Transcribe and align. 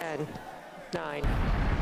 10, 0.00 0.26
9, 0.92 1.22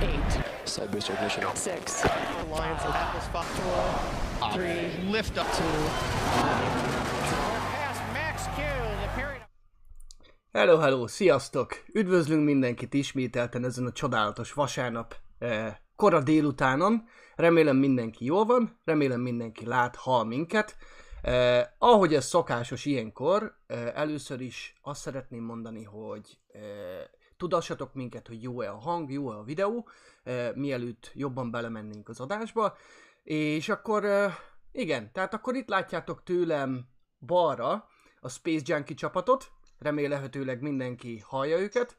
8, 0.02 0.44
Side 0.64 0.90
booster 0.90 1.14
ignition. 1.14 1.44
6, 1.54 2.04
Alliance 2.50 2.84
of 2.84 2.94
Atlas 2.94 3.28
5 3.28 4.52
3, 4.52 5.10
lift 5.10 5.38
up 5.38 5.46
2, 5.46 5.62
past 7.74 8.02
Max 8.12 8.42
Q, 8.56 8.62
the 9.02 9.08
period 9.14 9.46
Hello, 10.52 10.78
hello, 10.78 11.06
sziasztok! 11.06 11.84
Üdvözlünk 11.92 12.44
mindenkit 12.44 12.94
ismételten 12.94 13.64
ezen 13.64 13.86
a 13.86 13.92
csodálatos 13.92 14.52
vasárnap 14.52 15.14
eh, 15.38 15.74
kora 15.96 16.20
délutánon. 16.20 17.08
Remélem 17.36 17.76
mindenki 17.76 18.24
jól 18.24 18.44
van, 18.44 18.80
remélem 18.84 19.20
mindenki 19.20 19.66
lát, 19.66 19.96
hall 19.96 20.24
minket. 20.24 20.76
Eh, 21.22 21.66
ahogy 21.78 22.14
ez 22.14 22.24
szokásos 22.24 22.84
ilyenkor, 22.84 23.58
eh, 23.66 23.92
először 23.94 24.40
is 24.40 24.74
azt 24.82 25.00
szeretném 25.00 25.42
mondani, 25.42 25.84
hogy 25.84 26.38
eh, 26.52 26.62
tudassatok 27.38 27.94
minket, 27.94 28.26
hogy 28.26 28.42
jó-e 28.42 28.70
a 28.70 28.78
hang, 28.78 29.10
jó-e 29.10 29.36
a 29.36 29.42
videó, 29.42 29.88
eh, 30.22 30.52
mielőtt 30.54 31.10
jobban 31.14 31.50
belemennénk 31.50 32.08
az 32.08 32.20
adásba. 32.20 32.76
És 33.22 33.68
akkor, 33.68 34.04
eh, 34.04 34.34
igen, 34.72 35.12
tehát 35.12 35.34
akkor 35.34 35.54
itt 35.54 35.68
látjátok 35.68 36.22
tőlem 36.22 36.88
balra 37.18 37.88
a 38.20 38.28
Space 38.28 38.62
Junkie 38.64 38.96
csapatot, 38.96 39.50
remélhetőleg 39.78 40.62
mindenki 40.62 41.22
hallja 41.24 41.58
őket. 41.58 41.96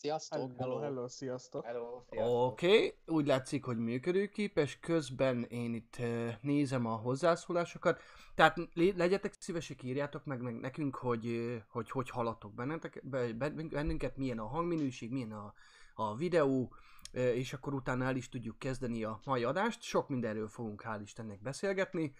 Sziasztok, 0.00 0.52
Hello, 0.58 0.78
hello, 0.78 1.08
sziasztok. 1.08 1.64
Hello, 1.64 2.02
Oké, 2.08 2.66
okay. 2.66 2.94
úgy 3.06 3.26
látszik, 3.26 3.64
hogy 3.64 3.78
működőképes, 3.78 4.78
közben 4.78 5.42
én 5.42 5.74
itt 5.74 5.96
nézem 6.40 6.86
a 6.86 6.96
hozzászólásokat, 6.96 8.00
tehát 8.34 8.56
legyetek 8.74 9.32
szívesek, 9.38 9.82
írjátok 9.82 10.24
meg, 10.24 10.40
meg 10.40 10.60
nekünk, 10.60 10.96
hogy, 10.96 11.56
hogy 11.68 11.90
hogy 11.90 12.10
haladtok 12.10 12.54
bennetek, 12.54 13.00
be, 13.04 13.32
be, 13.32 13.50
bennünket, 13.50 14.16
milyen 14.16 14.38
a 14.38 14.46
hangminőség, 14.46 15.10
milyen 15.10 15.32
a, 15.32 15.54
a 15.94 16.16
videó, 16.16 16.74
és 17.12 17.52
akkor 17.52 17.74
utána 17.74 18.04
el 18.04 18.16
is 18.16 18.28
tudjuk 18.28 18.58
kezdeni 18.58 19.04
a 19.04 19.20
mai 19.24 19.44
adást. 19.44 19.82
Sok 19.82 20.08
mindenről 20.08 20.48
fogunk 20.48 20.82
hál' 20.86 21.00
Istennek 21.02 21.42
beszélgetni. 21.42 22.14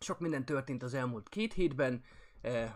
Sok 0.00 0.18
minden 0.18 0.44
történt 0.44 0.82
az 0.82 0.94
elmúlt 0.94 1.28
két 1.28 1.52
hétben, 1.52 2.02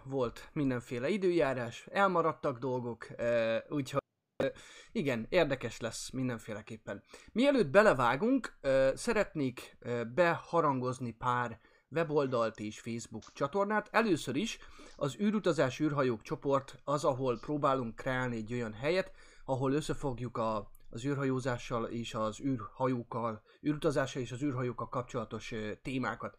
volt 0.05 0.51
mindenféle 0.53 1.09
időjárás, 1.09 1.87
elmaradtak 1.93 2.59
dolgok, 2.59 3.21
eh, 3.21 3.63
úgyhogy 3.69 4.01
eh, 4.37 4.51
igen, 4.93 5.27
érdekes 5.29 5.81
lesz 5.81 6.11
mindenféleképpen. 6.11 7.03
Mielőtt 7.33 7.69
belevágunk, 7.69 8.57
eh, 8.61 8.93
szeretnék 8.95 9.77
eh, 9.81 10.05
beharangozni 10.05 11.11
pár 11.11 11.61
weboldalt 11.91 12.59
és 12.59 12.81
Facebook 12.81 13.33
csatornát. 13.33 13.89
Először 13.91 14.37
is 14.37 14.59
az 14.97 15.17
űrutazás 15.21 15.81
űrhajók 15.81 16.23
csoport 16.23 16.81
az, 16.85 17.05
ahol 17.05 17.39
próbálunk 17.39 17.95
kreálni 17.95 18.37
egy 18.37 18.53
olyan 18.53 18.73
helyet, 18.73 19.13
ahol 19.45 19.73
összefogjuk 19.73 20.37
a, 20.37 20.71
az 20.91 21.05
űrhajózással 21.05 21.85
és 21.85 22.15
az 22.15 22.41
űrhajókkal, 22.41 23.43
űrutazással 23.67 24.23
és 24.23 24.33
az 24.33 24.43
űrhajókkal 24.43 24.89
kapcsolatos 24.89 25.53
eh, 25.53 25.77
témákat. 25.83 26.37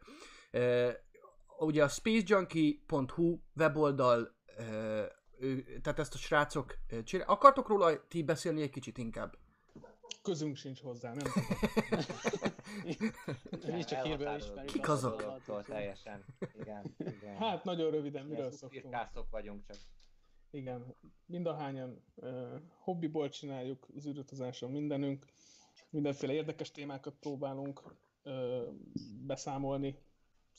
Ugye 1.66 1.84
a 1.84 1.88
spacejunkie.hu 1.88 3.40
weboldal, 3.56 4.36
ő, 5.40 5.80
tehát 5.82 6.00
ezt 6.00 6.14
a 6.14 6.18
srácok 6.18 6.78
eh, 6.88 7.04
csinál. 7.04 7.28
Akartok 7.28 7.68
róla 7.68 8.08
ti 8.08 8.24
beszélni 8.24 8.62
egy 8.62 8.70
kicsit 8.70 8.98
inkább? 8.98 9.38
Közünk 10.22 10.56
sincs 10.56 10.82
hozzá, 10.82 11.14
nem 11.14 11.32
Mi 13.76 13.84
csak 13.84 14.04
hírből 14.04 14.36
ismerjük. 14.36 14.72
Kik 14.72 14.90
a 14.90 14.92
azok? 14.92 15.42
Teljesen. 15.66 16.26
Igen, 16.60 16.96
igen. 16.98 17.36
Hát 17.38 17.64
nagyon 17.64 17.92
röviden, 17.92 18.26
miről 18.26 18.38
Ilyen 18.46 18.52
szoktunk. 18.52 19.30
vagyunk 19.30 19.64
csak. 19.68 19.78
Igen, 20.52 20.96
mindahányan 21.26 22.04
uh, 22.16 22.62
hobbiból 22.80 23.30
csináljuk 23.30 23.88
az 23.96 24.08
űrutazáson 24.08 24.72
mindenünk. 24.72 25.26
Mindenféle 25.90 26.34
érdekes 26.34 26.72
témákat 26.72 27.16
próbálunk 27.20 27.82
uh, 28.24 28.74
beszámolni, 29.26 29.98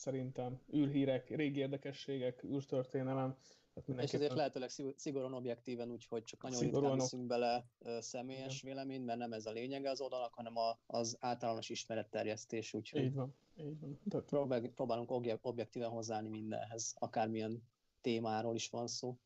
szerintem. 0.02 0.60
űrhírek, 0.74 1.28
régi 1.28 1.58
érdekességek, 1.58 2.44
űrtörténelem. 2.44 3.30
Tehát 3.74 3.88
És 3.88 3.94
mindenképpen- 3.94 4.20
ezért 4.20 4.34
lehetőleg 4.34 4.68
szig- 4.68 4.98
szigorúan 4.98 5.34
objektíven, 5.34 5.90
úgyhogy 5.90 6.24
csak 6.24 6.42
nagyon 6.42 6.58
Szigorúan 6.58 6.98
viszünk 6.98 7.26
bele 7.26 7.64
személyes 8.00 8.62
véleményt, 8.62 9.04
mert 9.04 9.18
nem 9.18 9.32
ez 9.32 9.46
a 9.46 9.50
lényege 9.50 9.90
az 9.90 10.00
oldalnak, 10.00 10.34
hanem 10.34 10.56
a, 10.56 10.78
az 10.86 11.16
általános 11.20 11.68
ismeretterjesztés, 11.70 12.74
úgyhogy 12.74 13.02
Így 13.02 13.14
van, 13.14 13.34
így 13.56 13.80
van. 13.80 13.98
Tehát, 14.08 14.26
próbál- 14.26 14.68
próbálunk 14.68 15.10
obje- 15.10 15.38
objektíven 15.42 15.90
hozzáállni 15.90 16.28
mindenhez, 16.28 16.94
akármilyen 16.98 17.62
témáról 18.00 18.54
is 18.54 18.68
van 18.70 18.86
szó. 18.86 19.16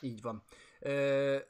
Így 0.00 0.20
van. 0.20 0.42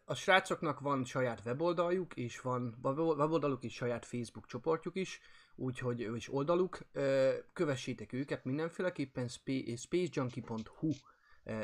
A 0.04 0.14
srácoknak 0.14 0.80
van 0.80 1.04
saját 1.04 1.40
weboldaljuk, 1.44 2.14
és 2.16 2.40
van 2.40 2.78
web- 2.82 2.98
weboldaluk 2.98 3.62
és 3.64 3.74
saját 3.74 4.04
Facebook 4.04 4.46
csoportjuk 4.46 4.96
is, 4.96 5.20
úgyhogy 5.54 6.00
és 6.00 6.32
oldaluk. 6.32 6.78
Ö, 6.92 7.32
Kövessétek 7.52 8.12
őket 8.12 8.44
mindenféleképpen, 8.44 9.28
spa- 9.28 9.78
spacejunkie.hu 9.78 10.90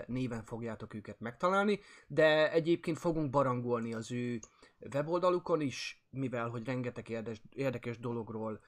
néven 0.06 0.42
fogjátok 0.42 0.94
őket 0.94 1.20
megtalálni, 1.20 1.80
de 2.06 2.52
egyébként 2.52 2.98
fogunk 2.98 3.30
barangolni 3.30 3.94
az 3.94 4.12
ő 4.12 4.38
weboldalukon 4.94 5.60
is, 5.60 6.06
mivel 6.10 6.48
hogy 6.48 6.64
rengeteg 6.64 7.08
érdekes, 7.08 7.42
érdekes 7.50 7.98
dologról 7.98 8.60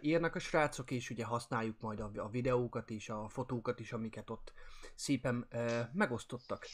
írnak 0.00 0.34
a 0.34 0.38
srácok, 0.38 0.90
és 0.90 1.10
ugye 1.10 1.24
használjuk 1.24 1.80
majd 1.80 2.00
a, 2.00 2.10
a 2.16 2.28
videókat 2.28 2.90
és 2.90 3.08
a 3.08 3.28
fotókat 3.28 3.80
is, 3.80 3.92
amiket 3.92 4.30
ott 4.30 4.52
szépen 4.94 5.48
megosztottak. 5.92 6.66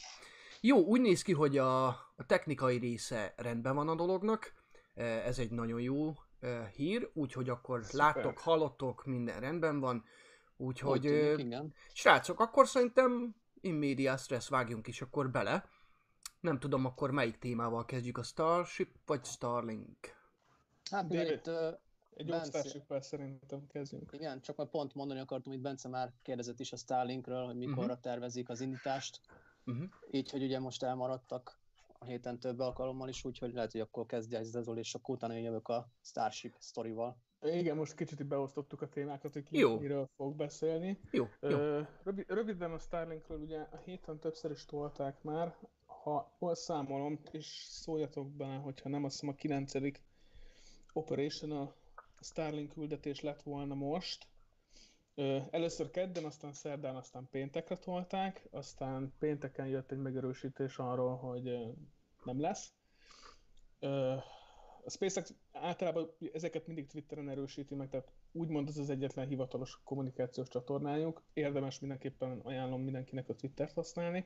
Jó, 0.61 0.77
úgy 0.77 1.01
néz 1.01 1.21
ki, 1.21 1.33
hogy 1.33 1.57
a, 1.57 1.87
a 1.87 2.25
technikai 2.25 2.77
része 2.77 3.33
rendben 3.37 3.75
van 3.75 3.89
a 3.89 3.95
dolognak, 3.95 4.53
ez 4.93 5.39
egy 5.39 5.51
nagyon 5.51 5.81
jó 5.81 6.13
hír, 6.75 7.09
úgyhogy 7.13 7.49
akkor 7.49 7.83
láttok, 7.91 8.37
hallottok, 8.39 9.05
minden 9.05 9.39
rendben 9.39 9.79
van, 9.79 10.03
úgyhogy 10.57 11.07
Úgy 11.07 11.35
tűnik, 11.35 11.73
srácok, 11.93 12.39
akkor 12.39 12.67
szerintem 12.67 13.35
in 13.61 13.73
media 13.73 14.17
stress 14.17 14.49
vágjunk 14.49 14.87
is 14.87 15.01
akkor 15.01 15.29
bele. 15.31 15.69
Nem 16.39 16.59
tudom 16.59 16.85
akkor 16.85 17.11
melyik 17.11 17.37
témával 17.37 17.85
kezdjük, 17.85 18.17
a 18.17 18.23
Starship 18.23 18.89
vagy 19.05 19.25
Starlink? 19.25 19.97
Hát 20.91 21.07
De- 21.07 21.15
miért, 21.23 21.47
ö, 21.47 21.71
egy 22.15 22.25
Bence- 22.25 23.03
szerintem 23.03 23.67
kezdjünk. 23.67 24.11
igen, 24.13 24.41
csak 24.41 24.55
majd 24.55 24.69
pont 24.69 24.93
mondani 24.93 25.19
akartam, 25.19 25.51
hogy 25.53 25.61
Bence 25.61 25.87
már 25.89 26.13
kérdezett 26.21 26.59
is 26.59 26.71
a 26.71 26.77
Starlinkről, 26.77 27.45
hogy 27.45 27.55
mikorra 27.55 27.93
Mhm. 27.93 28.01
tervezik 28.01 28.49
az 28.49 28.61
indítást, 28.61 29.21
Uh-huh. 29.65 29.87
így, 30.11 30.31
hogy 30.31 30.43
ugye 30.43 30.59
most 30.59 30.83
elmaradtak 30.83 31.59
a 31.99 32.05
héten 32.05 32.39
több 32.39 32.59
alkalommal 32.59 33.09
is, 33.09 33.25
úgyhogy 33.25 33.53
lehet, 33.53 33.71
hogy 33.71 33.81
akkor 33.81 34.05
kezdje 34.05 34.39
ez 34.39 34.47
Zezol, 34.47 34.77
és 34.77 34.93
akkor 34.93 35.15
utána 35.15 35.33
én 35.33 35.43
jövök 35.43 35.67
a 35.67 35.87
Starship 36.01 36.55
sztorival. 36.59 37.17
Igen, 37.41 37.75
most 37.75 37.95
kicsit 37.95 38.27
beosztottuk 38.27 38.81
a 38.81 38.89
témákat, 38.89 39.33
hogy 39.33 39.43
ki 39.43 39.57
Jó. 39.57 39.79
miről 39.79 40.09
fog 40.15 40.35
beszélni. 40.35 40.99
Jó, 41.11 41.27
jó. 41.41 41.57
Rövid, 42.03 42.25
röviden 42.27 42.71
a 42.71 42.77
Starlinkről 42.77 43.39
ugye 43.39 43.59
a 43.59 43.77
héten 43.85 44.19
többször 44.19 44.51
is 44.51 44.65
tolták 44.65 45.23
már, 45.23 45.55
ha 45.85 46.35
jól 46.39 46.55
számolom, 46.55 47.19
és 47.31 47.45
szóljatok 47.69 48.31
bele, 48.31 48.55
hogyha 48.55 48.89
nem, 48.89 49.03
azt 49.03 49.13
hiszem 49.13 49.29
a 49.29 49.37
9. 49.37 49.71
Operation 50.93 51.51
a 51.51 51.73
Starlink 52.21 52.71
küldetés 52.73 53.21
lett 53.21 53.41
volna 53.41 53.73
most. 53.73 54.27
Először 55.51 55.89
kedden, 55.91 56.25
aztán 56.25 56.53
szerdán, 56.53 56.95
aztán 56.95 57.27
péntekre 57.31 57.77
tolták, 57.77 58.47
aztán 58.51 59.13
pénteken 59.19 59.67
jött 59.67 59.91
egy 59.91 59.97
megerősítés 59.97 60.77
arról, 60.77 61.15
hogy 61.15 61.43
nem 62.23 62.39
lesz. 62.41 62.73
A 64.85 64.89
SpaceX 64.89 65.33
általában 65.51 66.09
ezeket 66.33 66.67
mindig 66.67 66.87
Twitteren 66.87 67.29
erősíti 67.29 67.75
meg, 67.75 67.89
tehát 67.89 68.11
úgymond 68.31 68.67
ez 68.67 68.77
az 68.77 68.89
egyetlen 68.89 69.27
hivatalos 69.27 69.79
kommunikációs 69.83 70.47
csatornájuk. 70.47 71.23
Érdemes 71.33 71.79
mindenképpen 71.79 72.39
ajánlom 72.39 72.81
mindenkinek 72.81 73.29
a 73.29 73.35
Twittert 73.35 73.73
használni. 73.73 74.25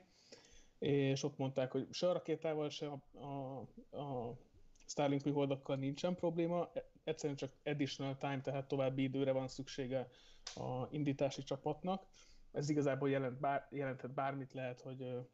És 0.79 1.23
ott 1.23 1.37
mondták, 1.37 1.71
hogy 1.71 1.87
se 1.91 2.09
a 2.09 2.13
rakétával, 2.13 2.69
se 2.69 2.87
a, 2.87 2.99
a, 3.25 3.57
a 3.97 4.37
Starlink 4.85 5.23
műholdakkal 5.23 5.75
nincsen 5.75 6.15
probléma, 6.15 6.71
egyszerűen 7.03 7.37
csak 7.37 7.51
additional 7.63 8.17
time, 8.17 8.41
tehát 8.41 8.67
további 8.67 9.03
időre 9.03 9.31
van 9.31 9.47
szüksége 9.47 10.09
a 10.55 10.87
indítási 10.91 11.43
csapatnak. 11.43 12.05
Ez 12.51 12.69
igazából 12.69 13.09
jelent 13.09 13.39
bár, 13.39 13.67
jelenthet 13.71 14.13
bármit, 14.13 14.53
lehet, 14.53 14.81
hogy 14.81 15.29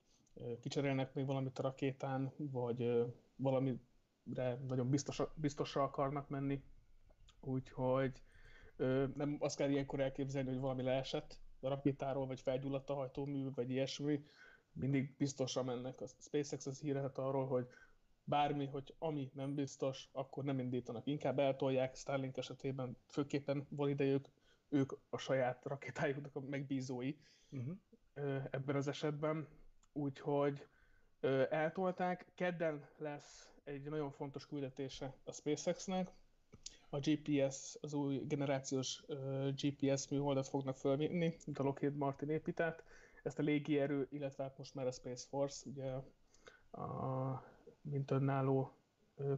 kicserélnek 0.59 1.13
még 1.13 1.25
valamit 1.25 1.59
a 1.59 1.61
rakétán, 1.61 2.33
vagy 2.37 3.05
valamire 3.35 3.79
nagyon 4.67 4.89
biztos, 4.89 5.21
biztosra 5.35 5.83
akarnak 5.83 6.29
menni. 6.29 6.63
Úgyhogy 7.39 8.21
nem 9.15 9.37
azt 9.39 9.55
kell 9.57 9.69
ilyenkor 9.69 9.99
elképzelni, 9.99 10.49
hogy 10.49 10.59
valami 10.59 10.83
leesett 10.83 11.39
a 11.59 11.67
rakétáról, 11.67 12.25
vagy 12.27 12.39
felgyulladt 12.39 12.89
a 12.89 12.93
hajtómű, 12.93 13.51
vagy 13.55 13.69
ilyesmi. 13.69 14.23
Mindig 14.73 15.15
biztosra 15.17 15.63
mennek. 15.63 16.01
A 16.01 16.05
SpaceX 16.07 16.65
az 16.65 16.79
hírhet 16.79 17.17
arról, 17.17 17.47
hogy 17.47 17.67
bármi, 18.23 18.65
hogy 18.65 18.95
ami 18.99 19.31
nem 19.33 19.55
biztos, 19.55 20.09
akkor 20.11 20.43
nem 20.43 20.59
indítanak. 20.59 21.07
Inkább 21.07 21.39
eltolják 21.39 21.95
Starlink 21.95 22.37
esetében, 22.37 22.97
főképpen 23.07 23.67
van 23.69 23.89
idejük, 23.89 24.29
ők 24.69 24.91
a 25.09 25.17
saját 25.17 25.65
rakétájuknak 25.65 26.35
a 26.35 26.39
megbízói 26.39 27.15
Uh-huh. 27.51 27.77
ebben 28.51 28.75
az 28.75 28.87
esetben. 28.87 29.47
Úgyhogy 29.93 30.67
eltolták. 31.49 32.25
Kedden 32.35 32.87
lesz 32.97 33.51
egy 33.63 33.89
nagyon 33.89 34.11
fontos 34.11 34.47
küldetése 34.47 35.15
a 35.23 35.31
SpaceX-nek. 35.31 36.11
A 36.89 36.99
GPS, 36.99 37.77
az 37.81 37.93
új 37.93 38.21
generációs 38.25 39.03
GPS 39.61 40.07
műholdat 40.07 40.47
fognak 40.47 40.77
fölvinni, 40.77 41.37
mint 41.45 41.59
a 41.59 41.63
Lockheed 41.63 41.95
Martin 41.95 42.29
épített. 42.29 42.83
Ezt 43.23 43.39
a 43.39 43.43
légierő, 43.43 44.07
illetve 44.09 44.43
hát 44.43 44.57
most 44.57 44.75
már 44.75 44.87
a 44.87 44.91
Space 44.91 45.27
Force, 45.27 45.69
ugye 45.69 45.91
a, 46.81 47.43
mint 47.81 48.11
önálló 48.11 48.71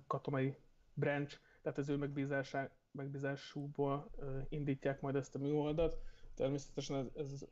katonai 0.07 0.55
branch, 0.93 1.39
tehát 1.61 1.77
az 1.77 1.89
ő 1.89 1.95
megbízásá, 1.95 2.71
megbízásúból 2.91 4.11
indítják 4.49 5.01
majd 5.01 5.15
ezt 5.15 5.35
a 5.35 5.39
műholdat. 5.39 5.97
Természetesen 6.33 6.95
ez, 6.95 7.25
ez 7.25 7.45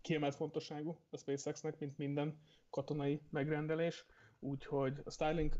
kiemelt 0.00 0.34
fontosságú 0.34 0.98
a 1.10 1.16
SpaceX-nek, 1.16 1.78
mint 1.78 1.98
minden 1.98 2.38
katonai 2.70 3.20
megrendelés, 3.30 4.06
úgyhogy 4.38 5.00
a 5.04 5.10
Starlink 5.10 5.56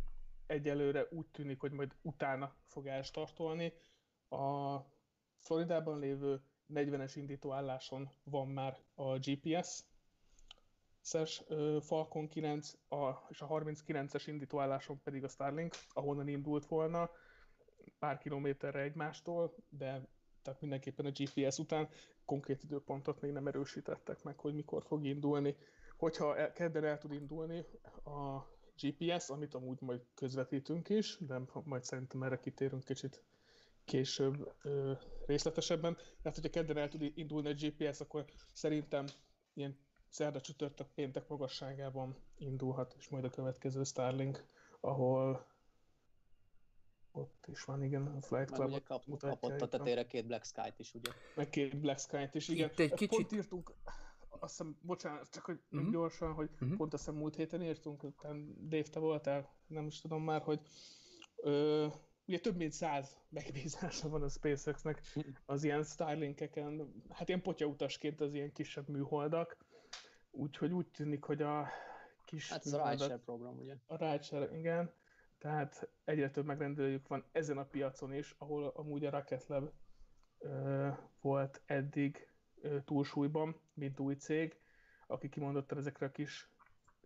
egyelőre 0.46 1.06
úgy 1.10 1.26
tűnik, 1.26 1.60
hogy 1.60 1.72
majd 1.72 1.96
utána 2.02 2.56
fog 2.66 2.86
elstartolni. 2.86 3.72
A 4.28 4.76
Floridában 5.38 5.98
lévő 5.98 6.42
40-es 6.74 7.12
indítóálláson 7.14 8.10
van 8.24 8.48
már 8.48 8.78
a 8.94 9.18
GPS, 9.18 9.84
SES 11.02 11.44
Falcon 11.80 12.28
9 12.28 12.72
a, 12.88 13.10
és 13.28 13.40
a 13.40 13.46
39-es 13.46 14.22
indítóálláson 14.26 15.02
pedig 15.02 15.24
a 15.24 15.28
Starlink, 15.28 15.74
ahonnan 15.88 16.28
indult 16.28 16.66
volna, 16.66 17.10
pár 17.98 18.18
kilométerre 18.18 18.80
egymástól, 18.80 19.54
de 19.68 20.08
tehát 20.42 20.60
mindenképpen 20.60 21.06
a 21.06 21.10
GPS 21.10 21.58
után 21.58 21.88
konkrét 22.24 22.62
időpontot 22.62 23.20
még 23.20 23.32
nem 23.32 23.46
erősítettek 23.46 24.22
meg, 24.22 24.38
hogy 24.38 24.54
mikor 24.54 24.82
fog 24.84 25.04
indulni. 25.04 25.56
Hogyha 25.96 26.36
el, 26.36 26.52
kedden 26.52 26.84
el 26.84 26.98
tud 26.98 27.12
indulni 27.12 27.64
a 28.04 28.40
GPS, 28.80 29.28
amit 29.30 29.54
amúgy 29.54 29.80
majd 29.80 30.00
közvetítünk 30.14 30.88
is, 30.88 31.16
de 31.20 31.40
majd 31.64 31.84
szerintem 31.84 32.22
erre 32.22 32.38
kitérünk 32.40 32.84
kicsit 32.84 33.22
később 33.84 34.52
ö, 34.62 34.92
részletesebben. 35.26 35.94
Tehát, 35.94 36.34
hogyha 36.38 36.50
kedden 36.50 36.76
el 36.76 36.88
tud 36.88 37.12
indulni 37.14 37.48
a 37.48 37.54
GPS, 37.54 38.00
akkor 38.00 38.24
szerintem 38.52 39.04
ilyen 39.54 39.78
szerda 40.08 40.40
csütörtök 40.40 40.86
péntek 40.94 41.28
magasságában 41.28 42.16
indulhat, 42.38 42.94
és 42.98 43.08
majd 43.08 43.24
a 43.24 43.30
következő 43.30 43.82
Starlink, 43.84 44.44
ahol 44.80 45.46
ott 47.16 47.44
is 47.46 47.64
van, 47.64 47.82
igen, 47.82 48.06
a 48.06 48.20
Flight 48.20 48.50
Club 48.50 48.68
ugye 48.68 48.80
kap, 48.80 49.04
kapott 49.18 49.60
a 49.60 49.68
tetére 49.68 50.06
két 50.06 50.26
Black 50.26 50.44
Sky-t 50.44 50.78
is, 50.78 50.94
ugye? 50.94 51.10
Meg 51.34 51.48
két 51.50 51.80
Black 51.80 51.98
Sky-t 51.98 52.34
is, 52.34 52.48
igen. 52.48 52.68
Itt 52.70 52.78
egy 52.78 52.90
Ezt 52.90 52.94
kicsit- 52.98 53.16
Pont 53.16 53.32
írtunk, 53.32 53.72
azt 54.28 54.56
hiszem, 54.56 54.78
bocsánat, 54.82 55.30
csak 55.30 55.44
hogy 55.44 55.60
uh-huh. 55.70 55.90
gyorsan, 55.90 56.32
hogy 56.32 56.50
uh-huh. 56.52 56.76
pont 56.76 56.94
azt 56.94 57.04
hiszem 57.04 57.18
múlt 57.20 57.34
héten 57.36 57.62
írtunk, 57.62 58.02
utána 58.02 58.38
Dave, 58.68 58.82
te 58.82 58.98
voltál, 58.98 59.54
nem 59.66 59.86
is 59.86 60.00
tudom 60.00 60.22
már, 60.22 60.42
hogy 60.42 60.60
ö, 61.36 61.86
ugye 62.26 62.38
több 62.38 62.56
mint 62.56 62.72
száz 62.72 63.16
megbízása 63.28 64.08
van 64.08 64.22
a 64.22 64.28
SpaceX-nek 64.28 65.02
az 65.46 65.64
ilyen 65.64 65.84
Starlinkeken, 65.84 66.92
hát 67.10 67.28
ilyen 67.28 67.42
potyautasként 67.42 68.20
az 68.20 68.34
ilyen 68.34 68.52
kisebb 68.52 68.88
műholdak, 68.88 69.56
úgyhogy 70.30 70.72
úgy 70.72 70.86
tűnik, 70.88 71.24
hogy 71.24 71.42
a 71.42 71.66
kis 72.24 72.48
Hát 72.48 72.66
ez 72.66 72.72
a 72.72 72.76
műholdak- 72.76 72.92
rideshare 72.98 73.22
program, 73.24 73.58
ugye? 73.58 73.76
a 73.86 73.96
rideshare, 73.96 74.58
igen. 74.58 74.92
Tehát 75.46 75.88
egyre 76.04 76.30
több 76.30 76.44
megrendelőjük 76.44 77.08
van 77.08 77.24
ezen 77.32 77.58
a 77.58 77.64
piacon 77.64 78.14
is, 78.14 78.34
ahol 78.38 78.72
amúgy 78.74 79.04
a 79.04 79.10
Rocket 79.10 79.46
Lab 79.46 79.70
ö, 80.38 80.88
volt 81.20 81.60
eddig 81.66 82.28
ö, 82.60 82.80
túlsúlyban, 82.84 83.60
mint 83.74 84.00
új 84.00 84.14
cég, 84.14 84.56
aki 85.06 85.28
kimondottan 85.28 85.78
ezekre 85.78 86.06
a 86.06 86.10
kis 86.10 86.48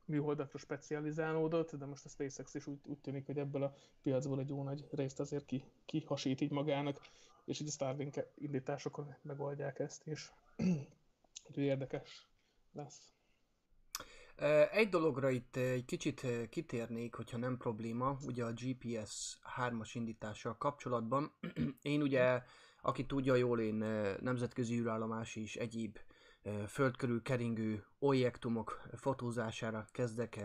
műholdakra 0.04 0.58
specializálódott, 0.58 1.76
de 1.76 1.86
most 1.86 2.04
a 2.04 2.08
SpaceX 2.08 2.54
is 2.54 2.66
úgy, 2.66 2.80
úgy 2.84 2.98
tűnik, 2.98 3.26
hogy 3.26 3.38
ebből 3.38 3.62
a 3.62 3.74
piacból 4.02 4.40
egy 4.40 4.48
jó 4.48 4.62
nagy 4.62 4.88
részt 4.90 5.20
azért 5.20 5.46
ki, 5.46 5.64
kihasít 5.84 6.40
így 6.40 6.50
magának, 6.50 7.00
és 7.44 7.60
így 7.60 7.68
a 7.68 7.70
Starlink 7.70 8.26
indításokon 8.34 9.14
megoldják 9.22 9.78
ezt 9.78 10.06
is. 10.06 10.32
Úgyhogy 11.48 11.64
érdekes 11.64 12.28
lesz. 12.72 13.12
Egy 14.70 14.88
dologra 14.88 15.30
itt 15.30 15.56
egy 15.56 15.84
kicsit 15.84 16.26
kitérnék, 16.50 17.14
hogyha 17.14 17.38
nem 17.38 17.56
probléma, 17.56 18.16
ugye 18.26 18.44
a 18.44 18.52
GPS 18.52 19.38
3-as 19.56 19.90
indítással 19.92 20.56
kapcsolatban. 20.56 21.32
Én 21.82 22.02
ugye, 22.02 22.42
aki 22.82 23.06
tudja 23.06 23.34
jól, 23.34 23.60
én 23.60 23.74
nemzetközi 24.20 24.78
űrállomás 24.78 25.36
és 25.36 25.56
egyéb 25.56 25.98
ö, 26.42 26.62
föld 26.68 26.96
körül 26.96 27.22
keringő 27.22 27.84
objektumok 27.98 28.82
fotózására 28.96 29.86
kezdek 29.92 30.44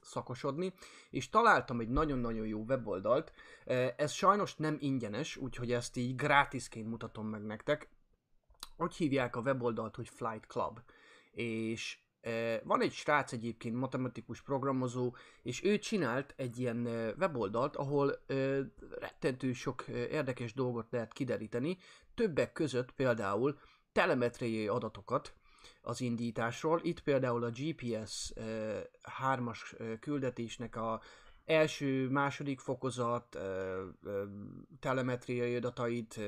szakosodni, 0.00 0.72
és 1.10 1.28
találtam 1.28 1.80
egy 1.80 1.88
nagyon-nagyon 1.88 2.46
jó 2.46 2.64
weboldalt. 2.64 3.32
Ez 3.96 4.12
sajnos 4.12 4.56
nem 4.56 4.76
ingyenes, 4.80 5.36
úgyhogy 5.36 5.72
ezt 5.72 5.96
így 5.96 6.16
gratisként 6.16 6.88
mutatom 6.88 7.26
meg 7.26 7.44
nektek. 7.44 7.88
Úgy 8.76 8.94
hívják 8.94 9.36
a 9.36 9.40
weboldalt, 9.40 9.96
hogy 9.96 10.08
Flight 10.08 10.46
Club. 10.46 10.80
És 11.32 11.98
Van 12.64 12.82
egy 12.82 12.92
srác 12.92 13.32
egyébként, 13.32 13.76
matematikus 13.76 14.42
programozó, 14.42 15.14
és 15.42 15.64
ő 15.64 15.78
csinált 15.78 16.34
egy 16.36 16.58
ilyen 16.58 16.86
weboldalt, 17.18 17.76
ahol 17.76 18.24
rettentő 18.98 19.52
sok 19.52 19.88
érdekes 19.88 20.54
dolgot 20.54 20.90
lehet 20.90 21.12
kideríteni, 21.12 21.78
többek 22.14 22.52
között 22.52 22.92
például 22.92 23.58
telemetriai 23.92 24.68
adatokat 24.68 25.34
az 25.82 26.00
indításról. 26.00 26.80
Itt 26.82 27.00
például 27.00 27.44
a 27.44 27.50
GPS 27.50 28.32
3-as 29.22 29.58
küldetésnek 30.00 30.76
a 30.76 31.00
első, 31.44 32.08
második 32.08 32.60
fokozat, 32.60 33.38
telemetriai 34.80 35.56
adatait, 35.56 36.20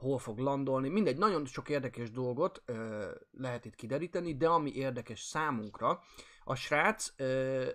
hol 0.00 0.18
fog 0.18 0.38
landolni, 0.38 0.88
mindegy, 0.88 1.18
nagyon 1.18 1.46
sok 1.46 1.68
érdekes 1.68 2.10
dolgot 2.10 2.62
ö, 2.64 3.10
lehet 3.30 3.64
itt 3.64 3.74
kideríteni, 3.74 4.36
de 4.36 4.48
ami 4.48 4.72
érdekes 4.74 5.20
számunkra, 5.20 6.00
a 6.44 6.54
srác 6.54 7.12
ö, 7.16 7.68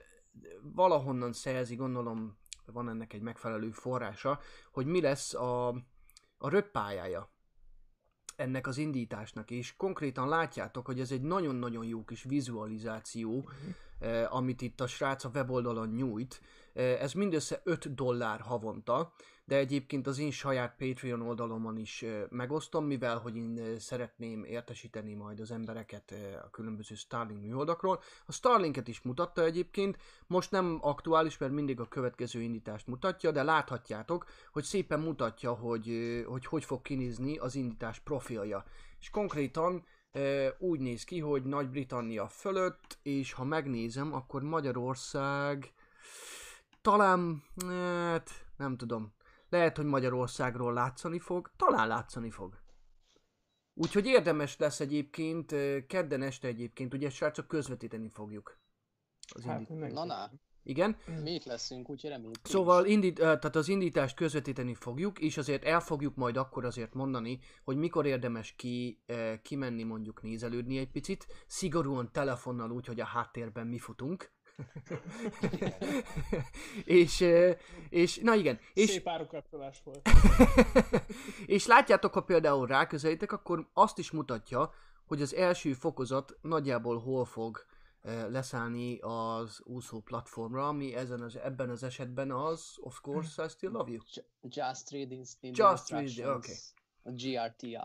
valahonnan 0.61 1.33
szerzi, 1.33 1.75
gondolom 1.75 2.37
van 2.65 2.89
ennek 2.89 3.13
egy 3.13 3.21
megfelelő 3.21 3.71
forrása, 3.71 4.39
hogy 4.71 4.85
mi 4.85 5.01
lesz 5.01 5.33
a, 5.33 5.67
a 6.37 6.49
röppályája 6.49 7.29
ennek 8.35 8.67
az 8.67 8.77
indításnak, 8.77 9.51
és 9.51 9.75
konkrétan 9.75 10.27
látjátok, 10.27 10.85
hogy 10.85 10.99
ez 10.99 11.11
egy 11.11 11.21
nagyon-nagyon 11.21 11.85
jó 11.85 12.03
kis 12.03 12.23
vizualizáció, 12.23 13.49
eh, 13.99 14.35
amit 14.35 14.61
itt 14.61 14.81
a 14.81 14.87
srác 14.87 15.23
a 15.23 15.29
weboldalon 15.33 15.89
nyújt. 15.89 16.41
Eh, 16.73 17.01
ez 17.01 17.13
mindössze 17.13 17.61
5 17.63 17.93
dollár 17.93 18.39
havonta, 18.39 19.13
de 19.45 19.55
egyébként 19.55 20.07
az 20.07 20.19
én 20.19 20.31
saját 20.31 20.75
Patreon 20.77 21.21
oldalomon 21.21 21.77
is 21.77 22.05
megosztom, 22.29 22.85
mivel 22.85 23.17
hogy 23.17 23.35
én 23.35 23.79
szeretném 23.79 24.43
értesíteni 24.43 25.13
majd 25.13 25.39
az 25.39 25.51
embereket 25.51 26.13
a 26.45 26.49
különböző 26.49 26.95
Starlink 26.95 27.41
műholdakról. 27.41 28.01
A 28.25 28.31
Starlinket 28.31 28.87
is 28.87 29.01
mutatta 29.01 29.43
egyébként, 29.43 29.97
most 30.27 30.51
nem 30.51 30.77
aktuális, 30.81 31.37
mert 31.37 31.51
mindig 31.51 31.79
a 31.79 31.87
következő 31.87 32.41
indítást 32.41 32.87
mutatja, 32.87 33.31
de 33.31 33.43
láthatjátok, 33.43 34.25
hogy 34.51 34.63
szépen 34.63 34.99
mutatja, 34.99 35.53
hogy 35.53 36.23
hogy, 36.27 36.45
hogy 36.45 36.63
fog 36.63 36.81
kinézni 36.81 37.37
az 37.37 37.55
indítás 37.55 37.99
profilja. 37.99 38.63
És 38.99 39.09
konkrétan 39.09 39.85
úgy 40.57 40.79
néz 40.79 41.03
ki, 41.03 41.19
hogy 41.19 41.43
Nagy-Britannia 41.43 42.27
fölött, 42.27 42.97
és 43.01 43.33
ha 43.33 43.43
megnézem, 43.43 44.13
akkor 44.13 44.41
Magyarország 44.41 45.73
talán, 46.81 47.43
hát 47.67 48.29
nem 48.57 48.77
tudom, 48.77 49.13
lehet, 49.55 49.77
hogy 49.77 49.85
Magyarországról 49.85 50.73
látszani 50.73 51.19
fog, 51.19 51.51
talán 51.55 51.87
látszani 51.87 52.29
fog. 52.29 52.63
Úgyhogy 53.73 54.05
érdemes 54.05 54.57
lesz 54.57 54.79
egyébként, 54.79 55.55
kedden 55.87 56.21
este 56.21 56.47
egyébként, 56.47 56.93
ugye 56.93 57.09
srácok 57.09 57.47
közvetíteni 57.47 58.09
fogjuk. 58.09 58.59
Az 59.33 59.43
Hát 59.43 59.69
indít... 59.69 59.93
Na, 59.93 60.05
na, 60.05 60.31
Igen, 60.63 60.97
mi 61.23 61.33
itt 61.33 61.43
leszünk, 61.43 61.89
úgyhogy 61.89 62.09
reméljük. 62.09 62.39
Szóval 62.43 62.85
indít, 62.85 63.19
eh, 63.19 63.25
tehát 63.25 63.55
az 63.55 63.67
indítást 63.67 64.15
közvetíteni 64.15 64.73
fogjuk, 64.73 65.19
és 65.19 65.37
azért 65.37 65.63
el 65.63 65.79
fogjuk 65.79 66.15
majd 66.15 66.37
akkor 66.37 66.65
azért 66.65 66.93
mondani, 66.93 67.39
hogy 67.63 67.77
mikor 67.77 68.05
érdemes 68.05 68.55
ki, 68.55 69.03
kimenni 69.41 69.83
mondjuk 69.83 70.21
nézelődni 70.21 70.77
egy 70.77 70.91
picit, 70.91 71.27
szigorúan 71.47 72.11
telefonnal 72.11 72.71
úgy, 72.71 72.85
hogy 72.85 72.99
a 72.99 73.05
háttérben 73.05 73.67
mi 73.67 73.79
futunk. 73.79 74.34
és, 76.85 77.25
és, 77.89 78.17
na 78.17 78.35
igen, 78.35 78.59
És... 78.73 78.89
Szép 78.89 79.07
árukapcsolás 79.07 79.81
volt. 79.83 80.09
és 81.45 81.65
látjátok, 81.65 82.13
ha 82.13 82.21
például 82.21 82.67
ráközelítek, 82.67 83.31
akkor 83.31 83.69
azt 83.73 83.97
is 83.97 84.11
mutatja, 84.11 84.73
hogy 85.05 85.21
az 85.21 85.35
első 85.35 85.73
fokozat 85.73 86.37
nagyjából 86.41 86.99
hol 86.99 87.25
fog 87.25 87.65
leszállni 88.29 88.97
az 89.01 89.61
úszó 89.63 89.99
platformra, 89.99 90.67
ami 90.67 90.95
ezen 90.95 91.21
az, 91.21 91.35
ebben 91.35 91.69
az 91.69 91.83
esetben 91.83 92.31
az, 92.31 92.75
of 92.79 93.01
course, 93.01 93.43
I 93.43 93.47
still 93.47 93.71
love 93.71 93.91
you. 93.91 94.01
Ju- 94.13 94.55
Just 94.55 94.91
read 94.91 95.11
in, 95.11 95.23
Just 95.41 95.89
read, 95.89 96.03
instructions. 96.03 96.73
A 97.03 97.11
GRTI. 97.11 97.77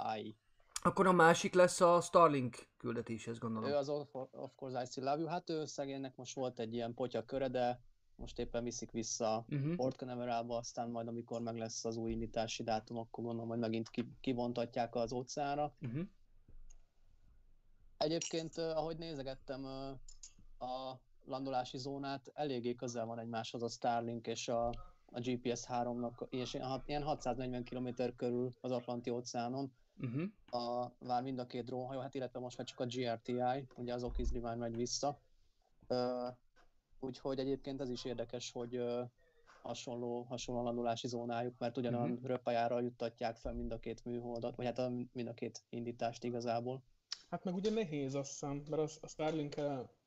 Akkor 0.83 1.07
a 1.07 1.13
másik 1.13 1.55
lesz 1.55 1.81
a 1.81 2.01
Starlink 2.01 2.69
küldetéshez 2.77 3.39
gondolom. 3.39 3.71
Ő 3.71 3.75
az 3.75 3.89
of, 3.89 4.09
course 4.57 4.83
I 4.83 4.87
still 4.87 5.05
love 5.05 5.19
you. 5.19 5.29
Hát 5.29 5.51
ő 5.51 5.65
szegénynek 5.65 6.17
most 6.17 6.35
volt 6.35 6.59
egy 6.59 6.75
ilyen 6.75 6.95
potya 6.95 7.25
köre, 7.25 7.49
de 7.49 7.81
most 8.15 8.39
éppen 8.39 8.65
viszik 8.65 8.91
vissza 8.91 9.45
Uh-huh. 9.49 9.75
Port 9.75 9.97
Canaveral-ba, 9.97 10.57
aztán 10.57 10.91
majd 10.91 11.09
amikor 11.09 11.41
meg 11.41 11.57
lesz 11.57 11.85
az 11.85 11.97
új 11.97 12.11
indítási 12.11 12.63
dátum, 12.63 12.97
akkor 12.97 13.25
gondolom, 13.25 13.49
hogy 13.49 13.59
megint 13.59 13.89
ki, 13.89 14.13
kivontatják 14.21 14.95
az 14.95 15.13
óceánra. 15.13 15.75
Uh-huh. 15.81 16.07
Egyébként, 17.97 18.59
ahogy 18.59 18.99
nézegettem 18.99 19.65
a 20.59 21.01
landolási 21.25 21.79
zónát, 21.79 22.31
eléggé 22.35 22.75
közel 22.75 23.07
van 23.07 23.19
egymáshoz 23.19 23.63
a 23.63 23.69
Starlink 23.69 24.27
és 24.27 24.49
a, 24.49 24.69
a 25.05 25.21
GPS 25.21 25.65
3-nak, 25.69 26.29
és 26.31 26.55
ilyen 26.87 27.03
640 27.03 27.65
km 27.65 27.89
körül 28.17 28.51
az 28.61 28.71
Atlanti 28.71 29.11
óceánon. 29.11 29.73
Uh-huh. 30.01 30.63
a, 30.65 30.93
vár 30.99 31.23
mind 31.23 31.39
a 31.39 31.47
két 31.47 31.65
drónhajó, 31.65 32.01
hát 32.01 32.15
illetve 32.15 32.41
most 32.41 32.59
már 32.59 32.67
csak 32.67 32.81
a 32.81 32.87
GRTI, 32.87 33.67
ugye 33.75 33.95
az 33.95 34.03
Okis 34.03 34.31
Rivány 34.31 34.59
megy 34.59 34.77
vissza. 34.77 35.21
Ö, 35.87 36.29
úgyhogy 37.01 37.39
egyébként 37.39 37.81
ez 37.81 37.89
is 37.89 38.05
érdekes, 38.05 38.53
hogy 38.53 38.75
ö, 38.75 39.03
hasonló, 39.63 40.23
hasonló 40.23 40.63
landolási 40.63 41.09
zónájuk, 41.09 41.59
mert 41.59 41.77
ugyanolyan 41.77 42.11
uh-huh. 42.11 42.27
röpájára 42.27 42.81
juttatják 42.81 43.37
fel 43.37 43.55
mind 43.55 43.73
a 43.73 43.79
két 43.79 44.05
műholdat, 44.05 44.57
vagy 44.57 44.67
hát 44.67 44.79
a, 44.79 44.91
mind 45.13 45.29
a 45.29 45.35
két 45.35 45.65
indítást 45.69 46.25
igazából. 46.25 46.83
Hát 47.31 47.45
meg 47.45 47.55
ugye 47.55 47.71
nehéz 47.71 48.15
azt 48.15 48.31
hiszem, 48.31 48.63
mert 48.69 48.83
az, 48.83 48.99
a 49.01 49.07
starlink 49.09 49.55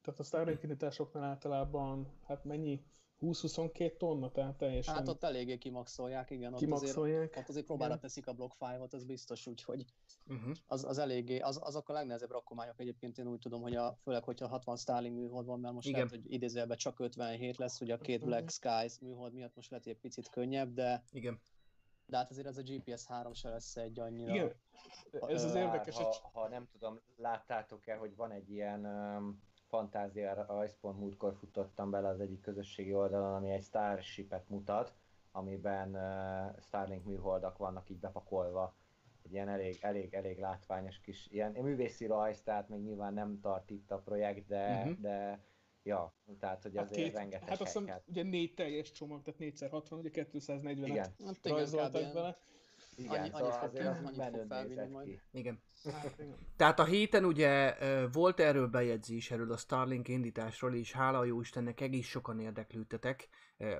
tehát 0.03 0.19
a 0.19 0.23
Starlink 0.23 0.63
indításoknál 0.63 1.23
általában, 1.23 2.07
hát 2.27 2.43
mennyi? 2.43 2.83
20-22 3.23 3.97
tonna, 3.97 4.31
tehát 4.31 4.55
teljesen 4.57 4.93
Hát 4.93 5.07
ott 5.07 5.23
eléggé 5.23 5.57
kimaxolják, 5.57 6.29
igen, 6.29 6.53
ott 6.53 6.61
azért, 6.61 6.79
kimaxolják. 6.81 7.35
ott 7.37 7.49
azért 7.49 7.65
próbára 7.65 7.89
Igen. 7.89 7.99
teszik 7.99 8.27
a 8.27 8.33
block 8.33 8.55
5 8.81 8.93
az 8.93 9.03
biztos, 9.03 9.47
úgyhogy 9.47 9.85
Uh-huh. 10.27 10.55
az, 10.67 10.83
az 10.85 10.97
eléggé, 10.97 11.39
az, 11.39 11.59
azok 11.61 11.89
a 11.89 11.93
legnehezebb 11.93 12.31
rakományok 12.31 12.79
egyébként 12.79 13.17
én 13.17 13.27
úgy 13.27 13.39
tudom, 13.39 13.61
hogy 13.61 13.75
a, 13.75 13.97
főleg, 14.01 14.23
hogyha 14.23 14.47
60 14.47 14.75
Starlink 14.77 15.15
műhold 15.15 15.45
van, 15.45 15.59
mert 15.59 15.73
most 15.73 15.87
Igen. 15.87 15.99
lehet, 15.99 16.15
hogy 16.15 16.31
idézőjelben 16.33 16.77
csak 16.77 16.99
57 16.99 17.57
lesz, 17.57 17.81
ugye 17.81 17.93
a 17.93 17.97
két 17.97 18.19
Mhm. 18.19 18.27
Black 18.27 18.49
Skies 18.49 18.99
műhold 18.99 19.33
miatt 19.33 19.55
most 19.55 19.69
lehet, 19.69 19.85
hogy 19.85 19.93
egy 19.93 19.99
picit 19.99 20.29
könnyebb, 20.29 20.73
de, 20.73 21.03
Igen. 21.11 21.41
de 22.05 22.17
hát 22.17 22.29
azért 22.29 22.47
ez 22.47 22.57
a 22.57 22.61
GPS 22.61 23.05
3 23.05 23.33
se 23.33 23.49
lesz 23.49 23.75
egy 23.75 23.99
annyira. 23.99 24.33
Igen, 24.33 24.53
ez 25.27 25.43
az 25.43 25.55
érdekes, 25.55 25.95
ha, 25.95 26.29
ha 26.33 26.47
nem 26.47 26.67
tudom, 26.71 26.99
láttátok-e, 27.15 27.95
hogy 27.95 28.15
van 28.15 28.31
egy 28.31 28.49
ilyen 28.51 28.85
um, 28.85 29.41
fantázia 29.73 30.45
rajzpont, 30.47 30.99
múltkor 30.99 31.35
futottam 31.35 31.89
bele 31.89 32.07
az 32.07 32.19
egyik 32.19 32.41
közösségi 32.41 32.93
oldalon, 32.93 33.33
ami 33.33 33.49
egy 33.49 33.63
Starshipet 33.63 34.49
mutat, 34.49 34.93
amiben 35.31 35.89
uh, 35.89 36.61
Starlink 36.61 37.05
műholdak 37.05 37.57
vannak 37.57 37.89
így 37.89 37.99
bepakolva. 37.99 38.75
Egy 39.23 39.31
ilyen 39.31 39.49
elég, 39.49 39.77
elég, 39.81 40.13
elég 40.13 40.39
látványos 40.39 40.99
kis, 40.99 41.27
ilyen 41.31 41.51
művészi 41.51 42.05
rajz, 42.05 42.41
tehát 42.41 42.69
még 42.69 42.81
nyilván 42.81 43.13
nem 43.13 43.39
tart 43.39 43.69
itt 43.69 43.91
a 43.91 43.97
projekt, 43.97 44.47
de, 44.47 44.77
uh-huh. 44.77 44.99
de 44.99 45.43
ja, 45.83 46.13
tehát 46.39 46.63
hogy 46.63 46.75
hát, 46.75 46.89
azért 46.89 47.03
két, 47.03 47.13
rengeteg 47.13 47.49
hát 47.49 47.61
azt 47.61 47.73
hiszem, 47.73 48.01
ugye 48.05 48.23
négy 48.23 48.53
teljes 48.53 48.91
csomag, 48.91 49.21
tehát 49.21 49.39
4x60, 49.39 49.97
ugye 49.97 50.09
240-et 50.13 50.81
Igen, 50.85 51.15
Hát 51.25 51.45
igen, 51.45 51.57
rajzoltak 51.57 52.13
bele. 52.13 52.37
Igen, 52.95 53.19
annyi- 53.19 53.31
szóval 53.31 53.51
annyit 53.51 53.55
fog 53.55 53.75
az 53.75 54.19
annyit 54.19 54.37
fog 54.37 54.45
felvinni 54.47 54.87
majd. 54.91 55.07
ki. 55.07 55.21
Igen. 55.31 55.61
Hát, 55.91 56.15
igen. 56.19 56.37
Tehát 56.55 56.79
a 56.79 56.83
héten 56.83 57.25
ugye 57.25 57.75
volt 58.11 58.39
erről 58.39 58.67
bejegyzés, 58.67 59.31
erről 59.31 59.51
a 59.51 59.57
Starlink 59.57 60.07
indításról, 60.07 60.75
és 60.75 60.91
hála 60.91 61.17
a 61.17 61.23
jó 61.23 61.41
Istennek 61.41 61.81
egész 61.81 62.07
sokan 62.07 62.39
érdeklődtetek. 62.39 63.27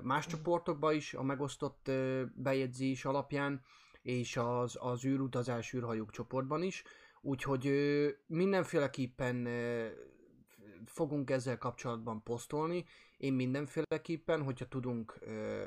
Más 0.02 0.28
csoportokban 0.28 0.96
is 0.96 1.14
a 1.14 1.24
megosztott 1.24 1.92
bejegyzés 2.36 3.06
alapján, 3.06 3.62
és 4.02 4.38
az, 4.38 4.78
az 4.80 5.06
űrutazás 5.06 5.74
űrhajók 5.74 6.12
csoportban 6.12 6.64
is. 6.64 6.84
Úgyhogy 7.22 7.72
mindenféleképpen 8.26 9.48
fogunk 10.86 11.30
ezzel 11.30 11.58
kapcsolatban 11.58 12.24
posztolni. 12.24 12.86
Én 13.24 13.34
mindenféleképpen, 13.34 14.44
hogyha 14.44 14.68
tudunk 14.68 15.20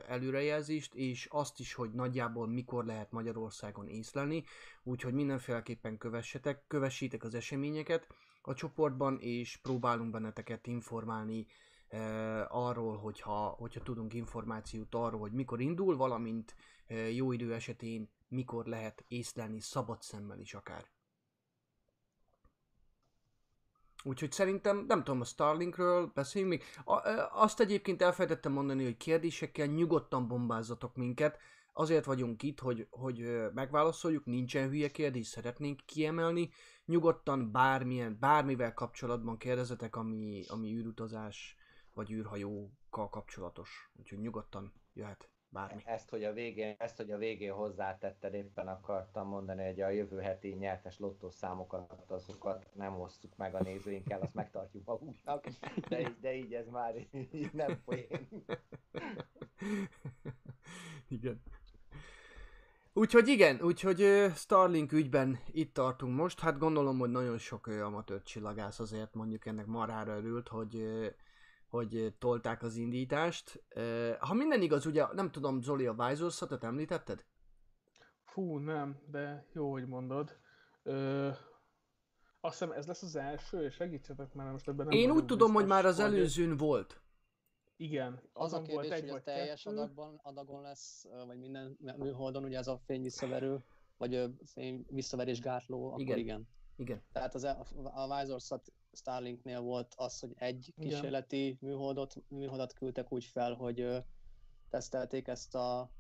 előrejelzést, 0.09 0.95
és 0.95 1.27
azt 1.31 1.61
is, 1.61 1.75
hogy 1.75 1.91
nagyjából 1.91 2.47
mikor 2.47 2.85
lehet 2.85 3.11
Magyarországon 3.11 3.89
észlelni, 3.89 4.45
úgyhogy 4.83 5.13
mindenféleképpen 5.13 5.99
kövessetek, 5.99 6.65
kövessétek 6.67 7.25
az 7.25 7.35
eseményeket 7.35 8.07
a 8.43 8.55
csoportban, 8.55 9.19
és 9.21 9.57
próbálunk 9.57 10.11
benneteket 10.11 10.67
informálni 10.67 11.47
e, 11.89 12.01
arról, 12.49 12.97
hogyha, 12.97 13.47
hogyha 13.49 13.83
tudunk 13.83 14.15
információt 14.15 14.95
arról, 14.95 15.21
hogy 15.21 15.33
mikor 15.33 15.61
indul, 15.61 15.97
valamint 15.97 16.55
e, 16.87 16.95
jó 16.95 17.33
idő 17.33 17.55
esetén 17.55 18.11
mikor 18.29 18.67
lehet 18.67 19.05
észlelni 19.09 19.61
szabad 19.61 20.03
szemmel 20.03 20.41
is 20.41 20.55
akár. 20.55 20.96
Úgyhogy 24.07 24.33
szerintem, 24.33 24.85
nem 24.89 25.05
tudom, 25.05 25.21
a 25.21 25.25
Starlinkről 25.25 26.11
beszéljünk 26.15 26.53
még. 26.53 26.63
A, 26.85 27.09
azt 27.33 27.61
egyébként 27.61 28.03
elfelejtettem 28.03 28.53
mondani, 28.53 28.85
hogy 28.85 28.97
kérdésekkel 28.97 29.67
nyugodtan 29.67 30.29
bombázzatok 30.29 30.97
minket. 30.97 31.39
Azért 31.73 32.05
vagyunk 32.05 32.43
itt, 32.43 32.61
hogy, 32.61 32.87
hogy 32.91 33.27
megválaszoljuk, 33.55 34.25
nincsen 34.25 34.69
hülye 34.69 34.91
kérdés, 34.91 35.27
szeretnénk 35.27 35.81
kiemelni. 35.87 36.51
Nyugodtan 36.85 37.53
bármilyen, 37.53 38.17
bármivel 38.21 38.75
kapcsolatban 38.75 39.39
kérdezetek, 39.39 39.97
ami, 39.97 40.45
ami 40.49 40.77
űrutazás 40.77 41.57
vagy 41.95 42.11
űrhajókkal 42.11 43.09
kapcsolatos. 43.09 43.91
Úgyhogy 43.95 44.19
nyugodtan 44.19 44.73
jöhet 44.93 45.31
bármi. 45.57 45.83
Ezt, 45.85 46.11
hogy 46.11 46.25
a 46.25 46.33
végén, 46.33 46.75
ezt, 46.79 46.97
hogy 46.97 47.11
a 47.11 47.17
végén 47.17 47.53
hozzátetted, 47.53 48.35
éppen 48.35 48.69
akartam 48.69 49.29
mondani, 49.29 49.65
hogy 49.65 49.81
a 49.81 49.89
jövő 49.89 50.21
heti 50.21 50.49
nyertes 50.49 50.99
lottószámokat, 50.99 52.05
azokat 52.07 52.67
nem 52.73 53.01
osztjuk 53.01 53.37
meg 53.37 53.55
a 53.55 53.63
nézőinkkel, 53.63 54.21
azt 54.21 54.35
megtartjuk 54.35 54.85
magunknak, 54.85 55.47
de, 55.89 56.01
így- 56.01 56.21
de 56.21 56.35
így 56.35 56.55
ez 56.55 56.69
már 56.69 56.95
így 57.33 57.51
nem 57.53 57.83
poén. 57.85 58.29
igen. 61.09 61.43
Úgyhogy 62.93 63.29
igen, 63.29 63.61
úgyhogy 63.63 64.31
Starlink 64.35 64.93
ügyben 64.93 65.39
itt 65.53 65.75
tartunk 65.75 66.17
most. 66.17 66.41
Hát 66.41 66.59
gondolom, 66.59 66.99
hogy 66.99 67.11
nagyon 67.11 67.39
sok 67.39 67.67
amatőr 67.67 68.23
csillagász 68.23 68.79
azért 68.79 69.15
mondjuk 69.15 69.47
ennek 69.47 69.67
marára 69.67 70.17
örült, 70.17 70.49
hogy, 70.49 70.89
hogy 71.69 72.15
tolták 72.19 72.63
az 72.63 72.77
indítást. 72.77 73.63
Ha 74.19 74.35
minden 74.35 74.63
igaz, 74.63 74.87
ugye 74.87 75.07
nem 75.13 75.31
tudom, 75.31 75.63
Zoli, 75.63 75.87
a 75.87 75.93
Visorsat 76.09 76.65
említetted? 76.65 77.25
Fú, 78.25 78.59
nem, 78.59 79.01
de 79.11 79.47
jó, 79.53 79.71
hogy 79.71 79.87
mondod. 79.87 80.39
Ö, 80.83 81.29
azt 82.41 82.59
hiszem 82.59 82.73
ez 82.73 82.87
lesz 82.87 83.03
az 83.03 83.17
első, 83.17 83.65
és 83.65 83.75
segítsetek 83.75 84.33
már, 84.35 84.51
most 84.51 84.69
ebben 84.69 84.87
nem 84.87 84.99
Én 84.99 85.11
úgy 85.11 85.25
tudom, 85.25 85.53
hogy 85.53 85.67
már 85.67 85.85
az 85.85 85.97
hogy- 85.97 86.05
előzőn 86.05 86.57
volt. 86.57 87.01
Igen, 87.79 88.13
Az 88.13 88.53
a 88.53 88.57
azon 88.57 88.65
volt 88.65 88.81
kérdés, 88.87 88.99
egy 89.03 89.11
hogy 89.11 89.19
a 89.19 89.23
teljes 89.23 89.63
kettő. 89.63 89.77
adagban, 89.77 90.21
adagon 90.23 90.63
lesz, 90.63 91.05
vagy 91.27 91.39
minden 91.39 91.79
műholdon, 91.97 92.45
ugye 92.45 92.59
ez 92.59 92.67
a 92.67 92.79
fény 92.79 93.03
visszaverő, 93.03 93.65
vagy 93.97 94.31
fény 94.45 94.87
visszaverés 94.89 95.41
gátló, 95.41 95.87
akkor 95.89 96.01
Igen. 96.01 96.19
igen. 96.19 96.49
Igen. 96.77 97.03
Tehát 97.13 97.35
az, 97.35 97.45
a, 97.45 97.67
a 97.95 98.21
Visorsat 98.21 98.73
Starlinknél 98.97 99.61
volt 99.61 99.95
az, 99.97 100.21
hogy 100.21 100.33
egy 100.37 100.73
Igen. 100.77 100.91
kísérleti 100.91 101.59
műholdat, 101.61 102.17
műholdat 102.29 102.73
küldtek 102.73 103.13
úgy 103.13 103.25
fel, 103.25 103.55
hogy 103.55 104.05
tesztelték 104.69 105.29
ezt 105.29 105.55
a 105.55 105.91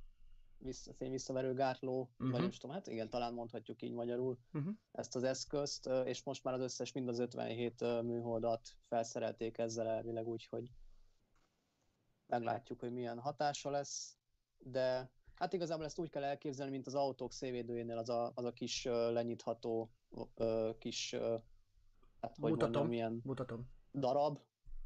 vissza, 0.58 0.92
fény 0.94 1.10
visszaverő 1.10 1.54
gátló, 1.54 2.00
uh-huh. 2.00 2.16
Mhm. 2.18 2.30
vagy 2.30 2.40
nem 2.40 2.50
is 2.50 2.58
tudom, 2.58 2.76
hát 2.76 2.86
igen, 2.86 3.10
talán 3.10 3.34
mondhatjuk 3.34 3.82
így 3.82 3.92
magyarul, 3.92 4.38
Uh-huh. 4.52 4.74
ezt 4.92 5.16
az 5.16 5.22
eszközt, 5.22 5.86
és 6.04 6.22
most 6.22 6.44
már 6.44 6.54
az 6.54 6.60
összes, 6.60 6.92
mind 6.92 7.08
az 7.08 7.18
57 7.18 7.80
ö, 7.80 8.02
műholdat 8.02 8.76
felszerelték 8.88 9.58
ezzel 9.58 9.86
elvileg 9.86 10.26
úgy, 10.26 10.46
hogy 10.46 10.70
meglátjuk, 12.26 12.80
hogy 12.80 12.92
milyen 12.92 13.18
hatása 13.18 13.70
lesz, 13.70 14.16
de 14.58 15.10
hát 15.34 15.52
igazából 15.52 15.84
ezt 15.84 15.98
úgy 15.98 16.10
kell 16.10 16.24
elképzelni, 16.24 16.72
mint 16.72 16.86
az 16.86 16.94
autók 16.94 17.32
szévédőjénél 17.32 17.98
az 17.98 18.08
a, 18.08 18.32
az 18.34 18.44
a 18.44 18.52
kis 18.52 18.84
lenyitható 18.84 19.90
kis, 20.78 21.16
hát 22.20 22.36
hogy 22.36 22.50
Mutatom. 22.50 22.72
mondjam, 22.72 22.88
milyen 22.88 23.20
Mutatom. 23.24 23.68
darab, 23.92 24.38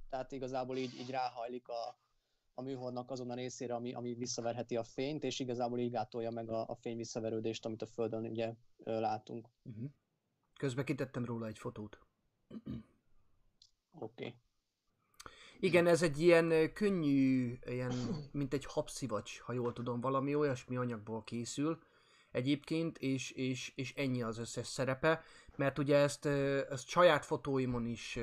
tehát 0.09 0.33
igazából 0.33 0.77
így, 0.77 0.95
így 1.01 1.11
ráhajlik 1.11 1.69
a, 1.69 1.99
a 2.55 2.63
műholdnak 2.63 3.11
azon 3.11 3.31
a 3.31 3.35
részére, 3.35 3.75
ami, 3.75 3.93
ami 3.93 4.15
visszaverheti 4.15 4.77
a 4.77 4.85
fényt, 4.85 5.25
és 5.25 5.41
igazából 5.41 5.79
így 5.79 5.91
gátolja 5.91 6.31
meg 6.31 6.51
a, 6.51 6.69
a 6.69 6.75
fény 6.75 6.97
visszaverődést, 6.97 7.67
amit 7.67 7.83
a 7.83 7.87
Földön 7.87 8.25
ugye 8.25 8.55
látunk. 8.85 9.49
Uh-huh. 9.63 9.91
Közben 10.59 10.85
kitettem 10.85 11.25
róla 11.25 11.47
egy 11.47 11.59
fotót. 11.59 11.99
Oké. 12.49 12.73
Okay. 13.99 14.35
Igen, 15.61 15.87
ez 15.87 16.03
egy 16.03 16.21
ilyen 16.21 16.73
könnyű, 16.73 17.59
ilyen, 17.65 17.93
mint 18.33 18.53
egy 18.53 18.65
habszivacs, 18.65 19.41
ha 19.41 19.53
jól 19.53 19.73
tudom, 19.73 20.01
valami 20.01 20.35
olyasmi 20.35 20.77
anyagból 20.77 21.25
készül 21.25 21.83
egyébként, 22.33 22.99
és, 22.99 23.31
és, 23.31 23.73
és 23.75 23.95
ennyi 23.95 24.23
az 24.23 24.39
összes 24.39 24.67
szerepe, 24.67 25.23
mert 25.57 25.79
ugye 25.79 25.97
ezt, 25.97 26.27
ezt 26.71 26.89
saját 26.89 27.25
fotóimon 27.25 27.87
is 27.87 28.19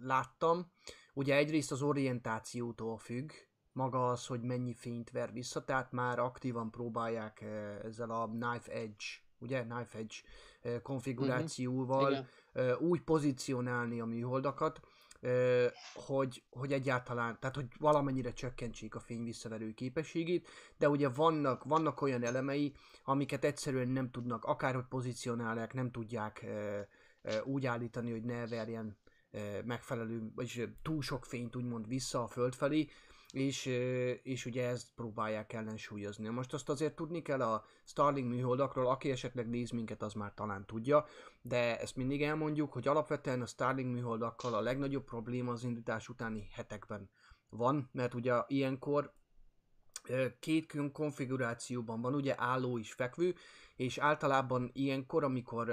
láttam, 0.00 0.72
ugye 1.14 1.36
egyrészt 1.36 1.72
az 1.72 1.82
orientációtól 1.82 2.98
függ, 2.98 3.30
maga 3.72 4.08
az, 4.08 4.26
hogy 4.26 4.42
mennyi 4.42 4.74
fényt 4.74 5.10
ver 5.10 5.32
vissza, 5.32 5.64
tehát 5.64 5.92
már 5.92 6.18
aktívan 6.18 6.70
próbálják 6.70 7.44
ezzel 7.82 8.10
a 8.10 8.26
Knife 8.26 8.72
Edge, 8.72 9.04
ugye, 9.38 9.62
Knife 9.62 9.98
Edge 9.98 10.14
konfigurációval 10.82 12.10
Igen. 12.10 12.28
ö, 12.52 12.74
úgy 12.76 13.00
pozícionálni 13.00 14.00
a 14.00 14.04
műholdakat, 14.04 14.80
hogy, 15.94 16.42
hogy 16.50 16.72
egyáltalán, 16.72 17.36
tehát 17.40 17.56
hogy 17.56 17.66
valamennyire 17.78 18.32
csökkentsék 18.32 18.94
a 18.94 19.00
fény 19.00 19.24
visszaverő 19.24 19.72
képességét, 19.72 20.48
de 20.78 20.88
ugye 20.88 21.08
vannak, 21.08 21.64
vannak 21.64 22.00
olyan 22.00 22.22
elemei, 22.22 22.74
amiket 23.04 23.44
egyszerűen 23.44 23.88
nem 23.88 24.10
tudnak, 24.10 24.44
akárhogy 24.44 24.86
pozícionálják, 24.88 25.72
nem 25.72 25.90
tudják 25.90 26.46
úgy 27.44 27.66
állítani, 27.66 28.10
hogy 28.10 28.24
ne 28.24 28.46
verjen 28.46 28.96
megfelelő, 29.64 30.30
vagyis 30.34 30.58
ö, 30.58 30.64
túl 30.82 31.02
sok 31.02 31.24
fényt 31.24 31.56
úgymond 31.56 31.88
vissza 31.88 32.22
a 32.22 32.26
föld 32.26 32.54
felé, 32.54 32.88
és, 33.34 33.66
és 34.22 34.46
ugye 34.46 34.68
ezt 34.68 34.88
próbálják 34.94 35.52
ellensúlyozni. 35.52 36.28
Most 36.28 36.52
azt 36.52 36.68
azért 36.68 36.96
tudni 36.96 37.22
kell 37.22 37.42
a 37.42 37.64
Starlink 37.84 38.28
műholdakról, 38.28 38.86
aki 38.86 39.10
esetleg 39.10 39.48
néz 39.48 39.70
minket, 39.70 40.02
az 40.02 40.12
már 40.12 40.34
talán 40.34 40.66
tudja, 40.66 41.06
de 41.42 41.80
ezt 41.80 41.96
mindig 41.96 42.22
elmondjuk, 42.22 42.72
hogy 42.72 42.88
alapvetően 42.88 43.42
a 43.42 43.46
Starlink 43.46 43.94
műholdakkal 43.94 44.54
a 44.54 44.60
legnagyobb 44.60 45.04
probléma 45.04 45.52
az 45.52 45.64
indítás 45.64 46.08
utáni 46.08 46.48
hetekben 46.52 47.10
van, 47.48 47.88
mert 47.92 48.14
ugye 48.14 48.34
ilyenkor 48.46 49.12
két 50.38 50.76
konfigurációban 50.92 52.00
van, 52.00 52.14
ugye 52.14 52.34
álló 52.38 52.78
és 52.78 52.92
fekvő, 52.92 53.34
és 53.76 53.98
általában 53.98 54.70
ilyenkor, 54.72 55.24
amikor 55.24 55.70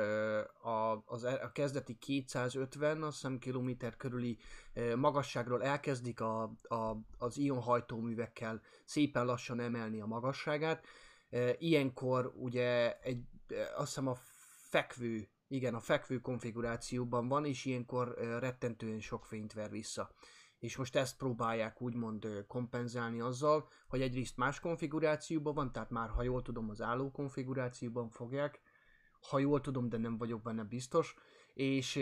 a, 0.62 1.04
az, 1.06 1.24
e- 1.24 1.44
a 1.44 1.52
kezdeti 1.52 1.98
250, 1.98 3.04
azt 3.04 3.16
hiszem 3.16 3.40
kilométer 3.40 3.96
körüli 3.96 4.38
magasságról 4.96 5.64
elkezdik 5.64 6.22
a, 6.22 6.42
a, 6.62 6.98
az 7.18 7.38
ionhajtóművekkel 7.38 8.62
szépen 8.86 9.26
lassan 9.26 9.60
emelni 9.60 10.02
a 10.02 10.06
magasságát, 10.06 10.86
ilyenkor 11.58 12.34
ugye 12.36 12.98
egy, 13.02 13.24
azt 13.76 13.88
hiszem 13.88 14.08
a 14.08 14.18
fekvő, 14.70 15.28
igen, 15.48 15.74
a 15.74 15.80
fekvő 15.80 16.20
konfigurációban 16.20 17.28
van, 17.28 17.46
és 17.46 17.66
ilyenkor 17.66 18.14
rettentően 18.40 19.00
sok 19.00 19.26
fényt 19.26 19.54
ver 19.54 19.70
vissza 19.70 20.12
és 20.62 20.76
most 20.78 20.96
ezt 20.96 21.18
próbálják 21.18 21.82
úgymond 21.82 22.46
kompenzálni 22.48 23.20
azzal, 23.20 23.70
hogy 23.88 24.02
egyrészt 24.02 24.38
más 24.38 24.60
konfigurációban 24.60 25.54
van, 25.54 25.72
tehát 25.72 25.90
már 25.90 26.10
ha 26.10 26.24
jól 26.24 26.42
tudom 26.42 26.70
az 26.70 26.82
álló 26.82 27.12
konfigurációban 27.12 28.10
fogják, 28.10 28.62
ha 29.30 29.40
jól 29.40 29.62
tudom, 29.62 29.90
de 29.90 29.98
nem 29.98 30.18
vagyok 30.18 30.42
benne 30.42 30.64
biztos, 30.64 31.16
és, 31.54 31.96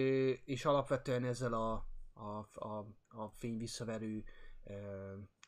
és 0.46 0.66
alapvetően 0.66 1.24
ezzel 1.24 1.54
a, 1.54 1.86
a, 2.13 2.48
a, 2.54 2.88
a 3.08 3.30
fény 3.30 3.58
visszaverő 3.58 4.24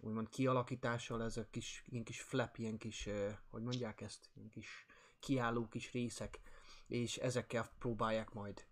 úgymond 0.02 0.30
kialakítással, 0.30 1.24
ez 1.24 1.38
a 1.38 1.48
kis, 1.50 1.84
ilyen 1.88 2.04
kis 2.04 2.22
flap, 2.22 2.58
ilyen 2.58 2.78
kis, 2.78 3.10
hogy 3.50 3.62
mondják 3.62 4.02
ezt, 4.02 4.30
ilyen 4.34 4.50
kis 4.50 4.86
kiálló 5.20 5.68
kis 5.68 5.92
részek, 5.92 6.40
és 6.88 7.18
ezekkel 7.18 7.70
próbálják 7.80 8.34
majd 8.34 8.66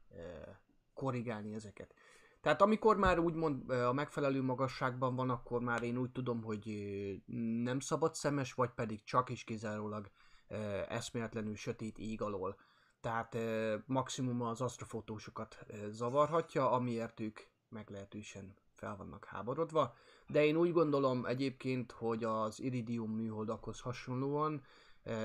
korrigálni 0.93 1.53
ezeket. 1.53 1.93
Tehát 2.41 2.61
amikor 2.61 2.97
már 2.97 3.19
úgymond 3.19 3.69
a 3.69 3.93
megfelelő 3.93 4.41
magasságban 4.41 5.15
van, 5.15 5.29
akkor 5.29 5.61
már 5.61 5.83
én 5.83 5.97
úgy 5.97 6.11
tudom, 6.11 6.43
hogy 6.43 6.65
nem 7.63 7.79
szabad 7.79 8.15
szemes, 8.15 8.53
vagy 8.53 8.69
pedig 8.69 9.03
csak 9.03 9.29
és 9.29 9.43
kizárólag 9.43 10.09
eszméletlenül 10.87 11.55
sötét 11.55 11.97
ég 11.97 12.21
alól. 12.21 12.55
Tehát 13.01 13.37
maximum 13.85 14.41
az 14.41 14.61
asztrofotósokat 14.61 15.65
zavarhatja, 15.89 16.71
amiért 16.71 17.19
ők 17.19 17.39
meglehetősen 17.69 18.55
fel 18.73 18.95
vannak 18.95 19.25
háborodva. 19.25 19.93
De 20.27 20.45
én 20.45 20.55
úgy 20.55 20.71
gondolom 20.71 21.25
egyébként, 21.25 21.91
hogy 21.91 22.23
az 22.23 22.59
Iridium 22.59 23.11
műholdakhoz 23.11 23.79
hasonlóan 23.79 24.61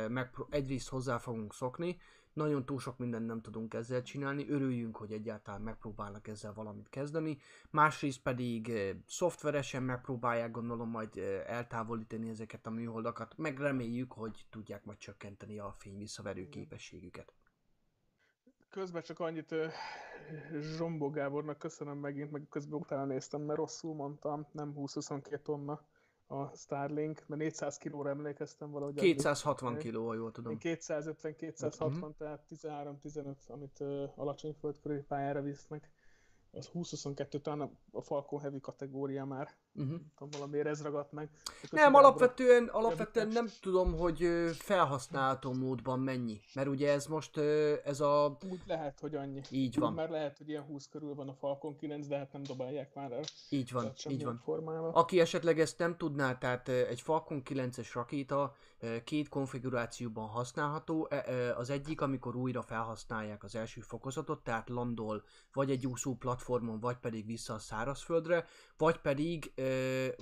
megpró- 0.09 0.47
egyrészt 0.51 0.89
hozzá 0.89 1.19
fogunk 1.19 1.55
szokni, 1.55 1.99
nagyon 2.35 2.65
túl 2.65 2.79
sok 2.79 2.99
mindent 2.99 3.27
nem 3.27 3.41
tudunk 3.41 3.75
ezzel 3.75 4.03
csinálni, 4.03 4.49
örüljünk, 4.49 4.97
hogy 4.97 5.13
egyáltalán 5.13 5.61
megpróbálnak 5.61 6.29
ezzel 6.29 6.53
valamit 6.53 6.89
kezdeni, 6.89 7.39
másrészt 7.71 8.23
pedig 8.23 8.69
eh, 8.69 8.97
szoftveresen 9.07 9.83
megpróbálják 9.83 10.51
gondolom 10.51 10.91
majd 10.91 11.17
eh, 11.17 11.43
eltávolítani 11.47 12.29
ezeket 12.29 12.67
a 12.67 12.71
műholdakat, 12.71 13.37
meg 13.37 13.59
reméljük, 13.59 14.13
hogy 14.13 14.47
tudják 14.51 14.85
majd 14.85 14.99
csökkenteni 14.99 15.59
a 15.59 15.73
fény 15.73 15.99
visszaverő 15.99 16.49
képességüket. 16.49 17.33
Közben 18.71 19.03
csak 19.03 19.21
annyit 19.21 19.53
ö, 19.53 19.67
Zsombó 20.61 21.11
Gábornak 21.11 21.59
köszönöm 21.59 21.99
megint, 21.99 22.31
meg 22.31 22.47
közben 22.51 22.81
utána 22.81 23.05
néztem, 23.05 23.41
mert 23.41 23.59
rosszul 23.59 23.95
mondtam, 23.95 24.47
nem 24.53 24.75
20-22 24.77 25.43
tonna 25.43 25.81
a 26.27 26.57
Starlink, 26.57 27.25
mert 27.27 27.41
400 27.41 27.77
kilóra 27.79 28.09
emlékeztem 28.11 28.71
valahogy. 28.71 28.99
addig. 28.99 29.11
260 29.11 29.79
kiló, 29.79 30.07
ha 30.07 30.15
jól 30.15 30.33
tudom. 30.33 30.53
Én 30.53 30.59
250-260, 30.59 32.01
Mhm. 32.03 32.11
tehát 32.19 32.45
13-15, 32.49 33.49
amit 33.51 33.81
ö, 33.81 34.05
alacsony 34.17 34.53
földkörüli 34.53 35.03
pályára 35.03 35.43
visznek. 35.43 35.91
Az 36.51 36.67
20-22 36.67 37.41
talán 37.41 37.79
a 37.93 38.01
Falcon 38.01 38.41
Heavy 38.41 38.61
kategória 38.61 39.25
már. 39.25 39.49
Uh-huh. 39.77 39.91
Nem 39.91 40.13
tudom, 40.17 40.31
valamiért 40.31 40.67
ez 40.67 40.83
ragadt 40.83 41.13
meg. 41.13 41.29
Nem, 41.71 41.95
alapvetően, 41.95 42.69
alapvetően 42.69 43.29
nem 43.29 43.47
tudom, 43.61 43.97
hogy 43.97 44.29
felhasználható 44.53 45.53
módban 45.53 46.01
mennyi. 46.01 46.41
Mert 46.55 46.69
ugye 46.69 46.93
ez 46.93 47.07
most, 47.07 47.37
ez 47.85 48.01
a... 48.01 48.37
Úgy 48.51 48.63
lehet, 48.67 49.01
hogy 49.01 49.15
annyi. 49.15 49.41
Így 49.51 49.79
van, 49.79 49.93
Mert 49.93 50.11
lehet, 50.11 50.39
hogy 50.39 50.49
ilyen 50.49 50.63
20 50.63 50.89
körül 50.89 51.15
van 51.15 51.29
a 51.29 51.35
Falcon 51.35 51.77
9, 51.77 52.07
de 52.07 52.17
hát 52.17 52.33
nem 52.33 52.43
dobálják 52.43 52.95
már 52.95 53.13
el. 53.13 53.23
így 53.51 53.73
van, 53.73 53.93
így 54.09 54.25
van. 54.25 54.41
Formában. 54.45 54.93
Aki 54.95 55.21
esetleg 55.21 55.61
ezt 55.61 55.79
nem 55.79 55.97
tudná, 55.97 56.39
tehát 56.39 56.69
egy 56.69 57.01
Falcon 57.01 57.43
9-es 57.45 57.91
rakéta 57.95 58.55
két 59.05 59.29
konfigurációban 59.29 60.29
használható. 60.29 61.07
E- 61.11 61.57
Az 61.57 61.71
egyik, 61.71 62.01
amikor 62.01 62.37
újra 62.37 62.63
felhasználják 62.63 63.45
az 63.45 63.55
első 63.55 63.81
fokozatot, 63.81 64.43
tehát 64.45 64.69
landol 64.69 65.25
vagy 65.53 65.71
egy 65.71 65.87
úszó 65.87 66.15
platformon, 66.15 66.81
vagy 66.81 66.97
pedig 66.97 67.27
vissza 67.27 67.55
a 67.55 67.59
szárazföldre, 67.59 68.45
vagy 68.77 68.99
pedig, 68.99 69.53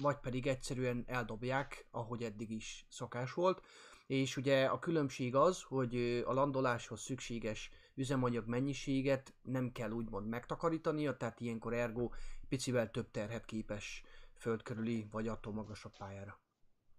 vagy 0.00 0.16
pedig 0.20 0.46
egyszerűen 0.46 1.04
eldobják, 1.06 1.86
ahogy 1.90 2.22
eddig 2.22 2.50
is 2.50 2.86
szokás 2.88 3.32
volt. 3.32 3.62
És 4.06 4.36
ugye 4.36 4.64
a 4.64 4.78
különbség 4.78 5.34
az, 5.34 5.62
hogy 5.62 6.22
a 6.26 6.32
landoláshoz 6.32 7.00
szükséges 7.00 7.70
üzemanyag 7.94 8.46
mennyiséget 8.46 9.34
nem 9.42 9.72
kell 9.72 9.90
úgymond 9.90 10.28
megtakarítania, 10.28 11.16
tehát 11.16 11.40
ilyenkor 11.40 11.74
ergo 11.74 12.10
picivel 12.48 12.90
több 12.90 13.10
terhet 13.10 13.44
képes 13.44 14.02
földkörüli 14.34 15.06
vagy 15.10 15.28
attól 15.28 15.52
magasabb 15.52 15.96
pályára. 15.98 16.40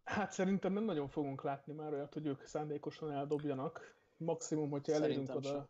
Hát 0.03 0.31
szerintem 0.31 0.73
nem 0.73 0.83
nagyon 0.83 1.07
fogunk 1.07 1.43
látni 1.43 1.73
már 1.73 1.93
olyat, 1.93 2.13
hogy 2.13 2.25
ők 2.25 2.45
szándékosan 2.45 3.11
eldobjanak. 3.11 3.95
Maximum, 4.17 4.69
hogyha 4.69 4.93
elérünk 4.93 5.27
Szerintem 5.27 5.51
oda, 5.51 5.69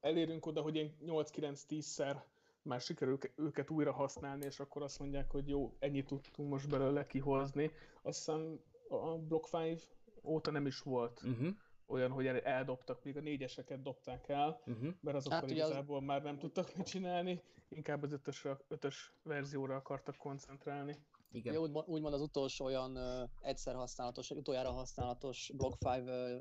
elérünk 0.00 0.46
oda, 0.46 0.60
hogy 0.60 0.74
ilyen 0.74 0.96
8-9-10-szer 1.06 2.22
már 2.62 2.80
sikerül 2.80 3.12
őke- 3.14 3.32
őket 3.38 3.70
újra 3.70 3.92
használni, 3.92 4.44
és 4.44 4.60
akkor 4.60 4.82
azt 4.82 4.98
mondják, 4.98 5.30
hogy 5.30 5.48
jó, 5.48 5.76
ennyit 5.78 6.06
tudtunk 6.06 6.50
most 6.50 6.68
belőle 6.68 7.06
kihozni. 7.06 7.70
Azt 8.02 8.18
hiszem 8.18 8.60
a 8.88 9.18
Block 9.18 9.48
5 9.52 9.88
óta 10.22 10.50
nem 10.50 10.66
is 10.66 10.80
volt 10.80 11.22
Uh-huh, 11.22 11.48
olyan, 11.86 12.10
hogy 12.10 12.26
el- 12.26 12.40
eldobtak, 12.40 13.04
még 13.04 13.16
a 13.16 13.20
négyeseket 13.20 13.82
dobták 13.82 14.28
el, 14.28 14.60
uh-huh. 14.66 14.94
mert 15.00 15.16
azokkal 15.16 15.40
Hát 15.40 15.50
ugye 15.50 15.62
az- 15.62 15.68
igazából 15.68 16.00
már 16.00 16.22
nem 16.22 16.38
tudtak 16.38 16.76
mit 16.76 16.86
csinálni, 16.86 17.42
inkább 17.68 18.02
az 18.02 18.12
ötösre, 18.12 18.58
ötös 18.68 19.12
verzióra 19.22 19.76
akartak 19.76 20.16
koncentrálni. 20.16 20.96
Igen. 21.32 21.52
Ugye 21.52 21.62
úgymond, 21.62 21.88
úgymond 21.88 22.14
az 22.14 22.20
utolsó 22.20 22.64
olyan 22.64 22.96
ö, 22.96 23.24
egyszer 23.40 23.74
használatos, 23.74 24.28
vagy 24.28 24.38
utoljára 24.38 24.70
használatos 24.70 25.52
Block 25.56 25.76
5 25.86 26.06
ö, 26.08 26.36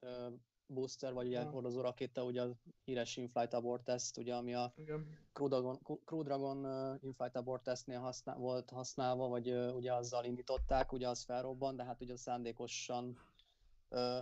ö, 0.00 0.28
booster, 0.68 1.12
vagy 1.12 1.26
ugye 1.26 1.40
Ja. 1.40 1.50
hordozó 1.50 1.80
rakéta, 1.80 2.24
ugye 2.24 2.42
a 2.42 2.56
híres 2.84 3.16
in-flight 3.16 3.54
abort 3.54 3.84
test, 3.84 4.16
ugye, 4.16 4.34
ami 4.34 4.54
a. 4.54 4.72
Crew 5.32 5.48
Dragon, 5.48 5.78
Crew 6.04 6.22
Dragon 6.22 6.56
in-flight 7.02 7.36
abort 7.36 7.62
testnél 7.62 8.00
használ, 8.00 8.36
volt 8.36 8.70
használva, 8.70 9.28
vagy 9.28 9.50
ugye 9.52 9.94
azzal 9.94 10.24
indították, 10.24 10.92
ugye 10.92 11.08
az 11.08 11.22
felrobban, 11.22 11.76
de 11.76 11.84
hát 11.84 12.00
ugye 12.00 12.16
szándékosan 12.16 13.18
ö, 13.88 14.20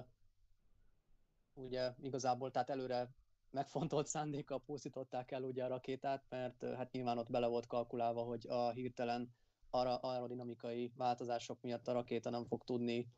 ugye 1.54 1.92
igazából, 2.00 2.50
tehát 2.50 2.70
előre 2.70 3.08
megfontolt 3.50 4.06
szándékkal 4.06 4.60
pusztították 4.60 5.30
el 5.30 5.42
ugye 5.42 5.64
a 5.64 5.68
rakétát, 5.68 6.24
mert 6.28 6.64
hát 6.64 6.92
nyilván 6.92 7.18
ott 7.18 7.30
bele 7.30 7.46
volt 7.46 7.66
kalkulálva, 7.66 8.22
hogy 8.22 8.46
a 8.48 8.70
hirtelen 8.70 9.34
ara, 9.70 9.96
aerodinamikai 9.96 10.92
változások 10.96 11.60
miatt 11.62 11.88
a 11.88 11.92
rakéta 11.92 12.30
nem 12.30 12.44
fog 12.44 12.64
tudni, 12.64 13.12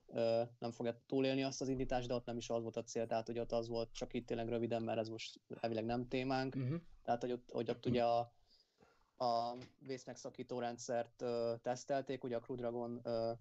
nem 0.58 0.70
fogja 0.70 1.02
túlélni 1.06 1.42
azt 1.42 1.60
az 1.60 1.68
indítást, 1.68 2.08
de 2.08 2.14
ott 2.14 2.24
nem 2.26 2.36
is 2.36 2.50
az 2.50 2.62
volt 2.62 2.76
a 2.76 2.82
cél, 2.82 3.06
tehát 3.06 3.26
hogy 3.26 3.38
ott 3.38 3.52
az 3.52 3.68
volt 3.68 3.92
csak 3.92 4.12
itt 4.14 4.26
tényleg 4.26 4.48
röviden, 4.48 4.82
mert 4.82 4.98
ez 4.98 5.08
most 5.08 5.40
elvileg 5.60 5.84
nem 5.84 6.08
témánk, 6.08 6.54
Uh-huh. 6.54 6.80
tehát 7.02 7.20
hogy 7.20 7.32
ott, 7.32 7.50
hogy 7.52 7.70
ott 7.70 7.86
ugye 7.86 8.04
a, 8.04 8.32
a 9.24 9.56
vészmegszakító 9.78 10.58
rendszert 10.58 11.22
ö, 11.22 11.54
tesztelték, 11.62 12.24
ugye 12.24 12.36
a 12.36 12.40
Crew 12.40 12.56
Dragon 12.56 13.00
ö, 13.02 13.32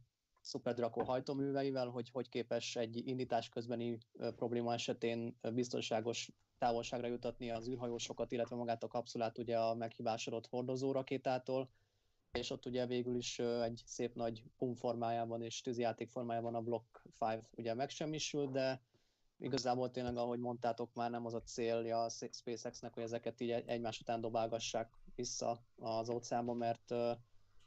Super 0.41 0.74
Draco 0.74 1.04
hajtóműveivel, 1.04 1.88
hogy 1.89 2.10
hogy 2.10 2.30
képes 2.30 2.76
egy 2.76 3.08
indítás 3.08 3.50
közbeni 3.50 3.98
ö, 4.13 4.32
probléma 4.32 4.74
esetén 4.74 5.38
biztonságos 5.54 6.32
távolságra 6.58 7.08
jutatni 7.08 7.52
az 7.52 7.67
űrhajósokat, 7.70 8.32
illetve 8.32 8.56
magát 8.56 8.84
a 8.84 8.88
kapszulát 8.88 9.38
ugye 9.38 9.60
a 9.60 9.76
meghibásodott 9.76 10.48
hordozó 10.48 10.91
rakétától, 10.91 11.70
és 12.38 12.50
ott 12.50 12.65
ugye 12.65 12.86
végül 12.86 13.15
is 13.15 13.39
egy 13.39 13.82
szép 13.86 14.15
nagy 14.15 14.43
pum 14.58 14.73
formájában 14.76 15.41
és 15.41 15.62
tűzijáték 15.62 16.10
formájában 16.10 16.56
a 16.56 16.62
Block 16.62 17.04
5 17.19 17.50
ugye 17.56 17.73
megsemmisült, 17.73 18.52
de 18.52 18.82
igazából 19.39 19.91
tényleg, 19.91 20.17
ahogy 20.17 20.39
mondtátok, 20.39 20.93
már 20.93 21.10
nem 21.10 21.26
az 21.26 21.34
a 21.34 21.41
célja 21.41 22.04
a 22.04 22.10
SpaceX-nek, 22.10 22.93
hogy 22.93 23.04
ezeket 23.04 23.41
így 23.41 23.52
egy- 23.52 23.67
egymás 23.67 24.00
után 24.00 24.21
dobálgassák 24.21 24.93
vissza 25.15 25.63
az 25.80 26.10
óceánba, 26.10 26.54
mert, 26.54 26.89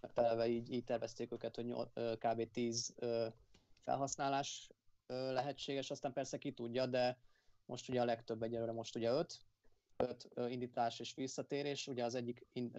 mert 0.01 0.19
eleve 0.19 0.49
így, 0.49 0.73
így 0.73 0.85
tervezték 0.85 1.33
őket, 1.33 1.57
hogy 1.57 1.65
nyol- 1.65 2.01
kb. 2.19 2.51
10 2.51 2.95
ö, 2.97 3.27
felhasználás 3.83 4.71
lehetséges, 5.07 5.91
aztán 5.91 6.13
persze 6.13 6.39
ki 6.39 6.53
tudja, 6.53 6.87
de 6.87 7.19
most 7.65 7.89
ugye 7.89 8.01
a 8.01 8.05
legtöbb 8.05 8.43
egyelőre 8.43 8.73
most 8.73 8.97
ugye 8.97 9.11
5, 9.11 9.39
5 9.97 10.31
indítás 10.49 11.01
és 11.01 11.15
visszatérés, 11.15 11.87
ugye 11.87 12.05
az 12.05 12.15
egyik 12.15 12.47
in, 12.53 12.71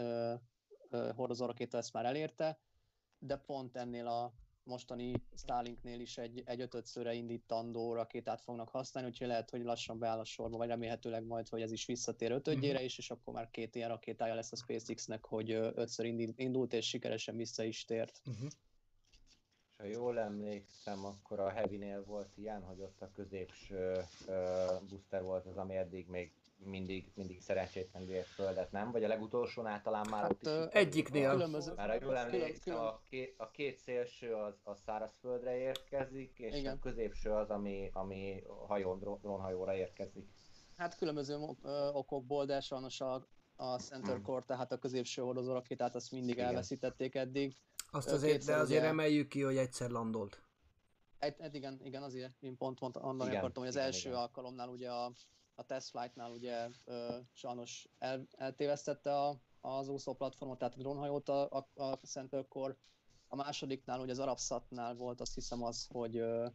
hordozó 1.15 1.45
rakéta 1.45 1.77
ezt 1.77 1.93
már 1.93 2.05
elérte, 2.05 2.59
de 3.19 3.37
pont 3.37 3.77
ennél 3.77 4.07
a 4.07 4.33
mostani 4.63 5.23
Starlinknél 5.35 5.99
is 5.99 6.17
egy, 6.17 6.41
egy 6.45 6.61
ötödszörre 6.61 7.13
indítandó 7.13 7.93
rakétát 7.93 8.41
fognak 8.41 8.69
használni, 8.69 9.09
úgyhogy 9.09 9.27
lehet, 9.27 9.49
hogy 9.49 9.63
lassan 9.63 9.99
beáll 9.99 10.19
a 10.19 10.23
sorba, 10.23 10.57
vagy 10.57 10.67
remélhetőleg 10.67 11.23
majd, 11.23 11.49
hogy 11.49 11.61
ez 11.61 11.71
is 11.71 11.85
visszatér 11.85 12.31
ötödjére 12.31 12.83
is, 12.83 12.97
és 12.97 13.11
akkor 13.11 13.33
már 13.33 13.49
két 13.49 13.75
ilyen 13.75 13.89
rakétája 13.89 14.35
lesz 14.35 14.51
a 14.51 14.55
SpaceX-nek, 14.55 15.25
hogy 15.25 15.51
ötször 15.51 16.05
indult, 16.35 16.73
és 16.73 16.87
sikeresen 16.87 17.35
vissza 17.35 17.63
is 17.63 17.85
tért. 17.85 18.21
Uh-huh. 18.25 18.49
És 19.69 19.77
ha 19.77 19.85
jól 19.85 20.19
emlékszem, 20.19 21.05
akkor 21.05 21.39
a 21.39 21.49
Heavy-nél 21.49 22.03
volt 22.03 22.37
ilyen, 22.37 22.63
hogy 22.63 22.81
ott 22.81 23.01
a 23.01 23.11
középső 23.11 24.05
ö, 24.27 24.65
booster 24.89 25.23
volt 25.23 25.45
az, 25.45 25.57
ami 25.57 25.75
eddig 25.75 26.07
még 26.07 26.31
mindig, 26.65 27.11
mindig 27.15 27.41
szerencsétlen 27.41 28.09
ért 28.09 28.27
földet, 28.27 28.71
nem? 28.71 28.91
Vagy 28.91 29.03
a 29.03 29.07
legutolsónál 29.07 29.81
talán 29.81 30.05
már 30.09 30.21
Hát, 30.21 30.31
ott 30.31 30.41
is 30.67 30.73
Egyiknél. 30.73 31.31
Különböző, 31.31 31.73
Már 31.73 32.01
jól 32.01 32.17
emlékszem, 32.17 32.75
a 32.79 33.01
két, 33.09 33.33
a 33.37 33.51
két 33.51 33.77
szélső 33.77 34.33
az, 34.33 34.53
az 34.63 34.79
szárazföldre 34.85 35.57
érkezik, 35.57 36.39
és 36.39 36.55
Igen. 36.55 36.75
a 36.75 36.79
középső 36.79 37.31
az, 37.31 37.49
ami, 37.49 37.89
ami 37.93 38.43
hajón, 38.67 38.99
drón- 38.99 39.21
drónhajóra 39.21 39.75
érkezik. 39.75 40.29
Hát 40.77 40.95
különböző 40.97 41.37
okokból, 41.93 42.45
de 42.45 42.59
sajnos 42.59 43.01
a, 43.01 43.27
a 43.55 43.77
Center 43.79 44.13
Hmm. 44.13 44.23
Core, 44.23 44.43
tehát 44.45 44.71
a 44.71 44.77
középső 44.77 45.21
hordozó 45.21 45.53
rakétát, 45.53 45.95
azt 45.95 46.11
mindig 46.11 46.35
Igen. 46.35 46.45
elveszítették 46.47 47.15
eddig. 47.15 47.55
Azt 47.91 48.11
azért, 48.11 48.31
kétszer 48.33 48.55
de 48.55 48.61
azért 48.61 48.79
ugye- 48.79 48.89
emeljük 48.89 49.27
ki, 49.27 49.41
hogy 49.41 49.57
egyszer 49.57 49.89
landolt. 49.89 50.41
Egy, 51.19 51.35
egy, 51.39 51.55
igen, 51.55 51.79
igen, 51.83 52.03
azért 52.03 52.31
én 52.39 52.57
pont, 52.57 52.79
pont 52.79 53.01
mondani 53.01 53.29
Igen, 53.29 53.39
akartam, 53.41 53.61
hogy 53.63 53.71
az 53.71 53.75
igen, 53.77 53.87
első 53.87 54.09
igen. 54.09 54.21
alkalomnál 54.21 54.67
ugye 54.69 54.91
a, 54.91 55.11
a 55.61 55.65
test 55.65 55.89
flightnál 55.89 56.31
ugye 56.31 56.69
ö, 56.85 57.17
sajnos 57.33 57.87
el, 57.99 58.27
eltévesztette 58.31 59.19
a, 59.19 59.41
az 59.61 59.87
úszó 59.87 60.13
platformot, 60.13 60.57
tehát 60.57 60.73
a 60.75 60.77
drónhajót 60.77 61.29
a, 61.29 61.49
a, 61.49 61.83
a 61.83 61.93
Center 61.95 62.47
Core. 62.47 62.75
A 63.27 63.35
másodiknál, 63.35 63.99
ugye 63.99 64.11
az 64.11 64.19
Arabsatnál 64.19 64.95
volt 64.95 65.21
azt 65.21 65.33
hiszem 65.33 65.63
az, 65.63 65.87
hogy 65.91 66.17
ö, 66.17 66.47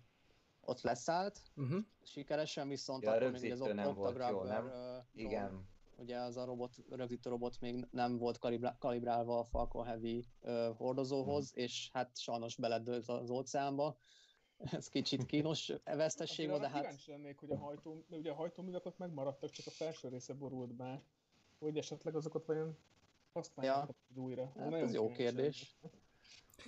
ott 0.61 0.81
leszállt 0.81 1.42
Uh-huh. 1.57 1.85
sikeresen, 2.03 2.69
viszont 2.69 3.03
Ja, 3.03 3.11
a 3.11 3.14
akkor 3.14 3.27
még 3.31 3.35
az 3.35 3.42
rögzítő 3.49 3.73
nem 3.73 3.95
volt 3.95 4.16
Octagrabber, 4.16 4.45
jó, 4.45 4.53
nem? 4.53 4.66
ö, 4.66 4.71
drón, 4.71 5.03
Igen, 5.31 5.69
ugye 5.97 6.19
az 6.19 6.37
a 6.37 6.45
robot, 6.45 6.75
rögzítő 6.90 7.31
robot 7.31 7.61
még 7.61 7.87
nem 7.90 8.19
volt 8.19 8.38
kalibrá- 8.38 8.79
kalibrálva 8.79 9.38
a 9.38 9.45
Falcon 9.45 9.85
Heavy 9.85 10.27
ö, 10.40 10.71
hordozóhoz, 10.77 11.51
Mhm. 11.53 11.61
és 11.61 11.90
hát 11.92 12.19
sajnos 12.19 12.57
beledőlt 12.57 13.09
az 13.09 13.31
óceánba. 13.31 13.97
Ez 14.79 14.88
kicsit 14.88 15.27
kínos 15.27 15.73
vesztesség 15.85 16.49
volt, 16.49 16.61
de 16.61 16.69
hát 16.69 16.81
kíváncsi 16.81 17.11
lennék, 17.11 17.38
hogy 17.38 17.51
a 17.51 17.57
hajtó, 17.59 18.05
ugye 18.11 18.31
a 18.31 18.35
hajtóművek 18.35 18.87
ott 18.87 18.99
megmaradtak, 18.99 19.51
csak 19.51 19.66
a 19.66 19.71
felső 19.71 20.09
része 20.09 20.35
borult 20.35 20.75
be. 20.75 21.03
Hogy 21.59 21.77
esetleg 21.79 22.16
azokat 22.16 22.47
vajon 22.47 22.77
használják 23.33 23.88
Ja. 24.14 24.23
újra. 24.23 24.53
Hát 24.59 24.73
ez 24.73 24.92
jó 24.95 25.11
kérdés. 25.12 25.77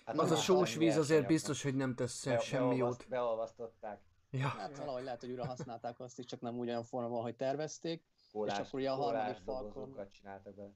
Hát 0.04 0.18
Az 0.18 0.30
a 0.30 0.36
sós 0.36 0.74
víz 0.74 0.96
azért 0.96 1.26
biztos, 1.26 1.62
hogy 1.62 1.74
nem 1.74 1.94
tesz 1.94 2.24
Be- 2.24 2.38
semmi 2.40 2.76
jót. 2.76 3.06
Beolvasztották. 3.08 4.00
Ja. 4.30 4.46
Hát 4.48 4.76
valahogy 4.78 5.02
lehet, 5.04 5.20
hogy 5.20 5.30
újra 5.30 5.46
használták 5.46 6.00
azt 6.00 6.18
is, 6.18 6.24
csak 6.24 6.40
nem 6.40 6.58
úgy 6.58 6.68
olyan 6.68 6.82
formában, 6.82 7.22
hogy 7.22 7.36
tervezték. 7.36 8.02
Kólás, 8.32 8.58
akkor 8.58 8.80
ugye 8.80 8.90
a 8.90 8.94
harmadik 8.94 9.22
kólás 9.24 9.38
Falcon- 9.44 9.72
dobozokat 9.74 10.12
csináltak 10.12 10.54
be. 10.54 10.70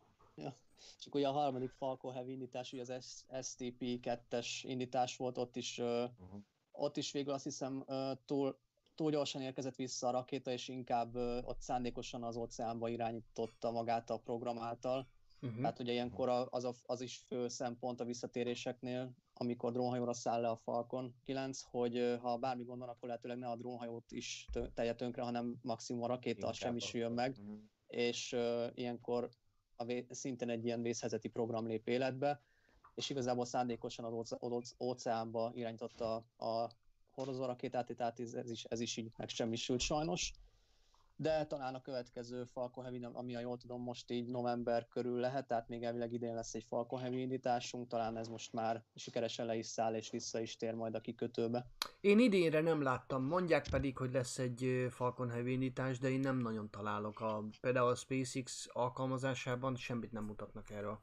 Csak 1.00 1.14
ugye 1.14 1.28
a 1.28 1.32
harmadik 1.32 1.70
Falcon 1.70 2.12
Heavy 2.12 2.32
indítás, 2.32 2.72
ugye 2.72 2.82
az 2.82 3.04
S- 3.04 3.24
STP-2-es 3.46 4.46
indítás 4.62 5.16
volt, 5.16 5.38
ott 5.38 5.56
is, 5.56 5.78
ö, 5.78 6.02
Uh-huh. 6.02 6.40
Ott 6.72 6.96
is 6.96 7.12
végül 7.12 7.32
azt 7.32 7.44
hiszem 7.44 7.84
túl, 8.24 8.58
túl 8.94 9.10
gyorsan 9.10 9.42
érkezett 9.42 9.74
vissza 9.76 10.08
a 10.08 10.10
rakéta, 10.10 10.50
és 10.50 10.68
inkább 10.68 11.16
ott 11.44 11.60
szándékosan 11.60 12.22
az 12.22 12.36
óceánba 12.36 12.88
irányította 12.88 13.70
magát 13.70 14.10
a 14.10 14.18
program 14.18 14.58
által. 14.58 15.08
Uh-huh. 15.40 15.60
Tehát 15.60 15.78
ugye 15.78 15.92
ilyenkor 15.92 16.48
az, 16.50 16.64
a, 16.64 16.72
az 16.82 17.00
is 17.00 17.16
fő 17.16 17.48
szempont 17.48 18.00
a 18.00 18.04
visszatéréseknél, 18.04 19.14
amikor 19.34 19.72
drónhajóra 19.72 20.12
száll 20.12 20.40
le 20.40 20.48
a 20.48 20.56
Falcon 20.56 21.14
9, 21.24 21.62
hogy 21.62 22.16
ha 22.20 22.38
bármi 22.38 22.64
gond 22.64 22.78
van, 22.80 22.88
akkor 22.88 23.08
lehetőleg 23.08 23.38
ne 23.38 23.48
a 23.48 23.56
drónhajót 23.56 24.12
is 24.12 24.48
tö- 24.52 24.72
tegye 24.74 24.94
tönkre, 24.94 25.22
hanem 25.22 25.58
maximum 25.62 26.02
a 26.02 26.06
rakéta 26.06 26.36
Inkább 26.38 26.54
semmisüljön 26.54 27.12
meg 27.12 27.38
Mhm. 27.38 27.52
és 27.86 28.32
uh, 28.32 28.66
ilyenkor 28.74 29.30
a 29.76 29.84
vé- 29.84 30.14
szintén 30.14 30.48
egy 30.48 30.64
ilyen 30.64 30.82
vészhelyzeti 30.82 31.28
program 31.28 31.66
lép 31.66 31.88
életbe, 31.88 32.42
és 32.94 33.10
igazából 33.10 33.44
szándékosan 33.44 34.04
az 34.04 34.36
óce- 34.42 34.76
óceánba 34.80 35.50
irányította 35.54 36.14
a 36.36 36.70
hordozó 37.10 37.44
rakétát, 37.44 37.96
tehát 37.96 38.20
ez, 38.20 38.50
is, 38.50 38.64
ez 38.64 38.80
is 38.80 38.96
így 38.96 39.12
megsemmisült 39.16 39.80
sajnos. 39.80 40.32
De 41.16 41.46
talán 41.46 41.74
a 41.74 41.80
következő 41.80 42.44
Falcon 42.44 42.84
Heavy, 42.84 43.04
ami 43.12 43.34
a 43.34 43.40
jól 43.40 43.58
tudom, 43.58 43.82
most 43.82 44.10
így 44.10 44.26
november 44.26 44.88
körül 44.88 45.20
lehet, 45.20 45.46
tehát 45.46 45.68
még 45.68 45.82
elvileg 45.82 46.12
idén 46.12 46.34
lesz 46.34 46.54
egy 46.54 46.64
Falcon 46.64 47.00
Heavy 47.00 47.20
indításunk, 47.20 47.88
talán 47.88 48.16
ez 48.16 48.28
most 48.28 48.52
már 48.52 48.84
sikeresen 48.94 49.46
le 49.46 49.56
is 49.56 49.66
száll 49.66 49.94
és 49.94 50.10
vissza 50.10 50.40
is 50.40 50.56
tér 50.56 50.74
majd 50.74 50.94
a 50.94 51.00
kikötőbe. 51.00 51.66
Én 52.00 52.18
idénre 52.18 52.60
nem 52.60 52.82
láttam, 52.82 53.24
mondják 53.24 53.68
pedig, 53.70 53.96
hogy 53.96 54.12
lesz 54.12 54.38
egy 54.38 54.86
Falcon 54.90 55.30
Heavy 55.30 55.52
indítás, 55.52 55.98
de 55.98 56.10
én 56.10 56.20
nem 56.20 56.38
nagyon 56.38 56.70
találok. 56.70 57.20
A, 57.20 57.44
például 57.60 57.90
a 57.90 57.94
SpaceX 57.94 58.68
alkalmazásában 58.72 59.76
semmit 59.76 60.12
nem 60.12 60.24
mutatnak 60.24 60.70
erről. 60.70 61.00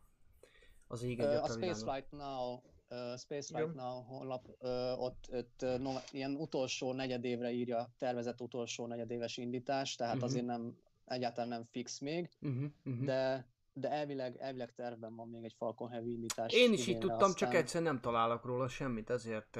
Az 0.91 1.04
ég 1.04 1.19
Ö, 1.19 1.23
A 1.23 1.28
világon. 1.28 1.49
Spaceflight 1.49 2.12
Now, 2.12 2.54
uh, 2.54 3.17
Spaceflight 3.17 3.63
Igen. 3.73 3.84
Now 3.86 4.02
honlap, 4.04 4.47
uh, 4.60 5.02
ott, 5.04 5.28
ott 5.32 5.60
uh, 5.62 5.78
no, 5.78 5.91
ilyen 6.12 6.36
utolsó 6.36 6.93
negyedévre 6.93 7.52
írja, 7.52 7.89
tervezett 7.97 8.41
utolsó 8.41 8.86
negyedéves 8.88 9.38
indítás, 9.38 9.95
tehát 9.95 10.15
Mhm. 10.15 10.23
azért 10.23 10.45
nem, 10.45 10.78
egyáltalán 11.06 11.49
nem 11.49 11.63
fix 11.63 11.99
még, 11.99 12.30
Uh-huh, 12.41 12.63
uh-huh. 12.86 13.06
de, 13.06 13.47
de 13.73 13.89
elvileg, 13.91 14.38
elvileg 14.38 14.73
tervben 14.73 15.15
van 15.15 15.28
még 15.30 15.43
egy 15.43 15.54
Falcon 15.58 15.89
Heavy 15.89 16.12
indítás. 16.12 16.54
Én 16.54 16.73
is 16.73 16.88
így 16.88 16.97
tudtam, 16.97 17.19
csak 17.19 17.30
aztán- 17.47 17.56
egyszer 17.56 17.82
nem 17.82 17.99
találok 18.02 18.45
róla 18.45 18.67
semmit, 18.67 19.10
ezért, 19.10 19.58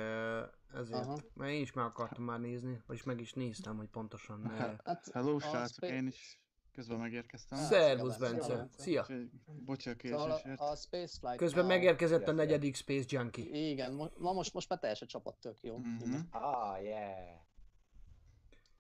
ezért, 0.74 1.06
Aha. 1.06 1.20
mert 1.34 1.52
én 1.52 1.62
is 1.62 1.74
meg 1.74 1.86
akartam 1.86 2.24
már 2.24 2.40
nézni, 2.40 2.82
vagyis 2.88 3.04
meg 3.04 3.20
is 3.20 3.34
néztem, 3.34 3.78
hogy 3.78 3.88
pontosan. 3.90 4.48
Hát, 4.84 5.10
Hello, 5.14 5.40
srácok, 5.40 5.90
én 5.90 6.08
is 6.08 6.40
közben 6.72 6.98
megérkeztem. 6.98 7.60
Szervusz, 7.60 8.18
Bence. 8.18 8.70
Szia, 8.78 9.02
a 9.02 9.06
Szóval 9.06 9.96
késésért. 9.96 10.60
a, 10.60 10.76
Spaceflight 10.76 11.38
Közben 11.38 11.66
megérkezett 11.66 12.28
a 12.28 12.32
negyedik 12.32 12.76
Space 12.76 13.06
Junkie. 13.08 13.70
Igen, 13.70 13.94
ma 14.18 14.34
most, 14.34 14.54
most 14.54 14.70
már 14.70 14.80
teljes 14.80 15.02
a 15.02 15.06
csapat, 15.06 15.36
tök 15.40 15.62
jó. 15.62 15.78
Mhm. 15.78 16.16
Ah, 16.32 16.84
yeah. 16.84 17.40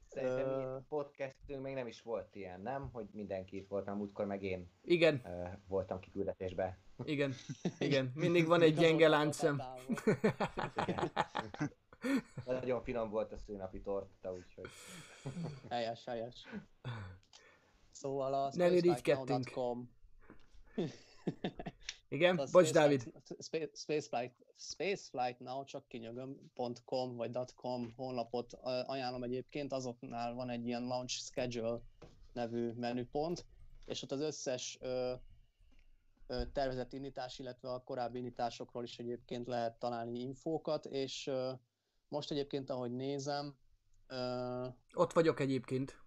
Szerintem 0.09 0.75
uh... 0.75 0.81
podcastünk 0.87 1.61
még 1.61 1.73
nem 1.73 1.87
is 1.87 2.01
volt 2.01 2.35
ilyen, 2.35 2.61
nem? 2.61 2.89
Hogy 2.91 3.07
mindenki 3.11 3.57
itt 3.57 3.67
volt, 3.67 3.93
múltkor 3.95 4.25
meg 4.25 4.43
én 4.43 4.71
Igen, 4.83 5.21
uh, 5.25 5.49
voltam 5.67 5.99
kiküldetésbe. 5.99 6.79
igen, 7.03 7.33
igen. 7.79 8.11
Mindig 8.15 8.47
van 8.47 8.61
egy 8.61 8.75
gyenge 8.75 9.07
láncszem. 9.07 9.61
Nagyon 12.45 12.83
finom 12.83 13.09
volt 13.09 13.31
a 13.31 13.37
szőnapi 13.37 13.81
torta, 13.81 14.33
úgyhogy... 14.33 14.69
Helyes, 15.69 16.05
helyes. 16.05 16.47
Szóval 17.99 18.33
a 18.33 18.51
Nem 18.55 18.73
irigykedtünk. 18.73 19.53
Igen? 22.07 22.37
a 22.37 22.45
Bocs, 22.51 22.71
Dávid. 22.71 23.11
Spaceflight, 23.39 23.77
Spaceflight, 23.77 24.33
Spaceflight 24.55 25.39
Now, 25.39 25.63
csak 25.63 25.87
kinyögöm.com 25.87 27.15
vagy 27.15 27.37
.com 27.55 27.93
honlapot 27.95 28.53
ajánlom 28.85 29.23
egyébként, 29.23 29.73
azoknál 29.73 30.33
van 30.33 30.49
egy 30.49 30.65
ilyen 30.65 30.83
Launch 30.83 31.13
Schedule 31.13 31.81
nevű 32.33 32.71
menüpont, 32.71 33.45
és 33.85 34.01
ott 34.01 34.11
az 34.11 34.19
összes 34.21 34.77
ö, 34.81 35.13
ö, 36.27 36.41
tervezett 36.53 36.93
indítás, 36.93 37.39
illetve 37.39 37.71
a 37.71 37.83
korábbi 37.83 38.17
indításokról 38.17 38.83
is 38.83 38.99
egyébként 38.99 39.47
lehet 39.47 39.79
találni 39.79 40.19
infókat, 40.19 40.85
és 40.85 41.27
ö, 41.27 41.51
most 42.07 42.31
egyébként, 42.31 42.69
ahogy 42.69 42.91
nézem, 42.91 43.55
ö, 44.07 44.67
Ott 44.93 45.13
vagyok 45.13 45.39
egyébként. 45.39 45.98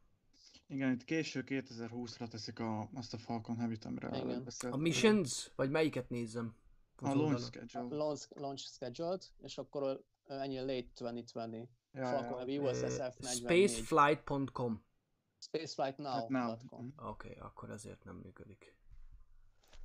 Igen, 0.72 0.92
itt 0.92 1.04
késő 1.04 1.44
2020-ra 1.46 2.28
teszik 2.28 2.58
a, 2.58 2.88
azt 2.94 3.14
a 3.14 3.18
Falcon 3.18 3.56
Heavy-t, 3.56 3.85
amiről 3.85 4.14
Igen. 4.14 4.46
A 4.70 4.76
missions? 4.76 5.52
Vagy 5.56 5.70
melyiket 5.70 6.08
nézzem? 6.08 6.56
Az 6.96 7.08
A 7.08 7.14
launch 7.14 7.42
schedule. 7.42 7.96
launch, 7.96 8.28
launch 8.35 8.62
scheduled, 8.62 9.22
és 9.42 9.58
akkor 9.58 10.04
ennyi 10.26 10.58
late 10.58 10.88
2020. 10.94 11.68
Ja, 11.92 12.06
Falcon 12.06 12.30
ja. 12.30 12.37
Heavy 12.37 12.58
USSF 12.58 13.18
44. 13.18 13.70
Spaceflight.com 13.70 14.70
Hát 14.72 15.48
now. 15.48 15.61
Spaceflightnow.com. 15.61 16.92
Oké, 16.96 17.28
okay, 17.28 17.38
akkor 17.38 17.70
ezért 17.70 18.04
nem 18.04 18.16
működik. 18.16 18.76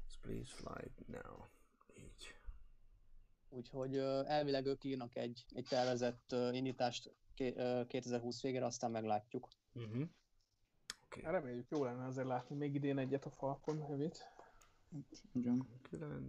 Spaceflight 0.08 1.08
now. 1.08 1.46
Így. 1.96 2.36
Úgyhogy 3.50 3.98
elvileg 4.26 4.66
ők 4.66 4.84
írnak 4.84 5.16
egy, 5.16 5.46
egy 5.50 5.66
tervezett 5.70 6.32
indítást 6.52 7.16
ké- 7.34 7.58
ö, 7.58 7.86
2020 7.88 8.42
végére, 8.42 8.66
aztán 8.66 8.92
meglátjuk. 8.92 9.48
Uh-huh. 9.74 10.10
Hát 11.10 11.32
Reméljük, 11.32 11.70
jó 11.70 11.84
lenne 11.84 12.06
azért 12.06 12.28
látni 12.28 12.56
még 12.56 12.76
idén 12.76 12.98
egyet 12.98 13.26
a 13.26 13.30
Falcon 13.30 13.82
Heavy-t. 13.82 14.32
Igen. 15.34 15.68
9... 15.82 16.24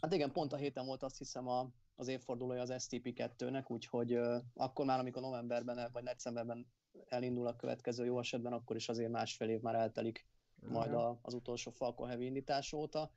Hát 0.00 0.12
igen, 0.12 0.32
pont 0.32 0.52
a 0.52 0.56
héten 0.56 0.86
volt 0.86 1.02
azt 1.02 1.18
hiszem 1.18 1.48
a, 1.48 1.68
az 1.96 2.08
évfordulója 2.08 2.60
az 2.60 2.72
STP2-nek, 2.72 3.66
úgyhogy 3.66 4.14
uh, 4.14 4.42
akkor 4.54 4.84
már, 4.84 4.98
amikor 4.98 5.22
novemberben 5.22 5.90
vagy 5.92 6.02
decemberben 6.04 6.66
elindul 7.08 7.46
a 7.46 7.56
következő 7.56 8.04
jó 8.04 8.18
esetben, 8.18 8.52
akkor 8.52 8.76
is 8.76 8.88
azért 8.88 9.10
másfél 9.10 9.48
év 9.48 9.60
már 9.60 9.74
eltelik 9.74 10.26
majd 10.68 10.92
a, 10.92 11.18
az 11.22 11.34
utolsó 11.34 11.70
Falcon 11.70 12.08
Heavy 12.08 12.24
indítás 12.24 12.72
óta. 12.72 13.10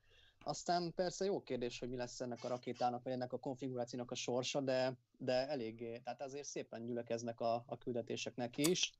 Aztán 0.43 0.93
persze 0.95 1.25
jó 1.25 1.43
kérdés, 1.43 1.79
hogy 1.79 1.89
mi 1.89 1.95
lesz 1.95 2.21
ennek 2.21 2.43
a 2.43 2.47
rakétának, 2.47 3.03
vagy 3.03 3.13
ennek 3.13 3.33
a 3.33 3.39
konfigurációnak 3.39 4.11
a 4.11 4.15
sorsa, 4.15 4.61
de, 4.61 4.97
de 5.17 5.47
eléggé, 5.47 5.99
tehát 5.99 6.21
azért 6.21 6.47
szépen 6.47 6.85
gyülekeznek 6.85 7.39
a, 7.39 7.63
a 7.67 7.77
küldetések 7.77 8.35
neki 8.35 8.69
is, 8.69 8.93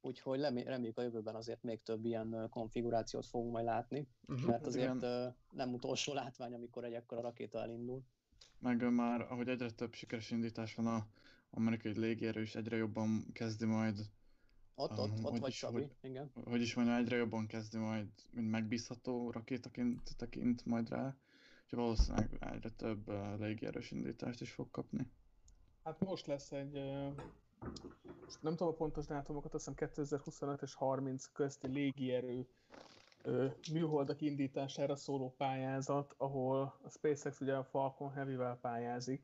úgyhogy 0.00 0.40
reméljük 0.40 0.98
a 0.98 1.02
jövőben 1.02 1.34
azért 1.34 1.62
még 1.62 1.82
több 1.82 2.04
ilyen 2.04 2.46
konfigurációt 2.50 3.26
fogunk 3.26 3.52
majd 3.52 3.64
látni, 3.64 4.06
Uh-huh. 4.28 4.46
mert 4.48 4.66
azért 4.66 4.94
Igen. 4.94 5.34
nem 5.52 5.72
utolsó 5.74 6.12
látvány, 6.12 6.54
amikor 6.54 6.84
egy 6.84 6.92
ekkora 6.92 7.20
rakéta 7.20 7.58
elindul. 7.62 8.02
Meg 8.58 8.92
már, 8.92 9.20
ahogy 9.20 9.48
egyre 9.48 9.70
több 9.70 9.94
sikeres 9.94 10.30
indítás 10.30 10.74
van 10.74 10.86
a 10.86 11.06
amerikai 11.50 11.98
légierő 11.98 12.40
is 12.42 12.54
egyre 12.54 12.76
jobban 12.76 13.26
kezdi 13.32 13.64
majd, 13.66 13.98
Ott, 14.80 14.90
Ah, 14.90 14.98
ott, 14.98 15.10
ott 15.10 15.30
hogy 15.30 15.40
vagy 15.40 15.50
is, 15.50 15.56
Sabi, 15.56 15.74
hogy- 15.80 15.96
igen. 16.00 16.30
hogy 16.44 16.60
is 16.60 16.74
mondjam, 16.74 16.96
egyre 16.96 17.16
jobban 17.16 17.46
kezdi 17.46 17.78
majd, 17.78 18.06
mint 18.30 18.50
megbízható 18.50 19.30
rakétaként 19.30 20.16
tekint 20.16 20.64
majd 20.64 20.88
rá. 20.88 21.16
Úgyhogy 21.64 21.78
valószínűleg 21.78 22.36
egyre 22.40 22.70
több 22.70 23.08
ö, 23.08 23.36
légierős 23.36 23.90
indítást 23.90 24.40
is 24.40 24.50
fog 24.50 24.70
kapni. 24.70 25.10
Hát 25.84 26.00
most 26.00 26.26
lesz 26.26 26.52
egy, 26.52 26.76
nem 28.40 28.56
tudom 28.56 28.72
a 28.72 28.76
pontos 28.76 29.06
dátumokat, 29.06 29.54
azt 29.54 29.68
hiszem 29.68 29.88
2025 29.88 30.62
és 30.62 30.74
30 30.74 31.24
közti 31.32 31.66
légierő 31.68 32.46
műholdak 33.72 34.20
indítására 34.20 34.96
szóló 34.96 35.34
pályázat, 35.36 36.14
ahol 36.16 36.78
a 36.82 36.88
SpaceX 36.90 37.40
ugye 37.40 37.54
a 37.56 37.64
Falcon 37.64 38.12
Heavy-vel 38.12 38.58
pályázik, 38.60 39.22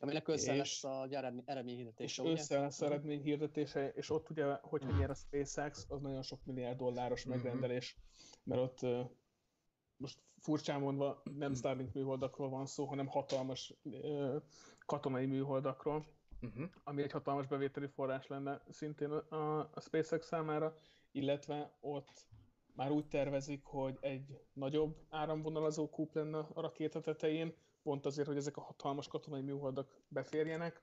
Aminek 0.00 0.28
össze 0.28 0.52
És- 0.52 0.58
lesz 0.58 0.84
a 0.84 1.06
eredmény, 1.10 1.42
és 1.46 1.50
eredményhirdetése, 1.52 2.22
ugye? 2.22 2.30
össze 2.32 2.60
lesz 2.60 2.80
eredmény 2.80 3.22
hirdetése, 3.22 3.88
és 3.92 4.10
ott 4.10 4.30
ugye, 4.30 4.54
hogyha 4.62 4.96
nyer 4.98 5.10
a 5.10 5.14
SpaceX, 5.14 5.86
az 5.88 6.00
nagyon 6.00 6.22
sok 6.22 6.44
milliárd 6.44 6.76
dolláros 6.78 7.24
Mhm. 7.24 7.34
megrendelés, 7.34 7.96
mert 8.44 8.60
ott 8.60 9.06
most 9.96 10.18
furcsán 10.40 10.80
mondva 10.80 11.22
nem 11.36 11.54
Starlink 11.54 11.92
műholdakról 11.94 12.48
van 12.48 12.66
szó, 12.66 12.84
hanem 12.84 13.06
hatalmas 13.06 13.74
katonai 14.86 15.26
műholdakról, 15.26 16.06
Uh-huh. 16.40 16.70
ami 16.84 17.02
egy 17.02 17.12
hatalmas 17.12 17.46
bevételi 17.46 17.86
forrás 17.86 18.26
lenne 18.26 18.62
szintén 18.70 19.10
a, 19.10 19.58
a 19.58 19.80
SpaceX 19.80 20.26
számára, 20.26 20.74
illetve 21.12 21.72
ott 21.80 22.26
már 22.74 22.90
úgy 22.90 23.06
tervezik, 23.08 23.64
hogy 23.64 23.98
egy 24.00 24.40
nagyobb 24.52 24.96
áramvonalazó 25.08 25.88
kúp 25.88 26.14
lenne 26.14 26.38
a 26.38 26.60
rakéta 26.60 27.00
tetején, 27.00 27.54
pont 27.82 28.06
azért, 28.06 28.26
hogy 28.26 28.36
ezek 28.36 28.56
a 28.56 28.60
hatalmas 28.60 29.08
katonai 29.08 29.40
műholdak 29.40 30.00
beférjenek. 30.08 30.82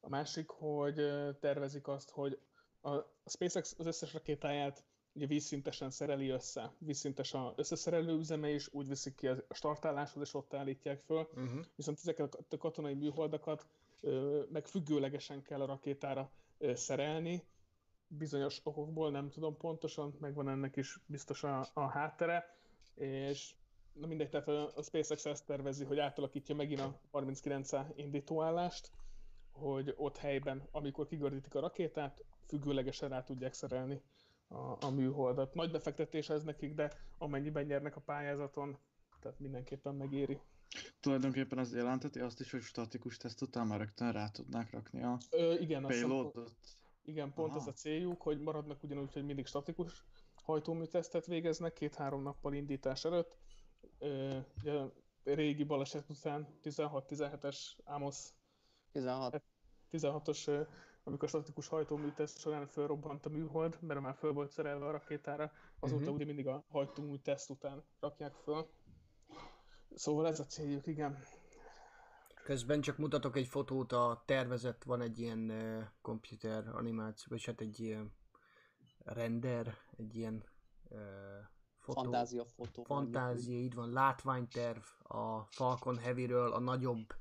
A 0.00 0.08
másik, 0.08 0.48
hogy 0.48 0.94
tervezik 1.40 1.88
azt, 1.88 2.10
hogy 2.10 2.38
a 2.82 2.98
SpaceX 3.26 3.74
az 3.78 3.86
összes 3.86 4.12
rakétáját 4.12 4.84
ugye 5.12 5.26
vízszintesen 5.26 5.90
szereli 5.90 6.28
össze. 6.28 6.72
Vízszintes 6.78 7.34
a 7.34 7.52
összeszerelő 7.56 8.18
üzeme 8.18 8.50
is, 8.50 8.68
úgy 8.72 8.88
viszik 8.88 9.14
ki 9.14 9.28
a 9.28 9.36
startáláshoz, 9.50 10.22
és 10.22 10.34
ott 10.34 10.54
állítják 10.54 11.00
föl 11.00 11.28
Uh-huh. 11.34 11.64
viszont 11.76 11.98
ezeket 11.98 12.34
a 12.34 12.56
katonai 12.58 12.94
műholdakat 12.94 13.66
meg 14.48 14.66
függőlegesen 14.66 15.42
kell 15.42 15.60
a 15.60 15.66
rakétára 15.66 16.30
szerelni. 16.60 17.42
Bizonyos 18.06 18.60
okokból 18.62 19.10
nem 19.10 19.30
tudom 19.30 19.56
pontosan, 19.56 20.16
megvan 20.20 20.48
ennek 20.48 20.76
is 20.76 20.98
biztos 21.06 21.44
a, 21.44 21.66
a 21.74 21.88
háttere, 21.88 22.56
és 22.94 23.54
na 23.92 24.06
mindegy, 24.06 24.28
tehát 24.28 24.48
a 24.48 24.82
SpaceX 24.82 25.24
ezt 25.26 25.46
tervezi, 25.46 25.84
hogy 25.84 25.98
átalakítja 25.98 26.54
megint 26.54 26.80
a 26.80 27.00
39 27.10 27.70
indítóállást, 27.94 28.90
hogy 29.52 29.94
ott 29.96 30.16
helyben, 30.16 30.68
amikor 30.70 31.06
kigördítik 31.06 31.54
a 31.54 31.60
rakétát, 31.60 32.24
függőlegesen 32.46 33.08
rá 33.08 33.22
tudják 33.22 33.52
szerelni 33.52 34.02
a, 34.48 34.86
a 34.86 34.90
műholdat. 34.90 35.54
Nagy 35.54 35.70
befektetés 35.70 36.28
ez 36.28 36.42
nekik, 36.42 36.74
de 36.74 36.92
amennyiben 37.18 37.64
nyernek 37.64 37.96
a 37.96 38.00
pályázaton, 38.00 38.78
tehát 39.20 39.38
mindenképpen 39.40 39.94
megéri. 39.94 40.40
Tulajdonképpen 41.00 41.58
az 41.58 41.74
jelenteti 41.74 42.20
azt 42.20 42.40
is, 42.40 42.50
hogy 42.50 42.60
statikus 42.62 43.16
teszt 43.16 43.42
után 43.42 43.66
már 43.66 43.78
rögtön 43.78 44.12
rá 44.12 44.28
tudnák 44.28 44.70
rakni 44.70 45.02
a 45.02 45.18
Ö, 45.30 45.54
igen, 45.58 45.82
payloadot. 45.82 46.56
Igen, 47.04 47.32
pont 47.32 47.50
Aha. 47.50 47.60
ez 47.60 47.66
a 47.66 47.72
céljuk, 47.72 48.22
hogy 48.22 48.40
maradnak 48.40 48.82
ugyanúgy, 48.82 49.12
hogy 49.12 49.24
mindig 49.24 49.46
statikus 49.46 50.04
hajtóműtesztet 50.34 51.26
végeznek 51.26 51.72
két-három 51.72 52.22
nappal 52.22 52.54
indítás 52.54 53.04
előtt. 53.04 53.36
Ö, 53.98 54.38
ugye, 54.60 54.72
a 54.72 54.92
régi 55.24 55.64
baleset 55.64 56.10
után 56.10 56.58
16-17-es 56.62 57.58
Amos 57.84 58.28
16. 58.92 59.42
16-os, 59.90 60.46
ö, 60.46 60.62
amikor 61.04 61.28
statikus 61.28 61.68
hajtóműteszt 61.68 62.38
során 62.38 62.66
fölrobbant 62.66 63.26
a 63.26 63.28
műhold, 63.28 63.78
mert 63.80 64.00
már 64.00 64.14
föl 64.14 64.32
volt 64.32 64.50
szerelve 64.50 64.86
a 64.86 64.90
rakétára, 64.90 65.52
azóta 65.80 66.04
Mhm. 66.04 66.14
ugye 66.14 66.24
mindig 66.24 66.46
a 66.46 66.64
hajtóműteszt 66.68 67.50
után 67.50 67.82
rakják 68.00 68.34
föl. 68.34 68.68
Szóval 69.94 70.26
ez 70.26 70.40
a 70.40 70.44
céljuk, 70.44 70.86
igen. 70.86 71.18
Közben 72.44 72.80
csak 72.80 72.96
mutatok 72.96 73.36
egy 73.36 73.46
fotót, 73.46 73.92
a 73.92 74.22
tervezett 74.26 74.82
van 74.82 75.00
egy 75.00 75.18
ilyen 75.18 75.50
uh, 75.50 75.84
komputer 76.02 76.68
animáció, 76.68 77.26
vagy 77.28 77.44
hát 77.44 77.60
egy 77.60 77.80
ilyen 77.80 78.12
render, 78.98 79.76
egy 79.96 80.16
ilyen 80.16 80.44
uh, 80.88 80.98
fotó. 81.78 82.02
Fantázia 82.02 82.44
fotó. 82.44 82.82
Fantázia, 82.82 83.58
így 83.58 83.74
van, 83.74 83.92
látványterv 83.92 84.82
a 85.02 85.44
Falcon 85.50 85.98
Heavy-ről, 85.98 86.52
a 86.52 86.58
nagyobb 86.58 87.14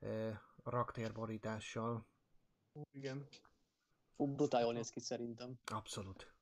uh, 0.00 0.34
raktérborítással. 0.64 2.06
Igen. 2.92 3.26
Fú, 4.14 4.34
brutál 4.34 4.62
jól 4.62 4.72
néz 4.72 4.90
ki 4.90 5.00
szerintem. 5.00 5.58
Abszolút. 5.64 6.32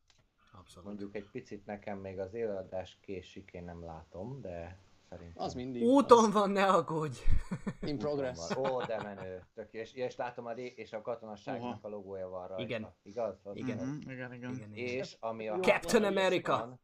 Abszolút. 0.53 0.89
Mondjuk 0.89 1.15
egy 1.15 1.31
picit 1.31 1.67
nekem 1.67 1.99
még 1.99 2.19
az 2.19 2.35
előadás 2.35 2.99
késik, 3.01 3.51
én 3.53 3.65
nem 3.65 3.85
látom, 3.85 4.41
de 4.41 4.87
szerintem... 5.09 5.43
Az 5.45 5.55
mindig. 5.55 5.83
Úton 5.83 6.25
az 6.25 6.33
van, 6.33 6.51
ne 6.51 6.67
aggódj! 6.67 7.19
in 7.83 7.99
progress. 7.99 8.57
Ó, 8.57 8.83
de 8.83 9.03
menő. 9.03 9.47
Tök, 9.55 9.73
és, 9.73 9.93
és 9.93 10.17
látom 10.17 10.47
a 10.47 10.53
ré, 10.53 10.67
és 10.77 10.93
a 10.93 11.03
katonasságnak 11.03 11.85
a 11.85 11.89
logója 11.89 12.29
van 12.29 12.47
rajta. 12.47 12.63
Igen. 12.63 12.95
Igaz? 13.03 13.41
Az 13.43 13.57
Igen. 13.57 13.77
Mhm, 13.77 14.11
igen, 14.11 14.33
igen. 14.35 14.55
Igen. 14.55 14.73
És 14.75 15.17
ami 15.21 15.49
a 15.49 15.59
Captain 15.59 16.05
America! 16.05 16.57
Van, 16.57 16.81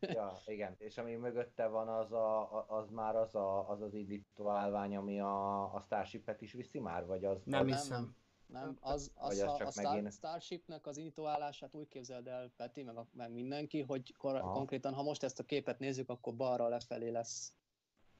ja, 0.00 0.32
igen, 0.46 0.74
és 0.78 0.98
ami 0.98 1.14
mögötte 1.14 1.66
van, 1.66 1.88
az, 1.88 2.12
a, 2.12 2.40
a- 2.40 2.66
az 2.68 2.90
már 2.90 3.16
az 3.16 3.34
a, 3.34 3.68
az, 3.70 3.80
az 3.80 3.94
indító 3.94 4.48
állvány, 4.48 4.96
ami 4.96 5.20
a, 5.20 5.62
a 5.74 5.80
Starship-et 5.84 6.42
is 6.42 6.52
viszi 6.52 6.78
már, 6.80 7.06
vagy 7.06 7.24
az... 7.24 7.42
Nem 7.44 7.60
az, 7.60 7.66
hiszem. 7.66 8.00
Nem, 8.00 8.14
az, 8.52 8.70
az 8.80 9.10
Vagy 9.14 9.38
az 9.38 9.52
a, 9.52 9.56
csak 9.56 9.66
a 9.66 9.70
Star, 9.70 9.84
megint- 9.94 10.12
Starshipnek 10.12 10.86
az 10.86 10.96
indítóállását 10.96 11.74
úgy 11.74 11.88
képzeld 11.88 12.26
el, 12.26 12.50
Peti, 12.56 12.82
meg, 12.82 12.96
a, 12.96 13.06
meg 13.12 13.32
mindenki, 13.32 13.80
hogy 13.80 14.14
kor, 14.16 14.34
Aha. 14.34 14.52
konkrétan, 14.52 14.94
ha 14.94 15.02
most 15.02 15.22
ezt 15.22 15.38
a 15.38 15.42
képet 15.44 15.78
nézzük, 15.78 16.08
akkor 16.08 16.34
balra 16.36 16.68
lefelé 16.68 17.08
lesz 17.08 17.52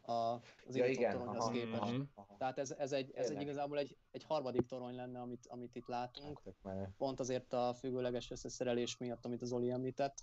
a, 0.01 0.13
az 0.13 0.41
Ja, 0.77 0.87
igen, 0.87 1.13
torony 1.19 1.37
az 1.37 1.45
aha, 1.45 1.51
képes. 1.53 1.79
aha, 1.79 1.91
Mhm. 1.93 2.03
aha. 2.15 2.37
Tehát 2.39 2.59
ez, 2.59 2.71
ez, 2.71 2.93
egy, 2.93 3.11
ez 3.15 3.31
egy 3.31 3.41
igazából 3.41 3.79
egy, 3.79 3.97
egy 4.11 4.25
harmadik 4.25 4.67
torony 4.67 4.95
lenne, 4.95 5.21
amit, 5.21 5.47
amit 5.47 5.77
itt 5.77 5.87
látunk. 5.87 6.43
Menő. 6.63 6.95
pont 6.97 7.21
azért 7.21 7.53
a 7.53 7.75
függőleges 7.75 8.31
összeszerelés 8.31 8.97
miatt, 8.97 9.25
amit 9.25 9.43
az 9.43 9.53
Oli 9.53 9.71
említett. 9.71 10.23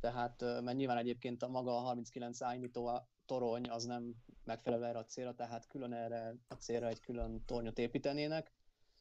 Tehát, 0.00 0.40
mert 0.40 0.76
nyilván 0.76 0.96
egyébként 0.96 1.42
a 1.42 1.48
maga 1.48 1.76
a 1.76 1.80
39 1.80 2.40
indító 2.54 2.86
a 2.86 3.08
torony 3.26 3.68
az 3.70 3.84
nem 3.84 4.14
megfelelő 4.44 4.84
erre 4.84 4.98
a 4.98 5.04
célra, 5.04 5.34
tehát 5.34 5.66
külön 5.66 5.92
erre 5.92 6.34
a 6.48 6.54
célra 6.54 6.86
egy 6.88 7.00
külön 7.00 7.44
tornyot 7.44 7.78
építenének, 7.78 8.52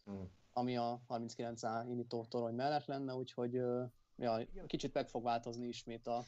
Hmm. 0.03 0.29
ami 0.53 0.77
a 0.77 1.01
39 1.07 1.61
indító 1.87 2.25
torony 2.25 2.55
mellett 2.55 2.85
lenne, 2.85 3.15
úgyhogy 3.15 3.53
ja, 4.15 4.45
kicsit 4.67 4.93
meg 4.93 5.07
fog 5.07 5.23
változni 5.23 5.67
ismét 5.67 6.07
a, 6.07 6.23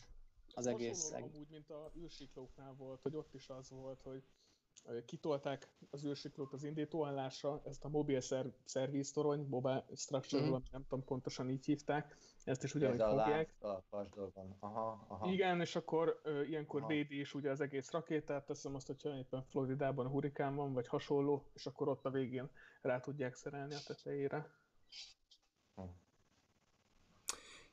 az 0.54 0.68
egész. 0.68 1.12
Hasonló 1.12 1.26
amúgy, 1.34 1.50
mint 1.50 1.70
a 1.70 1.92
űrsiklóknál 1.98 2.74
volt, 2.74 3.02
hogy 3.02 3.16
ott 3.16 3.34
is 3.34 3.50
az 3.50 3.70
volt, 3.70 4.02
hogy 4.02 4.24
kitolták 5.06 5.68
az 5.90 6.06
űrsiklót 6.06 6.54
az 6.54 6.64
indítóállásra, 6.64 7.62
ezt 7.66 7.84
a 7.86 7.90
mobil 7.90 8.22
szer- 8.22 8.54
szerviz 8.64 9.12
torony, 9.12 9.46
mobile 9.50 9.86
structure, 9.96 10.44
Mhm. 10.46 10.54
mm. 10.54 10.58
nem 10.72 10.82
tudom 10.88 11.04
pontosan 11.06 11.50
így 11.50 11.66
hívták, 11.66 12.18
ezt 12.44 12.64
is 12.64 12.70
Ez 12.70 12.76
ugyanúgy 12.76 13.00
a 13.00 13.10
fogják. 13.10 13.56
dolgon. 13.60 14.56
Aha, 14.60 15.06
aha. 15.08 15.32
Igen, 15.32 15.62
és 15.62 15.76
akkor 15.76 16.20
ö, 16.24 16.42
ilyenkor 16.44 16.80
Aha. 16.80 16.90
védi 16.90 17.20
is 17.20 17.34
ugye 17.34 17.50
az 17.50 17.62
egész 17.62 17.92
rakétát, 17.92 18.46
teszem 18.46 18.76
azt, 18.76 18.88
hogyha 18.88 19.18
éppen 19.18 19.44
Floridában 19.44 20.08
hurikán 20.08 20.56
van, 20.56 20.74
vagy 20.74 20.88
hasonló, 20.88 21.46
és 21.54 21.66
akkor 21.66 21.88
ott 21.88 22.06
a 22.06 22.10
végén 22.10 22.50
rá 22.82 23.00
tudják 23.00 23.36
szerelni 23.36 23.74
a 23.74 23.80
tetejére. 23.88 24.50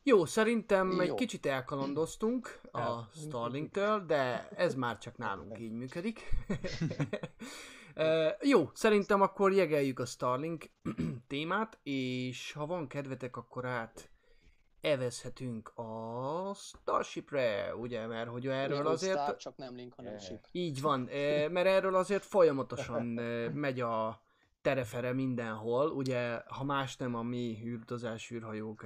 Jó, 0.02 0.24
szerintem 0.24 1.00
egy 1.00 1.08
Jó. 1.08 1.14
kicsit 1.14 1.46
elkalandoztunk 1.46 2.60
a 2.72 2.80
El- 2.80 3.08
Starlinktől, 3.14 4.06
de 4.06 4.48
ez 4.56 4.74
már 4.74 4.98
csak 4.98 5.16
nálunk 5.16 5.58
így 5.58 5.72
működik. 5.72 6.20
Jó, 8.52 8.70
szerintem 8.72 9.20
akkor 9.20 9.52
jegeljük 9.52 9.98
a 9.98 10.04
Starlink 10.04 10.64
témát, 11.26 11.78
és 11.82 12.52
ha 12.52 12.66
van 12.66 12.86
kedvetek, 12.86 13.36
akkor 13.36 13.64
át 13.64 14.10
evezhetünk 14.80 15.78
a 15.78 16.54
Starshipre, 16.54 17.76
ugye, 17.76 18.06
mert 18.06 18.28
hogy 18.28 18.46
erről 18.46 18.76
Ugyanúgy 18.76 18.92
azért... 18.92 19.18
Star, 19.18 19.36
csak 19.36 19.56
nem 19.56 19.74
Link, 19.74 19.94
hanem 19.94 20.12
Yeah. 20.12 20.24
Ship. 20.24 20.44
Így 20.52 20.80
van, 20.80 21.00
mert 21.50 21.66
erről 21.66 21.94
azért 21.94 22.24
folyamatosan 22.24 23.02
megy 23.54 23.80
a 23.80 24.22
terefere 24.62 25.12
mindenhol, 25.12 25.90
ugye, 25.90 26.42
ha 26.46 26.64
más 26.64 26.96
nem 26.96 27.14
a 27.14 27.22
mi 27.22 27.62
űrdozás 27.64 28.30
űrhajók 28.30 28.84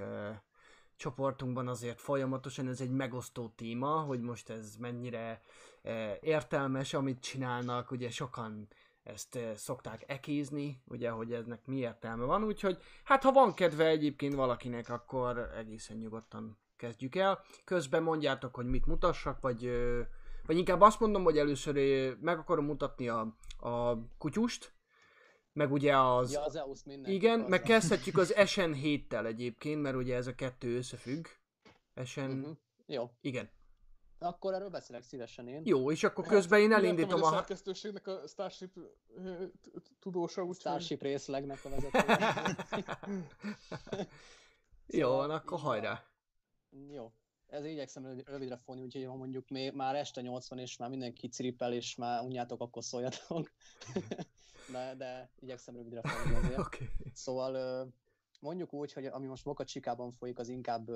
csoportunkban 0.96 1.68
azért 1.68 2.00
folyamatosan 2.00 2.68
ez 2.68 2.80
egy 2.80 2.90
megosztó 2.90 3.52
téma, 3.56 4.00
hogy 4.00 4.20
most 4.20 4.50
ez 4.50 4.76
mennyire 4.76 5.42
eh, 5.82 6.16
értelmes, 6.20 6.94
amit 6.94 7.20
csinálnak, 7.20 7.90
ugye 7.90 8.10
sokan 8.10 8.68
ezt 9.02 9.36
eh, 9.36 9.54
szokták 9.54 10.04
ekézni, 10.06 10.82
ugye, 10.84 11.10
hogy 11.10 11.32
ennek 11.32 11.66
mi 11.66 11.76
értelme 11.76 12.24
van, 12.24 12.44
úgyhogy 12.44 12.78
hát 13.04 13.22
ha 13.22 13.32
van 13.32 13.54
kedve 13.54 13.86
egyébként 13.86 14.34
valakinek, 14.34 14.88
akkor 14.88 15.38
egészen 15.38 15.96
nyugodtan 15.96 16.58
kezdjük 16.76 17.14
el. 17.14 17.42
Közben 17.64 18.02
mondjátok, 18.02 18.54
hogy 18.54 18.66
mit 18.66 18.86
mutassak, 18.86 19.40
vagy, 19.40 19.70
vagy 20.46 20.56
inkább 20.56 20.80
azt 20.80 21.00
mondom, 21.00 21.24
hogy 21.24 21.38
először 21.38 21.76
meg 22.20 22.38
akarom 22.38 22.64
mutatni 22.64 23.08
a, 23.08 23.36
a 23.58 23.98
kutyust, 24.18 24.74
meg 25.56 25.72
ugye 25.72 25.98
az... 25.98 26.32
Ja, 26.32 26.44
az 26.44 26.56
EUS 26.56 26.84
mindenki. 26.84 27.14
igen, 27.14 27.40
az 27.40 27.48
meg 27.48 27.60
a- 27.60 27.64
kezdhetjük 27.72 28.18
az 28.18 28.32
SN7-tel 28.36 29.26
egyébként, 29.26 29.82
mert 29.82 29.96
ugye 29.96 30.16
ez 30.16 30.26
a 30.26 30.34
kettő 30.34 30.76
összefügg. 30.76 31.26
SN... 32.04 32.20
Mhm. 32.20 32.50
Jó, 32.86 33.10
Igen. 33.20 33.50
akkor 34.18 34.54
erről 34.54 34.68
beszélek 34.68 35.02
szívesen 35.02 35.48
én. 35.48 35.62
Jó, 35.64 35.90
és 35.90 36.04
akkor 36.04 36.26
közben 36.26 36.60
én 36.60 36.72
elindítom 36.72 37.22
a... 37.22 37.26
a 37.26 37.30
szerkesztőségnek 37.30 38.06
a 38.06 38.26
Starship 38.26 38.78
tudósa, 40.00 40.40
úgyhogy... 40.40 40.56
Starship 40.56 41.02
részlegnek 41.02 41.64
a 41.64 41.68
vezető. 41.68 41.98
Jó, 44.86 45.08
Szóval 45.08 45.30
akkor 45.30 45.58
hajrá. 45.58 46.04
Jó. 46.90 47.12
Ez 47.46 47.64
igyekszem 47.64 48.04
rövid- 48.04 48.28
rövidre 48.28 48.56
fogni, 48.56 48.82
úgyhogy 48.82 49.04
ha 49.04 49.14
mondjuk 49.14 49.48
még 49.48 49.72
már 49.72 49.94
este 49.94 50.20
80 50.20 50.58
és 50.58 50.76
már 50.76 50.88
mindenki 50.88 51.28
ciripel 51.28 51.72
és 51.72 51.94
már 51.94 52.22
unjátok, 52.22 52.60
akkor 52.60 52.84
szóljatok. 52.84 53.52
de, 54.72 54.94
de 54.94 55.30
igyekszem 55.38 55.76
rövidre 55.76 56.00
fogni 56.00 56.34
azért. 56.34 56.58
Oké. 56.66 56.90
Szóval 57.12 57.92
mondjuk 58.40 58.72
úgy, 58.72 58.92
hogy 58.92 59.06
ami 59.06 59.26
most 59.26 59.44
Boca 59.44 59.64
Chicában 59.64 60.12
folyik, 60.12 60.38
az 60.38 60.48
inkább 60.48 60.88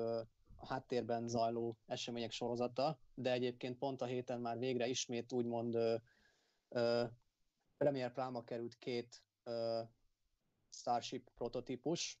a 0.55 0.67
háttérben 0.67 1.27
zajló 1.27 1.77
események 1.85 2.31
sorozata, 2.31 2.99
de 3.13 3.31
egyébként 3.31 3.77
pont 3.77 4.01
a 4.01 4.05
héten 4.05 4.41
már 4.41 4.57
végre 4.57 4.87
ismét 4.87 5.31
úgymond 5.31 5.75
ö, 5.75 5.95
ö, 6.69 7.03
Premier 7.77 8.11
Pláma 8.11 8.43
került 8.43 8.77
két 8.77 9.23
ö, 9.43 9.81
Starship 10.69 11.29
prototípus. 11.35 12.19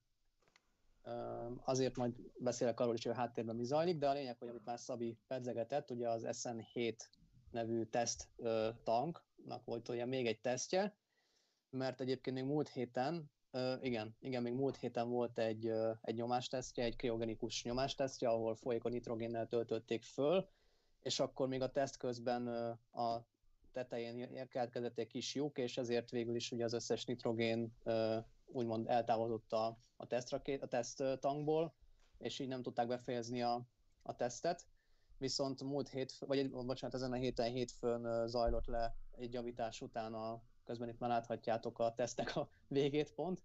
Azért 1.63 1.95
majd 1.95 2.13
beszélek 2.37 2.79
arról 2.79 2.93
is, 2.93 3.03
hogy 3.03 3.11
a 3.11 3.15
háttérben 3.15 3.55
mi 3.55 3.63
zajlik, 3.63 3.97
de 3.97 4.09
a 4.09 4.13
lényeg, 4.13 4.37
hogy 4.37 4.47
amit 4.47 4.65
már 4.65 4.79
Szabi 4.79 5.17
pedzegetett, 5.27 5.91
ugye 5.91 6.09
az 6.09 6.27
SN7 6.31 6.97
nevű 7.51 7.83
teszt 7.83 8.27
tanknak 8.83 9.65
volt 9.65 9.89
ugye 9.89 10.05
még 10.05 10.27
egy 10.27 10.41
tesztje, 10.41 10.95
mert 11.69 12.01
egyébként 12.01 12.35
még 12.35 12.45
múlt 12.45 12.69
héten, 12.69 13.31
igen, 13.81 14.15
igen, 14.19 14.41
még 14.41 14.53
múlt 14.53 14.77
héten 14.77 15.09
volt 15.09 15.39
egy, 15.39 15.71
egy 16.01 16.15
nyomástesztje, 16.15 16.83
egy 16.83 16.95
kriogenikus 16.95 17.63
nyomástesztje, 17.63 18.29
ahol 18.29 18.55
folyékony 18.55 18.91
nitrogénnel 18.91 19.47
töltötték 19.47 20.03
föl, 20.03 20.49
és 21.01 21.19
akkor 21.19 21.47
még 21.47 21.61
a 21.61 21.71
teszt 21.71 21.97
közben 21.97 22.47
a 22.91 23.25
tetején 23.71 24.47
keletkezett 24.49 24.97
egy 24.97 25.07
kis 25.07 25.35
lyuk, 25.35 25.57
és 25.57 25.77
ezért 25.77 26.09
végül 26.09 26.35
is 26.35 26.51
ugye 26.51 26.63
az 26.63 26.73
összes 26.73 27.05
nitrogén 27.05 27.73
úgymond 28.51 28.87
eltávozott 28.87 29.51
a, 29.51 29.77
a, 29.95 30.07
tesztrakét, 30.07 30.61
a 30.61 30.67
teszt 30.67 31.03
tankból, 31.19 31.73
és 32.17 32.39
így 32.39 32.47
nem 32.47 32.61
tudták 32.61 32.87
befejezni 32.87 33.41
a, 33.41 33.67
a 34.01 34.15
tesztet. 34.15 34.67
Viszont 35.17 35.63
múlt 35.63 35.89
hét, 35.89 36.17
vagy 36.19 36.49
bocsánat, 36.49 36.95
ezen 36.95 37.11
a 37.11 37.15
héten 37.15 37.51
hétfőn 37.51 38.27
zajlott 38.27 38.65
le 38.65 38.95
egy 39.11 39.33
javítás 39.33 39.81
után 39.81 40.13
a, 40.13 40.41
közben 40.63 40.89
itt 40.89 40.99
már 40.99 41.09
láthatjátok 41.09 41.79
a 41.79 41.93
tesztek 41.93 42.35
a 42.35 42.49
végét 42.67 43.13
pont. 43.13 43.43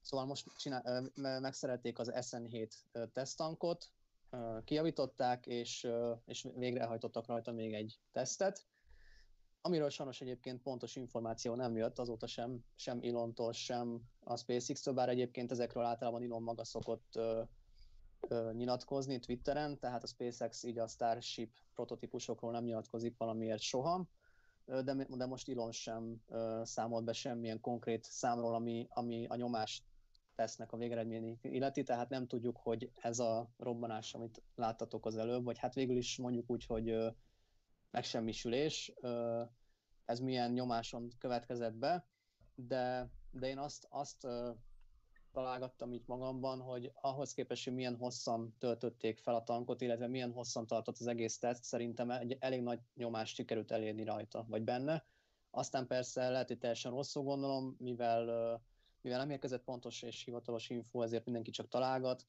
Szóval 0.00 0.26
most 0.26 0.56
csinál, 0.56 0.82
ö, 0.84 1.06
me- 1.14 1.40
megszerelték 1.40 1.98
az 1.98 2.10
SN7 2.14 2.72
ö, 2.92 3.06
teszttankot, 3.06 3.92
kijavították, 4.64 5.46
és, 5.46 5.88
és 6.24 6.48
végrehajtottak 6.54 7.26
rajta 7.26 7.52
még 7.52 7.74
egy 7.74 7.98
tesztet, 8.12 8.66
amiről 9.60 9.88
sajnos 9.88 10.20
egyébként 10.20 10.62
pontos 10.62 10.96
információ 10.96 11.54
nem 11.54 11.76
jött 11.76 11.98
azóta 11.98 12.26
sem, 12.26 12.64
sem 12.74 12.98
Elontól, 13.02 13.52
sem 13.52 14.00
a 14.20 14.36
SpaceX-től, 14.36 14.94
bár 14.94 15.08
egyébként 15.08 15.50
ezekről 15.50 15.84
általában 15.84 16.22
Elon 16.22 16.42
maga 16.42 16.64
szokott 16.64 17.16
ö, 17.16 17.42
ö, 18.28 18.52
nyilatkozni 18.52 19.18
Twitteren, 19.18 19.78
tehát 19.78 20.02
a 20.02 20.06
SpaceX 20.06 20.62
így 20.62 20.78
a 20.78 20.86
Starship 20.86 21.50
prototípusokról 21.74 22.52
nem 22.52 22.64
nyilatkozik 22.64 23.16
valamiért 23.16 23.60
soha, 23.60 24.08
de, 24.64 25.06
de 25.08 25.26
most 25.26 25.48
Elon 25.48 25.72
sem 25.72 26.22
ö, 26.28 26.60
számolt 26.64 27.04
be 27.04 27.12
semmilyen 27.12 27.60
konkrét 27.60 28.04
számról, 28.04 28.54
ami, 28.54 28.86
ami 28.90 29.26
a 29.26 29.36
nyomás 29.36 29.82
tesznek 30.34 30.72
a 30.72 30.76
végeredményét 30.76 31.44
illeti, 31.44 31.82
tehát 31.82 32.08
nem 32.08 32.26
tudjuk, 32.26 32.56
hogy 32.56 32.90
ez 32.94 33.18
a 33.18 33.50
robbanás, 33.56 34.14
amit 34.14 34.42
láttatok 34.54 35.06
az 35.06 35.16
előbb, 35.16 35.44
vagy 35.44 35.58
hát 35.58 35.74
végül 35.74 35.96
is 35.96 36.18
mondjuk 36.18 36.50
úgy, 36.50 36.64
hogy 36.64 36.96
megsemmisülés, 37.90 38.92
ez 40.04 40.20
milyen 40.20 40.52
nyomáson 40.52 41.12
következett 41.18 41.74
be, 41.74 42.06
de, 42.54 43.10
de 43.30 43.48
én 43.48 43.58
azt, 43.58 43.86
azt 43.90 44.26
találgattam 45.32 45.92
itt 45.92 46.06
magamban, 46.06 46.60
hogy 46.60 46.92
ahhoz 46.94 47.32
képest, 47.32 47.64
hogy 47.64 47.74
milyen 47.74 47.96
hosszan 47.96 48.56
töltötték 48.58 49.18
fel 49.18 49.34
a 49.34 49.42
tankot, 49.42 49.80
illetve 49.80 50.06
milyen 50.06 50.32
hosszan 50.32 50.66
tartott 50.66 50.98
az 50.98 51.06
egész 51.06 51.38
teszt, 51.38 51.64
szerintem 51.64 52.10
egy 52.10 52.36
elég 52.40 52.62
nagy 52.62 52.80
nyomást 52.94 53.34
sikerült 53.34 53.70
elérni 53.70 54.04
rajta, 54.04 54.44
vagy 54.48 54.62
benne. 54.62 55.04
Aztán 55.50 55.86
persze 55.86 56.28
lehet, 56.28 56.48
hogy 56.48 56.58
teljesen 56.58 56.92
rosszul 56.92 57.22
gondolom, 57.22 57.76
mivel, 57.78 58.24
mivel 59.00 59.18
nem 59.18 59.30
érkezett 59.30 59.64
pontos 59.64 60.02
és 60.02 60.24
hivatalos 60.24 60.70
info, 60.70 61.02
ezért 61.02 61.24
mindenki 61.24 61.50
csak 61.50 61.68
találgat, 61.68 62.24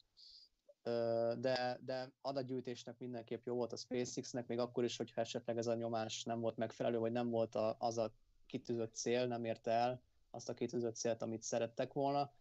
de, 1.38 1.78
de 1.84 2.12
adatgyűjtésnek 2.20 2.98
mindenképp 2.98 3.46
jó 3.46 3.54
volt 3.54 3.72
a 3.72 3.76
SpaceX-nek, 3.76 4.46
még 4.46 4.58
akkor 4.58 4.84
is, 4.84 4.96
hogyha 4.96 5.20
esetleg 5.20 5.58
ez 5.58 5.66
a 5.66 5.74
nyomás 5.74 6.24
nem 6.24 6.40
volt 6.40 6.56
megfelelő, 6.56 6.98
vagy 6.98 7.12
nem 7.12 7.30
volt 7.30 7.54
a, 7.54 7.76
az 7.78 7.98
a 7.98 8.12
kitűzött 8.46 8.94
cél, 8.94 9.26
nem 9.26 9.44
érte 9.44 9.70
el 9.70 10.02
azt 10.30 10.48
a 10.48 10.54
kitűzött 10.54 10.96
célt, 10.96 11.22
amit 11.22 11.42
szerettek 11.42 11.92
volna. 11.92 12.32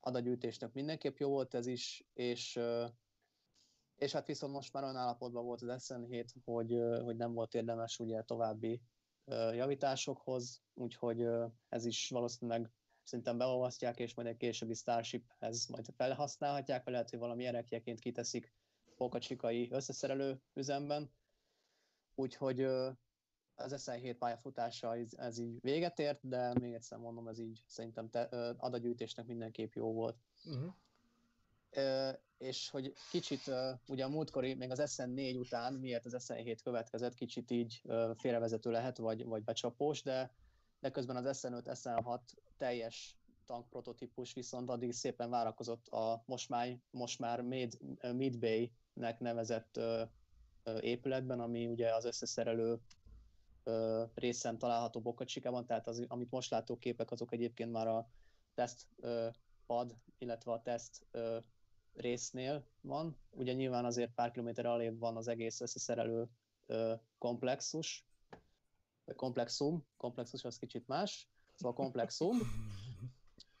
Adatgyűjtésnek 0.00 0.72
mindenképp 0.72 1.18
jó 1.18 1.28
volt 1.28 1.54
ez 1.54 1.66
is, 1.66 2.04
és, 2.12 2.60
és 3.96 4.12
hát 4.12 4.26
viszont 4.26 4.52
most 4.52 4.72
már 4.72 4.82
olyan 4.82 4.96
állapotban 4.96 5.44
volt 5.44 5.62
az 5.62 5.86
SN7, 5.88 6.28
hogy, 6.44 6.82
hogy 7.02 7.16
nem 7.16 7.32
volt 7.32 7.54
érdemes 7.54 7.98
ugye 7.98 8.22
további 8.22 8.80
javításokhoz, 9.52 10.62
úgyhogy 10.74 11.28
ez 11.68 11.84
is 11.84 12.10
valószínűleg 12.10 12.70
szerintem 13.04 13.38
beolvasztják, 13.38 13.98
és 13.98 14.14
majd 14.14 14.28
egy 14.28 14.36
későbbi 14.36 14.74
Starshiphez 14.74 15.66
majd 15.66 15.86
felhasználhatják, 15.96 16.84
vagy 16.84 16.92
lehet, 16.92 17.10
hogy 17.10 17.18
valami 17.18 17.46
erekjeként 17.46 18.00
kiteszik 18.00 18.52
Pókacsikai 18.96 19.68
összeszerelő 19.70 20.40
üzemben. 20.54 21.10
Úgyhogy 22.14 22.62
az 23.54 23.84
SN7 23.86 24.16
pályafutása 24.18 24.96
ez, 25.16 25.38
így 25.38 25.60
véget 25.60 25.98
ért, 25.98 26.28
de 26.28 26.58
még 26.60 26.72
egyszer 26.72 26.98
mondom, 26.98 27.28
ez 27.28 27.38
így 27.38 27.64
szerintem 27.66 28.10
te, 28.10 28.20
adagyűjtésnek 28.56 29.26
mindenképp 29.26 29.72
jó 29.72 29.92
volt. 29.92 30.16
Uh-huh. 30.44 30.74
Ö, 31.70 32.10
és 32.38 32.70
hogy 32.70 32.92
kicsit 33.10 33.50
ugye 33.86 34.04
a 34.04 34.08
múltkori, 34.08 34.54
még 34.54 34.70
az 34.70 34.96
SN4 34.96 35.38
után, 35.38 35.74
miért 35.74 36.04
az 36.04 36.26
SN7 36.28 36.58
következett, 36.62 37.14
kicsit 37.14 37.50
így 37.50 37.82
félrevezető 38.16 38.70
lehet, 38.70 38.96
vagy, 38.96 39.24
vagy 39.24 39.44
becsapós, 39.44 40.02
de, 40.02 40.34
de 40.84 40.90
közben 40.90 41.16
az 41.16 41.40
SN5, 41.42 41.62
SN6 41.64 42.20
teljes 42.56 43.16
tank 43.46 43.68
prototípus 43.68 44.34
viszont 44.34 44.70
addig 44.70 44.92
szépen 44.92 45.30
várakozott 45.30 45.88
a 45.88 46.22
most 46.26 46.48
már, 46.48 46.78
most 46.90 47.18
már 47.18 47.40
Mid, 47.40 47.78
Midbay-nek 48.12 49.20
nevezett 49.20 49.76
ö, 49.76 50.02
ö, 50.62 50.78
épületben, 50.78 51.40
ami 51.40 51.66
ugye 51.66 51.94
az 51.94 52.04
összeszerelő 52.04 52.80
részen 54.14 54.58
található 54.58 55.00
Bokacsikában, 55.00 55.66
tehát 55.66 55.86
az, 55.86 56.04
amit 56.08 56.30
most 56.30 56.50
látok 56.50 56.80
képek, 56.80 57.10
azok 57.10 57.32
egyébként 57.32 57.72
már 57.72 57.86
a 57.86 58.08
teszt 58.54 58.86
pad, 59.66 59.96
illetve 60.18 60.52
a 60.52 60.62
teszt 60.62 61.06
ö, 61.10 61.38
résznél 61.94 62.66
van. 62.80 63.16
Ugye 63.30 63.52
nyilván 63.52 63.84
azért 63.84 64.14
pár 64.14 64.30
kilométer 64.30 64.66
alébb 64.66 64.98
van 64.98 65.16
az 65.16 65.28
egész 65.28 65.60
összeszerelő 65.60 66.28
komplexus, 67.18 68.06
vagy 69.04 69.16
komplexum, 69.16 69.86
komplexus 69.96 70.44
az 70.44 70.56
kicsit 70.56 70.86
más, 70.86 71.28
szóval 71.54 71.74
komplexum. 71.74 72.38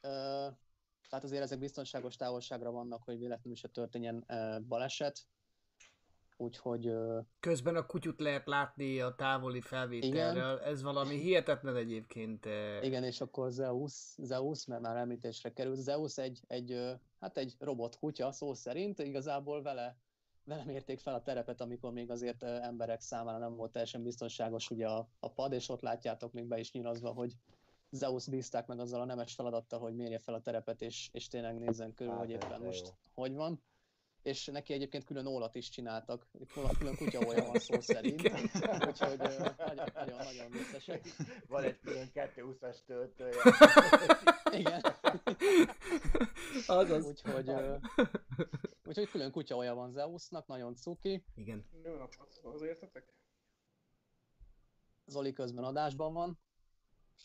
Ö, 0.00 0.46
tehát 1.08 1.24
azért 1.24 1.42
ezek 1.42 1.58
biztonságos 1.58 2.16
távolságra 2.16 2.70
vannak, 2.70 3.02
hogy 3.02 3.18
véletlenül 3.18 3.56
se 3.56 3.68
történjen 3.68 4.24
ö, 4.26 4.56
baleset. 4.68 5.26
úgyhogy 6.36 6.86
ö, 6.86 7.20
Közben 7.40 7.76
a 7.76 7.86
kutyut 7.86 8.20
lehet 8.20 8.46
látni 8.46 9.00
a 9.00 9.14
távoli 9.14 9.60
felvételről, 9.60 10.58
ez 10.58 10.82
valami 10.82 11.18
hihetetlen 11.18 11.76
egyébként. 11.76 12.46
Igen, 12.82 13.04
és 13.04 13.20
akkor 13.20 13.50
Zeus, 13.50 13.92
Zeus, 14.16 14.66
mert 14.66 14.82
már 14.82 14.96
említésre 14.96 15.52
került, 15.52 15.78
Zeus 15.78 16.18
egy, 16.18 16.40
egy, 16.46 16.98
hát 17.20 17.36
egy 17.36 17.54
robot 17.58 17.98
kutya 17.98 18.32
szó 18.32 18.54
szerint, 18.54 18.98
igazából 18.98 19.62
vele, 19.62 19.96
vele 20.44 20.64
mérték 20.64 20.98
fel 20.98 21.14
a 21.14 21.22
terepet, 21.22 21.60
amikor 21.60 21.92
még 21.92 22.10
azért 22.10 22.42
emberek 22.42 23.00
számára 23.00 23.38
nem 23.38 23.56
volt 23.56 23.72
teljesen 23.72 24.02
biztonságos 24.02 24.70
ugye 24.70 24.88
a, 24.88 25.08
a 25.20 25.30
pad, 25.30 25.52
és 25.52 25.68
ott 25.68 25.80
látjátok 25.80 26.32
még 26.32 26.44
be 26.44 26.58
is 26.58 26.72
nyirazva, 26.72 27.12
hogy 27.12 27.36
Zeus 27.90 28.28
bízták 28.28 28.66
meg 28.66 28.78
azzal 28.80 29.00
a 29.00 29.04
nemes 29.04 29.34
feladattal, 29.34 29.78
hogy 29.78 29.94
mérje 29.94 30.18
fel 30.18 30.34
a 30.34 30.40
terepet, 30.40 30.82
és, 30.82 31.08
és 31.12 31.28
tényleg 31.28 31.58
nézzen 31.58 31.94
körül, 31.94 32.12
Hát, 32.12 32.20
hogy 32.20 32.30
éppen 32.30 32.60
most 32.60 32.86
jó. 32.86 33.22
hogy 33.22 33.34
van. 33.34 33.62
És 34.24 34.46
neki 34.46 34.72
egyébként 34.72 35.04
külön 35.04 35.26
ólat 35.26 35.54
is 35.54 35.68
csináltak, 35.68 36.26
külön, 36.52 36.70
külön 36.78 36.96
kutyaója 36.96 37.44
van 37.44 37.58
szó 37.58 37.80
szerint, 37.80 38.22
úgyhogy 38.86 39.18
nagyon-nagyon 39.94 40.50
viccesek. 40.50 41.04
Van 41.48 41.62
egy 41.62 41.78
külön 41.80 42.10
220-as 42.14 42.76
töltője. 42.86 43.36
Igen. 44.50 44.82
Azaz. 46.66 47.06
Úgyhogy, 47.06 47.50
úgyhogy 48.84 49.08
külön 49.10 49.30
kutyaója 49.30 49.74
van 49.74 49.90
Zeusnak, 49.92 50.46
nagyon 50.46 50.74
cuki. 50.74 51.24
Igen. 51.34 51.64
Jó 51.84 51.94
napot, 51.94 52.40
az 52.42 52.62
értetek? 52.62 53.14
Zoli 55.06 55.32
közben 55.32 55.64
adásban 55.64 56.12
van. 56.12 56.38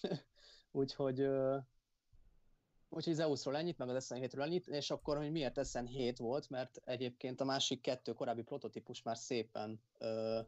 úgyhogy, 0.71 1.27
úgyhogy 2.89 3.13
Zeusról 3.13 3.57
ennyit, 3.57 3.77
meg 3.77 3.89
az 3.89 4.07
SN7-ről 4.09 4.43
ennyit, 4.43 4.67
és 4.67 4.91
akkor, 4.91 5.17
hogy 5.17 5.31
miért 5.31 5.57
SN7 5.57 6.15
volt, 6.17 6.49
mert 6.49 6.81
egyébként 6.85 7.41
a 7.41 7.45
másik 7.45 7.81
kettő 7.81 8.13
korábbi 8.13 8.43
prototípus 8.43 9.01
már 9.01 9.17
szépen 9.17 9.81
ö, 9.97 10.39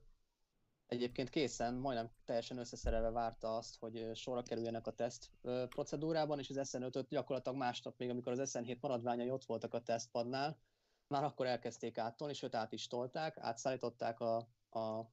egyébként 0.87 1.29
készen, 1.29 1.73
majdnem 1.73 2.11
teljesen 2.25 2.57
összeszerelve 2.57 3.09
várta 3.09 3.55
azt, 3.57 3.77
hogy 3.79 4.09
sorra 4.15 4.41
kerüljenek 4.41 4.87
a 4.87 4.93
teszt 4.93 5.29
ö, 5.41 5.65
procedúrában, 5.69 6.39
és 6.39 6.49
az 6.49 6.69
SN5-öt 6.71 7.05
gyakorlatilag 7.09 7.57
másnap 7.57 7.97
még, 7.97 8.09
amikor 8.09 8.31
az 8.39 8.51
SN7 8.53 8.79
maradványai 8.79 9.29
ott 9.29 9.45
voltak 9.45 9.73
a 9.73 9.81
tesztpadnál, 9.81 10.59
már 11.07 11.23
akkor 11.23 11.45
elkezdték 11.45 11.97
áttolni, 11.97 12.33
sőt 12.33 12.55
át 12.55 12.71
is 12.71 12.87
tolták, 12.87 13.37
átszállították 13.37 14.19
a, 14.19 14.37
a 14.69 15.11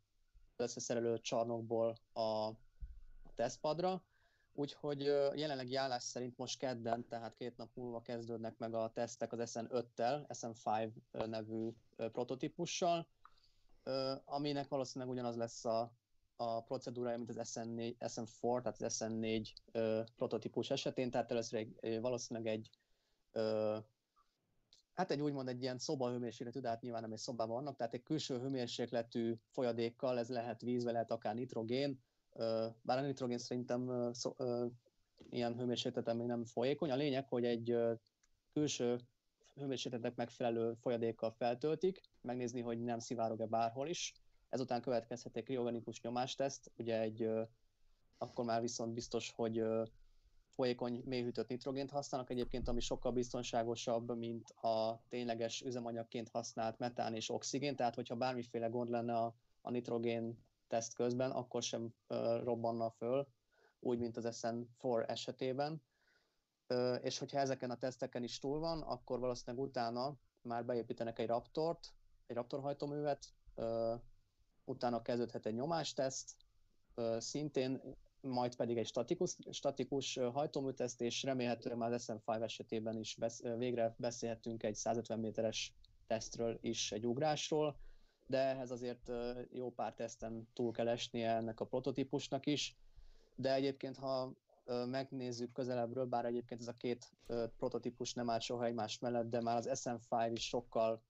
összeszerelő 0.56 1.20
csarnokból 1.20 1.98
a, 2.12 2.20
a 2.20 3.32
tesztpadra, 3.34 4.02
úgyhogy 4.58 5.00
jelenlegi 5.34 5.74
állás 5.74 6.02
szerint 6.02 6.36
most 6.36 6.58
kedden, 6.58 7.08
tehát 7.08 7.34
két 7.34 7.56
nap 7.56 7.70
múlva 7.74 8.02
kezdődnek 8.02 8.58
meg 8.58 8.74
a 8.74 8.90
tesztek 8.94 9.32
az 9.32 9.52
SN5-tel, 9.54 10.26
SN5 10.28 10.90
ö, 11.10 11.26
nevű 11.26 11.70
prototípussal, 11.96 13.08
aminek 14.24 14.68
valószínűleg 14.68 15.14
ugyanaz 15.14 15.36
lesz 15.36 15.64
a, 15.64 15.92
a 16.36 16.62
procedúrája, 16.62 17.16
mint 17.16 17.36
az 17.36 17.50
SN4, 17.54 17.94
SN4 17.98 18.62
tehát 18.62 18.82
az 18.82 18.96
SN4 18.98 19.48
ö, 19.72 20.02
prototípus 20.16 20.70
esetén, 20.70 21.10
tehát 21.10 21.30
először 21.30 21.58
egy, 21.58 22.00
valószínűleg 22.00 22.52
egy 22.52 22.70
hát 24.92 25.10
egy 25.10 25.20
úgymond 25.20 25.48
egy 25.48 25.62
ilyen 25.62 25.78
szobahőmérsékletű, 25.78 26.60
de 26.60 26.68
hát 26.68 26.80
nyilván 26.80 27.02
nem 27.02 27.12
egy 27.12 27.18
szobában 27.18 27.54
vannak, 27.54 27.76
tehát 27.76 27.94
egy 27.94 28.02
külső 28.02 28.38
hőmérsékletű 28.38 29.34
folyadékkal, 29.50 30.18
ez 30.18 30.28
lehet 30.28 30.60
víz, 30.60 30.84
lehet 30.84 31.10
akár 31.10 31.34
nitrogén, 31.34 32.00
bár 32.82 32.98
a 32.98 33.00
nitrogén 33.00 33.38
szerintem 33.38 34.12
szó, 34.12 34.36
ilyen 35.30 35.56
hőmérsékleten 35.56 36.16
még 36.16 36.26
nem 36.26 36.44
folyékony. 36.44 36.90
A 36.90 36.96
lényeg, 36.96 37.26
hogy 37.28 37.44
egy 37.44 37.76
külső 38.52 39.00
hőmérsékletnek 39.54 40.14
megfelelő 40.16 40.74
folyadékkal 40.74 41.30
feltöltik, 41.30 42.00
megnézni, 42.20 42.60
hogy 42.60 42.80
nem 42.80 42.98
szivárog-e 42.98 43.46
bárhol 43.46 43.88
is. 43.88 44.14
Ezután 44.48 44.80
következhet 44.80 45.36
egy 45.36 45.44
kriogenikus 45.44 46.00
nyomásteszt, 46.00 46.70
ugye 46.76 47.00
egy, 47.00 47.30
akkor 48.18 48.44
már 48.44 48.60
viszont 48.60 48.94
biztos, 48.94 49.32
hogy 49.36 49.64
folyékony 50.48 51.02
mélyhűtött 51.04 51.48
nitrogént 51.48 51.90
használnak 51.90 52.30
egyébként, 52.30 52.68
ami 52.68 52.80
sokkal 52.80 53.12
biztonságosabb, 53.12 54.16
mint 54.16 54.50
a 54.50 55.02
tényleges 55.08 55.62
üzemanyagként 55.62 56.28
használt 56.28 56.78
metán 56.78 57.14
és 57.14 57.30
oxigén, 57.30 57.76
tehát 57.76 57.94
hogyha 57.94 58.16
bármiféle 58.16 58.66
gond 58.66 58.88
lenne 58.88 59.16
a, 59.16 59.34
a 59.60 59.70
nitrogén 59.70 60.38
teszt 60.68 60.94
közben, 60.94 61.30
akkor 61.30 61.62
sem 61.62 61.94
ö, 62.06 62.40
robbanna 62.44 62.90
föl, 62.90 63.28
úgy, 63.80 63.98
mint 63.98 64.16
az 64.16 64.40
SN4 64.42 65.08
esetében. 65.08 65.82
Ö, 66.66 66.94
és 66.94 67.18
hogyha 67.18 67.38
ezeken 67.38 67.70
a 67.70 67.78
teszteken 67.78 68.22
is 68.22 68.38
túl 68.38 68.58
van, 68.58 68.82
akkor 68.82 69.18
valószínűleg 69.18 69.66
utána 69.66 70.16
már 70.42 70.64
beépítenek 70.64 71.18
egy 71.18 71.26
Raptort, 71.26 71.92
egy 72.26 72.36
Raptor 72.36 72.60
hajtóművet, 72.60 73.32
ö, 73.54 73.94
utána 74.64 75.02
kezdődhet 75.02 75.46
egy 75.46 75.54
nyomásteszt, 75.54 76.36
ö, 76.94 77.16
szintén 77.20 77.96
majd 78.20 78.56
pedig 78.56 78.78
egy 78.78 78.86
statikus, 78.86 79.36
statikus 79.50 80.14
hajtóműteszt, 80.32 81.00
és 81.00 81.22
remélhetőleg 81.22 81.78
már 81.78 81.92
az 81.92 82.04
SM5 82.08 82.42
esetében 82.42 82.96
is 82.96 83.14
besz, 83.14 83.42
végre 83.42 83.94
beszélhetünk 83.98 84.62
egy 84.62 84.74
150 84.74 85.18
méteres 85.18 85.74
tesztről 86.06 86.58
is, 86.60 86.92
egy 86.92 87.06
ugrásról, 87.06 87.76
de 88.28 88.38
ehhez 88.38 88.70
azért 88.70 89.10
jó 89.50 89.70
pár 89.70 89.94
teszten 89.94 90.48
túl 90.52 90.72
kell 90.72 90.88
esnie 90.88 91.30
ennek 91.30 91.60
a 91.60 91.66
prototípusnak 91.66 92.46
is, 92.46 92.76
de 93.34 93.54
egyébként 93.54 93.96
ha 93.96 94.32
megnézzük 94.86 95.52
közelebbről, 95.52 96.06
bár 96.06 96.24
egyébként 96.24 96.60
ez 96.60 96.68
a 96.68 96.76
két 96.76 97.12
prototípus 97.56 98.14
nem 98.14 98.30
áll 98.30 98.38
soha 98.38 98.64
egymás 98.64 98.98
mellett, 98.98 99.30
de 99.30 99.40
már 99.40 99.56
az 99.56 99.70
SM5 99.72 100.30
is 100.32 100.48
sokkal 100.48 101.02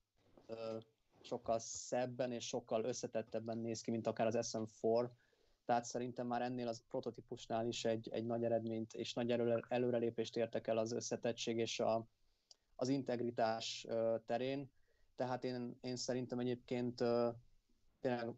sokkal 1.23 1.59
szebben 1.59 2.33
és 2.33 2.47
sokkal 2.47 2.85
összetettebben 2.85 3.59
néz 3.59 3.81
ki, 3.81 3.91
mint 3.91 4.07
akár 4.07 4.27
az 4.27 4.39
SM4, 4.41 5.11
tehát 5.65 5.85
szerintem 5.85 6.27
már 6.27 6.43
ennél 6.43 6.69
az 6.69 6.83
prototípusnál 6.89 7.67
is 7.67 7.85
egy, 7.85 8.09
egy 8.13 8.25
nagy 8.25 8.45
eredményt 8.45 8.95
és 8.95 9.15
nagy 9.15 9.31
előre, 9.31 9.65
előrelépést 9.69 10.37
értek 10.37 10.67
el 10.67 10.79
az 10.79 10.93
összetettség 10.93 11.59
és 11.59 11.81
a, 11.81 12.09
az 12.77 12.89
integritás 12.89 13.87
terén. 14.27 14.71
Tehát 15.19 15.45
én, 15.45 15.79
én 15.81 15.97
szerintem 15.97 16.39
egyébként 16.39 16.97
tényleg 18.01 18.35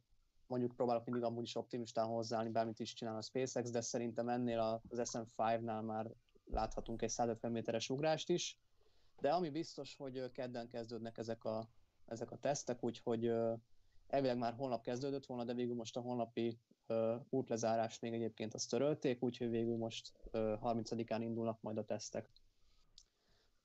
mondjuk 0.47 0.76
próbálok 0.76 1.05
mindig 1.05 1.24
amúgy 1.24 1.43
is 1.43 1.57
optimistán 1.57 2.07
hozzáállni, 2.07 2.51
bármit 2.51 2.81
is 2.81 2.93
csinál 2.93 3.16
a 3.16 3.22
SpaceX, 3.22 3.70
de 3.70 3.81
szerintem 3.81 4.28
ennél 4.28 4.83
az 4.89 5.01
SM5-nál 5.12 5.85
már 5.85 6.11
láthatunk 6.45 7.03
egy 7.03 7.09
150 7.09 7.53
méteres 7.53 7.91
ugrást 7.91 8.28
is. 8.28 8.59
De 9.20 9.31
ami 9.31 9.51
biztos, 9.51 9.97
hogy 9.97 10.31
kedden 10.31 10.68
kezdődnek 10.68 11.18
ezek 11.18 11.45
a, 11.45 11.68
ezek 12.07 12.31
a 12.31 12.39
tesztek, 12.39 12.85
úgyhogy 12.85 13.33
elvileg 14.07 14.39
már 14.39 14.55
holnap 14.55 14.83
kezdődött 14.83 15.26
volna, 15.26 15.45
de 15.45 15.55
végül 15.55 15.74
most 15.74 15.97
a 15.97 16.01
honlapi 16.01 16.59
ö, 16.87 17.16
útlezárás 17.31 17.99
még 17.99 18.12
egyébként 18.12 18.55
azt 18.55 18.70
törölték, 18.70 19.22
úgyhogy 19.22 19.51
végül 19.51 19.76
most 19.76 20.12
ö, 20.31 20.55
30-án 20.62 21.18
indulnak 21.20 21.61
majd 21.61 21.78
a 21.78 21.85
tesztek. 21.85 22.31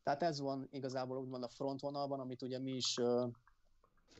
Tehát 0.06 0.24
ez 0.24 0.40
van 0.40 0.68
igazából 0.72 1.18
úgymond 1.18 1.44
a 1.44 1.48
frontvonalban, 1.48 2.20
amit 2.20 2.42
ugye 2.42 2.60
mi 2.60 2.72
is 2.72 2.96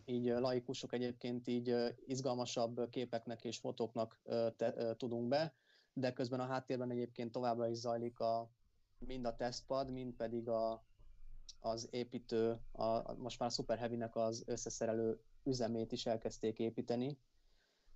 így 0.06 0.26
laikusok 0.26 0.94
egyébként 0.94 1.48
így 1.48 1.76
izgalmasabb 2.06 2.90
képeknek 2.90 3.44
és 3.44 3.58
fotóknak 3.58 4.22
te, 4.58 4.96
tudunk 4.96 5.28
be, 5.28 5.54
de 5.94 6.14
közben 6.14 6.40
a 6.40 6.46
háttérben 6.46 6.92
egyébként 6.92 7.32
továbbra 7.32 7.68
is 7.68 7.78
zajlik 7.78 8.20
a, 8.20 8.50
mind 8.98 9.26
a 9.26 9.36
tesztpad, 9.36 9.92
mind 9.92 10.14
pedig 10.14 10.50
a, 10.50 10.84
az 11.60 11.88
építő, 11.92 12.60
a- 12.72 13.14
most 13.14 13.40
már 13.40 13.50
a 13.50 13.54
Super 13.54 13.78
Heavy-nek 13.78 14.16
az 14.16 14.44
összeszerelő 14.48 15.20
üzemét 15.44 15.92
is 15.92 16.06
elkezdték 16.06 16.60
építeni. 16.60 17.18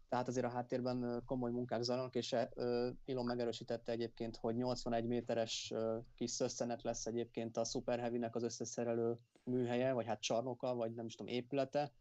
Tehát 0.09 0.27
azért 0.27 0.45
a 0.45 0.49
háttérben 0.49 1.23
komoly 1.25 1.51
munkák 1.51 1.81
zajlanak, 1.81 2.15
és 2.15 2.33
e- 2.33 2.51
ö, 2.55 2.89
Elon 3.05 3.25
megerősítette 3.25 3.91
egyébként, 3.91 4.37
hogy 4.37 4.55
81 4.55 5.05
méteres 5.05 5.73
kis 6.15 6.31
szösszenet 6.31 6.83
lesz 6.83 7.05
egyébként 7.05 7.57
a 7.57 7.63
Super 7.63 7.99
Heavy-nek 7.99 8.35
az 8.35 8.43
összeszerelő 8.43 9.17
műhelye, 9.43 9.93
vagy 9.93 10.05
hát 10.05 10.21
csarnoka, 10.21 10.75
vagy 10.75 10.93
nem 10.93 11.05
is 11.05 11.15
tudom, 11.15 11.33
épülete, 11.33 11.91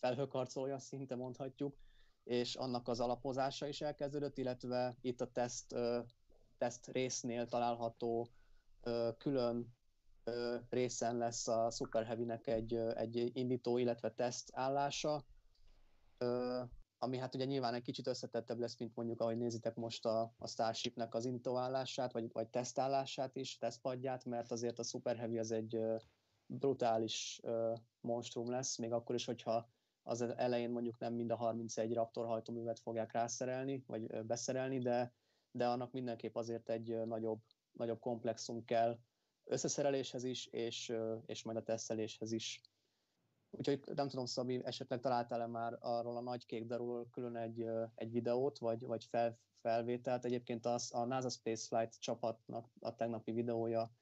felhőkarcolója 0.00 0.78
szinte 0.78 1.16
mondhatjuk, 1.16 1.76
és 2.24 2.54
annak 2.54 2.88
az 2.88 3.00
alapozása 3.00 3.66
is 3.66 3.80
elkezdődött, 3.80 4.38
illetve 4.38 4.96
itt 5.00 5.20
a 5.20 5.30
teszt, 5.32 5.74
teszt 6.58 6.86
résznél 6.86 7.46
található 7.46 8.28
külön 9.18 9.74
részen 10.68 11.16
lesz 11.16 11.48
a 11.48 11.70
Super 11.70 12.04
Heavy-nek 12.04 12.46
egy, 12.46 12.74
egy 12.74 13.30
indító, 13.32 13.78
illetve 13.78 14.10
teszt 14.10 14.50
állása, 14.52 15.24
ami 17.04 17.18
hát 17.18 17.34
ugye 17.34 17.44
nyilván 17.44 17.74
egy 17.74 17.82
kicsit 17.82 18.06
összetettebb 18.06 18.58
lesz, 18.58 18.78
mint 18.78 18.94
mondjuk 18.94 19.20
ahogy 19.20 19.36
nézitek 19.36 19.74
most 19.74 20.06
a, 20.06 20.34
a 20.38 20.46
Starshipnek 20.46 21.14
az 21.14 21.24
indítóállását, 21.24 22.12
vagy, 22.12 22.32
vagy 22.32 22.48
tesztállását 22.48 23.36
is, 23.36 23.58
tesztpadját, 23.58 24.24
mert 24.24 24.50
azért 24.50 24.78
a 24.78 24.82
Super 24.82 25.16
Heavy 25.16 25.38
az 25.38 25.50
egy 25.50 25.80
brutális 26.46 27.40
monstrum 28.00 28.50
lesz, 28.50 28.76
még 28.76 28.92
akkor 28.92 29.14
is, 29.14 29.24
hogyha 29.24 29.68
az 30.02 30.20
elején 30.20 30.70
mondjuk 30.70 30.98
nem 30.98 31.14
mind 31.14 31.30
a 31.30 31.36
31 31.36 31.92
Raptor 31.92 32.26
hajtóművet 32.26 32.80
fogják 32.80 33.12
rászerelni, 33.12 33.84
vagy 33.86 34.24
beszerelni, 34.24 34.78
de, 34.78 35.14
de 35.50 35.66
annak 35.66 35.92
mindenképp 35.92 36.36
azért 36.36 36.68
egy 36.68 37.06
nagyobb, 37.06 37.40
nagyobb 37.72 38.00
komplexum 38.00 38.64
kell 38.64 38.98
összeszereléshez 39.44 40.24
is, 40.24 40.46
és, 40.46 40.92
és 41.26 41.42
majd 41.42 41.56
a 41.56 41.62
teszteléshez 41.62 42.32
is. 42.32 42.60
Úgyhogy 43.56 43.80
nem 43.94 44.08
tudom, 44.08 44.24
Szabi, 44.24 44.64
esetleg 44.64 45.00
találtál-e 45.00 45.46
már 45.46 45.78
arról 45.80 46.16
a 46.16 46.20
nagy 46.20 46.46
kék 46.46 46.64
darúról 46.64 47.08
külön 47.10 47.36
egy, 47.36 47.66
egy 47.94 48.10
videót, 48.10 48.58
vagy, 48.58 48.86
vagy 48.86 49.04
fel, 49.04 49.38
felvételt. 49.60 50.24
Egyébként 50.24 50.66
az, 50.66 50.94
a 50.94 51.04
NASA 51.04 51.28
Spaceflight 51.28 52.00
csapatnak 52.00 52.70
a 52.80 52.94
tegnapi 52.94 53.32
videója 53.32 53.92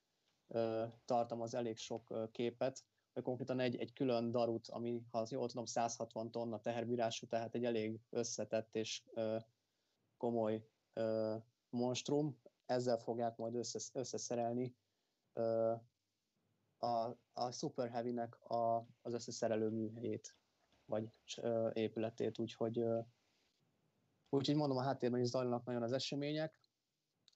tartalmaz 1.04 1.54
elég 1.54 1.76
sok 1.76 2.30
képet, 2.30 2.84
vagy 3.12 3.22
konkrétan 3.22 3.60
egy, 3.60 3.76
egy 3.76 3.92
külön 3.92 4.30
darut, 4.30 4.68
ami, 4.68 5.02
ha 5.10 5.26
jól 5.28 5.48
tudom, 5.48 5.64
160 5.64 6.30
tonna 6.30 6.60
teherbírású, 6.60 7.26
tehát 7.26 7.54
egy 7.54 7.64
elég 7.64 8.00
összetett 8.10 8.74
és 8.74 9.02
ö, 9.14 9.36
komoly 10.16 10.68
ö, 10.92 11.36
monstrum. 11.70 12.40
Ezzel 12.66 12.98
fogják 12.98 13.36
majd 13.36 13.54
összes, 13.54 13.90
összeszerelni 13.92 14.74
a, 16.82 17.16
a 17.32 17.50
Super 17.50 17.90
Heavy-nek 17.90 18.50
a, 18.50 18.86
az 19.02 19.14
összeszerelő 19.14 19.68
műhelyét, 19.68 20.36
vagy 20.84 21.12
ö, 21.36 21.70
épületét, 21.72 22.38
úgyhogy 22.38 22.78
ö, 22.78 23.00
Úgyhogy 24.34 24.56
mondom, 24.56 24.76
a 24.76 24.82
háttérben 24.82 25.20
is 25.20 25.28
zajlanak 25.28 25.64
nagyon 25.64 25.82
az 25.82 25.92
események, 25.92 26.60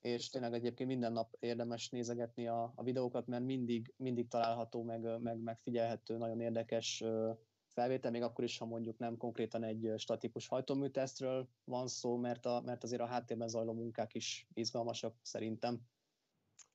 és 0.00 0.28
tényleg 0.28 0.54
egyébként 0.54 0.88
minden 0.88 1.12
nap 1.12 1.36
érdemes 1.40 1.90
nézegetni 1.90 2.46
a, 2.46 2.72
a 2.74 2.82
videókat, 2.82 3.26
mert 3.26 3.44
mindig, 3.44 3.94
mindig 3.96 4.28
található, 4.28 4.82
meg, 4.82 5.20
meg 5.20 5.38
megfigyelhető, 5.38 6.16
nagyon 6.16 6.40
érdekes 6.40 7.00
ö, 7.00 7.32
felvétel, 7.66 8.10
még 8.10 8.22
akkor 8.22 8.44
is, 8.44 8.58
ha 8.58 8.64
mondjuk 8.64 8.98
nem 8.98 9.16
konkrétan 9.16 9.62
egy 9.62 9.92
statikus 9.96 10.48
hajtóműtesztről 10.48 11.48
van 11.64 11.88
szó, 11.88 12.16
mert, 12.16 12.46
a, 12.46 12.60
mert 12.64 12.82
azért 12.82 13.02
a 13.02 13.06
háttérben 13.06 13.48
zajló 13.48 13.72
munkák 13.72 14.14
is 14.14 14.46
izgalmasak 14.54 15.16
szerintem. 15.22 15.80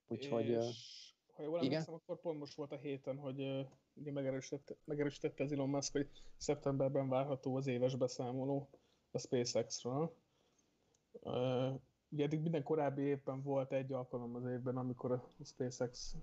Úgyhogy 0.07 0.49
és, 0.49 1.10
ha 1.41 1.47
jól 1.47 1.59
emlékszem, 1.59 1.93
akkor 1.93 2.19
pont 2.19 2.39
most 2.39 2.55
volt 2.55 2.71
a 2.71 2.77
héten, 2.77 3.17
hogy 3.17 3.67
ugye 3.93 4.11
megerősítette, 4.11 4.75
megerősítette 4.83 5.43
az 5.43 5.51
Elon 5.51 5.69
Musk, 5.69 5.91
hogy 5.91 6.09
szeptemberben 6.37 7.09
várható 7.09 7.55
az 7.55 7.67
éves 7.67 7.95
beszámoló 7.95 8.69
a 9.11 9.17
SpaceX-ről. 9.17 10.15
Ugye 12.09 12.23
eddig 12.23 12.41
minden 12.41 12.63
korábbi 12.63 13.01
évben 13.01 13.41
volt 13.41 13.71
egy 13.71 13.91
alkalom 13.91 14.35
az 14.35 14.45
évben, 14.45 14.77
amikor 14.77 15.11
a 15.11 15.29
SpaceX 15.43 16.15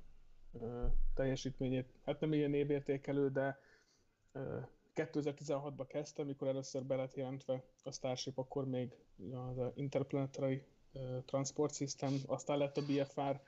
teljesítményét, 1.15 1.93
hát 2.05 2.21
nem 2.21 2.33
ilyen 2.33 2.55
évértékelő, 2.55 3.31
de 3.31 3.59
ö, 4.33 4.59
2016-ban 4.95 5.85
kezdte, 5.89 6.23
amikor 6.23 6.49
először 6.49 6.85
be 6.85 6.97
lett 6.97 7.15
jelentve 7.15 7.65
a 7.85 7.93
Starship, 7.93 8.39
akkor 8.39 8.65
még 8.65 8.95
az 9.33 9.71
Interplanetary 9.75 10.65
Transport 11.25 11.75
System, 11.75 12.15
aztán 12.27 12.59
lett 12.59 12.77
a 12.77 12.83
BFR 12.83 13.41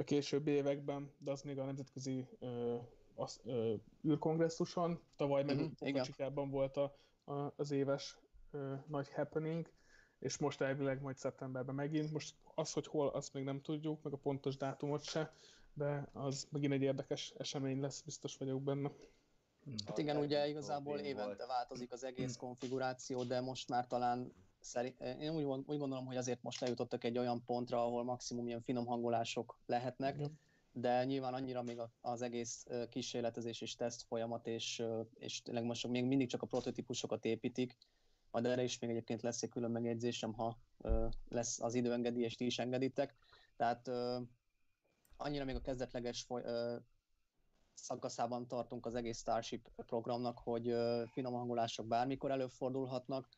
a 0.00 0.04
későbbi 0.04 0.50
években, 0.50 1.12
de 1.18 1.30
az 1.30 1.42
még 1.42 1.58
a 1.58 1.64
nemzetközi 1.64 2.26
ö, 2.38 2.76
az, 3.14 3.40
ö, 3.44 3.74
űrkongresszuson, 4.06 5.00
tavaly 5.16 5.42
meg 5.44 5.56
Mhm, 5.56 5.64
uh 5.64 5.88
igen. 5.88 6.04
Csikában 6.04 6.50
volt 6.50 6.76
a, 6.76 6.96
a, 7.24 7.52
az 7.56 7.70
éves 7.70 8.18
ö, 8.50 8.74
nagy 8.86 9.12
happening, 9.12 9.70
és 10.18 10.38
most 10.38 10.60
elvileg 10.60 11.00
majd 11.00 11.16
szeptemberben 11.16 11.74
megint. 11.74 12.12
Most 12.12 12.34
az, 12.54 12.72
hogy 12.72 12.86
hol, 12.86 13.08
azt 13.08 13.32
még 13.32 13.44
nem 13.44 13.60
tudjuk, 13.60 14.02
meg 14.02 14.12
a 14.12 14.16
pontos 14.16 14.56
dátumot 14.56 15.02
se, 15.02 15.34
de 15.72 16.08
az 16.12 16.48
megint 16.50 16.72
egy 16.72 16.82
érdekes 16.82 17.32
esemény 17.38 17.80
lesz, 17.80 18.00
biztos 18.00 18.36
vagyok 18.36 18.62
benne. 18.62 18.90
Hát 19.86 19.98
igen, 19.98 20.16
ugye 20.16 20.48
igazából 20.48 20.98
évente 20.98 21.46
változik 21.46 21.92
az 21.92 22.04
egész 22.04 22.36
konfiguráció, 22.36 23.24
de 23.24 23.40
most 23.40 23.68
már 23.68 23.86
talán 23.86 24.32
szerint, 24.60 25.00
én 25.00 25.34
úgy, 25.34 25.44
úgy 25.66 25.78
gondolom, 25.78 26.06
hogy 26.06 26.16
azért 26.16 26.42
most 26.42 26.60
lejutottak 26.60 27.04
egy 27.04 27.18
olyan 27.18 27.44
pontra, 27.44 27.84
ahol 27.84 28.04
maximum 28.04 28.46
ilyen 28.46 28.62
finom 28.62 28.86
hangolások 28.86 29.58
lehetnek, 29.66 30.14
Igen. 30.14 30.38
de 30.72 31.04
nyilván 31.04 31.34
annyira 31.34 31.62
még 31.62 31.80
az 32.00 32.22
egész 32.22 32.66
kísérletezés 32.90 33.60
és 33.60 33.74
teszt 33.74 34.02
folyamat, 34.02 34.46
és, 34.46 34.82
és 35.14 35.42
tényleg 35.42 35.64
most 35.64 35.88
még 35.88 36.04
mindig 36.04 36.28
csak 36.28 36.42
a 36.42 36.46
prototípusokat 36.46 37.24
építik, 37.24 37.76
majd 38.30 38.46
erre 38.46 38.62
is 38.62 38.78
még 38.78 38.90
egyébként 38.90 39.22
lesz 39.22 39.42
egy 39.42 39.48
külön 39.48 39.70
megjegyzésem, 39.70 40.32
ha 40.32 40.58
lesz 41.28 41.60
az 41.60 41.74
időengedi, 41.74 42.20
és 42.20 42.36
ti 42.36 42.44
is 42.44 42.58
engeditek. 42.58 43.14
Tehát 43.56 43.90
annyira 45.16 45.44
még 45.44 45.54
a 45.54 45.60
kezdetleges 45.60 46.22
foly, 46.22 46.42
szakaszában 47.74 48.48
tartunk 48.48 48.86
az 48.86 48.94
egész 48.94 49.18
Starship 49.18 49.68
programnak, 49.76 50.38
hogy 50.38 50.74
finom 51.06 51.34
hangolások 51.34 51.86
bármikor 51.86 52.30
előfordulhatnak, 52.30 53.28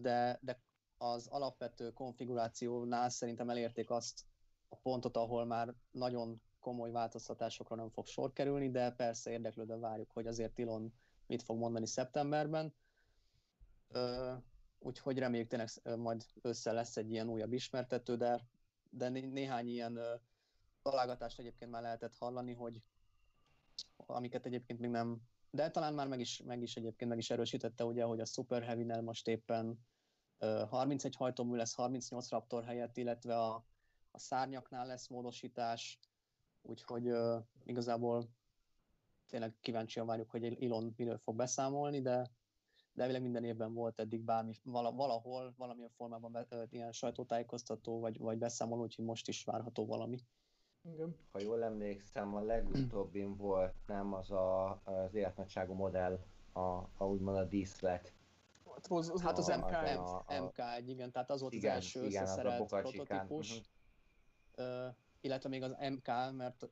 de, 0.00 0.38
de 0.42 0.60
az 0.98 1.26
alapvető 1.26 1.92
konfigurációnál 1.92 3.08
szerintem 3.08 3.50
elérték 3.50 3.90
azt 3.90 4.24
a 4.68 4.76
pontot, 4.76 5.16
ahol 5.16 5.44
már 5.44 5.74
nagyon 5.90 6.40
komoly 6.60 6.90
változtatásokra 6.90 7.76
nem 7.76 7.90
fog 7.90 8.06
sor 8.06 8.32
kerülni, 8.32 8.70
de 8.70 8.90
persze 8.90 9.30
érdeklődve 9.30 9.76
várjuk, 9.76 10.10
hogy 10.10 10.26
azért 10.26 10.58
Elon 10.58 10.92
mit 11.26 11.42
fog 11.42 11.58
mondani 11.58 11.86
szeptemberben. 11.86 12.74
Úgyhogy 14.78 15.18
reméljük 15.18 15.48
tényleg 15.48 15.68
majd 15.98 16.24
össze 16.42 16.72
lesz 16.72 16.96
egy 16.96 17.10
ilyen 17.10 17.28
újabb 17.28 17.52
ismertető, 17.52 18.16
de, 18.16 18.48
de 18.90 19.08
né- 19.08 19.32
néhány 19.32 19.68
ilyen 19.68 20.00
találgatást 20.82 21.38
egyébként 21.38 21.70
már 21.70 21.82
lehetett 21.82 22.16
hallani, 22.16 22.52
hogy 22.52 22.82
amiket 23.96 24.46
egyébként 24.46 24.80
még 24.80 24.90
nem, 24.90 25.20
de 25.56 25.70
talán 25.70 25.94
már 25.94 26.08
meg 26.08 26.20
is, 26.20 26.42
meg 26.44 26.62
is 26.62 26.76
egyébként 26.76 27.10
meg 27.10 27.18
is 27.18 27.30
erősítette, 27.30 27.84
ugye, 27.84 28.04
hogy 28.04 28.20
a 28.20 28.24
Super 28.24 28.62
Heavy-nel 28.62 29.02
most 29.02 29.28
éppen 29.28 29.78
ö, 30.38 30.64
31 30.68 31.16
hajtómű 31.16 31.56
lesz 31.56 31.74
38 31.74 32.30
Raptor 32.30 32.64
helyett, 32.64 32.96
illetve 32.96 33.38
a, 33.38 33.64
a 34.10 34.18
szárnyaknál 34.18 34.86
lesz 34.86 35.08
módosítás, 35.08 35.98
úgyhogy 36.62 37.08
ö, 37.08 37.38
igazából 37.64 38.28
tényleg 39.28 39.54
kíváncsian 39.60 40.06
várjuk, 40.06 40.30
hogy 40.30 40.64
Elon 40.64 40.92
miről 40.96 41.18
fog 41.18 41.36
beszámolni, 41.36 42.00
de 42.00 42.30
de 42.96 43.02
elvileg 43.02 43.22
minden 43.22 43.44
évben 43.44 43.72
volt 43.72 44.00
eddig 44.00 44.20
bármi, 44.20 44.54
vala, 44.62 44.92
valahol, 44.92 45.54
valamilyen 45.56 45.90
formában 45.90 46.32
be, 46.32 46.46
ilyen 46.70 46.92
sajtótájékoztató, 46.92 48.00
vagy, 48.00 48.18
vagy 48.18 48.38
beszámoló, 48.38 48.82
úgyhogy 48.82 49.04
most 49.04 49.28
is 49.28 49.44
várható 49.44 49.86
valami. 49.86 50.18
Igen. 50.92 51.16
Ha 51.32 51.40
jól 51.40 51.64
emlékszem, 51.64 52.34
a 52.34 52.40
legutóbbin 52.40 53.36
volt 53.36 53.74
nem 53.86 54.12
az 54.12 54.30
a, 54.30 54.70
az 54.84 55.14
életnagyságú 55.14 55.74
modell, 55.74 56.18
a, 56.52 56.60
a 56.96 57.04
úgymond 57.04 57.36
a 57.36 57.44
díszlet. 57.44 58.12
Hát 58.74 58.86
az, 58.88 59.10
az, 59.10 59.22
Hát 59.22 59.38
az 59.38 59.48
A- 59.48 59.56
MK, 59.56 59.72
a- 59.72 60.16
a- 60.18 60.24
MK1, 60.28 60.82
igen, 60.86 61.10
tehát 61.12 61.30
az 61.30 61.40
volt 61.40 61.52
Igen, 61.52 61.70
az 61.70 61.76
első 61.76 62.04
igen, 62.04 62.22
az 62.22 62.28
a 62.28 62.32
összeszerelt 62.32 62.86
Chicán, 62.86 63.06
prototípus. 63.06 63.50
mhm. 63.54 63.64
Ö, 64.66 64.86
illetve 65.20 65.48
még 65.48 65.62
az 65.62 65.76
MK, 65.90 66.06
mert 66.36 66.68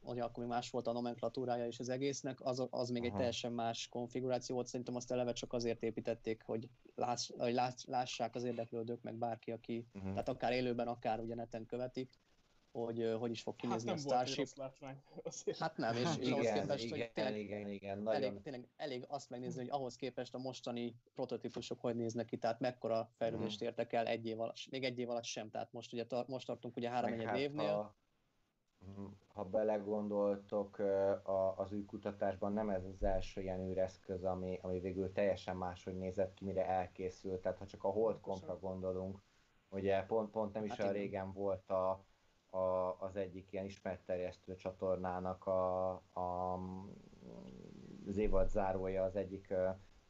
ugye 0.00 0.22
akkor 0.22 0.38
még 0.42 0.52
más 0.52 0.70
volt 0.70 0.86
a 0.86 0.92
nomenklatúrája 0.92 1.66
is 1.66 1.78
az 1.78 1.88
egésznek, 1.88 2.40
az, 2.40 2.66
az 2.70 2.88
még 2.90 3.02
egy 3.02 3.08
Aha. 3.08 3.16
teljesen 3.18 3.52
más 3.52 3.88
konfiguráció 3.88 4.54
volt, 4.54 4.66
szerintem 4.66 4.94
azt 4.94 5.12
eleve 5.12 5.32
csak 5.32 5.52
azért 5.52 5.82
építették, 5.82 6.42
hogy, 6.42 6.68
láss, 6.94 7.30
hogy 7.38 7.54
láss, 7.54 7.84
lássák 7.84 8.34
az 8.34 8.44
érdeklődők, 8.44 9.02
meg 9.02 9.14
bárki, 9.14 9.50
aki, 9.52 9.86
Mhm. 9.92 10.08
tehát 10.08 10.28
akár 10.28 10.52
élőben, 10.52 10.88
akár 10.88 11.20
ugye 11.20 11.34
neten 11.34 11.66
követik, 11.66 12.10
hogy 12.84 13.16
hogy 13.18 13.30
is 13.30 13.42
fog 13.42 13.54
hát 13.54 13.62
kinézni 13.62 13.88
nem 13.88 13.96
a 13.96 14.00
Starship. 14.00 14.36
rossz 14.36 14.54
látvány. 14.54 15.02
Azért. 15.22 15.58
Hát 15.58 15.76
nem, 15.76 15.94
és, 15.96 16.00
és 16.20 16.30
ahhoz 16.30 16.44
Igen, 16.44 16.60
képest, 16.60 16.84
igen, 16.84 16.98
hogy 16.98 17.10
tényleg, 17.12 17.38
igen, 17.40 17.68
igen, 17.68 18.08
elég, 18.08 18.20
nagyon 18.22 18.42
tényleg 18.42 18.68
elég 18.76 19.04
azt 19.08 19.30
megnézni, 19.30 19.60
hogy 19.60 19.70
ahhoz 19.70 19.96
képest 19.96 20.34
a 20.34 20.38
mostani 20.38 20.94
prototípusok 21.14 21.80
hogy 21.80 21.96
néznek 21.96 22.26
ki, 22.26 22.36
tehát 22.36 22.60
mekkora 22.60 23.10
fejlődést 23.16 23.58
Mhm. 23.60 23.68
értek 23.68 23.92
el 23.92 24.06
egy 24.06 24.26
év 24.26 24.40
alatt, 24.40 24.56
még 24.70 24.84
egy 24.84 24.98
év 24.98 25.10
alatt 25.10 25.24
sem, 25.24 25.50
tehát 25.50 25.72
most 25.72 25.92
ugye 25.92 26.06
tar- 26.06 26.28
most 26.28 26.46
tartunk 26.46 26.76
ugye 26.76 26.90
három 26.90 27.18
hát, 27.18 27.36
évnél. 27.38 27.72
Ha, 27.72 27.94
Mhm. 28.78 29.04
ha 29.26 29.44
belegondoltok, 29.44 30.78
a, 30.78 31.54
az 31.58 31.72
űrkutatásban 31.72 32.52
nem 32.52 32.70
ez 32.70 32.84
az 32.84 33.02
első 33.02 33.42
ilyen 33.42 33.60
űreszköz, 33.60 34.24
ami, 34.24 34.58
ami 34.62 34.80
végül 34.80 35.12
teljesen 35.12 35.56
máshogy 35.56 35.96
nézett 35.96 36.34
ki, 36.34 36.44
mire 36.44 36.66
elkészült. 36.66 37.40
Tehát 37.40 37.58
ha 37.58 37.66
csak 37.66 37.84
a 37.84 37.88
Holdcompra 37.88 38.58
gondolunk, 38.58 39.18
ugye 39.68 40.02
pont, 40.02 40.30
pont 40.30 40.52
nem 40.52 40.64
is 40.64 40.70
Hát 40.70 40.80
olyan 40.80 40.92
régen 40.92 41.32
volt 41.32 41.70
a, 41.70 42.04
a, 42.50 42.96
az 42.98 43.16
egyik 43.16 43.52
ilyen 43.52 43.64
ismertterjesztő 43.64 44.54
csatornának 44.54 45.46
a, 45.46 45.90
a, 46.12 46.58
az 48.06 48.16
évad 48.16 48.48
zárója 48.48 49.02
az 49.02 49.16
egyik, 49.16 49.54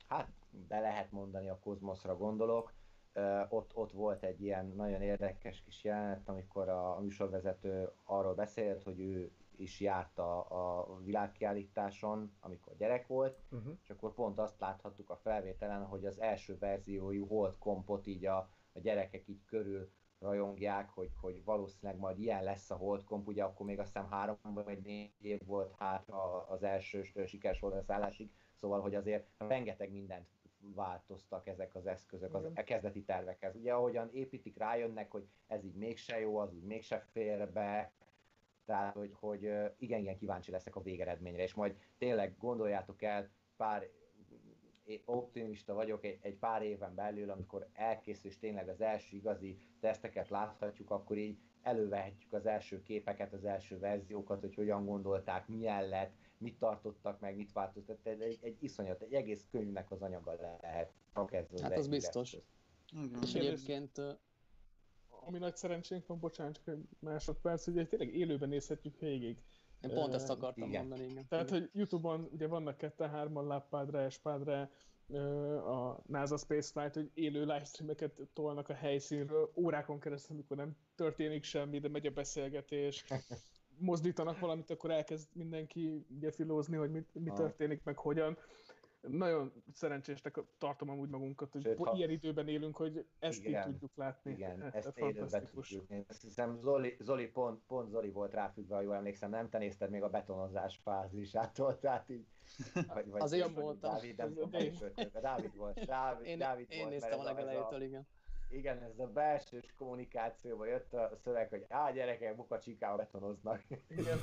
hát 0.08 0.28
be 0.68 0.80
lehet 0.80 1.12
mondani 1.12 1.48
a 1.48 1.58
kozmoszra 1.58 2.16
gondolok, 2.16 2.74
ott, 3.48 3.76
ott 3.76 3.92
volt 3.92 4.22
egy 4.22 4.42
ilyen 4.42 4.66
nagyon 4.66 5.02
érdekes 5.02 5.62
kis 5.62 5.84
jelenet, 5.84 6.28
amikor 6.28 6.68
a, 6.68 6.96
a 6.96 7.00
műsorvezető 7.00 7.92
arról 8.04 8.34
beszélt, 8.34 8.82
hogy 8.82 9.00
ő 9.00 9.30
is 9.56 9.80
járt 9.80 10.18
a, 10.18 10.46
a 10.48 10.98
világkiállításon, 11.02 12.36
amikor 12.40 12.76
gyerek 12.76 13.06
volt, 13.06 13.40
Uh-huh. 13.50 13.76
és 13.82 13.90
akkor 13.90 14.14
pont 14.14 14.38
azt 14.38 14.60
láthattuk 14.60 15.10
a 15.10 15.16
felvételen, 15.16 15.84
hogy 15.84 16.06
az 16.06 16.20
első 16.20 16.58
verziójú 16.58 17.26
Hold 17.26 17.58
kompot 17.58 18.06
így 18.06 18.26
a, 18.26 18.48
a 18.72 18.78
gyerekek 18.78 19.28
így 19.28 19.44
körül 19.44 19.90
rajongják, 20.26 20.90
hogy, 20.90 21.10
hogy 21.20 21.44
valószínűleg 21.44 22.00
majd 22.00 22.18
ilyen 22.18 22.42
lesz 22.42 22.70
a 22.70 22.76
Hold 22.76 23.04
komp, 23.04 23.26
ugye 23.26 23.44
akkor 23.44 23.66
még 23.66 23.78
azt 23.78 23.92
hiszem 23.92 24.10
három 24.10 24.38
vagy 24.42 24.78
négy 24.82 25.12
év 25.20 25.40
volt 25.46 25.74
hátra 25.78 26.46
az 26.46 26.62
első 26.62 27.02
sikeres 27.26 27.62
oldalszállásig, 27.62 28.30
szóval 28.54 28.80
hogy 28.80 28.94
azért 28.94 29.26
rengeteg 29.38 29.92
mindent 29.92 30.26
változtak 30.74 31.46
ezek 31.46 31.74
az 31.74 31.86
eszközök 31.86 32.34
az 32.34 32.44
a 32.54 32.62
kezdeti 32.62 33.02
tervekhez. 33.04 33.56
Ugye 33.56 33.72
ahogyan 33.72 34.10
építik, 34.12 34.56
rájönnek, 34.56 35.10
hogy 35.10 35.28
ez 35.46 35.64
így 35.64 35.74
mégse 35.74 36.20
jó, 36.20 36.36
az 36.36 36.52
úgy 36.52 36.64
mégse 36.64 36.98
fér 36.98 37.52
be, 37.52 37.92
Tehát, 38.64 38.94
hogy, 38.94 39.12
hogy 39.14 39.42
igen, 39.78 40.00
igen 40.00 40.16
kíváncsi 40.16 40.50
leszek 40.50 40.76
a 40.76 40.82
végeredményre, 40.82 41.42
és 41.42 41.54
majd 41.54 41.76
tényleg 41.98 42.36
gondoljátok 42.38 43.02
el 43.02 43.30
pár 43.56 43.88
optimista 45.04 45.74
vagyok 45.74 46.04
egy, 46.04 46.18
egy 46.20 46.36
pár 46.36 46.62
éven 46.62 46.94
belül, 46.94 47.30
amikor 47.30 47.68
elkészül 47.72 48.30
és 48.30 48.38
tényleg 48.38 48.68
az 48.68 48.80
első 48.80 49.16
igazi 49.16 49.56
teszteket 49.80 50.28
láthatjuk, 50.28 50.90
akkor 50.90 51.16
így 51.16 51.38
elővehetjük 51.62 52.32
az 52.32 52.46
első 52.46 52.82
képeket, 52.82 53.32
az 53.32 53.44
első 53.44 53.78
verziókat, 53.78 54.40
hogy 54.40 54.54
hogyan 54.54 54.84
gondolták, 54.84 55.48
milyen 55.48 55.88
lett, 55.88 56.14
mit 56.38 56.58
tartottak 56.58 57.20
meg, 57.20 57.36
mit 57.36 57.52
változtattak. 57.52 58.06
Egy, 58.12 58.20
egy, 58.20 58.38
egy 58.42 58.56
iszonyat, 58.60 59.02
egy 59.02 59.12
egész 59.12 59.46
könyvnek 59.50 59.90
az 59.90 60.02
anyaga 60.02 60.58
lehet. 60.60 60.92
Csak 61.14 61.32
ez 61.32 61.60
Hát 61.60 61.78
az 61.78 61.88
biztos. 61.88 62.36
Igen. 62.92 63.22
És 63.22 63.34
egyébként 63.34 64.00
Ami 65.08 65.38
nagy 65.38 65.56
szerencsénk 65.56 66.06
van, 66.06 66.18
bocsánat, 66.18 66.54
csak 66.54 66.68
egy 66.68 66.88
másodperc, 66.98 67.64
hogy 67.64 67.88
tényleg 67.88 68.14
élőben 68.14 68.48
nézhetjük 68.48 68.98
végig. 68.98 69.42
Én 69.88 69.94
pont 69.94 70.14
ezt 70.14 70.30
akartam 70.30 70.68
igen. 70.68 70.86
mondani, 70.86 71.10
igen. 71.10 71.26
Tehát, 71.28 71.50
hogy 71.50 71.70
Youtube-on 71.72 72.28
ugye 72.32 72.46
vannak 72.46 72.76
ketten, 72.76 73.10
hárman 73.10 73.46
láppádra, 73.46 74.00
espádra, 74.00 74.70
a 75.66 76.02
NASA 76.06 76.36
Spaceflight, 76.36 76.94
hogy 76.94 77.10
élő 77.14 77.40
livestreameket 77.40 78.12
tolnak 78.32 78.68
a 78.68 78.74
helyszínről 78.74 79.52
órákon 79.54 80.00
keresztül, 80.00 80.34
amikor 80.36 80.56
nem 80.56 80.76
történik 80.94 81.44
semmi, 81.44 81.78
de 81.78 81.88
megy 81.88 82.06
a 82.06 82.10
beszélgetés, 82.10 83.04
mozdítanak 83.78 84.38
valamit, 84.38 84.70
akkor 84.70 84.90
elkezd 84.90 85.28
mindenki 85.32 86.06
ugye 86.16 86.30
filózni, 86.30 86.76
hogy 86.76 86.90
mit, 86.90 87.08
mi 87.12 87.28
Aha. 87.28 87.38
történik, 87.38 87.84
meg 87.84 87.96
hogyan. 87.96 88.38
Nagyon 89.00 89.52
szerencsésnek 89.72 90.40
tartom 90.58 90.90
amúgy 90.90 91.08
magunkat, 91.08 91.52
hogy 91.52 91.62
Sőt, 91.62 91.76
po- 91.76 91.88
ha- 91.88 91.96
ilyen 91.96 92.10
időben 92.10 92.48
élünk, 92.48 92.76
hogy 92.76 93.06
ezt 93.18 93.44
Igen. 93.44 93.66
így 93.66 93.72
tudjuk 93.72 93.96
látni. 93.96 94.30
Igen, 94.30 94.62
Ez 94.62 94.74
ezt 94.86 94.98
élőben 94.98 95.14
fantasztikus. 95.28 95.68
tudjuk. 95.68 96.04
Azt 96.08 96.22
hiszem 96.22 96.58
Zoli, 96.60 96.96
Zoli 97.00 97.26
pont, 97.26 97.62
pont 97.66 97.90
Zoli 97.90 98.10
volt 98.10 98.32
ráfüggve, 98.34 98.74
ha 98.74 98.80
jól 98.80 98.94
emlékszem, 98.94 99.30
nem 99.30 99.48
te 99.48 99.58
nézted 99.58 99.90
még 99.90 100.02
a 100.02 100.08
betonozás 100.08 100.80
fázisától, 100.82 101.78
tehát 101.80 102.10
így... 102.10 102.26
Vagy, 102.94 103.08
vagy 103.10 103.20
Az 103.22 103.32
én 103.32 103.40
vagy 103.42 103.54
voltam. 103.54 103.90
Dávid, 103.92 104.16
nem 104.16 104.28
tudom, 104.34 104.50
volt, 104.50 105.20
Dávid 105.20 105.56
volt. 105.56 105.84
Dávid, 105.86 106.26
Én, 106.26 106.38
Dávid 106.38 106.66
én 106.70 106.78
volt, 106.78 106.90
néztem 106.90 107.18
a 107.18 107.22
legelejétől, 107.22 107.82
igen. 107.82 108.06
Igen, 108.50 108.82
ez 108.82 108.98
a 108.98 109.06
belsős 109.06 109.72
kommunikációba 109.78 110.66
jött 110.66 110.92
a 110.94 111.10
szöveg, 111.16 111.48
hogy 111.48 111.64
á, 111.68 111.90
gyerekek, 111.90 112.36
buka 112.36 112.58
csikába 112.58 112.96
betonoznak. 112.96 113.62
Igen. 113.88 114.18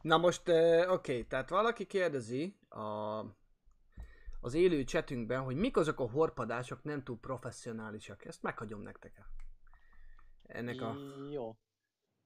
Na 0.00 0.16
most, 0.16 0.48
oké, 0.48 0.84
okay, 0.86 1.26
tehát 1.26 1.48
valaki 1.50 1.86
kérdezi 1.86 2.56
a, 2.68 3.18
az 4.40 4.54
élő 4.54 4.84
chatünkben, 4.84 5.42
hogy 5.42 5.56
mik 5.56 5.76
azok 5.76 6.00
a 6.00 6.10
horpadások 6.10 6.82
nem 6.82 7.02
túl 7.02 7.18
professzionálisak. 7.18 8.24
Ezt 8.24 8.42
meghagyom 8.42 8.80
nektek. 8.80 9.24
Ennek 10.46 10.80
a... 10.80 10.96
Jó. 11.30 11.56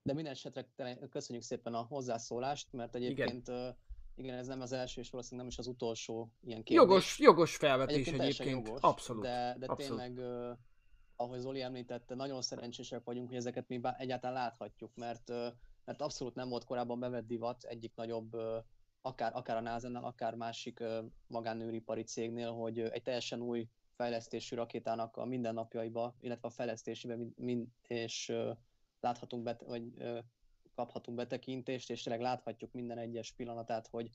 De 0.02 0.12
minden 0.12 0.32
esetre 0.32 0.68
köszönjük 1.10 1.44
szépen 1.44 1.74
a 1.74 1.82
hozzászólást, 1.82 2.72
mert 2.72 2.94
egyébként 2.94 3.48
igen, 3.48 3.76
igen 4.14 4.36
ez 4.36 4.46
nem 4.46 4.60
az 4.60 4.72
első 4.72 5.00
és 5.00 5.10
valószínűleg 5.10 5.46
nem 5.46 5.58
is 5.58 5.66
az 5.66 5.72
utolsó 5.74 6.32
ilyen 6.40 6.62
kérdés. 6.62 6.86
Jogos, 6.86 7.18
jogos 7.18 7.56
felvetés 7.56 7.96
egyébként. 7.96 8.20
egyébként. 8.20 8.66
jogos, 8.66 8.80
Abszolút. 8.82 9.22
De, 9.22 9.56
de 9.58 9.66
abszolút. 9.66 10.02
tényleg, 10.02 10.26
ahogy 11.16 11.38
Zoli 11.38 11.60
említette, 11.60 12.14
nagyon 12.14 12.42
szerencsések 12.42 13.04
vagyunk, 13.04 13.28
hogy 13.28 13.36
ezeket 13.36 13.68
mi 13.68 13.80
egyáltalán 13.96 14.36
láthatjuk, 14.36 14.94
mert, 14.94 15.32
mert 15.86 16.02
abszolút 16.02 16.34
nem 16.34 16.48
volt 16.48 16.64
korábban 16.64 17.00
bevett 17.00 17.26
divat 17.26 17.64
egyik 17.64 17.94
nagyobb, 17.94 18.36
akár, 19.00 19.30
akár 19.34 19.56
a 19.56 19.60
NASA-nál, 19.60 20.04
akár 20.04 20.34
másik 20.34 20.82
magánőripari 21.26 22.02
cégnél, 22.02 22.52
hogy 22.52 22.78
egy 22.78 23.02
teljesen 23.02 23.40
új 23.40 23.68
fejlesztésű 23.94 24.56
rakétának 24.56 25.16
a 25.16 25.24
mindennapjaiba, 25.24 26.14
illetve 26.20 26.48
a 26.48 26.50
fejlesztésébe 26.50 27.16
mind, 27.36 27.66
és 27.82 28.32
láthatunk, 29.00 29.42
bet, 29.42 29.62
vagy 29.62 29.92
kaphatunk 30.74 31.16
betekintést, 31.16 31.90
és 31.90 32.02
tényleg 32.02 32.22
láthatjuk 32.22 32.72
minden 32.72 32.98
egyes 32.98 33.32
pillanatát, 33.32 33.86
hogy 33.86 34.10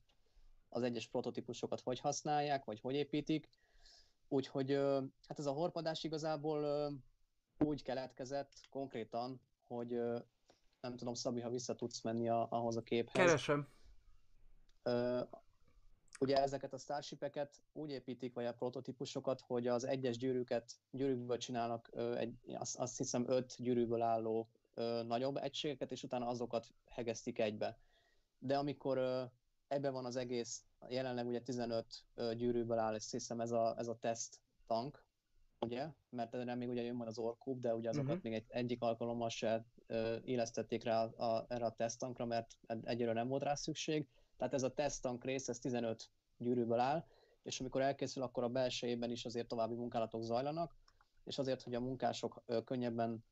az 0.69 0.83
egyes 0.83 1.07
prototípusokat 1.07 1.81
hogy 1.81 1.99
használják, 1.99 2.65
vagy 2.65 2.79
hogy 2.79 2.95
építik. 2.95 3.49
Úgyhogy 4.27 4.71
hát 5.27 5.39
ez 5.39 5.45
a 5.45 5.51
horpadás 5.51 6.03
igazából 6.03 6.91
úgy 7.57 7.83
keletkezett 7.83 8.51
konkrétan, 8.69 9.41
hogy 9.67 10.01
nem 10.81 10.95
tudom, 10.95 11.13
Szabi, 11.13 11.41
ha 11.41 11.49
vissza 11.49 11.75
tudsz 11.75 12.01
menni 12.01 12.29
a, 12.29 12.47
ahhoz 12.49 12.77
a 12.77 12.81
képhez. 12.81 13.25
Keresem. 13.25 13.67
Ö, 14.83 15.21
ugye 16.19 16.37
ezeket 16.37 16.73
a 16.73 16.77
Starshipeket 16.77 17.61
úgy 17.73 17.89
építik, 17.89 18.33
vagy 18.33 18.45
a 18.45 18.53
prototípusokat, 18.53 19.41
hogy 19.41 19.67
az 19.67 19.83
egyes 19.83 20.17
gyűrűket, 20.17 20.71
gyűrűkből 20.91 21.37
csinálnak 21.37 21.89
ö, 21.91 22.15
egy, 22.15 22.35
azt, 22.53 22.77
azt 22.77 22.97
hiszem 22.97 23.29
öt 23.29 23.55
gyűrűből 23.57 24.01
álló 24.01 24.49
ö, 24.73 25.03
nagyobb 25.03 25.37
egységeket, 25.37 25.91
és 25.91 26.03
utána 26.03 26.27
azokat 26.27 26.73
hegesztik 26.85 27.39
egybe. 27.39 27.77
De 28.39 28.57
amikor 28.57 28.97
ö, 28.97 29.23
ebbe 29.67 29.89
van 29.89 30.05
az 30.05 30.15
egész, 30.15 30.63
jelenleg 30.87 31.27
ugye 31.27 31.41
15 31.41 31.85
ö, 32.15 32.35
gyűrűből 32.35 32.77
áll, 32.77 32.95
és 32.95 33.11
hiszem 33.11 33.39
ez 33.39 33.51
a, 33.51 33.75
ez 33.77 33.87
a 33.87 33.97
teszt 33.97 34.39
tank, 34.67 35.05
ugye? 35.59 35.87
Mert 36.09 36.35
erre 36.35 36.55
még 36.55 36.69
ugye 36.69 36.81
jön 36.81 36.95
majd 36.95 37.09
az 37.09 37.17
orkub, 37.17 37.59
de 37.59 37.75
ugye 37.75 37.89
azokat 37.89 38.09
uh-huh. 38.09 38.23
még 38.23 38.33
egy, 38.33 38.45
egyik 38.47 38.81
alkalommal 38.81 39.29
se 39.29 39.65
ö, 39.91 40.15
illesztették 40.23 40.83
rá 40.83 41.03
a, 41.03 41.45
erre 41.49 41.65
a 41.65 41.75
teszttankra, 41.75 42.25
mert 42.25 42.57
egyelőre 42.83 43.13
nem 43.13 43.27
volt 43.27 43.43
rá 43.43 43.55
szükség. 43.55 44.07
Tehát 44.37 44.53
ez 44.53 44.63
a 44.63 44.73
teszttank 44.73 45.23
rész, 45.23 45.47
ez 45.47 45.59
15 45.59 46.09
gyűrűből 46.37 46.79
áll, 46.79 47.05
és 47.43 47.59
amikor 47.59 47.81
elkészül, 47.81 48.23
akkor 48.23 48.43
a 48.43 48.49
belsejében 48.49 49.11
is 49.11 49.25
azért 49.25 49.47
további 49.47 49.75
munkálatok 49.75 50.21
zajlanak, 50.21 50.75
és 51.23 51.37
azért, 51.37 51.61
hogy 51.61 51.75
a 51.75 51.79
munkások 51.79 52.43
könnyebben 52.65 53.23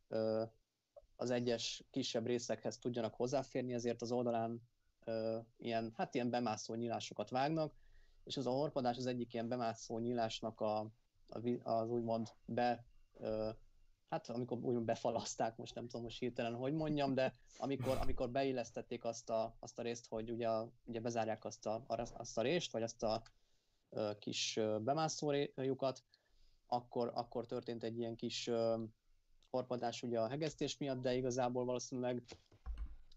az 1.16 1.30
egyes 1.30 1.84
kisebb 1.90 2.26
részekhez 2.26 2.78
tudjanak 2.78 3.14
hozzáférni, 3.16 3.74
ezért 3.74 4.02
az 4.02 4.12
oldalán 4.12 4.62
ilyen, 5.58 5.94
hát 5.96 6.16
ilyen 6.16 6.30
bemászó 6.30 6.74
nyílásokat 6.74 7.30
vágnak, 7.30 7.74
és 8.24 8.38
ez 8.38 8.46
a 8.46 8.52
horpadás 8.52 8.98
az 8.98 9.06
egyik 9.06 9.34
ilyen 9.34 9.48
bemászó 9.48 10.00
nyílásnak 10.00 10.62
a, 10.62 10.80
a, 11.28 11.70
az 11.72 11.90
úgymond 11.90 12.30
be, 12.46 12.86
hát 14.10 14.30
amikor 14.30 14.58
úgymond 14.58 14.86
befalaszták, 14.86 15.58
most 15.58 15.76
nem 15.76 15.86
tudom 15.86 16.02
most 16.02 16.20
hirtelen, 16.20 16.56
hogy 16.56 16.74
mondjam, 16.74 17.14
de 17.14 17.34
amikor, 17.58 17.98
amikor 18.02 18.30
beillesztették 18.30 19.04
azt 19.04 19.30
a, 19.30 19.56
azt 19.60 19.80
a 19.80 19.82
részt, 19.82 20.08
hogy 20.08 20.32
ugye, 20.32 20.50
ugye 20.84 21.00
bezárják 21.00 21.46
azt 21.46 21.66
a, 21.66 21.84
azt 22.18 22.38
a 22.38 22.42
részt, 22.42 22.72
vagy 22.72 22.84
azt 22.84 23.04
a 23.04 23.22
ö, 23.90 24.12
kis 24.20 24.58
ö, 24.58 24.78
bemászójukat, 24.80 26.04
akkor, 26.68 27.12
akkor 27.14 27.46
történt 27.46 27.84
egy 27.84 27.98
ilyen 27.98 28.16
kis 28.16 28.48
ö, 28.48 28.84
horpadás 29.50 30.04
ugye 30.04 30.20
a 30.20 30.28
hegesztés 30.28 30.78
miatt, 30.78 31.02
de 31.02 31.16
igazából 31.16 31.66
valószínűleg 31.66 32.24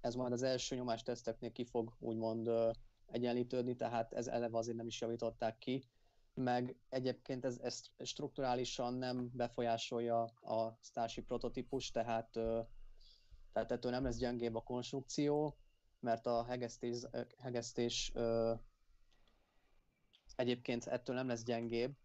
ez 0.00 0.14
majd 0.14 0.32
az 0.32 0.42
első 0.42 0.76
nyomásteszteknél 0.76 1.52
ki 1.52 1.64
fog 1.64 1.96
úgymond 1.98 2.46
ö, 2.46 2.70
egyenlítődni, 3.06 3.76
tehát 3.76 4.12
ez 4.12 4.26
eleve 4.26 4.58
azért 4.58 4.76
nem 4.76 4.86
is 4.86 5.00
javították 5.00 5.58
ki, 5.58 5.84
meg 6.34 6.76
egyébként 6.88 7.44
ez, 7.44 7.58
ez 7.62 7.82
strukturálisan 7.98 8.94
nem 8.94 9.30
befolyásolja 9.34 10.22
a 10.24 10.78
Starship 10.80 11.26
prototípus, 11.26 11.90
tehát, 11.90 12.30
tehát 13.52 13.72
ettől 13.72 13.90
nem 13.90 14.04
lesz 14.04 14.16
gyengébb 14.16 14.54
a 14.54 14.62
konstrukció, 14.62 15.56
mert 16.00 16.26
a 16.26 16.44
hegesztés, 16.44 17.06
hegesztés 17.38 18.12
egyébként 20.36 20.86
ettől 20.86 21.16
nem 21.16 21.28
lesz 21.28 21.42
gyengébb, 21.42 21.96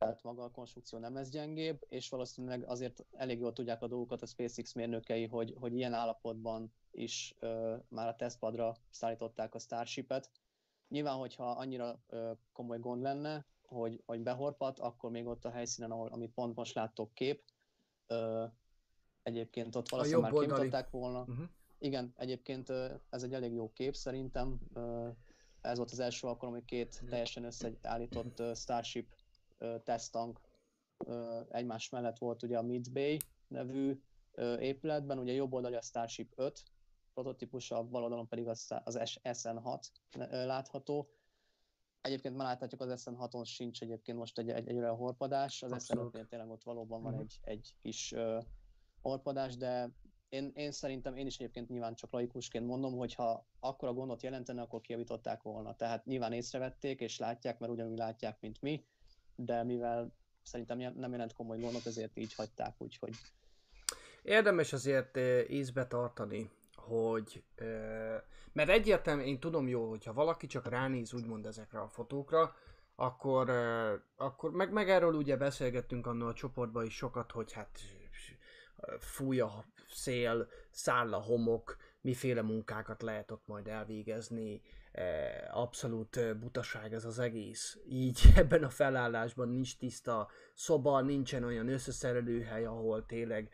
tehát 0.00 0.22
maga 0.22 0.44
a 0.44 0.50
konstrukció 0.50 0.98
nem 0.98 1.14
lesz 1.14 1.28
gyengébb, 1.28 1.84
és 1.88 2.08
valószínűleg 2.08 2.64
azért 2.64 3.04
elég 3.12 3.38
jól 3.38 3.52
tudják 3.52 3.82
a 3.82 3.86
dolgokat 3.88 4.22
a 4.22 4.26
SpaceX 4.26 4.72
mérnökei, 4.72 5.26
hogy, 5.26 5.54
hogy 5.58 5.74
ilyen 5.74 5.92
állapotban 5.92 6.72
is 6.90 7.34
ö, 7.38 7.76
már 7.88 8.08
a 8.08 8.16
tesztpadra 8.16 8.76
szállították 8.90 9.54
a 9.54 9.58
Starshipet. 9.58 10.30
Nyilván, 10.90 11.16
hogyha 11.16 11.50
annyira 11.50 12.00
ö, 12.08 12.30
komoly 12.52 12.78
gond 12.78 13.02
lenne, 13.02 13.44
hogy, 13.66 14.02
hogy 14.06 14.20
behorpat, 14.20 14.78
akkor 14.78 15.10
még 15.10 15.26
ott 15.26 15.44
a 15.44 15.50
helyszínen, 15.50 15.90
ahol, 15.90 16.08
amit 16.08 16.32
pont 16.32 16.56
most 16.56 16.74
láttok 16.74 17.14
kép, 17.14 17.42
ö, 18.06 18.44
egyébként 19.22 19.76
ott 19.76 19.88
valószínűleg 19.88 20.32
már 20.32 20.40
kimutatták 20.56 20.90
volna. 20.90 21.20
Uh-huh. 21.20 21.48
Igen, 21.78 22.14
egyébként 22.16 22.68
ö, 22.68 22.94
ez 23.10 23.22
egy 23.22 23.34
elég 23.34 23.52
jó 23.52 23.72
kép 23.72 23.94
szerintem. 23.94 24.60
Ö, 24.74 25.08
Ez 25.60 25.76
volt 25.76 25.90
az 25.90 25.98
első 25.98 26.26
alkalom, 26.26 26.54
hogy 26.54 26.64
két 26.64 27.02
teljesen 27.08 27.44
összeállított 27.44 28.38
ö, 28.38 28.52
Starship 28.54 29.14
ö, 29.58 29.76
tesztank 29.84 30.40
ö, 30.98 31.40
egymás 31.50 31.88
mellett 31.88 32.18
volt 32.18 32.42
ugye 32.42 32.58
a 32.58 32.62
Mid 32.62 32.92
Bay 32.92 33.16
nevű 33.48 34.00
ö, 34.32 34.58
épületben, 34.58 35.18
ugye 35.18 35.32
jobb 35.32 35.52
oldali 35.52 35.74
a 35.74 35.80
Starship 35.82 36.32
5 36.36 36.62
prototípusa, 37.22 37.82
bal 37.82 38.02
oldalon 38.02 38.28
pedig 38.28 38.48
az, 38.48 38.72
az 38.84 38.98
SN6 39.22 39.84
ö, 40.18 40.46
látható. 40.46 41.10
Egyébként 42.00 42.36
már 42.36 42.46
láthatjuk, 42.46 42.80
az 42.80 43.02
SN6-on 43.06 43.44
sincs 43.44 43.82
egyébként 43.82 44.18
most 44.18 44.38
egy, 44.38 44.50
egy, 44.50 44.68
egy 44.68 44.76
olyan 44.76 44.96
horpadás, 44.96 45.62
az 45.62 45.72
Abszolút. 45.72 46.16
SN5-nél 46.16 46.26
tényleg 46.28 46.50
ott 46.50 46.62
valóban 46.62 47.02
van 47.02 47.12
Mhm. 47.12 47.20
egy, 47.20 47.38
egy 47.42 47.74
kis 47.78 48.12
ö, 48.12 48.38
horpadás, 49.02 49.56
de 49.56 49.90
én, 50.28 50.50
én 50.54 50.72
szerintem, 50.72 51.16
én 51.16 51.26
is 51.26 51.38
egyébként 51.38 51.68
nyilván 51.68 51.94
csak 51.94 52.12
laikusként 52.12 52.66
mondom, 52.66 52.96
hogy 52.96 53.14
ha 53.14 53.46
akkora 53.60 53.92
gondot 53.92 54.22
jelentene, 54.22 54.62
akkor 54.62 54.80
kijavították 54.80 55.42
volna. 55.42 55.76
Tehát 55.76 56.04
nyilván 56.04 56.32
észrevették 56.32 57.00
és 57.00 57.18
látják, 57.18 57.58
mert 57.58 57.72
ugyanúgy 57.72 57.98
látják, 57.98 58.40
mint 58.40 58.60
mi, 58.60 58.84
de 59.34 59.62
mivel 59.62 60.12
szerintem 60.42 60.78
nem 60.78 61.12
jelent 61.12 61.32
komoly 61.32 61.58
gondot, 61.58 61.86
ezért 61.86 62.16
így 62.16 62.34
hagyták, 62.34 62.74
úgyhogy 62.78 63.14
érdemes 64.22 64.72
azért 64.72 65.16
észbe 65.48 65.86
tartani, 65.86 66.50
hogy, 66.90 67.44
mert 68.52 68.68
egyértelműen 68.68 69.28
én 69.28 69.40
tudom 69.40 69.68
jól, 69.68 69.88
hogyha 69.88 70.12
valaki 70.12 70.46
csak 70.46 70.68
ránéz 70.68 71.12
úgymond 71.12 71.46
ezekre 71.46 71.80
a 71.80 71.88
fotókra, 71.88 72.54
akkor, 72.96 73.50
akkor 74.16 74.50
meg, 74.50 74.72
meg 74.72 74.90
erről 74.90 75.14
ugye 75.14 75.36
beszélgettünk 75.36 76.06
annól 76.06 76.28
a 76.28 76.34
csoportban 76.34 76.84
is 76.84 76.96
sokat, 76.96 77.32
hogy 77.32 77.52
hát 77.52 77.78
fúj 78.98 79.40
a 79.40 79.64
szél, 79.88 80.48
száll 80.70 81.14
a 81.14 81.20
homok, 81.22 81.76
miféle 82.00 82.42
munkákat 82.42 83.02
lehet 83.02 83.30
ott 83.30 83.46
majd 83.46 83.66
elvégezni, 83.66 84.62
abszolút 85.50 86.38
butaság 86.38 86.92
ez 86.92 87.04
az 87.04 87.18
egész. 87.18 87.78
Így 87.88 88.20
ebben 88.36 88.64
a 88.64 88.70
felállásban 88.70 89.48
nincs 89.48 89.76
tiszta 89.76 90.28
szoba, 90.54 91.00
nincsen 91.00 91.44
olyan 91.44 91.68
összeszerelőhely, 91.68 92.64
ahol 92.64 93.06
tényleg... 93.06 93.50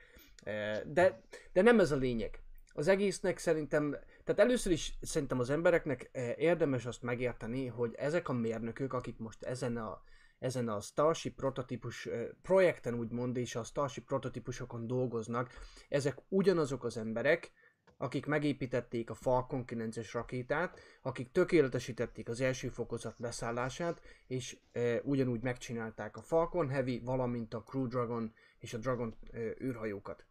De, 0.84 1.20
de 1.52 1.62
nem 1.62 1.80
ez 1.80 1.92
a 1.92 1.96
lényeg. 1.96 2.40
Az 2.76 2.88
egésznek 2.88 3.38
szerintem, 3.38 3.90
tehát 4.24 4.40
először 4.40 4.72
is 4.72 4.98
szerintem 5.00 5.38
az 5.38 5.50
embereknek 5.50 6.08
eh, 6.12 6.34
érdemes 6.38 6.86
azt 6.86 7.02
megérteni, 7.02 7.66
hogy 7.66 7.94
ezek 7.94 8.28
a 8.28 8.32
mérnökök, 8.32 8.92
akik 8.92 9.18
most 9.18 9.42
ezen 9.42 9.76
a, 9.76 10.02
ezen 10.38 10.68
a 10.68 10.80
Starship 10.80 11.34
prototípus 11.34 12.06
eh, 12.06 12.26
projekten 12.42 12.94
úgymond, 12.94 13.36
és 13.36 13.54
a 13.54 13.62
Starship 13.62 14.04
prototípusokon 14.04 14.86
dolgoznak, 14.86 15.50
ezek 15.88 16.18
ugyanazok 16.28 16.84
az 16.84 16.96
emberek, 16.96 17.52
akik 17.96 18.26
megépítették 18.26 19.10
a 19.10 19.14
Falcon 19.14 19.64
9-es 19.66 20.08
rakétát, 20.12 20.80
akik 21.02 21.32
tökéletesítették 21.32 22.28
az 22.28 22.40
első 22.40 22.68
fokozat 22.68 23.18
leszállását, 23.18 24.00
és 24.26 24.58
e, 24.72 25.00
ugyanúgy 25.02 25.42
megcsinálták 25.42 26.16
a 26.16 26.22
Falcon 26.22 26.68
Heavy, 26.68 27.00
valamint 27.04 27.54
a 27.54 27.62
Crew 27.62 27.86
Dragon 27.86 28.32
és 28.58 28.74
a 28.74 28.78
Dragon 28.78 29.16
e, 29.32 29.38
űrhajókat. 29.62 30.26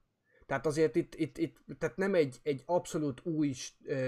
Tehát 0.45 0.65
azért 0.65 0.95
itt, 0.95 1.15
itt, 1.15 1.37
itt 1.37 1.57
tehát 1.79 1.97
nem 1.97 2.13
egy, 2.13 2.39
egy 2.43 2.63
abszolút 2.65 3.25
új 3.25 3.53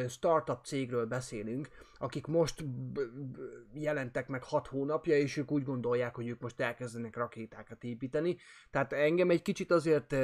startup 0.07 0.65
cégről 0.65 1.05
beszélünk, 1.05 1.67
akik 1.97 2.25
most 2.25 2.63
jelentek 3.73 4.27
meg 4.27 4.43
6 4.43 4.67
hónapja, 4.67 5.17
és 5.17 5.37
ők 5.37 5.51
úgy 5.51 5.63
gondolják, 5.63 6.15
hogy 6.15 6.27
ők 6.27 6.39
most 6.39 6.59
elkezdenek 6.59 7.15
rakétákat 7.15 7.83
építeni. 7.83 8.37
Tehát 8.71 8.93
engem 8.93 9.29
egy 9.29 9.41
kicsit 9.41 9.71
azért 9.71 10.15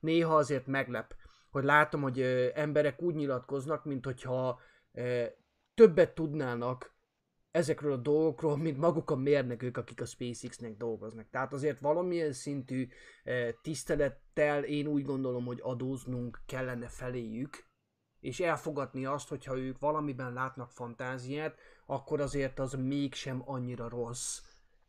néha 0.00 0.36
azért 0.36 0.66
meglep, 0.66 1.14
hogy 1.50 1.64
látom, 1.64 2.02
hogy 2.02 2.20
emberek 2.54 3.02
úgy 3.02 3.14
nyilatkoznak, 3.14 3.84
mint 3.84 4.04
hogyha 4.04 4.60
többet 5.74 6.14
tudnának 6.14 6.95
ezekről 7.56 7.92
a 7.92 7.96
dolgokról, 7.96 8.56
mint 8.56 8.78
maguk 8.78 9.10
a 9.10 9.16
mérnökök, 9.16 9.76
akik 9.76 10.00
a 10.00 10.04
SpaceX-nek 10.04 10.76
dolgoznak. 10.76 11.30
Tehát 11.30 11.52
azért 11.52 11.80
valamilyen 11.80 12.32
szintű 12.32 12.88
ö, 13.24 13.48
tisztelettel 13.62 14.64
én 14.64 14.86
úgy 14.86 15.04
gondolom, 15.04 15.44
hogy 15.44 15.58
adóznunk 15.62 16.40
kellene 16.46 16.88
feléjük, 16.88 17.66
és 18.20 18.40
elfogadni 18.40 19.04
azt, 19.04 19.28
hogyha 19.28 19.58
ők 19.58 19.78
valamiben 19.78 20.32
látnak 20.32 20.70
fantáziát, 20.70 21.58
akkor 21.86 22.20
azért 22.20 22.58
az 22.58 22.72
mégsem 22.72 23.42
annyira 23.44 23.88
rossz. 23.88 24.40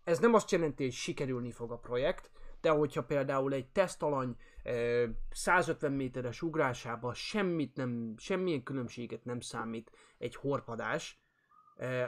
Ez 0.03 0.20
nem 0.20 0.34
azt 0.34 0.51
jelenti, 0.51 0.84
hogy 0.84 0.93
sikerülni 0.93 1.51
fog 1.51 1.72
a 1.72 1.78
projekt, 1.78 2.32
de 2.61 2.70
hogyha 2.70 3.03
például 3.03 3.53
egy 3.53 3.68
tesztalany 3.68 4.36
ö, 4.63 5.05
150 5.32 5.91
méteres 5.91 6.41
ugrásában 6.41 7.13
semmit 7.13 7.76
nem, 7.76 8.13
semmilyen 8.18 8.63
különbséget 8.63 9.26
nem 9.26 9.39
számít 9.39 9.91
egy 10.18 10.36
horpadás, 10.36 11.26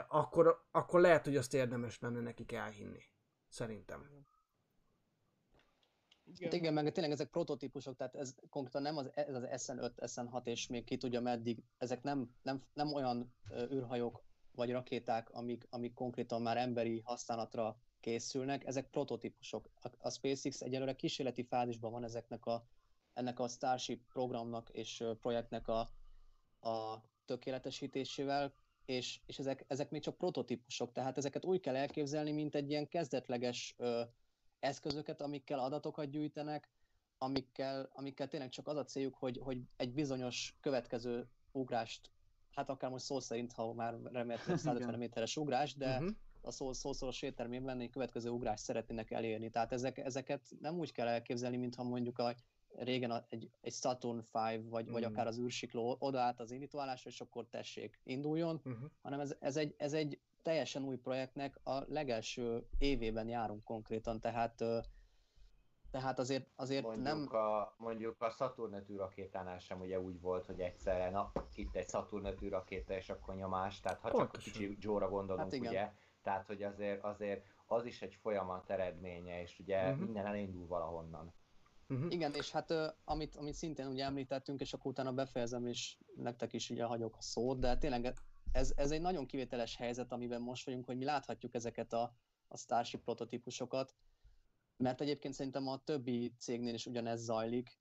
akkor, 0.08 0.66
akkor 0.70 1.00
lehet, 1.00 1.24
hogy 1.24 1.36
azt 1.36 1.54
érdemes 1.54 1.98
lenne 1.98 2.20
nekik 2.20 2.52
elhinni. 2.52 3.02
Szerintem. 3.48 4.28
Hát 6.42 6.52
igen, 6.52 6.72
meg 6.72 6.92
tényleg 6.92 7.12
ezek 7.12 7.30
prototípusok, 7.30 7.96
tehát 7.96 8.14
ez 8.14 8.34
konkrétan 8.48 8.82
nem 8.82 8.96
az, 8.96 9.10
ez 9.14 9.34
az 9.34 9.44
SN5, 9.50 9.92
SN6 9.96 10.46
és 10.46 10.66
még 10.66 10.84
ki 10.84 10.96
tudja 10.96 11.20
meddig, 11.20 11.62
ezek 11.78 12.02
nem, 12.02 12.34
nem, 12.42 12.64
nem 12.72 12.92
olyan 12.92 13.34
űrhajók 13.72 14.24
vagy 14.52 14.70
rakéták, 14.70 15.30
amik, 15.30 15.66
amik 15.70 15.94
konkrétan 15.94 16.42
már 16.42 16.56
emberi 16.56 17.00
használatra 17.04 17.76
készülnek, 18.00 18.66
ezek 18.66 18.90
prototípusok. 18.90 19.70
A, 19.74 19.88
a 19.98 20.10
SpaceX 20.10 20.60
egyelőre 20.60 20.94
kísérleti 20.96 21.44
fázisban 21.44 21.92
van 21.92 22.04
ezeknek 22.04 22.46
a, 22.46 22.66
ennek 23.12 23.38
a 23.38 23.48
Starship 23.48 24.06
programnak 24.12 24.68
és 24.70 25.04
projektnek 25.20 25.68
a, 25.68 25.80
a 26.60 27.04
tökéletesítésével, 27.24 28.54
és, 28.84 29.20
és 29.26 29.38
ezek, 29.38 29.64
ezek 29.68 29.90
még 29.90 30.02
csak 30.02 30.16
prototípusok, 30.18 30.92
tehát 30.92 31.18
ezeket 31.18 31.44
úgy 31.44 31.60
kell 31.60 31.76
elképzelni, 31.76 32.32
mint 32.32 32.54
egy 32.54 32.70
ilyen 32.70 32.88
kezdetleges 32.88 33.74
ö, 33.78 34.02
eszközöket, 34.58 35.20
amikkel 35.22 35.58
adatokat 35.58 36.10
gyűjtenek, 36.10 36.70
amikkel, 37.18 37.88
amikkel 37.92 38.28
tényleg 38.28 38.48
csak 38.48 38.68
az 38.68 38.76
a 38.76 38.84
céljuk, 38.84 39.14
hogy, 39.14 39.38
hogy 39.42 39.60
egy 39.76 39.92
bizonyos 39.92 40.56
következő 40.60 41.28
ugrást, 41.52 42.10
hát 42.54 42.68
akár 42.68 42.90
most 42.90 43.04
szó 43.04 43.20
szerint, 43.20 43.52
ha 43.52 43.72
már 43.72 43.94
remélhetőleg 44.12 44.58
150 44.82 44.98
méteres 44.98 45.36
ugrás, 45.36 45.74
de 45.74 45.98
Mhm. 45.98 46.08
a 46.40 46.50
szó, 46.50 46.72
szószoros 46.72 47.22
értelmében 47.22 47.80
egy 47.80 47.90
következő 47.90 48.30
ugrást 48.30 48.64
szeretnének 48.64 49.10
elérni. 49.10 49.50
Tehát 49.50 49.72
ezek, 49.72 49.98
ezeket 49.98 50.48
nem 50.60 50.78
úgy 50.78 50.92
kell 50.92 51.08
elképzelni, 51.08 51.56
mintha 51.56 51.82
mondjuk 51.82 52.18
a, 52.18 52.34
régen 52.76 53.10
a, 53.10 53.24
egy, 53.28 53.50
egy 53.60 53.72
Saturn 53.72 54.18
V, 54.18 54.38
vagy, 54.70 54.90
vagy 54.90 55.02
Mm. 55.02 55.06
akár 55.06 55.26
az 55.26 55.38
űrsikló 55.38 55.96
odaállt 55.98 56.40
az 56.40 56.50
indítóállásra, 56.50 57.10
és 57.10 57.20
akkor 57.20 57.46
tessék, 57.50 58.00
induljon, 58.04 58.60
Uh-huh. 58.64 58.90
hanem 59.02 59.20
ez, 59.20 59.34
ez, 59.40 59.56
egy, 59.56 59.74
ez 59.78 59.92
egy 59.92 60.20
teljesen 60.42 60.82
új 60.82 60.96
projektnek 60.96 61.60
a 61.64 61.78
legelső 61.88 62.66
évében 62.78 63.28
járunk 63.28 63.64
konkrétan, 63.64 64.20
tehát 64.20 64.64
tehát 65.90 66.18
azért, 66.18 66.46
azért 66.56 66.82
Mondjuk, 66.82 67.04
nem... 67.04 67.40
a, 67.42 67.74
mondjuk 67.76 68.22
a 68.22 68.30
Saturn 68.30 68.74
5 68.74 68.88
rakétánál 68.96 69.58
sem 69.58 69.80
ugye 69.80 70.00
úgy 70.00 70.20
volt, 70.20 70.46
hogy 70.46 70.60
egyszerre, 70.60 71.10
na, 71.10 71.32
itt 71.54 71.76
egy 71.76 71.88
Saturn 71.88 72.24
5 72.24 72.40
rakéta, 72.48 72.94
és 72.94 73.08
akkor 73.10 73.34
nyomás, 73.34 73.80
tehát 73.80 74.00
ha 74.00 74.08
csak 74.08 74.18
Pontosan. 74.18 74.52
kicsi 74.52 74.76
Joe-ra 74.80 75.08
gondolunk, 75.08 75.52
Hát 75.52 75.60
ugye, 75.60 75.92
tehát 76.22 76.46
hogy 76.46 76.62
azért, 76.62 77.04
azért 77.04 77.46
az 77.66 77.84
is 77.84 78.02
egy 78.02 78.14
folyamat 78.14 78.70
eredménye, 78.70 79.40
és 79.40 79.58
ugye 79.58 79.82
uh-huh. 79.82 80.04
minden 80.04 80.26
elindul 80.26 80.66
valahonnan. 80.66 81.32
Uh-huh. 81.90 82.12
Igen, 82.12 82.34
és 82.34 82.50
hát 82.50 82.74
amit, 83.04 83.36
amit 83.36 83.54
szintén 83.54 83.86
ugye 83.86 84.04
említettünk, 84.04 84.60
és 84.60 84.72
akkor 84.72 84.90
utána 84.90 85.12
befejezem, 85.12 85.66
és 85.66 85.96
nektek 86.16 86.52
is 86.52 86.70
ugye 86.70 86.84
hagyok 86.84 87.16
a 87.16 87.22
szót, 87.22 87.58
de 87.58 87.76
tényleg 87.78 88.14
ez, 88.52 88.72
ez 88.76 88.90
egy 88.90 89.00
nagyon 89.00 89.26
kivételes 89.26 89.76
helyzet, 89.76 90.12
amiben 90.12 90.40
most 90.40 90.64
vagyunk, 90.64 90.84
hogy 90.86 90.96
mi 90.96 91.04
láthatjuk 91.04 91.54
ezeket 91.54 91.92
a, 91.92 92.14
a 92.48 92.56
Starship 92.56 93.02
prototípusokat, 93.02 93.94
mert 94.76 95.00
egyébként 95.00 95.34
szerintem 95.34 95.68
a 95.68 95.82
többi 95.84 96.34
cégnél 96.38 96.74
is 96.74 96.86
ugyanez 96.86 97.20
zajlik, 97.20 97.78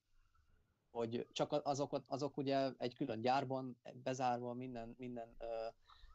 hogy 0.91 1.28
csak 1.32 1.51
a- 1.51 1.62
azok, 2.07 2.38
ugye 2.38 2.72
egy 2.78 2.95
külön 2.95 3.22
gyárban, 3.22 3.78
bezárva, 4.03 4.53
minden, 4.53 4.95
minden 4.97 5.36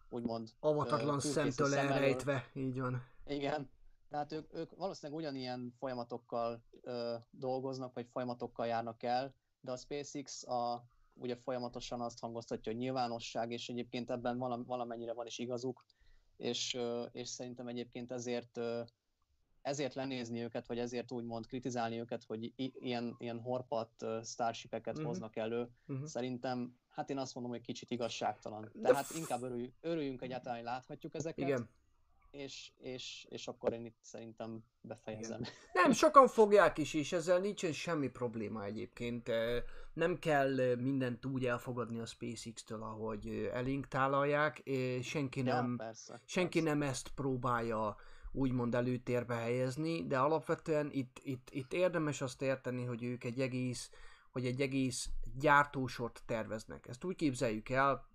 úgymond 0.09 0.51
Avatatlan 0.61 1.21
szemtől 1.21 1.75
elrejtve, 1.75 2.51
így 2.55 2.81
van. 2.81 3.03
igen. 3.27 3.71
Tehát 4.15 4.33
ők, 4.33 4.55
ők 4.55 4.77
valószínűleg 4.77 5.21
ugyanilyen 5.23 5.73
folyamatokkal 5.79 6.65
ö, 6.83 7.15
dolgoznak, 7.31 7.95
vagy 7.95 8.07
folyamatokkal 8.09 8.67
járnak 8.67 9.03
el, 9.03 9.35
de 9.61 9.73
a 9.73 9.77
SpaceX 9.77 10.47
a, 10.47 10.85
ugye 11.15 11.37
folyamatosan 11.37 12.01
azt 12.01 12.21
hangoztatja, 12.21 12.73
hogy 12.73 12.81
nyilvánosság, 12.81 13.51
és 13.51 13.69
egyébként 13.69 14.11
ebben 14.11 14.39
valam, 14.39 14.65
valamennyire 14.65 15.13
van 15.13 15.27
is 15.27 15.39
igazuk, 15.39 15.85
és, 16.37 16.75
ö, 16.75 17.03
és 17.13 17.29
szerintem 17.29 17.67
egyébként 17.67 18.13
ezért 18.13 18.57
ö, 18.57 18.83
ezért 19.63 19.95
lenézni 19.95 20.43
őket, 20.43 20.67
vagy 20.67 20.79
ezért 20.79 21.13
úgymond 21.13 21.47
kritizálni 21.47 22.01
őket, 22.01 22.25
hogy 22.25 22.45
i- 22.45 22.73
ilyen, 22.79 23.15
ilyen 23.19 23.41
horpat 23.41 24.03
uh, 24.03 24.23
starshipeket 24.23 24.97
Mhm. 24.97 25.07
hoznak 25.07 25.37
elő, 25.37 25.69
Uh-huh. 25.87 26.07
szerintem, 26.07 26.79
hát 26.89 27.11
én 27.11 27.19
azt 27.19 27.35
mondom, 27.35 27.53
hogy 27.53 27.63
kicsit 27.63 27.91
igazságtalan. 27.91 28.71
De 28.75 28.89
Tehát 28.89 29.05
f- 29.07 29.17
inkább 29.17 29.43
örülj, 29.43 29.73
örüljünk 29.81 30.23
egyáltalán, 30.23 30.57
hogy 30.57 30.67
láthatjuk 30.67 31.15
ezeket, 31.15 31.49
Igen. 31.49 31.69
És, 32.35 32.73
és, 32.77 33.27
és 33.29 33.47
akkor 33.47 33.73
én 33.73 33.85
itt 33.85 33.99
szerintem 34.01 34.65
befejezem. 34.81 35.43
Nem, 35.73 35.93
sokan 35.93 36.29
fogják 36.29 36.79
is, 36.79 36.95
és 36.95 37.13
ezzel 37.13 37.39
nincsen 37.39 37.73
semmi 37.73 38.09
probléma 38.09 38.65
egyébként. 38.65 39.31
Nem 39.93 40.19
kell 40.19 40.75
mindent 40.75 41.25
úgy 41.27 41.47
elfogadni 41.47 41.99
a 41.99 42.07
SpaceX-től, 42.07 42.83
ahogy 42.83 43.51
elénk 43.53 43.89
tálalják. 43.89 44.63
Senki 45.03 45.43
nem, 45.43 45.71
ja, 45.71 45.85
persze, 45.85 46.21
senki 46.25 46.59
persze. 46.59 46.75
nem 46.75 46.89
ezt 46.89 47.09
próbálja 47.09 47.97
úgymond 48.33 48.75
előtérbe 48.75 49.35
helyezni, 49.35 50.07
de 50.07 50.19
alapvetően 50.19 50.91
itt, 50.93 51.21
itt, 51.23 51.49
itt 51.51 51.73
érdemes 51.73 52.21
azt 52.21 52.43
érteni, 52.43 52.85
hogy 52.85 53.03
ők 53.03 53.25
egy 53.25 53.41
egész, 53.41 53.91
hogy 54.31 54.47
egy 54.47 54.61
egész 54.61 55.09
gyártósort 55.39 56.23
terveznek. 56.27 56.87
Ezt 56.89 57.05
úgy 57.05 57.17
képzeljük 57.17 57.69
el, 57.69 58.09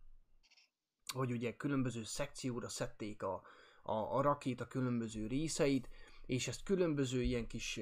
hogy 1.13 1.31
ugye 1.31 1.55
különböző 1.55 2.03
szekcióra 2.03 2.69
szedték 2.69 3.23
a, 3.23 3.41
a, 3.89 4.17
a 4.17 4.21
rakéta 4.21 4.67
különböző 4.67 5.27
részeit, 5.27 5.89
és 6.25 6.47
ezt 6.47 6.63
különböző 6.63 7.21
ilyen 7.21 7.47
kis, 7.47 7.79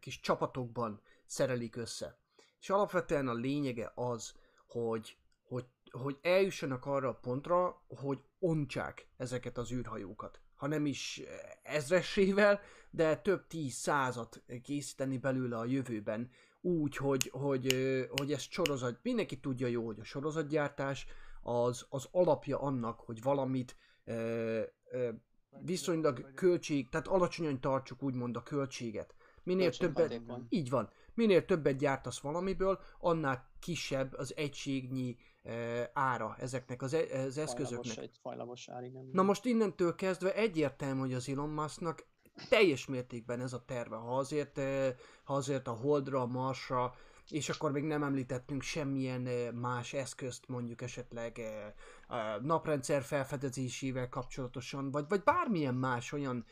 kis 0.00 0.20
csapatokban 0.20 1.00
szerelik 1.26 1.76
össze. 1.76 2.18
És 2.60 2.70
alapvetően 2.70 3.28
a 3.28 3.32
lényege 3.32 3.92
az, 3.94 4.34
hogy, 4.66 5.16
hogy, 5.42 5.64
hogy 5.90 6.18
eljussanak 6.22 6.86
arra 6.86 7.08
a 7.08 7.14
pontra, 7.14 7.82
hogy 7.88 8.18
ontsák 8.38 9.08
ezeket 9.16 9.58
az 9.58 9.72
űrhajókat. 9.72 10.40
Ha 10.54 10.66
nem 10.66 10.86
is 10.86 11.22
ezresével, 11.62 12.60
de 12.90 13.16
több 13.16 13.46
tíz 13.46 13.72
százat 13.72 14.42
készíteni 14.62 15.18
belőle 15.18 15.58
a 15.58 15.64
jövőben, 15.64 16.30
úgy, 16.60 16.96
hogy, 16.96 17.30
hogy, 17.32 17.74
hogy 18.10 18.32
ez 18.32 18.42
sorozat, 18.42 18.98
mindenki 19.02 19.40
tudja 19.40 19.66
jó, 19.66 19.86
hogy 19.86 20.00
a 20.00 20.04
sorozatgyártás 20.04 21.06
az, 21.42 21.86
az 21.88 22.08
alapja 22.10 22.60
annak, 22.60 23.00
hogy 23.00 23.22
valamit 23.22 23.76
viszonylag 25.60 26.34
költség, 26.34 26.88
tehát 26.88 27.06
alacsonyan 27.06 27.60
tartsuk 27.60 28.02
úgymond 28.02 28.36
a 28.36 28.42
költséget. 28.42 29.14
Minél 29.42 29.70
többet, 29.72 30.20
így 30.48 30.70
van, 30.70 30.90
minél 31.14 31.44
többet 31.44 31.76
gyártasz 31.76 32.20
valamiből, 32.20 32.80
annál 33.00 33.50
kisebb 33.60 34.14
az 34.14 34.36
egységnyi 34.36 35.16
ö, 35.42 35.82
ára 35.92 36.36
ezeknek 36.38 36.82
az, 36.82 36.94
e- 36.94 37.24
az 37.26 37.38
eszközöknek. 37.38 37.92
Fajlagos, 37.92 37.96
egy 37.96 38.18
fajlagos 38.22 38.68
ár, 38.68 38.84
igen. 38.84 39.08
Na 39.12 39.22
most 39.22 39.44
innentől 39.44 39.94
kezdve 39.94 40.34
egyértelmű, 40.34 41.00
hogy 41.00 41.14
az 41.14 41.28
Elon 41.28 41.48
Musknak 41.48 42.06
teljes 42.48 42.86
mértékben 42.86 43.40
ez 43.40 43.52
a 43.52 43.64
terve, 43.64 43.96
ha 43.96 44.16
azért, 44.16 44.60
ha 45.24 45.34
azért 45.34 45.68
a 45.68 45.72
Holdra, 45.72 46.20
a 46.20 46.26
Marsra, 46.26 46.94
és 47.30 47.48
akkor 47.48 47.72
még 47.72 47.82
nem 47.82 48.02
említettünk 48.02 48.62
semmilyen 48.62 49.54
más 49.54 49.92
eszközt, 49.92 50.48
mondjuk 50.48 50.82
esetleg 50.82 51.40
a 52.08 52.16
naprendszer 52.42 53.02
felfedezésével 53.02 54.08
kapcsolatosan, 54.08 54.90
vagy, 54.90 55.04
vagy 55.08 55.22
bármilyen 55.22 55.74
más 55.74 56.12
olyan 56.12 56.44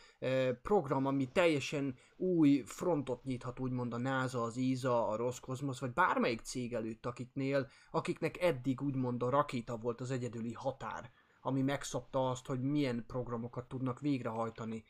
program, 0.63 1.07
ami 1.07 1.29
teljesen 1.29 1.95
új 2.17 2.63
frontot 2.67 3.25
nyithat, 3.25 3.59
úgymond 3.61 3.93
a 3.93 3.99
NASA, 3.99 4.43
az 4.43 4.57
ESA, 4.57 5.09
a 5.09 5.17
Roskosmos, 5.17 5.81
vagy 5.81 5.93
bármelyik 5.93 6.41
cég 6.41 6.75
előtt, 6.75 7.07
akiknél, 7.07 7.69
akiknek 7.91 8.41
eddig 8.41 8.81
úgymond 8.81 9.23
a 9.23 9.31
rakéta 9.31 9.77
volt 9.77 10.01
az 10.01 10.11
egyedüli 10.11 10.53
határ, 10.53 11.11
ami 11.41 11.63
megszabta 11.63 12.31
azt, 12.31 12.47
hogy 12.47 12.61
milyen 12.61 13.05
programokat 13.07 13.69
tudnak 13.69 14.01
végrehajtani. 14.01 14.85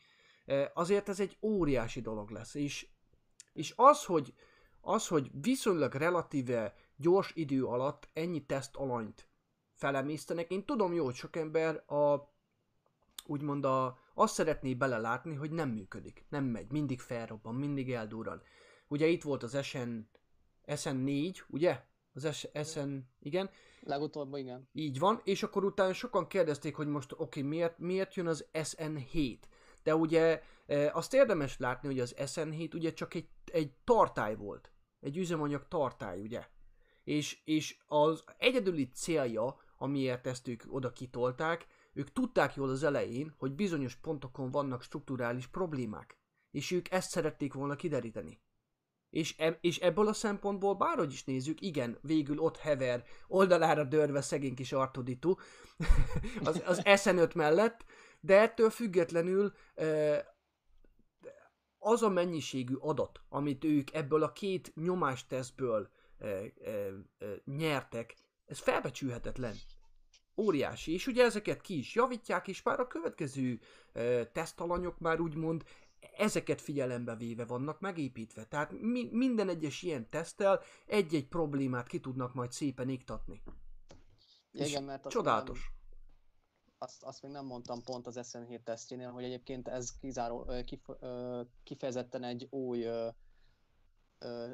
Eh, 0.44 0.70
Azért 0.74 1.08
ez 1.08 1.20
egy 1.20 1.36
óriási 1.40 2.00
dolog 2.00 2.30
lesz, 2.30 2.54
és, 2.54 2.86
és 3.52 3.72
az, 3.76 4.04
hogy, 4.04 4.34
az, 4.82 5.06
hogy 5.06 5.30
viszonylag 5.42 5.94
relatíve 5.94 6.74
gyors 6.96 7.32
idő 7.34 7.64
alatt 7.64 8.08
ennyi 8.12 8.46
teszt 8.46 8.76
alanyt 8.76 9.28
felemésztenek, 9.74 10.50
én 10.50 10.64
tudom 10.64 10.92
jó, 10.92 11.04
hogy 11.04 11.14
sok 11.14 11.36
ember 11.36 11.92
a, 11.92 12.32
úgymond 13.26 13.64
a, 13.64 13.98
azt 14.14 14.34
szeretné 14.34 14.74
belelátni, 14.74 15.34
hogy 15.34 15.50
nem 15.50 15.68
működik, 15.68 16.24
nem 16.28 16.44
megy, 16.44 16.70
mindig 16.70 17.00
felrobban, 17.00 17.54
mindig 17.54 17.92
eldurran. 17.92 18.42
Ugye 18.88 19.06
itt 19.06 19.22
volt 19.22 19.42
az 19.42 19.62
SN, 19.62 19.98
SN4, 20.66 21.36
ugye? 21.48 21.84
Az 22.14 22.48
SN, 22.64 22.98
igen, 23.20 23.50
Legutóbb, 23.80 24.36
igen. 24.36 24.68
így 24.72 24.98
van, 24.98 25.20
és 25.24 25.42
akkor 25.42 25.64
utána 25.64 25.92
sokan 25.92 26.26
kérdezték, 26.26 26.76
hogy 26.76 26.86
most 26.86 27.12
oké, 27.12 27.22
okay, 27.22 27.42
miért, 27.42 27.78
miért 27.78 28.14
jön 28.14 28.26
az 28.26 28.46
SN7? 28.52 29.38
De 29.82 29.96
ugye 29.96 30.42
e, 30.66 30.90
azt 30.92 31.14
érdemes 31.14 31.58
látni, 31.58 31.88
hogy 31.88 32.00
az 32.00 32.14
SN7 32.16 32.74
ugye 32.74 32.92
csak 32.92 33.14
egy, 33.14 33.28
egy 33.52 33.72
tartály 33.84 34.36
volt. 34.36 34.71
Egy 35.02 35.16
üzemanyag 35.16 35.68
tartály, 35.68 36.20
ugye? 36.20 36.46
És, 37.04 37.40
és 37.44 37.78
az 37.86 38.24
egyedüli 38.38 38.88
célja, 38.88 39.56
amiért 39.76 40.26
ezt 40.26 40.48
ők 40.48 40.62
oda 40.68 40.92
kitolták, 40.92 41.66
ők 41.92 42.12
tudták 42.12 42.54
jól 42.54 42.68
az 42.68 42.82
elején, 42.82 43.34
hogy 43.38 43.52
bizonyos 43.52 43.96
pontokon 43.96 44.50
vannak 44.50 44.82
strukturális 44.82 45.46
problémák. 45.46 46.18
És 46.50 46.70
ők 46.70 46.90
ezt 46.90 47.10
szerették 47.10 47.52
volna 47.52 47.76
kideríteni. 47.76 48.40
És, 49.10 49.34
e- 49.38 49.58
és 49.60 49.78
ebből 49.78 50.08
a 50.08 50.12
szempontból, 50.12 50.74
bárhogy 50.74 51.12
is 51.12 51.24
nézzük, 51.24 51.60
igen, 51.60 51.98
végül 52.02 52.38
ott 52.38 52.56
hever, 52.56 53.04
oldalára 53.28 53.84
dörve 53.84 54.20
szegény 54.20 54.54
kis 54.54 54.72
Artuditu 54.72 55.34
az, 56.44 56.62
az 56.66 56.80
SN5 56.84 57.34
mellett, 57.34 57.84
de 58.20 58.40
ettől 58.40 58.70
függetlenül 58.70 59.52
az 61.82 62.02
a 62.02 62.08
mennyiségű 62.08 62.74
adat, 62.74 63.20
amit 63.28 63.64
ők 63.64 63.94
ebből 63.94 64.22
a 64.22 64.32
két 64.32 64.72
nyomástesztből 64.74 65.88
eh, 66.18 66.42
eh, 66.64 66.86
eh, 67.18 67.28
nyertek, 67.44 68.16
ez 68.46 68.58
felbecsülhetetlen. 68.58 69.54
Óriási. 70.36 70.92
És 70.92 71.06
ugye 71.06 71.24
ezeket 71.24 71.60
ki 71.60 71.78
is 71.78 71.94
javítják, 71.94 72.48
és 72.48 72.62
már 72.62 72.80
a 72.80 72.86
következő 72.86 73.60
eh, 73.92 74.26
tesztalanyok 74.32 74.98
már 74.98 75.20
úgymond 75.20 75.64
ezeket 76.16 76.60
figyelembe 76.60 77.16
véve 77.16 77.44
vannak 77.44 77.80
megépítve. 77.80 78.44
Tehát 78.44 78.72
mi, 78.80 79.08
minden 79.12 79.48
egyes 79.48 79.82
ilyen 79.82 80.10
teszttel 80.10 80.62
egy-egy 80.86 81.28
problémát 81.28 81.86
ki 81.86 82.00
tudnak 82.00 82.34
majd 82.34 82.52
szépen 82.52 82.88
iktatni. 82.88 83.42
Ja, 84.52 84.64
És 84.64 84.70
igen, 84.70 84.84
mert 84.84 85.06
azt 85.06 85.14
Csodálatos. 85.14 85.70
Azt, 86.82 87.02
azt 87.02 87.22
még 87.22 87.30
nem 87.32 87.44
mondtam 87.44 87.82
pont 87.82 88.06
az 88.06 88.18
SN7 88.22 88.62
tesztjénél, 88.62 89.10
hogy 89.10 89.24
egyébként 89.24 89.68
ez 89.68 89.98
kizáró, 89.98 90.46
kif, 90.64 90.88
kifejezetten 91.62 92.24
egy 92.24 92.46
új 92.50 92.86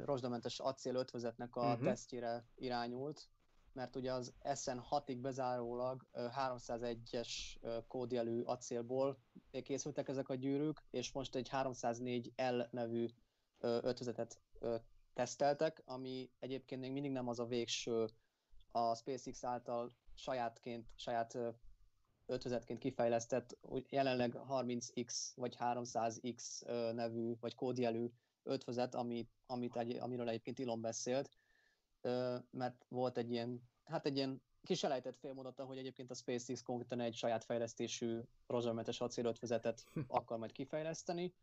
rozsdamentes 0.05 0.59
acél 0.59 0.95
ötvözetnek 0.95 1.55
a 1.55 1.61
uh-huh. 1.61 1.83
tesztjére 1.83 2.45
irányult, 2.55 3.29
mert 3.73 3.95
ugye 3.95 4.13
az 4.13 4.33
SN6-ig 4.43 5.17
bezárólag 5.21 6.05
ö, 6.11 6.27
301-es 6.35 7.29
ö, 7.61 7.77
kódjelű 7.87 8.41
acélból 8.41 9.19
készültek 9.63 10.07
ezek 10.07 10.29
a 10.29 10.35
gyűrűk, 10.35 10.83
és 10.89 11.11
most 11.11 11.35
egy 11.35 11.49
304L 11.51 12.69
nevű 12.71 13.07
ötvözetet 13.59 14.41
teszteltek, 15.13 15.81
ami 15.85 16.31
egyébként 16.39 16.81
még 16.81 16.91
mindig 16.91 17.11
nem 17.11 17.27
az 17.27 17.39
a 17.39 17.45
végső 17.45 18.09
a 18.71 18.95
SpaceX 18.95 19.43
által 19.43 19.91
sajátként, 20.13 20.87
saját 20.95 21.37
ö, 22.29 22.33
ötvözetként 22.33 22.79
kifejlesztett, 22.79 23.57
jelenleg 23.89 24.39
30X 24.49 25.31
vagy 25.35 25.55
300X 25.59 26.65
ö, 26.65 26.93
nevű 26.93 27.33
vagy 27.39 27.55
kódjelű 27.55 28.11
ötvözet, 28.43 28.95
amit, 28.95 29.29
amit 29.45 29.77
egy, 29.77 29.97
amiről 29.97 30.29
egyébként 30.29 30.59
Elon 30.59 30.81
beszélt, 30.81 31.29
mert 32.51 32.85
volt 32.87 33.17
egy 33.17 33.31
ilyen, 33.31 33.61
hát 33.83 34.05
egy 34.05 34.15
ilyen 34.15 34.41
kis 34.63 34.83
elejtett 34.83 35.17
félmondata, 35.17 35.63
hogy 35.63 35.77
egyébként 35.77 36.11
a 36.11 36.13
SpaceX 36.13 36.61
konkrétan 36.61 36.99
egy 36.99 37.15
saját 37.15 37.43
fejlesztésű 37.43 38.19
rozsdamentes 38.47 39.01
acélötvezetet 39.01 39.85
akar 40.07 40.37
majd 40.37 40.51
kifejleszteni, 40.51 41.33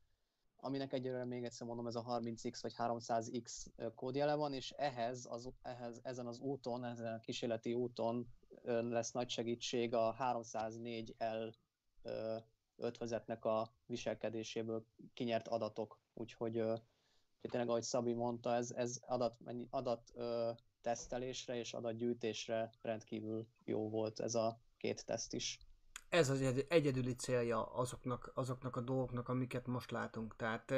aminek 0.57 0.93
egyelőre 0.93 1.25
még 1.25 1.45
egyszer 1.45 1.67
mondom, 1.67 1.87
ez 1.87 1.95
a 1.95 2.05
30X 2.05 2.59
vagy 2.61 2.75
300X 2.79 3.67
kódjele 3.95 4.35
van, 4.35 4.53
és 4.53 4.71
ehhez, 4.71 5.27
az, 5.31 5.49
ehhez 5.63 6.01
ezen 6.03 6.27
az 6.27 6.39
úton, 6.39 6.85
ezen 6.85 7.15
a 7.15 7.21
kísérleti 7.21 7.75
úton 7.75 8.27
lesz 8.67 9.13
nagy 9.13 9.29
segítség 9.29 9.95
a 9.95 10.17
304L 10.19 11.53
ö, 12.03 12.37
ötvezetnek 12.77 13.45
a 13.45 13.73
viselkedéséből 13.87 14.87
kinyert 15.15 15.49
adatok. 15.49 15.99
Úgyhogy 16.15 16.53
tényleg, 17.41 17.69
ahogy 17.69 17.83
Szabi 17.83 18.13
mondta, 18.13 18.55
ez, 18.55 18.71
ez 18.71 19.01
adat, 19.07 19.37
adat 19.71 20.13
tesztelésre 20.81 21.59
és 21.59 21.73
adatgyűjtésre 21.73 22.71
rendkívül 22.83 23.47
jó 23.65 23.89
volt 23.89 24.21
ez 24.21 24.35
a 24.35 24.61
két 24.77 25.07
teszt 25.07 25.33
is. 25.33 25.59
Ez 26.09 26.31
az 26.31 26.41
egy- 26.41 26.67
egyedüli 26.69 27.15
célja 27.15 27.65
azoknak, 27.73 28.31
azoknak 28.35 28.77
a 28.77 28.81
dolgoknak, 28.81 29.29
amiket 29.29 29.67
most 29.67 29.91
látunk. 29.91 30.37
Tehát 30.37 30.71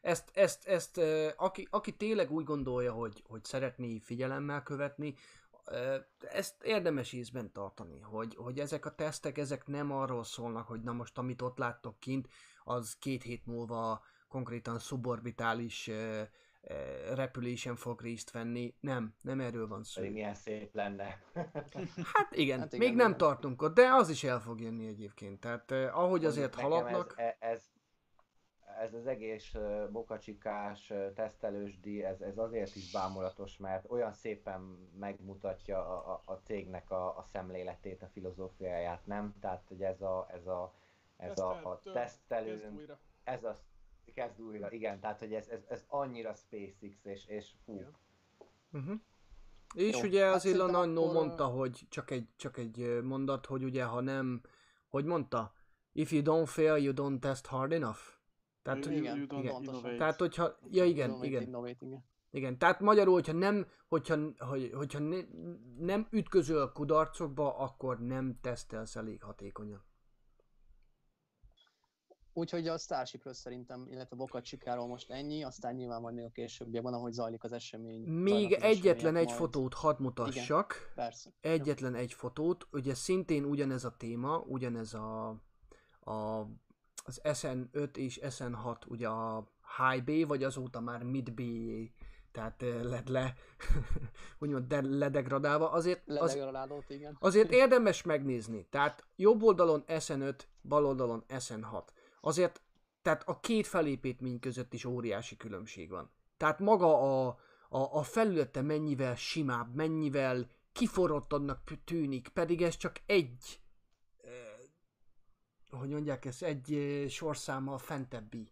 ezt, 0.00 0.30
ezt, 0.32 0.66
ezt 0.66 1.00
aki, 1.36 1.68
aki 1.70 1.96
tényleg 1.96 2.30
úgy 2.30 2.44
gondolja, 2.44 2.92
hogy, 2.92 3.22
hogy 3.26 3.44
szeretné 3.44 3.98
figyelemmel 3.98 4.62
követni, 4.62 5.14
ezt 6.20 6.62
érdemes 6.62 7.12
ízben 7.12 7.52
tartani, 7.52 8.00
hogy, 8.00 8.34
hogy 8.34 8.58
ezek 8.58 8.86
a 8.86 8.94
tesztek, 8.94 9.38
ezek 9.38 9.66
nem 9.66 9.92
arról 9.92 10.24
szólnak, 10.24 10.66
hogy 10.66 10.80
na 10.80 10.92
most 10.92 11.18
amit 11.18 11.42
ott 11.42 11.58
láttok 11.58 12.00
kint, 12.00 12.28
az 12.64 12.96
két 12.98 13.22
hét 13.22 13.46
múlva 13.46 14.02
konkrétan 14.28 14.78
ö, 15.88 16.22
repülésen 17.14 17.76
fog 17.76 18.00
részt 18.00 18.30
venni. 18.30 18.74
Nem, 18.80 19.14
nem 19.22 19.40
erről 19.40 19.68
van 19.68 19.84
szó. 19.84 20.00
Pedig 20.00 20.14
milyen 20.14 20.34
szép 20.34 20.74
lenne. 20.74 21.22
Hát 22.12 22.36
igen, 22.36 22.58
Hát 22.58 22.72
igen, 22.72 22.86
még 22.88 22.96
nem 22.96 23.06
igen. 23.06 23.16
tartunk 23.16 23.62
ott, 23.62 23.74
de 23.74 23.88
az 23.92 24.08
is 24.08 24.24
el 24.24 24.40
fog 24.40 24.60
jönni 24.60 24.86
egyébként. 24.86 25.40
Tehát 25.40 25.70
eh, 25.70 25.98
ahogy 25.98 26.24
azért 26.24 26.54
haladnak, 26.54 27.14
Ez, 27.16 27.24
e- 27.24 27.36
ez, 27.40 27.62
ez 28.80 28.94
az 28.94 29.06
egész 29.06 29.54
bokacsikás, 29.90 30.92
tesztelősdi, 31.14 32.04
ez, 32.04 32.20
ez 32.20 32.38
azért 32.38 32.76
is 32.76 32.90
bámulatos, 32.90 33.56
mert 33.56 33.90
olyan 33.90 34.12
szépen 34.12 34.60
megmutatja 34.98 35.78
a, 35.78 36.12
a, 36.12 36.22
a 36.24 36.34
cégnek 36.34 36.90
a, 36.90 37.18
a 37.18 37.22
szemléletét, 37.32 38.02
a 38.02 38.08
filozófiáját, 38.08 39.06
nem? 39.06 39.34
Tehát, 39.40 39.64
hogy 39.68 39.82
ez 39.82 40.00
a, 40.00 40.26
ez 40.30 40.46
a, 40.46 40.74
ez 41.16 41.38
a, 41.38 41.50
a 41.50 41.80
újra. 42.76 42.98
ez 43.24 43.44
a 43.44 43.54
kezd 44.14 44.40
újra, 44.40 44.70
igen, 44.70 45.00
tehát, 45.00 45.18
hogy 45.18 45.34
ez, 45.34 45.48
ez, 45.48 45.60
ez 45.68 45.84
annyira 45.88 46.34
SpaceX, 46.34 47.04
és, 47.04 47.26
és 47.26 47.50
fú, 47.64 47.74
Igen. 47.74 47.96
uh-huh. 48.72 49.00
és 49.74 49.96
Jó, 49.96 50.02
ugye 50.02 50.24
hát 50.24 50.34
az 50.34 50.46
Elon 50.46 50.56
szerintem 50.58 50.80
annó 50.80 51.02
akkor, 51.02 51.14
mondta, 51.14 51.46
hogy 51.46 51.86
csak 51.88 52.10
egy, 52.10 52.28
csak 52.36 52.58
egy 52.58 53.02
mondat, 53.02 53.46
hogy 53.46 53.64
ugye 53.64 53.84
ha 53.84 54.00
nem, 54.00 54.42
hogy 54.88 55.04
mondta, 55.04 55.52
if 55.92 56.12
you 56.12 56.22
don't 56.22 56.46
fail, 56.46 56.76
you 56.76 56.92
don't 56.94 57.18
test 57.18 57.46
hard 57.46 57.72
enough. 57.72 58.17
Tehát, 58.68 58.84
hogy- 58.84 58.96
igen, 58.96 59.22
igen. 59.30 59.62
innovate. 59.62 59.96
tehát 59.96 60.18
hogyha, 60.18 60.58
ja 60.70 60.84
igen, 60.84 61.04
Innovate, 61.08 61.26
igen, 61.26 61.42
innovate, 61.42 61.76
igen. 61.86 62.04
igen, 62.30 62.58
tehát 62.58 62.80
magyarul, 62.80 63.14
hogyha 63.14 63.32
nem, 63.32 63.66
hogyha, 63.88 64.18
hogy, 64.38 64.70
hogyha 64.74 64.98
ne, 64.98 65.16
nem 65.78 66.06
ütközöl 66.10 66.72
kudarcokba, 66.72 67.56
akkor 67.56 68.00
nem 68.00 68.38
tesztelsz 68.40 68.96
elég 68.96 69.22
hatékonyan. 69.22 69.86
Úgyhogy 72.32 72.68
a 72.68 72.78
Starshipről 72.78 73.32
szerintem, 73.32 73.86
illetve 73.90 74.16
Bokat 74.16 74.44
Csikáról 74.44 74.86
most 74.86 75.10
ennyi, 75.10 75.42
aztán 75.42 75.74
nyilván 75.74 76.00
majd 76.00 76.14
még 76.14 76.24
a 76.24 76.30
későbbiekben, 76.30 76.92
ahogy 76.92 77.12
zajlik 77.12 77.44
az 77.44 77.52
esemény. 77.52 78.02
Még 78.02 78.54
az 78.54 78.62
egyetlen 78.62 79.16
egy 79.16 79.24
majd- 79.24 79.36
fotót 79.36 79.74
hadd 79.74 80.02
mutassak. 80.02 80.92
Persze. 80.94 81.30
Egyetlen 81.40 81.94
egy 81.94 82.12
fotót, 82.12 82.66
ugye 82.70 82.94
szintén 82.94 83.44
ugyanez 83.44 83.84
a 83.84 83.96
téma, 83.96 84.38
ugyanez 84.38 84.94
a, 84.94 85.28
a 86.00 86.46
az 87.08 87.20
SN5 87.24 87.96
és 87.96 88.20
SN6, 88.22 88.86
ugye 88.86 89.08
a 89.08 89.50
High 89.76 90.04
B, 90.04 90.26
vagy 90.28 90.44
azóta 90.44 90.80
már 90.80 91.02
Mid 91.02 91.32
B, 91.32 91.42
tehát 92.32 92.62
eh, 92.62 92.82
led 92.82 93.08
le, 93.08 93.34
úgymond 94.40 94.66
de, 94.66 94.80
ledegradálva, 94.82 95.70
azért, 95.70 96.08
az, 96.08 96.34
igen. 96.88 97.16
azért 97.20 97.52
érdemes 97.52 98.02
megnézni. 98.02 98.66
Tehát 98.70 99.04
jobb 99.16 99.42
oldalon 99.42 99.84
SN5, 99.86 100.34
bal 100.62 100.84
oldalon 100.86 101.24
SN6. 101.28 101.82
Azért, 102.20 102.62
tehát 103.02 103.28
a 103.28 103.40
két 103.40 103.66
felépítmény 103.66 104.38
között 104.40 104.72
is 104.72 104.84
óriási 104.84 105.36
különbség 105.36 105.90
van. 105.90 106.10
Tehát 106.36 106.58
maga 106.58 107.26
a, 107.26 107.38
a, 107.68 107.98
a 107.98 108.02
felülete 108.02 108.62
mennyivel 108.62 109.14
simább, 109.14 109.74
mennyivel 109.74 110.50
kiforrottabbnak 110.72 111.64
p- 111.64 111.78
tűnik, 111.84 112.28
pedig 112.28 112.62
ez 112.62 112.76
csak 112.76 113.00
egy, 113.06 113.60
hogy 115.70 115.88
mondják 115.88 116.24
ezt, 116.24 116.42
egy 116.42 116.72
eh, 116.72 117.08
sorszámmal 117.08 117.78
fentebbi. 117.78 118.48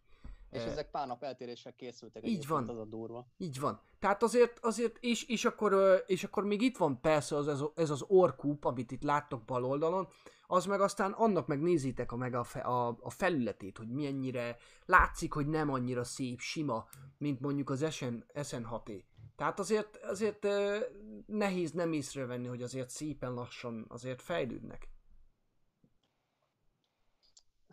És 0.51 0.63
Eh, 0.63 0.71
ezek 0.71 0.91
pár 0.91 1.07
nap 1.07 1.23
eltérésre 1.23 1.75
készültek. 1.75 2.27
Így 2.29 2.47
van. 2.47 2.69
Az 2.69 2.79
a 2.79 2.85
durva. 2.85 3.27
Így 3.37 3.61
van. 3.61 3.81
Tehát 3.99 4.23
azért, 4.23 4.59
azért 4.65 4.97
és, 5.01 5.25
és, 5.25 5.45
akkor, 5.45 6.03
és 6.07 6.25
akkor 6.25 6.45
még 6.45 6.63
itt 6.63 6.77
van 6.77 7.01
persze 7.01 7.37
az, 7.37 7.49
ez, 7.49 7.61
ez 7.75 7.91
az 7.91 8.05
orkúp, 8.07 8.65
amit 8.65 8.91
itt 8.91 9.03
láttok 9.03 9.45
bal 9.45 9.65
oldalon, 9.65 10.09
az 10.47 10.67
meg 10.67 10.81
aztán 10.81 11.13
annak 11.13 11.47
meg 11.47 11.61
nézitek 11.61 12.13
a, 12.13 12.17
meg 12.17 12.35
a, 12.35 12.45
fe, 12.45 12.61
a, 12.61 12.97
a 13.01 13.11
felületét, 13.11 13.79
hogy 13.79 13.89
mennyire 13.89 14.57
látszik, 14.85 15.33
hogy 15.33 15.47
nem 15.47 15.71
annyira 15.71 16.05
szép, 16.05 16.41
sima, 16.41 16.87
mint 17.19 17.41
mondjuk 17.41 17.71
az 17.71 17.93
SN, 17.95 18.15
SN6-é. 18.35 19.03
Tehát 19.37 19.59
azért, 19.59 19.97
azért 19.97 20.45
ö, 20.45 20.79
nehéz 21.27 21.73
nem 21.73 21.93
észrevenni, 21.93 22.47
hogy 22.47 22.63
azért 22.63 22.91
szépen 22.91 23.33
lassan 23.35 23.85
azért 23.89 24.23
fejlődnek. 24.23 24.89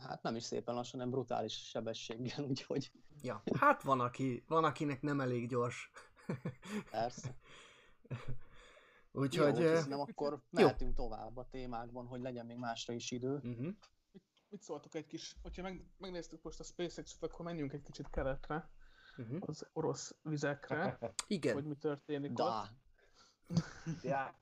Hát 0.08 0.22
nem 0.24 0.36
is 0.36 0.44
szépen 0.44 0.76
lassan, 0.76 1.00
hanem 1.00 1.14
brutális 1.14 1.68
sebességgel, 1.70 2.44
úgyhogy 2.50 2.92
Ja, 3.22 3.44
hát 3.60 3.84
van, 3.84 4.00
aki, 4.00 4.44
van 4.48 4.64
akinek 4.64 5.02
nem 5.02 5.20
elég 5.20 5.48
gyors. 5.48 5.92
persze. 6.92 7.36
Úgyhogy... 9.12 9.58
Jó, 9.58 9.80
nem 9.88 10.00
akkor 10.00 10.42
mehetünk 10.50 10.96
tovább 10.96 11.38
a 11.38 11.48
témákban, 11.50 12.08
hogy 12.08 12.22
legyen 12.22 12.46
még 12.46 12.58
másra 12.58 12.94
is 12.94 13.12
idő. 13.12 13.34
uh-huh. 13.36 13.74
Mit 14.50 14.62
szóltok 14.62 14.96
egy 14.96 15.06
kis, 15.06 15.36
hogyha 15.42 15.62
meg, 15.62 15.86
megnéztük 15.98 16.42
most 16.42 16.60
a 16.60 16.64
SpaceX-et, 16.64 17.24
akkor 17.24 17.46
menjünk 17.46 17.74
egy 17.74 17.82
kicsit 17.82 18.10
keletre, 18.10 18.72
Uh-huh. 19.18 19.38
az 19.42 19.68
orosz 19.74 20.16
vizekre, 20.22 20.98
hogy 21.00 21.12
Igen. 21.28 21.64
mi 21.64 21.76
történik 21.76 22.30
ott. 22.30 22.36
Da, 22.36 22.70
Ja, 24.02 24.40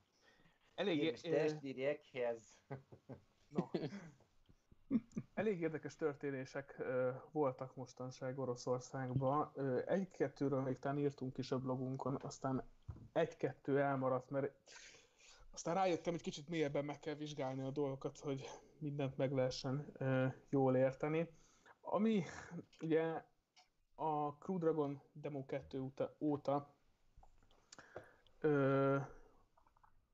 Elég, 0.74 1.02
és 1.02 1.20
testdirjekhez. 1.20 2.56
no. 3.48 3.68
Elég 5.34 5.60
érdekes 5.60 5.96
történések 5.96 6.82
voltak 7.30 7.76
mostanság 7.76 8.38
Oroszországban. 8.38 9.52
Egy-kettőről 9.86 10.60
még 10.60 10.78
talán 10.78 10.98
írtunk 10.98 11.38
is 11.38 11.52
a 11.52 11.58
blogunkon, 11.58 12.18
aztán 12.22 12.64
egy-kettő 13.12 13.80
elmaradt, 13.80 14.30
mert 14.30 14.54
aztán 15.52 15.74
rájöttem, 15.74 16.12
hogy 16.12 16.22
kicsit 16.22 16.48
mélyebben 16.48 16.84
meg 16.84 17.00
kell 17.00 17.14
vizsgálni 17.14 17.62
a 17.62 17.70
dolgokat, 17.70 18.18
hogy 18.18 18.48
mindent 18.78 19.16
meg 19.16 19.32
lehessen 19.32 19.92
jól 20.48 20.76
érteni. 20.76 21.28
Ami 21.80 22.24
ugye 22.80 23.24
a 23.94 24.28
Crew 24.38 24.58
Dragon 24.58 25.00
Demo 25.12 25.44
2 25.44 25.92
óta, 26.18 26.74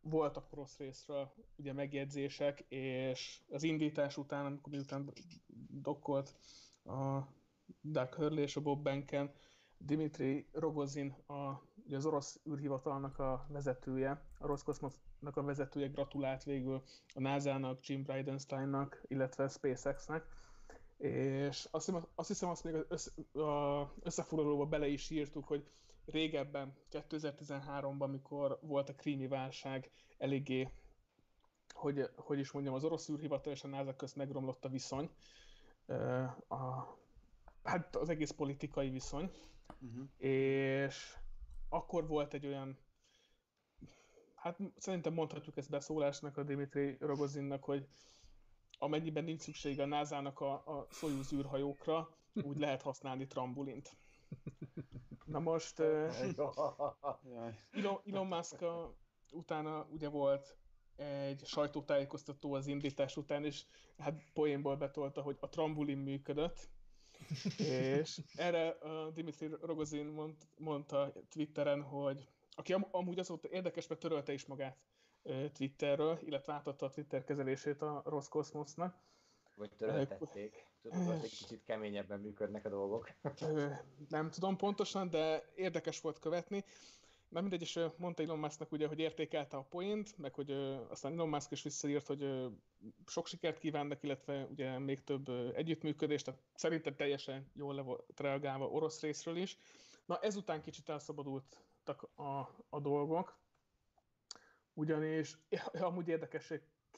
voltak 0.08 0.54
rossz 0.54 0.76
részről 0.76 1.32
ugye 1.56 1.72
megjegyzések, 1.72 2.60
és 2.68 3.40
az 3.50 3.62
indítás 3.62 4.16
után, 4.16 4.46
amikor 4.46 4.72
miután 4.72 5.12
dokkolt 5.70 6.34
a 6.84 7.18
Doug 7.80 8.14
Hurley 8.14 8.42
és 8.42 8.56
a 8.56 8.60
Bob 8.60 8.82
Benken, 8.82 9.30
Dimitri 9.78 10.48
Rogozin, 10.52 11.16
a, 11.26 11.62
ugye 11.86 11.96
az 11.96 12.06
orosz 12.06 12.40
űrhivatalnak 12.50 13.18
a 13.18 13.46
vezetője, 13.48 14.22
a 14.38 14.46
Roskosmosnak 14.46 15.36
a 15.36 15.42
vezetője 15.42 15.86
gratulált 15.88 16.44
végül 16.44 16.82
a 17.14 17.20
NASA-nak, 17.20 17.86
Jim 17.86 18.02
Bridensteinnak, 18.02 19.02
illetve 19.08 19.48
SpaceX-nek, 19.48 20.26
és 20.98 21.68
azt 21.70 21.86
hiszem 21.86 22.06
azt, 22.14 22.28
hiszem, 22.28 22.48
azt 22.48 22.64
még 22.64 22.74
az 22.74 22.84
össze, 22.88 23.10
összefoglalóba 24.02 24.66
bele 24.66 24.86
is 24.86 25.10
írtuk, 25.10 25.44
hogy 25.44 25.66
régebben, 26.10 26.76
2013-ban, 26.90 28.00
amikor 28.00 28.58
volt 28.62 28.88
a 28.88 28.94
krími 28.94 29.26
válság, 29.26 29.90
eléggé, 30.18 30.68
hogy, 31.74 32.10
hogy 32.16 32.38
is 32.38 32.50
mondjam, 32.50 32.74
az 32.74 32.84
orosz 32.84 33.08
űrhivatal 33.08 33.52
és 33.52 33.64
a 33.64 33.68
NASA 33.68 33.96
közt 33.96 34.16
megromlott 34.16 34.64
a 34.64 34.68
viszony, 34.68 35.10
a, 36.48 36.96
hát 37.62 37.96
az 37.96 38.08
egész 38.08 38.30
politikai 38.30 38.90
viszony, 38.90 39.30
Uh-huh. 39.82 40.08
és 40.30 41.16
akkor 41.68 42.06
volt 42.06 42.34
egy 42.34 42.46
olyan, 42.46 42.78
hát 44.34 44.58
szerintem 44.76 45.12
mondhatjuk 45.12 45.56
ezt 45.56 45.70
beszólásnak 45.70 46.36
a 46.36 46.42
Dimitri 46.42 46.96
Rogozinnak, 47.00 47.64
hogy 47.64 47.86
amennyiben 48.78 49.24
nincs 49.24 49.40
szüksége 49.40 49.82
a 49.82 49.86
NASA-nak 49.86 50.40
a, 50.40 50.52
a 50.52 50.86
Soyuz 50.90 51.32
űrhajókra, 51.32 52.08
úgy 52.32 52.58
lehet 52.58 52.82
használni 52.82 53.26
trambulint. 53.26 53.96
Na 55.28 55.38
most. 55.38 55.80
Elon, 57.70 58.00
Elon 58.06 58.26
Musk 58.26 58.64
utána 59.32 59.86
ugye 59.90 60.08
volt 60.08 60.56
egy 60.96 61.46
sajtótájékoztató 61.46 62.52
az 62.54 62.66
indítás 62.66 63.16
után, 63.16 63.44
és 63.44 63.64
hát 63.98 64.22
poénból 64.32 64.76
betolta, 64.76 65.22
hogy 65.22 65.36
a 65.40 65.48
trambulin 65.48 65.98
működött, 65.98 66.68
és 67.58 68.20
erre 68.36 68.68
a 68.68 69.10
Dimitri 69.10 69.50
Rogozin 69.60 70.06
mond, 70.06 70.36
mondta 70.56 71.12
Twitteren, 71.30 71.82
hogy 71.82 72.28
aki 72.50 72.72
am, 72.72 72.86
amúgy 72.90 73.18
azóta 73.18 73.48
érdekes, 73.48 73.86
mert 73.86 74.00
törölte 74.00 74.32
is 74.32 74.46
magát 74.46 74.78
ö, 75.22 75.50
Twitterről, 75.50 76.18
illetve 76.22 76.52
átadta 76.52 76.86
a 76.86 76.90
Twitter 76.90 77.24
kezelését 77.24 77.82
a 77.82 78.02
Roskosmosnak. 78.04 78.98
Vagy 79.56 79.70
töröltették. 79.76 80.66
Tudod, 80.82 81.22
egy 81.22 81.36
kicsit 81.36 81.62
keményebben 81.64 82.20
működnek 82.20 82.64
a 82.64 82.68
dolgok. 82.68 83.10
Nem 84.08 84.30
tudom 84.30 84.56
pontosan, 84.56 85.10
de 85.10 85.52
érdekes 85.54 86.00
volt 86.00 86.18
követni. 86.18 86.64
Na 87.28 87.40
mindegy, 87.40 87.60
és 87.60 87.80
mondta 87.96 88.22
Elon 88.22 88.38
Musknak 88.38 88.72
ugye, 88.72 88.86
hogy 88.86 88.98
értékelte 88.98 89.56
a 89.56 89.62
poént, 89.62 90.18
meg 90.18 90.34
hogy 90.34 90.50
aztán 90.88 91.12
Elon 91.12 91.28
Musk 91.28 91.50
is 91.50 91.62
visszaírt, 91.62 92.06
hogy 92.06 92.48
sok 93.06 93.26
sikert 93.26 93.58
kívánnak, 93.58 94.02
illetve 94.02 94.46
ugye 94.50 94.78
még 94.78 95.04
több 95.04 95.28
együttműködést, 95.54 96.24
tehát 96.24 96.40
szerintem 96.54 96.96
teljesen 96.96 97.50
jól 97.54 97.74
le 97.74 97.82
volt 97.82 98.20
reagálva 98.20 98.68
orosz 98.68 99.00
részről 99.00 99.36
is. 99.36 99.58
Na 100.06 100.18
ezután 100.18 100.62
kicsit 100.62 100.88
elszabadultak 100.88 102.02
a, 102.14 102.38
a 102.68 102.80
dolgok, 102.80 103.38
ugyanis 104.72 105.36
ja, 105.48 105.86
amúgy 105.86 106.10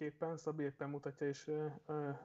érdekességképpen 0.01 0.36
Szabi 0.36 0.62
éppen 0.64 0.88
mutatja 0.90 1.28
is 1.28 1.46
ö, 1.46 1.66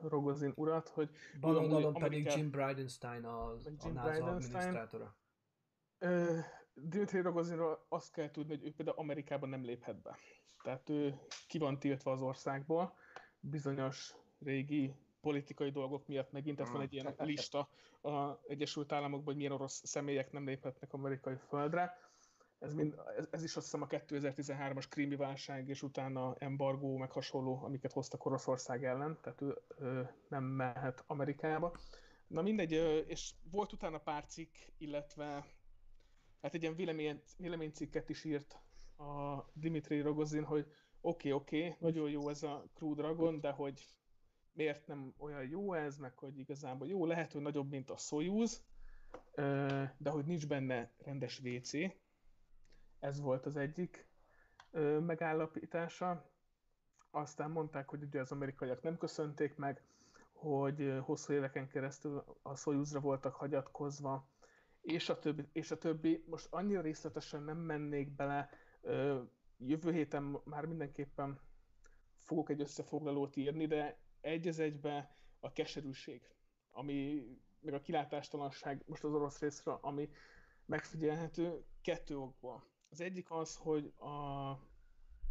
Rogozin 0.01 0.51
urat, 0.55 0.87
hogy 0.89 1.09
Bal 1.39 1.53
ő 1.53 1.57
amúgy 1.57 1.71
oldalon 1.73 1.93
pedig 1.93 2.05
Amerikában- 2.07 2.39
Jim 2.39 2.49
Bridenstine, 2.51 3.27
a, 3.27 3.55
Meg 3.63 3.73
a 3.79 3.83
Jim 3.83 3.93
NASA 3.93 4.09
Bridenstine. 4.11 4.57
adminisztrátora. 4.57 5.15
Ö, 5.97 6.37
Dimitri 6.73 7.19
Rogozinról 7.21 7.85
azt 7.89 8.11
kell 8.11 8.31
tudni, 8.31 8.55
hogy 8.55 8.65
ő 8.65 8.73
például 8.73 8.97
Amerikában 8.97 9.49
nem 9.49 9.63
léphet 9.63 10.01
be. 10.01 10.17
Tehát 10.63 10.89
ő 10.89 11.19
ki 11.47 11.57
van 11.57 11.79
tiltva 11.79 12.11
az 12.11 12.21
országból, 12.21 12.93
bizonyos 13.39 14.15
régi 14.39 14.95
politikai 15.21 15.71
dolgok 15.71 16.07
miatt 16.07 16.31
megint, 16.31 16.57
tehát 16.57 16.71
van 16.71 16.81
egy 16.81 16.93
ilyen 16.93 17.15
lista 17.17 17.69
az 18.01 18.37
Egyesült 18.47 18.91
Államokban, 18.91 19.25
hogy 19.25 19.35
milyen 19.35 19.51
orosz 19.51 19.81
személyek 19.85 20.31
nem 20.31 20.45
léphetnek 20.45 20.93
amerikai 20.93 21.35
földre. 21.35 21.97
Ez, 22.65 22.73
mind, 22.73 22.95
ez, 23.17 23.27
ez 23.31 23.43
is 23.43 23.55
azt 23.55 23.65
hiszem 23.65 23.81
a 23.81 23.87
2013-as 23.87 24.85
krími 24.89 25.15
válság 25.15 25.69
és 25.69 25.83
utána 25.83 26.35
embargó, 26.37 26.97
meg 26.97 27.11
hasonló, 27.11 27.63
amiket 27.63 27.91
hoztak 27.91 28.25
Oroszország 28.25 28.85
ellen, 28.85 29.17
tehát 29.21 29.41
ő 29.41 29.57
ö, 29.67 30.01
nem 30.27 30.43
mehet 30.43 31.03
Amerikába. 31.07 31.77
Na 32.27 32.41
mindegy, 32.41 32.71
és 33.07 33.33
volt 33.51 33.73
utána 33.73 33.97
pár 33.97 34.25
cikk, 34.25 34.55
illetve 34.77 35.25
hát 36.41 36.53
egy 36.53 36.61
ilyen 36.61 36.75
vélemény, 36.75 37.21
véleménycikket 37.37 38.09
is 38.09 38.23
írt 38.23 38.59
a 38.97 39.43
Dimitri 39.53 40.01
Rogozin, 40.01 40.43
hogy 40.43 40.65
oké, 41.01 41.31
okay, 41.31 41.31
oké, 41.31 41.65
okay, 41.65 41.77
nagyon 41.79 42.09
jó 42.09 42.29
ez 42.29 42.43
a 42.43 42.65
Crew 42.73 42.93
Dragon, 42.93 43.39
de 43.39 43.51
hogy 43.51 43.87
miért 44.51 44.87
nem 44.87 45.13
olyan 45.17 45.47
jó 45.47 45.73
ez, 45.73 45.97
meg 45.97 46.17
hogy 46.17 46.39
igazából 46.39 46.87
jó, 46.87 47.05
lehet, 47.05 47.31
hogy 47.31 47.41
nagyobb, 47.41 47.69
mint 47.69 47.89
a 47.89 47.97
Soyuz, 47.97 48.63
de 49.97 50.09
hogy 50.09 50.25
nincs 50.25 50.47
benne 50.47 50.91
rendes 50.97 51.39
WC. 51.39 51.71
Ez 53.05 53.19
volt 53.21 53.45
az 53.45 53.55
egyik 53.55 54.07
ö, 54.71 54.99
megállapítása. 54.99 56.29
Aztán 57.11 57.51
mondták, 57.51 57.89
hogy 57.89 58.03
ugye 58.03 58.19
az 58.19 58.31
amerikaiak 58.31 58.81
nem 58.81 58.97
köszönték 58.97 59.55
meg, 59.55 59.83
hogy 60.33 60.97
hosszú 61.01 61.33
éveken 61.33 61.67
keresztül 61.67 62.23
a 62.41 62.55
Soyuzra 62.55 62.99
voltak 62.99 63.35
hagyatkozva, 63.35 64.27
és 64.81 65.09
a 65.09 65.19
többi. 65.19 65.47
És 65.51 65.71
a 65.71 65.77
többi. 65.77 66.23
Most 66.27 66.47
annyira 66.49 66.81
részletesen 66.81 67.43
nem 67.43 67.57
mennék 67.57 68.09
bele, 68.15 68.49
ö, 68.81 69.21
jövő 69.57 69.91
héten 69.91 70.39
már 70.43 70.65
mindenképpen 70.65 71.39
fogok 72.17 72.49
egy 72.49 72.61
összefoglalót 72.61 73.35
írni, 73.35 73.65
de 73.65 73.97
egy 74.21 74.47
az 74.47 74.59
egybe 74.59 75.15
a 75.39 75.51
keserűség, 75.51 76.29
ami, 76.71 77.25
meg 77.59 77.73
a 77.73 77.81
kilátástalanság 77.81 78.83
most 78.85 79.03
az 79.03 79.13
orosz 79.13 79.39
részre, 79.39 79.71
ami 79.71 80.09
megfigyelhető 80.65 81.63
kettő 81.81 82.17
okból. 82.17 82.73
Az 82.89 83.01
egyik 83.01 83.31
az, 83.31 83.55
hogy 83.55 83.93
a, 83.99 84.09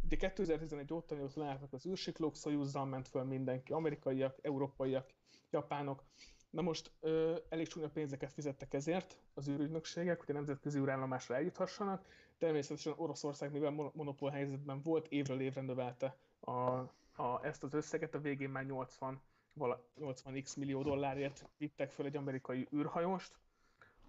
ugye 0.03 0.15
2011 0.17 0.93
óta, 0.93 1.15
mióta 1.15 1.39
leálltak 1.39 1.73
az 1.73 1.85
űrsiklók, 1.85 2.35
Soyuzzal 2.35 2.85
ment 2.85 3.07
föl 3.07 3.23
mindenki, 3.23 3.71
amerikaiak, 3.73 4.37
európaiak, 4.41 5.13
japánok. 5.49 6.03
Na 6.49 6.61
most 6.61 6.91
ö, 6.99 7.35
elég 7.49 7.67
csúnya 7.67 7.89
pénzeket 7.89 8.31
fizettek 8.31 8.73
ezért 8.73 9.17
az 9.33 9.47
űrügynökségek, 9.47 10.19
hogy 10.19 10.29
a 10.29 10.33
nemzetközi 10.33 10.79
űrállomásra 10.79 11.35
eljuthassanak. 11.35 12.05
Természetesen 12.37 12.93
Oroszország, 12.97 13.51
mivel 13.51 13.71
monopól 13.93 14.29
helyzetben 14.29 14.81
volt, 14.81 15.07
évről 15.07 15.39
évre 15.41 15.61
növelte 15.61 16.17
a, 16.39 16.51
a, 16.51 17.39
ezt 17.43 17.63
az 17.63 17.73
összeget, 17.73 18.15
a 18.15 18.19
végén 18.19 18.49
már 18.49 18.65
80, 18.65 19.21
vala, 19.53 19.85
80x 19.99 20.57
millió 20.57 20.83
dollárért 20.83 21.49
vittek 21.57 21.91
föl 21.91 22.05
egy 22.05 22.15
amerikai 22.15 22.67
űrhajóst, 22.73 23.37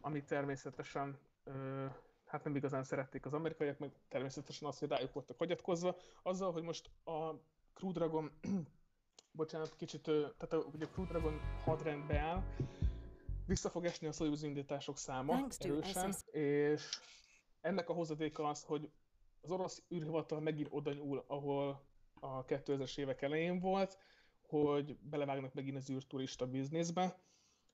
ami 0.00 0.22
természetesen 0.24 1.18
ö, 1.44 1.86
hát 2.26 2.44
nem 2.44 2.56
igazán 2.56 2.84
szerették 2.84 3.26
az 3.26 3.32
amerikaiak, 3.32 3.78
meg 3.78 3.92
természetesen 4.08 4.68
az, 4.68 4.78
hogy 4.78 4.88
rájuk 4.88 5.12
voltak 5.12 5.38
hagyatkozva, 5.38 5.96
azzal, 6.22 6.52
hogy 6.52 6.62
most 6.62 6.90
a 7.04 7.30
Crew 7.74 7.92
Dragon, 7.92 8.30
bocsánat, 9.32 9.76
kicsit, 9.76 10.02
tehát 10.02 10.52
a, 10.52 10.56
ugye 10.56 10.84
a 10.84 10.88
Crew 10.88 11.06
Dragon 11.06 11.40
hadrendbe 11.64 12.18
áll, 12.18 12.42
vissza 13.46 13.70
fog 13.70 13.84
esni 13.84 14.06
a 14.06 14.12
Soyuz 14.12 14.42
indítások 14.42 14.98
száma 14.98 15.46
erősen, 15.58 16.14
és 16.30 16.98
ennek 17.60 17.88
a 17.88 17.92
hozadéka 17.92 18.48
az, 18.48 18.62
hogy 18.62 18.90
az 19.42 19.50
orosz 19.50 19.82
űrhivatal 19.94 20.40
megint 20.40 20.68
oda 20.70 20.92
nyúl, 20.92 21.24
ahol 21.26 21.84
a 22.20 22.44
2000-es 22.44 22.98
évek 22.98 23.22
elején 23.22 23.58
volt, 23.58 23.98
hogy 24.40 24.96
belevágnak 24.98 25.54
megint 25.54 25.76
az 25.76 25.90
űrturista 25.90 26.46
bizniszbe, 26.46 27.18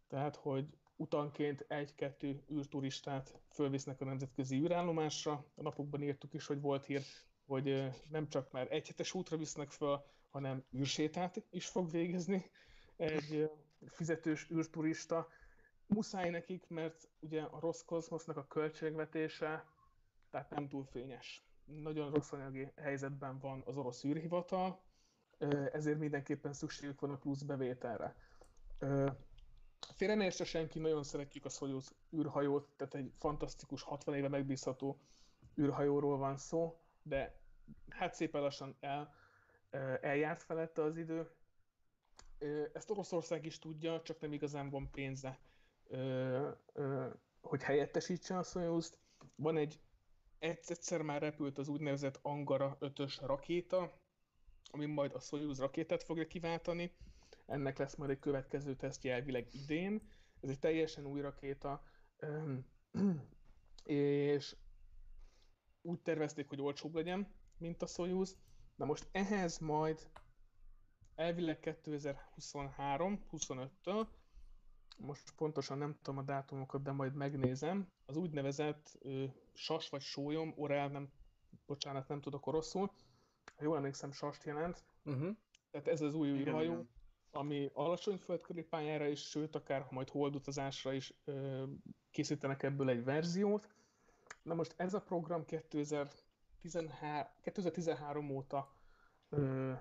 tehát 0.09 0.37
hogy 0.37 0.79
utanként 0.97 1.65
egy-kettő 1.69 2.43
űrturistát 2.53 3.41
fölvisznek 3.51 4.01
a 4.01 4.05
nemzetközi 4.05 4.57
űrállomásra. 4.57 5.45
A 5.55 5.63
napokban 5.63 6.03
írtuk 6.03 6.35
is, 6.35 6.47
hogy 6.47 6.61
volt 6.61 6.85
hír, 6.85 7.03
hogy 7.47 7.91
nem 8.11 8.29
csak 8.29 8.51
már 8.51 8.67
egy 8.73 8.87
hetes 8.87 9.15
útra 9.15 9.37
visznek 9.37 9.71
föl, 9.71 10.05
hanem 10.31 10.65
űrsétát 10.77 11.43
is 11.51 11.67
fog 11.67 11.91
végezni 11.91 12.51
egy 12.97 13.51
fizetős 13.87 14.51
űrturista. 14.51 15.29
Muszáj 15.87 16.31
nekik, 16.31 16.69
mert 16.69 17.09
ugye 17.21 17.43
a 17.43 17.61
rossz 17.61 17.83
kozmosznak 17.83 18.37
a 18.37 18.47
költségvetése 18.47 19.65
tehát 20.33 20.51
nem 20.51 20.69
túl 20.69 20.85
fényes. 20.85 21.45
Nagyon 21.65 22.11
rossz 22.11 22.33
anyagi 22.33 22.73
helyzetben 22.77 23.39
van 23.39 23.63
az 23.67 23.77
orosz 23.77 24.05
űrhivatal, 24.05 24.81
ezért 25.73 25.99
mindenképpen 25.99 26.53
szükségük 26.53 27.01
van 27.01 27.11
a 27.11 27.17
plusz 27.17 27.43
bevételre. 27.43 28.15
Félre 29.95 30.15
ne 30.15 30.25
értse 30.25 30.45
senki, 30.45 30.79
nagyon 30.79 31.03
szeretjük 31.03 31.45
a 31.45 31.49
Soyuz 31.49 31.95
űrhajót, 32.17 32.69
tehát 32.77 32.95
egy 32.95 33.13
fantasztikus, 33.19 33.83
60 33.83 34.15
éve 34.15 34.29
megbízható 34.29 35.01
űrhajóról 35.61 36.17
van 36.17 36.37
szó, 36.37 36.81
de 37.03 37.41
hát 37.89 38.15
szépen 38.15 38.41
lassan 38.41 38.77
el, 38.81 39.15
eljárt 40.01 40.43
felette 40.43 40.83
az 40.83 40.97
idő. 40.97 41.31
Ezt 42.73 42.91
Oroszország 42.91 43.47
is 43.47 43.59
tudja, 43.59 44.03
csak 44.03 44.21
nem 44.21 44.33
igazán 44.33 44.71
van 44.71 44.91
pénze, 44.91 45.39
hogy 47.41 47.63
helyettesítse 47.63 48.39
a 48.39 48.43
Soyuzt. 48.43 48.99
Van 49.37 49.57
egy 49.57 49.81
egyszer 50.39 51.03
már 51.03 51.21
repült 51.21 51.59
az 51.59 51.69
úgynevezett 51.69 52.19
Angara 52.23 52.77
5-ös 52.81 53.19
rakéta, 53.21 54.01
ami 54.71 54.87
majd 54.87 55.15
a 55.15 55.21
Soyuz 55.21 55.59
rakétát 55.59 56.03
fogja 56.03 56.27
kiváltani. 56.27 56.95
Ennek 57.53 57.79
lesz 57.79 57.95
majd 57.95 58.11
egy 58.11 58.19
következő 58.19 58.77
tesztje 58.77 59.15
elvileg 59.15 59.55
idén. 59.55 60.03
Ez 60.41 60.51
egy 60.51 60.59
teljesen 60.59 61.07
új 61.07 61.21
rakéta, 61.21 61.83
és 63.85 64.57
úgy 65.83 66.01
tervezték, 66.01 66.49
hogy 66.49 66.61
olcsóbb 66.61 66.95
legyen, 66.95 67.33
mint 67.59 67.83
a 67.83 67.87
Soyuz. 67.87 68.37
Na 68.77 68.85
most 68.85 69.09
ehhez 69.13 69.59
majd 69.59 70.11
elvileg 71.15 71.59
2023-25-től, 71.63 74.07
most 74.99 75.35
pontosan 75.37 75.79
nem 75.79 75.97
tudom 76.03 76.19
a 76.19 76.23
dátumokat, 76.23 76.83
de 76.83 76.93
majd 76.93 77.15
megnézem, 77.15 77.89
az 78.07 78.17
úgynevezett 78.17 78.97
ö, 79.01 79.25
sas 79.53 79.89
vagy 79.89 80.01
sólyom, 80.01 80.53
orel, 80.57 80.89
nem, 80.89 81.13
bocsánat, 81.67 82.09
nem 82.09 82.21
tudok 82.21 82.47
oroszul, 82.47 82.93
ha 83.57 83.65
jól 83.65 83.77
emlékszem, 83.77 84.13
sast 84.13 84.45
jelent, 84.45 84.85
Uh-huh. 85.05 85.37
tehát 85.71 85.89
ez 85.89 86.01
az 86.01 86.15
új 86.15 86.29
űrhajó. 86.29 86.87
Ami 87.35 87.71
alacsony 87.75 88.17
földkörüli 88.17 88.65
pályára 88.65 89.07
is, 89.07 89.21
sőt, 89.21 89.55
akár 89.55 89.81
ha 89.83 89.89
majd 89.91 90.09
holdutazásra 90.09 90.93
is 90.93 91.13
ö, 91.25 91.63
készítenek 92.11 92.63
ebből 92.63 92.89
egy 92.89 93.05
verziót. 93.05 93.69
Na 94.43 94.55
most 94.55 94.75
ez 94.77 94.95
a 94.95 95.01
program 95.01 95.45
2013, 95.45 97.27
2013 97.43 98.31
óta 98.31 98.75
ö, 99.29 99.73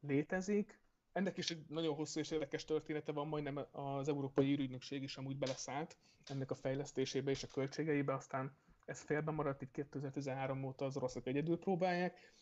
létezik. 0.00 0.78
Ennek 1.12 1.36
is 1.36 1.50
egy 1.50 1.64
nagyon 1.68 1.94
hosszú 1.94 2.20
és 2.20 2.30
érdekes 2.30 2.64
története 2.64 3.12
van, 3.12 3.28
majdnem 3.28 3.66
az 3.72 4.08
Európai 4.08 4.52
űrügynökség 4.52 5.02
is 5.02 5.16
amúgy 5.16 5.36
beleszállt 5.38 5.96
ennek 6.26 6.50
a 6.50 6.54
fejlesztésébe 6.54 7.30
és 7.30 7.42
a 7.42 7.46
költségeibe, 7.46 8.14
aztán 8.14 8.56
ez 8.84 9.00
félbe 9.00 9.30
maradt, 9.30 9.62
itt 9.62 9.70
2013 9.70 10.64
óta 10.64 10.84
az 10.84 10.96
oroszok 10.96 11.26
egyedül 11.26 11.58
próbálják. 11.58 12.32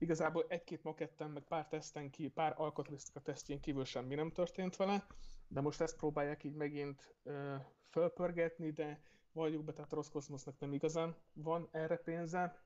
Igazából 0.00 0.44
egy-két 0.48 0.82
maketten, 0.82 1.30
meg 1.30 1.42
pár 1.42 1.68
teszten 1.68 2.10
ki, 2.10 2.28
pár 2.28 2.54
alkatrésznek 2.56 3.16
a 3.16 3.20
tesztjén 3.20 3.60
kívül 3.60 3.84
semmi 3.84 4.14
nem 4.14 4.32
történt 4.32 4.76
vele, 4.76 5.06
de 5.48 5.60
most 5.60 5.80
ezt 5.80 5.96
próbálják 5.96 6.44
így 6.44 6.54
megint 6.54 7.14
ö, 7.22 7.54
fölpörgetni, 7.90 8.70
de 8.70 9.00
valljuk 9.32 9.64
be, 9.64 9.72
tehát 9.72 9.92
a 9.92 9.94
Roszkoszmosznak 9.94 10.58
nem 10.58 10.72
igazán 10.72 11.16
van 11.32 11.68
erre 11.70 11.96
pénze. 11.96 12.62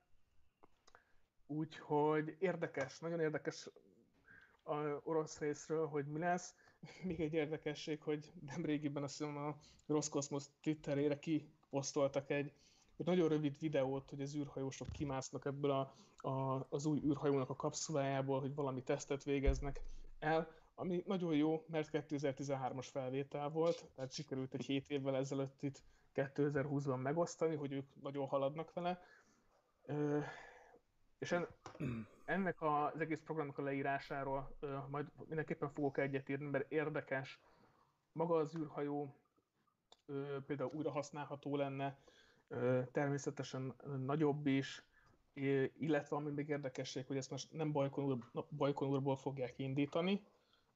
Úgyhogy 1.47 2.35
érdekes, 2.39 2.99
nagyon 2.99 3.19
érdekes 3.19 3.69
a 4.63 4.75
orosz 5.03 5.39
részről, 5.39 5.87
hogy 5.87 6.05
mi 6.05 6.19
lesz. 6.19 6.55
Még 7.03 7.19
egy 7.21 7.33
érdekesség, 7.33 8.01
hogy 8.01 8.31
nemrégiben 8.41 9.03
azt 9.03 9.17
hiszem 9.17 9.37
a 9.37 9.57
Roszkoszmosz 9.87 10.51
Twitterére 10.61 11.19
kiposztoltak 11.19 12.29
egy, 12.29 12.53
egy 12.97 13.05
nagyon 13.05 13.29
rövid 13.29 13.59
videót, 13.59 14.09
hogy 14.09 14.21
az 14.21 14.35
űrhajósok 14.35 14.87
kimásznak 14.91 15.45
ebből 15.45 15.71
a, 15.71 15.95
a, 16.25 16.65
az 16.69 16.85
új 16.85 17.01
űrhajónak 17.05 17.49
a 17.49 17.55
kapszulájából, 17.55 18.39
hogy 18.39 18.55
valami 18.55 18.83
tesztet 18.83 19.23
végeznek 19.23 19.81
el, 20.19 20.47
ami 20.75 21.03
nagyon 21.05 21.35
jó, 21.35 21.65
mert 21.67 21.89
2013-as 21.91 22.87
felvétel 22.91 23.49
volt, 23.49 23.85
tehát 23.95 24.11
sikerült 24.11 24.53
egy 24.53 24.65
7 24.65 24.89
évvel 24.89 25.15
ezelőtt 25.15 25.61
itt 25.61 25.83
2020-ban 26.15 27.01
megosztani, 27.01 27.55
hogy 27.55 27.71
ők 27.71 28.01
nagyon 28.01 28.27
haladnak 28.27 28.73
vele. 28.73 29.01
Ö, 29.85 30.19
és 31.19 31.31
en, 31.31 31.47
ennek 32.25 32.61
a, 32.61 32.85
az 32.85 32.99
egész 32.99 33.21
programnak 33.23 33.57
a 33.57 33.61
leírásáról 33.61 34.55
ö, 34.59 34.77
majd 34.89 35.07
mindenképpen 35.27 35.69
fogok 35.69 35.97
egyet 35.97 36.29
írni, 36.29 36.49
mert 36.49 36.71
érdekes. 36.71 37.39
Maga 38.11 38.35
az 38.35 38.55
űrhajó 38.57 39.15
ö, 40.05 40.37
például 40.45 40.71
újra 40.73 40.91
használható 40.91 41.55
lenne, 41.55 41.97
ö, 42.47 42.81
természetesen 42.91 43.73
nagyobb 44.05 44.47
is, 44.47 44.83
illetve 45.77 46.15
ami 46.15 46.31
még 46.31 46.49
érdekesség, 46.49 47.05
hogy 47.07 47.17
ezt 47.17 47.31
most 47.31 47.53
nem 47.53 47.71
Bajkonur, 47.71 48.17
Bajkonurból 48.49 49.15
fogják 49.15 49.59
indítani, 49.59 50.23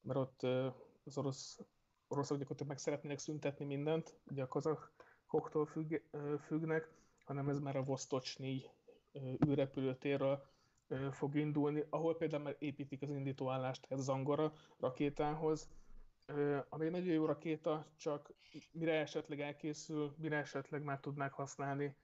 mert 0.01 0.19
ott 0.19 0.43
az 1.05 1.17
orosz, 1.17 1.59
oroszok 2.07 2.37
gyakorlatilag 2.37 2.71
meg 2.71 2.77
szeretnének 2.77 3.19
szüntetni 3.19 3.65
mindent, 3.65 4.15
ugye 4.31 4.43
a 4.43 4.47
kazakoktól 4.47 5.65
függ, 5.65 5.95
függnek, 6.39 6.89
hanem 7.25 7.49
ez 7.49 7.59
már 7.59 7.75
a 7.75 7.83
Vostocsnyi 7.83 8.61
űrrepülőtérről 9.47 10.43
fog 11.11 11.35
indulni, 11.35 11.83
ahol 11.89 12.17
például 12.17 12.43
már 12.43 12.55
építik 12.59 13.01
az 13.01 13.09
indítóállást 13.09 13.85
ez 13.89 13.99
az 13.99 14.09
Angora 14.09 14.53
rakétához, 14.79 15.69
ami 16.69 16.85
egy 16.85 16.91
nagyon 16.91 17.13
jó 17.13 17.25
rakéta, 17.25 17.85
csak 17.95 18.33
mire 18.71 18.99
esetleg 18.99 19.39
elkészül, 19.39 20.15
mire 20.17 20.37
esetleg 20.37 20.83
már 20.83 20.99
tudnák 20.99 21.33
használni, 21.33 21.95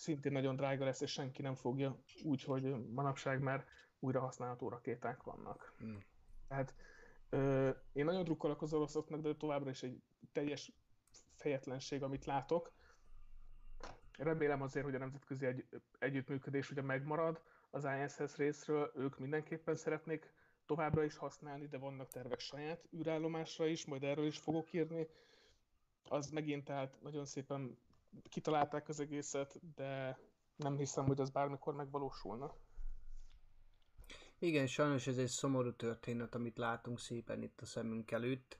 szintén 0.00 0.32
nagyon 0.32 0.56
drága 0.56 0.84
lesz, 0.84 1.00
és 1.00 1.10
senki 1.10 1.42
nem 1.42 1.54
fogja, 1.54 1.98
úgyhogy 2.24 2.90
manapság 2.90 3.40
már 3.40 3.66
újra 3.98 4.20
használható 4.20 4.68
rakéták 4.68 5.22
vannak. 5.22 5.74
Hmm. 5.78 5.98
Tehát 6.48 6.74
ö, 7.28 7.70
én 7.92 8.04
nagyon 8.04 8.24
drukkolok 8.24 8.62
az 8.62 8.74
oroszoknak, 8.74 9.20
de 9.20 9.34
továbbra 9.34 9.70
is 9.70 9.82
egy 9.82 10.02
teljes 10.32 10.72
fejetlenség, 11.34 12.02
amit 12.02 12.24
látok. 12.24 12.72
Remélem 14.18 14.62
azért, 14.62 14.84
hogy 14.84 14.94
a 14.94 14.98
nemzetközi 14.98 15.46
egy, 15.46 15.66
együttműködés 15.98 16.70
ugye 16.70 16.82
megmarad 16.82 17.42
az 17.70 17.88
ISS 18.04 18.36
részről, 18.36 18.92
ők 18.96 19.18
mindenképpen 19.18 19.76
szeretnék 19.76 20.32
továbbra 20.66 21.04
is 21.04 21.16
használni, 21.16 21.66
de 21.66 21.78
vannak 21.78 22.08
tervek 22.08 22.40
saját 22.40 22.88
űrállomásra 22.96 23.66
is, 23.66 23.86
majd 23.86 24.04
erről 24.04 24.26
is 24.26 24.38
fogok 24.38 24.72
írni. 24.72 25.08
Az 26.08 26.30
megint 26.30 26.64
tehát 26.64 27.02
nagyon 27.02 27.24
szépen 27.24 27.78
kitalálták 28.28 28.88
az 28.88 29.00
egészet, 29.00 29.60
de 29.74 30.18
nem 30.56 30.76
hiszem, 30.76 31.06
hogy 31.06 31.20
az 31.20 31.30
bármikor 31.30 31.74
megvalósulna. 31.74 32.54
Igen, 34.38 34.66
sajnos 34.66 35.06
ez 35.06 35.18
egy 35.18 35.28
szomorú 35.28 35.72
történet, 35.72 36.34
amit 36.34 36.58
látunk 36.58 36.98
szépen 36.98 37.42
itt 37.42 37.60
a 37.60 37.66
szemünk 37.66 38.10
előtt. 38.10 38.58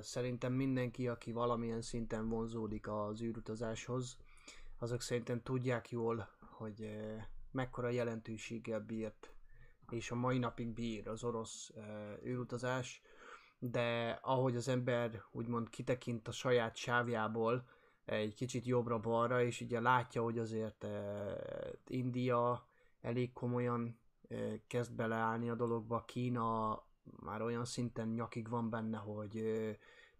Szerintem 0.00 0.52
mindenki, 0.52 1.08
aki 1.08 1.32
valamilyen 1.32 1.82
szinten 1.82 2.28
vonzódik 2.28 2.88
az 2.88 3.22
űrutazáshoz, 3.22 4.16
azok 4.78 5.00
szerintem 5.00 5.42
tudják 5.42 5.90
jól, 5.90 6.28
hogy 6.40 6.96
mekkora 7.50 7.88
jelentőséggel 7.88 8.80
bírt, 8.80 9.34
és 9.90 10.10
a 10.10 10.14
mai 10.14 10.38
napig 10.38 10.68
bír 10.68 11.08
az 11.08 11.24
orosz 11.24 11.72
űrutazás, 12.24 13.02
de 13.58 14.18
ahogy 14.22 14.56
az 14.56 14.68
ember 14.68 15.22
úgymond 15.32 15.68
kitekint 15.68 16.28
a 16.28 16.32
saját 16.32 16.76
sávjából, 16.76 17.68
egy 18.10 18.34
kicsit 18.34 18.66
jobbra-balra, 18.66 19.42
és 19.42 19.60
ugye 19.60 19.80
látja, 19.80 20.22
hogy 20.22 20.38
azért 20.38 20.84
ö, 20.84 21.32
India 21.86 22.66
elég 23.00 23.32
komolyan 23.32 23.98
ö, 24.28 24.52
kezd 24.66 24.92
beleállni 24.92 25.50
a 25.50 25.54
dologba, 25.54 26.04
Kína 26.04 26.82
már 27.20 27.42
olyan 27.42 27.64
szinten 27.64 28.08
nyakig 28.08 28.48
van 28.48 28.70
benne, 28.70 28.96
hogy 28.96 29.36
ö, 29.36 29.70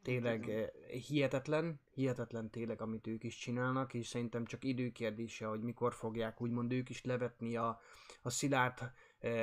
tényleg 0.03 0.71
hihetetlen, 1.07 1.81
hihetetlen 1.95 2.51
tényleg, 2.51 2.81
amit 2.81 3.07
ők 3.07 3.25
is 3.25 3.37
csinálnak, 3.37 3.95
és 3.95 4.07
szerintem 4.07 4.45
csak 4.45 4.65
időkérdése, 4.65 5.47
hogy 5.47 5.61
mikor 5.61 5.95
fogják 5.95 6.41
úgymond 6.41 6.73
ők 6.73 6.89
is 6.89 7.05
levetni 7.05 7.57
a, 7.57 7.81
a 8.23 8.31
szilárd 8.31 8.93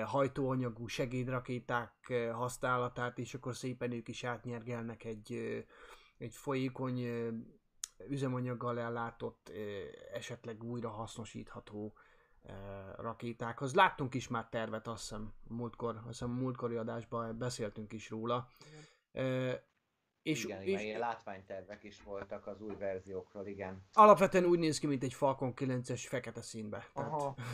hajtóanyagú 0.05 0.87
segédrakéták 0.87 2.13
használatát, 2.33 3.19
és 3.19 3.33
akkor 3.33 3.55
szépen 3.55 3.91
ők 3.91 4.07
is 4.07 4.23
átnyergelnek 4.23 5.03
egy, 5.03 5.33
egy 6.17 6.35
folyékony 6.35 6.99
üzemanyaggal 8.09 8.79
ellátott, 8.79 9.51
esetleg 10.13 10.63
újra 10.63 10.89
hasznosítható 10.89 11.93
rakétákhoz. 12.97 13.73
Láttunk 13.73 14.13
is 14.13 14.27
már 14.27 14.49
tervet, 14.49 14.87
azt 14.87 15.01
hiszem, 15.01 15.33
múltkor, 15.47 15.95
azt 15.95 16.07
hiszem 16.07 16.29
a 16.29 16.33
múltkori 16.33 16.75
adásban 16.75 17.37
beszéltünk 17.37 17.93
is 17.93 18.09
róla. 18.09 18.47
Ö, 19.11 19.53
és, 20.21 20.43
igen, 20.43 20.61
és 20.61 20.67
igen, 20.67 20.81
ilyen 20.81 20.99
látványtervek 20.99 21.83
is 21.83 22.01
voltak 22.03 22.47
az 22.47 22.61
új 22.61 22.75
verziókról, 22.75 23.45
igen. 23.45 23.87
alapvetően 23.93 24.45
úgy 24.45 24.59
néz 24.59 24.79
ki, 24.79 24.87
mint 24.87 25.03
egy 25.03 25.13
Falcon 25.13 25.53
9-es 25.55 26.05
fekete 26.07 26.41
színbe. 26.41 26.89
Tehát, 26.93 27.11
Aha. 27.11 27.35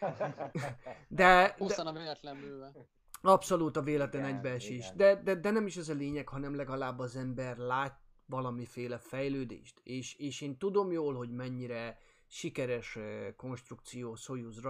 de, 0.40 0.74
de, 1.08 1.54
20 1.58 1.78
a 1.78 1.92
véletlen 1.92 2.36
műve. 2.36 2.72
Abszolút 3.20 3.76
a 3.76 3.82
véletlen 3.82 4.22
Igen, 4.22 4.34
egybeesés. 4.34 4.84
igen. 4.84 4.96
De, 4.96 5.22
de, 5.22 5.34
de 5.34 5.50
nem 5.50 5.66
is 5.66 5.76
ez 5.76 5.88
a 5.88 5.94
lényeg, 5.94 6.28
hanem 6.28 6.54
legalább 6.54 6.98
az 6.98 7.16
ember 7.16 7.56
lát 7.56 8.00
valamiféle 8.32 8.98
fejlődést. 8.98 9.80
És, 9.82 10.14
és 10.14 10.40
én 10.40 10.58
tudom 10.58 10.92
jól, 10.92 11.14
hogy 11.14 11.30
mennyire 11.30 11.98
sikeres 12.26 12.98
konstrukció 13.36 14.14
Soyuz, 14.14 14.60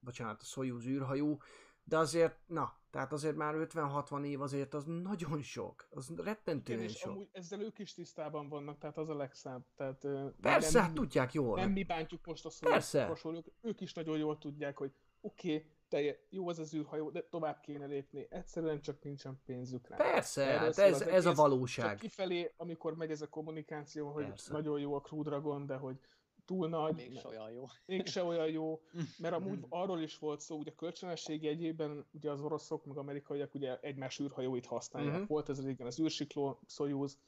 bocsánat, 0.00 0.40
a 0.40 0.44
Soyuz 0.44 0.86
űrhajó, 0.86 1.42
de 1.84 1.98
azért, 1.98 2.38
na, 2.46 2.78
tehát 2.90 3.12
azért 3.12 3.36
már 3.36 3.54
50-60 3.58 4.24
év 4.24 4.40
azért 4.40 4.74
az 4.74 4.84
nagyon 4.84 5.42
sok. 5.42 5.88
Az 5.90 6.10
Igen, 6.10 6.24
rettentően 6.24 6.80
és 6.80 6.96
sok. 6.96 7.10
amúgy 7.10 7.28
ezzel 7.32 7.60
ők 7.60 7.78
is 7.78 7.94
tisztában 7.94 8.48
vannak, 8.48 8.78
tehát 8.78 8.98
az 8.98 9.08
a 9.08 9.14
legszább. 9.14 9.64
Tehát, 9.76 10.06
Persze, 10.40 10.78
nem, 10.78 10.86
hát 10.86 10.94
tudják 10.94 11.32
jól. 11.32 11.56
nem 11.58 11.70
mi 11.70 11.84
bántjuk 11.84 12.26
most 12.26 12.44
a 12.44 12.50
Persze. 12.60 12.98
szót, 12.98 13.08
hasonlók, 13.08 13.46
ők 13.62 13.80
is 13.80 13.92
nagyon 13.92 14.18
jól 14.18 14.38
tudják, 14.38 14.76
hogy 14.76 14.92
oké, 15.20 15.54
okay, 15.54 15.70
te 15.88 16.18
jó 16.28 16.48
az 16.48 16.58
az 16.58 16.74
űrhajó, 16.74 17.10
de 17.10 17.22
tovább 17.30 17.60
kéne 17.60 17.86
lépni. 17.86 18.26
Egyszerűen 18.30 18.80
csak 18.80 19.02
nincsen 19.02 19.40
pénzük 19.44 19.88
rá. 19.88 19.96
Persze, 19.96 20.42
Erről 20.42 20.58
hát 20.58 20.68
ez, 20.68 20.78
ez 20.78 21.00
a 21.00 21.08
egész, 21.08 21.22
Csak 21.24 21.36
valóság. 21.36 21.98
kifelé, 21.98 22.52
amikor 22.56 22.96
megy 22.96 23.10
ez 23.10 23.22
a 23.22 23.28
kommunikáció, 23.28 24.08
hogy 24.10 24.26
Persze. 24.26 24.52
nagyon 24.52 24.80
jó 24.80 24.94
a 24.94 25.00
Crew 25.00 25.22
Dragon, 25.22 25.66
de 25.66 25.76
hogy 25.76 25.96
túl 26.44 26.68
nagy, 26.68 26.94
Mégis 26.94 27.24
olyan 27.24 27.50
jó. 27.50 27.64
mégse 27.86 28.22
olyan 28.22 28.48
jó, 28.48 28.80
mert 29.18 29.34
amúgy 29.34 29.64
arról 29.68 30.00
is 30.00 30.18
volt 30.18 30.40
szó, 30.40 30.56
ugye 30.56 30.70
a 30.70 30.74
kölcsönösség 30.74 31.42
jegyében 31.42 32.06
ugye 32.12 32.30
az 32.30 32.40
oroszok 32.40 32.84
meg 32.84 32.96
amerikaiak 32.96 33.54
ugye 33.54 33.78
egymás 33.80 34.20
űrhajóit 34.20 34.66
használják. 34.66 35.12
Uh-huh. 35.12 35.28
Volt 35.28 35.48
ez 35.48 35.64
régen 35.64 35.86
az 35.86 36.00
űrsikló, 36.00 36.60
Soyuz, 36.66 37.18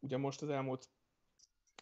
ugye 0.00 0.16
most 0.16 0.42
az 0.42 0.48
elmúlt 0.48 0.88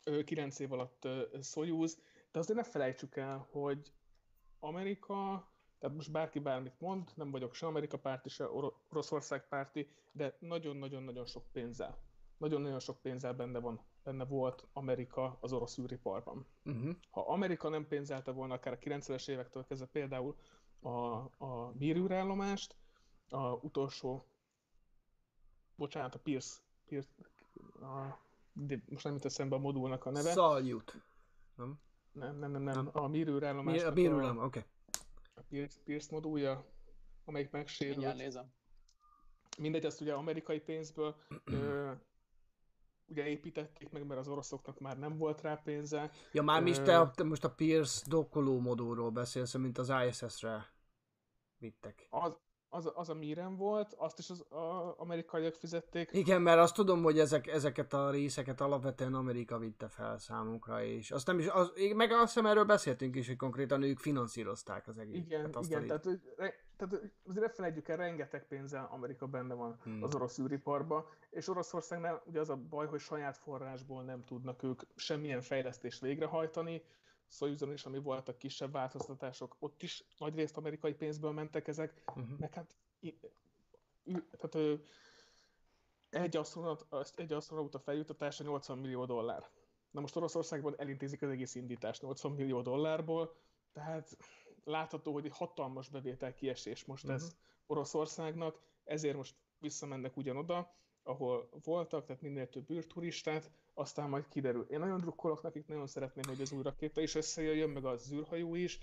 ö, 0.04 0.24
9 0.24 0.58
év 0.58 0.72
alatt 0.72 1.08
Soyuz, 1.42 1.98
de 2.32 2.38
azért 2.38 2.58
ne 2.58 2.64
felejtsük 2.64 3.16
el, 3.16 3.46
hogy 3.50 3.92
Amerika, 4.60 5.51
tehát 5.82 5.96
most 5.96 6.10
bárki 6.12 6.38
bármit 6.38 6.80
mond, 6.80 7.10
nem 7.14 7.30
vagyok 7.30 7.54
se 7.54 7.66
Amerika 7.66 7.98
párti, 7.98 8.28
se 8.28 8.50
Oro- 8.50 8.74
Oroszország 8.90 9.48
párti, 9.48 9.88
de 10.12 10.36
nagyon-nagyon-nagyon 10.40 11.24
sok 11.24 11.44
pénzzel, 11.52 11.98
nagyon-nagyon 12.36 12.78
sok 12.78 13.00
pénzzel 13.00 13.34
benne 13.34 13.58
van, 13.58 13.80
benne 14.02 14.24
volt 14.24 14.66
Amerika 14.72 15.38
az 15.40 15.52
orosz 15.52 15.78
űriparban 15.78 16.46
Uh-huh. 16.64 16.96
ha 17.10 17.20
Amerika 17.20 17.68
nem 17.68 17.86
pénzelte 17.88 18.30
volna 18.30 18.54
akár 18.54 18.72
a 18.72 18.78
90-es 18.78 19.28
évektől 19.28 19.64
kezdve 19.64 19.86
például 19.86 20.36
a, 20.80 20.90
a 21.38 21.72
bírűrállomást, 21.74 22.76
a 23.28 23.52
utolsó, 23.52 24.26
bocsánat, 25.74 26.14
a 26.14 26.18
Pierce, 26.18 26.60
Pierce 26.84 27.10
a, 27.80 28.18
de 28.52 28.82
most 28.88 29.04
nem 29.04 29.12
jut 29.12 29.24
eszembe 29.24 29.56
a 29.56 29.58
modulnak 29.58 30.04
a 30.04 30.10
neve. 30.10 30.30
Szaljut. 30.30 31.02
Nem? 31.54 31.80
Nem, 32.12 32.36
nem, 32.36 32.50
nem, 32.50 32.62
nem, 32.62 32.90
a 32.92 33.06
Mi, 33.06 33.12
bírűrállomásnak 33.12 33.90
a 33.90 33.92
bírulám, 33.92 34.36
oké. 34.36 34.46
Okay. 34.46 34.70
Pierce, 35.52 35.80
Pierce 35.84 36.08
modulja, 36.10 36.64
amelyik 37.24 37.50
Mindjárt 37.50 37.52
megsérült. 37.52 38.16
nézem. 38.16 38.52
Mindegy, 39.58 39.84
ezt 39.84 40.00
ugye 40.00 40.12
amerikai 40.14 40.60
pénzből 40.60 41.16
ö, 41.44 41.92
ugye 43.06 43.26
építették 43.26 43.90
meg, 43.90 44.06
mert 44.06 44.20
az 44.20 44.28
oroszoknak 44.28 44.80
már 44.80 44.98
nem 44.98 45.16
volt 45.16 45.40
rá 45.40 45.54
pénze. 45.54 46.10
Ja, 46.32 46.42
már 46.42 46.66
is 46.66 46.76
te, 46.76 47.10
te 47.14 47.22
most 47.24 47.44
a 47.44 47.50
Pierce 47.54 48.04
dokkoló 48.08 48.60
modulról 48.60 49.10
beszélsz, 49.10 49.54
mint 49.54 49.78
az 49.78 49.92
ISS-re 50.06 50.72
vittek. 51.56 52.06
Az, 52.10 52.36
az, 52.74 52.90
az 52.94 53.08
a 53.08 53.14
Miren 53.14 53.56
volt, 53.56 53.94
azt 53.98 54.18
is 54.18 54.30
az 54.30 54.40
a, 54.40 54.94
amerikaiak 54.96 55.54
fizették. 55.54 56.10
Igen, 56.12 56.42
mert 56.42 56.58
azt 56.58 56.74
tudom, 56.74 57.02
hogy 57.02 57.18
ezek, 57.18 57.46
ezeket 57.46 57.92
a 57.92 58.10
részeket 58.10 58.60
alapvetően 58.60 59.14
Amerika 59.14 59.58
vitte 59.58 59.88
fel 59.88 60.18
számunkra, 60.18 60.84
és 60.84 61.10
azt 61.10 61.26
nem 61.26 61.38
is, 61.38 61.46
az, 61.46 61.72
meg 61.94 62.10
azt 62.10 62.34
hiszem 62.34 62.46
erről 62.46 62.64
beszéltünk 62.64 63.16
is, 63.16 63.26
hogy 63.26 63.36
konkrétan 63.36 63.82
ők 63.82 63.98
finanszírozták 63.98 64.88
az 64.88 64.98
egész. 64.98 65.24
Igen, 65.24 65.40
hát 65.40 65.56
azt 65.56 65.70
igen, 65.70 65.86
tehát, 65.86 66.02
tehát 66.76 67.10
azért 67.26 67.46
ne 67.46 67.48
felejtjük 67.48 67.88
el, 67.88 67.96
rengeteg 67.96 68.46
pénzzel 68.46 68.88
Amerika 68.90 69.26
benne 69.26 69.54
van 69.54 69.78
hmm. 69.82 70.02
az 70.02 70.14
orosz 70.14 70.38
űriparba, 70.38 71.08
és 71.30 71.48
Oroszországnál 71.48 72.22
ugye 72.26 72.40
az 72.40 72.50
a 72.50 72.56
baj, 72.56 72.86
hogy 72.86 73.00
saját 73.00 73.36
forrásból 73.36 74.02
nem 74.02 74.24
tudnak 74.24 74.62
ők 74.62 74.82
semmilyen 74.94 75.40
fejlesztést 75.40 76.00
végrehajtani, 76.00 76.82
Soyuzon 77.32 77.72
is, 77.72 77.84
ami 77.84 77.98
voltak 77.98 78.38
kisebb 78.38 78.72
változtatások, 78.72 79.56
ott 79.58 79.82
is 79.82 80.04
nagyrészt 80.18 80.56
amerikai 80.56 80.94
pénzből 80.94 81.32
mentek 81.32 81.68
ezek, 81.68 82.02
Uh-huh. 82.06 82.38
meg 82.38 82.52
hát 82.54 82.74
tehát, 84.30 84.54
ö, 84.54 84.74
egy, 86.10 86.36
astronaut, 86.36 86.86
azt- 86.88 87.18
egy 87.18 87.32
astronauta 87.32 87.78
feljuttatása 87.78 88.44
80 88.44 88.78
millió 88.78 89.04
dollár. 89.04 89.48
Na 89.90 90.00
most 90.00 90.16
Oroszországban 90.16 90.74
elintézik 90.78 91.22
az 91.22 91.28
egész 91.30 91.54
indítást 91.54 92.02
80 92.02 92.32
millió 92.32 92.62
dollárból, 92.62 93.34
tehát 93.72 94.16
látható, 94.64 95.12
hogy 95.12 95.24
egy 95.24 95.36
hatalmas 95.36 95.88
bevétel 95.88 96.34
kiesés 96.34 96.84
most 96.84 97.04
uh-huh. 97.04 97.20
ez 97.20 97.36
Oroszországnak, 97.66 98.60
ezért 98.84 99.16
most 99.16 99.34
visszamennek 99.58 100.16
ugyanoda, 100.16 100.74
ahol 101.02 101.48
voltak, 101.64 102.04
tehát 102.06 102.22
minél 102.22 102.48
több 102.48 102.70
űrturistát, 102.70 103.50
aztán 103.74 104.08
majd 104.08 104.28
kiderül. 104.28 104.66
Én 104.70 104.78
nagyon 104.78 104.98
drukkolok 104.98 105.42
nekik, 105.42 105.66
nagyon 105.66 105.86
szeretném, 105.86 106.24
hogy 106.28 106.40
az 106.40 106.52
új 106.52 106.62
rakéta 106.62 107.00
is 107.00 107.14
összejöjjön, 107.14 107.70
meg 107.70 107.84
az 107.84 108.12
űrhajó 108.12 108.54
is, 108.54 108.78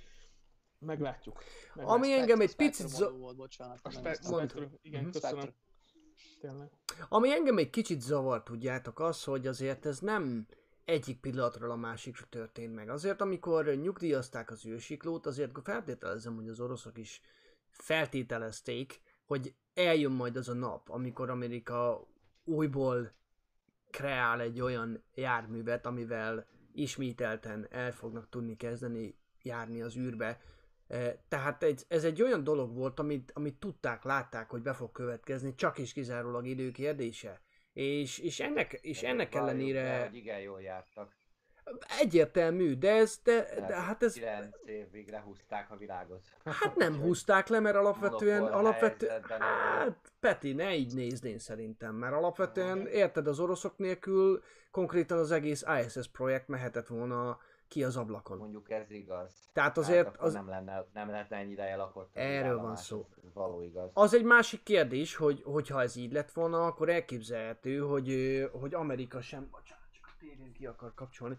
meglátjuk. 0.79 1.43
meglátjuk. 1.73 1.95
Ami 1.97 2.13
engem 2.13 2.41
egy 2.41 2.55
picit, 2.55 2.87
za- 2.87 3.17
volt, 3.17 3.35
bocsánat. 3.35 3.79
A 3.81 3.89
Spe-. 3.89 4.13
Spectre, 4.13 4.69
igen, 4.81 5.01
Mhm. 5.01 5.11
köszönöm. 5.11 5.53
Tényleg. 6.39 6.69
ami 7.09 7.31
engem 7.31 7.57
egy 7.57 7.69
kicsit 7.69 8.01
zavar, 8.01 8.43
tudjátok, 8.43 8.99
az, 8.99 9.23
hogy 9.23 9.47
azért 9.47 9.85
ez 9.85 9.99
nem 9.99 10.47
egyik 10.85 11.19
pillanatról 11.19 11.71
a 11.71 11.75
másikra 11.75 12.25
történt 12.29 12.73
meg. 12.73 12.89
Azért, 12.89 13.21
amikor 13.21 13.65
nyugdíjazták 13.65 14.51
az 14.51 14.65
űrsiklót, 14.65 15.25
azért 15.25 15.59
feltételezem, 15.63 16.35
hogy 16.35 16.47
az 16.47 16.59
oroszok 16.59 16.97
is 16.97 17.21
feltételezték, 17.69 19.01
hogy 19.25 19.55
eljön 19.79 20.11
majd 20.11 20.35
az 20.35 20.49
a 20.49 20.53
nap, 20.53 20.89
amikor 20.89 21.29
Amerika 21.29 22.07
újból 22.43 23.11
kreál 23.89 24.41
egy 24.41 24.61
olyan 24.61 25.03
járművet, 25.13 25.85
amivel 25.85 26.45
ismételten 26.73 27.67
el 27.69 27.91
fognak 27.91 28.29
tudni 28.29 28.55
kezdeni 28.55 29.15
járni 29.41 29.81
az 29.81 29.97
űrbe. 29.97 30.41
Eh, 30.87 31.13
Tehát 31.27 31.63
egy, 31.63 31.83
ez 31.87 32.03
egy 32.03 32.21
olyan 32.21 32.43
dolog 32.43 32.73
volt, 32.75 32.99
amit, 32.99 33.31
amit 33.35 33.59
tudták, 33.59 34.03
látták, 34.03 34.49
hogy 34.49 34.61
be 34.61 34.73
fog 34.73 34.91
következni, 34.91 35.55
csak 35.55 35.77
is 35.77 35.93
kizárólag 35.93 36.47
idő 36.47 36.71
kérdése. 36.71 37.41
És, 37.73 38.19
és 38.19 38.39
ennek, 38.39 38.73
és 38.73 39.03
ennek 39.03 39.35
ellenére... 39.35 40.03
hogy 40.03 40.15
igen 40.15 40.39
jól 40.39 40.61
jártak. 40.61 41.18
Egyértelmű, 41.99 42.77
de 42.77 42.91
ez, 42.91 43.19
de, 43.23 43.47
de 43.67 43.75
hát 43.75 44.03
ez, 44.03 44.13
9 44.13 44.47
évig 44.65 45.09
lehúzták 45.09 45.71
a 45.71 45.77
világot. 45.77 46.21
hát 46.43 46.75
nem 46.85 46.99
húzták 47.01 47.47
le, 47.47 47.59
mert 47.59 47.75
alapvetően, 47.75 48.43
alapvetően, 48.43 49.21
hát 49.39 50.11
Peti, 50.19 50.53
ne 50.53 50.75
így 50.75 50.93
nézd 50.93 51.25
én 51.25 51.39
szerintem, 51.39 51.95
mert 51.95 52.13
alapvetően 52.13 52.87
érted 52.87 53.27
az 53.27 53.39
oroszok 53.39 53.77
nélkül 53.77 54.41
konkrétan 54.71 55.17
az 55.17 55.31
egész 55.31 55.65
ISS 55.85 56.07
projekt 56.07 56.47
mehetett 56.47 56.87
volna 56.87 57.39
ki 57.67 57.83
az 57.83 57.97
ablakon. 57.97 58.37
Mondjuk 58.37 58.71
ez 58.71 58.91
igaz. 58.91 59.49
Tehát 59.53 59.77
azért 59.77 60.05
hát 60.05 60.17
az- 60.19 60.33
nem, 60.33 60.47
lenne, 60.47 60.85
nem 60.93 61.09
lehetne 61.09 61.37
ennyi 61.37 61.51
ideje 61.51 61.75
lakott. 61.75 62.09
Erről 62.13 62.57
van 62.59 62.75
szó. 62.75 63.05
Ez, 63.25 63.33
való 63.33 63.61
igaz. 63.61 63.89
Az 63.93 64.13
egy 64.13 64.23
másik 64.23 64.63
kérdés, 64.63 65.15
hogy 65.15 65.41
hogyha 65.45 65.81
ez 65.81 65.95
így 65.95 66.11
lett 66.11 66.31
volna, 66.31 66.65
akkor 66.65 66.89
elképzelhető, 66.89 67.77
hogy, 67.77 68.39
hogy 68.51 68.73
Amerika 68.73 69.21
sem, 69.21 69.47
bocsánat, 69.51 69.78
tévén 70.39 70.53
ki 70.53 70.65
akar 70.65 70.93
kapcsolni, 70.93 71.37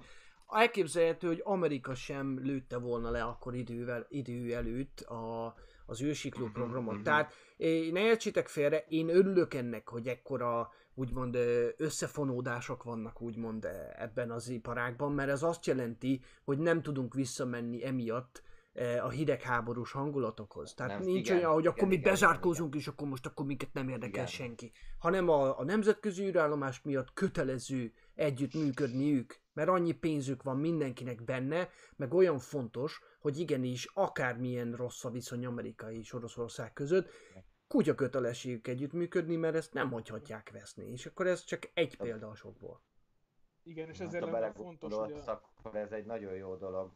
elképzelhető, 0.49 1.27
hogy 1.27 1.41
Amerika 1.45 1.95
sem 1.95 2.39
lőtte 2.43 2.79
volna 2.79 3.11
le 3.11 3.23
akkor 3.23 3.55
idővel, 3.55 4.07
idő 4.09 4.55
előtt 4.55 5.01
a, 5.01 5.55
az 5.87 6.03
űrsikló 6.03 6.49
programot. 6.53 7.03
Tehát 7.03 7.33
eh, 7.59 7.91
ne 7.91 8.01
értsétek 8.01 8.49
félre, 8.49 8.85
én 8.89 9.09
örülök 9.09 9.55
ennek, 9.55 9.89
hogy 9.89 10.07
ekkora 10.07 10.73
úgymond 10.95 11.37
összefonódások 11.77 12.83
vannak 12.83 13.21
úgymond 13.21 13.65
eh, 13.65 13.89
ebben 13.97 14.31
az 14.31 14.49
iparágban, 14.49 15.13
mert 15.13 15.31
ez 15.31 15.43
azt 15.43 15.67
jelenti, 15.67 16.21
hogy 16.45 16.59
nem 16.59 16.83
tudunk 16.83 17.15
visszamenni 17.15 17.85
emiatt 17.85 18.43
eh, 18.73 19.05
a 19.05 19.09
hidegháborús 19.09 19.93
hangulatokhoz. 19.93 20.75
Tehát 20.75 20.99
Nem, 20.99 21.03
nincs 21.03 21.29
igen, 21.29 21.39
olyan, 21.39 21.53
hogy 21.53 21.61
igen, 21.61 21.73
akkor 21.73 21.89
mi 21.89 21.95
igen, 21.95 22.05
igen, 22.05 22.13
bezárkózunk, 22.13 22.75
és 22.75 22.87
akkor 22.87 23.09
most 23.09 23.27
akkor 23.27 23.47
minket 23.47 23.73
nem 23.73 23.89
érdekel 23.89 24.11
Igen. 24.11 24.27
senki. 24.27 24.73
Hanem 24.99 25.29
a, 25.29 25.59
a 25.59 25.65
nemzetközi 25.65 26.25
űrállomás 26.25 26.83
miatt 26.83 27.13
kötelező 27.13 27.93
együttműködniük, 28.21 29.41
mert 29.53 29.69
annyi 29.69 29.93
pénzük 29.93 30.43
van 30.43 30.57
mindenkinek 30.57 31.25
benne, 31.25 31.69
meg 31.97 32.15
olyan 32.15 32.39
fontos, 32.39 33.01
hogy 33.21 33.39
igenis 33.39 33.87
akármilyen 33.95 34.73
rossz 34.73 35.05
a 35.05 35.11
viszony 35.11 35.47
Amerika 35.47 35.93
és 35.93 36.13
Oroszország 36.13 36.73
között, 36.73 37.11
kutya 37.69 37.95
kötelességük 37.95 38.69
együttműködni, 38.69 39.37
mert 39.37 39.55
ezt 39.55 39.73
nem 39.73 39.91
hagyhatják 39.91 40.51
veszni. 40.51 40.91
És 40.91 41.07
akkor 41.07 41.27
ez 41.27 41.45
csak 41.45 41.71
egy 41.75 41.97
példa 41.97 42.29
a 42.29 42.35
sokból. 42.35 42.83
Igen, 43.63 43.89
és 43.89 44.01
ezért 44.01 44.25
lenne 44.25 44.53
fontos, 44.53 44.95
hogy 44.95 45.13
a, 45.13 45.31
akkor 45.31 45.77
ez 45.77 45.93
egy 45.93 46.05
nagyon 46.05 46.35
jó 46.35 46.57
dolog. 46.57 46.93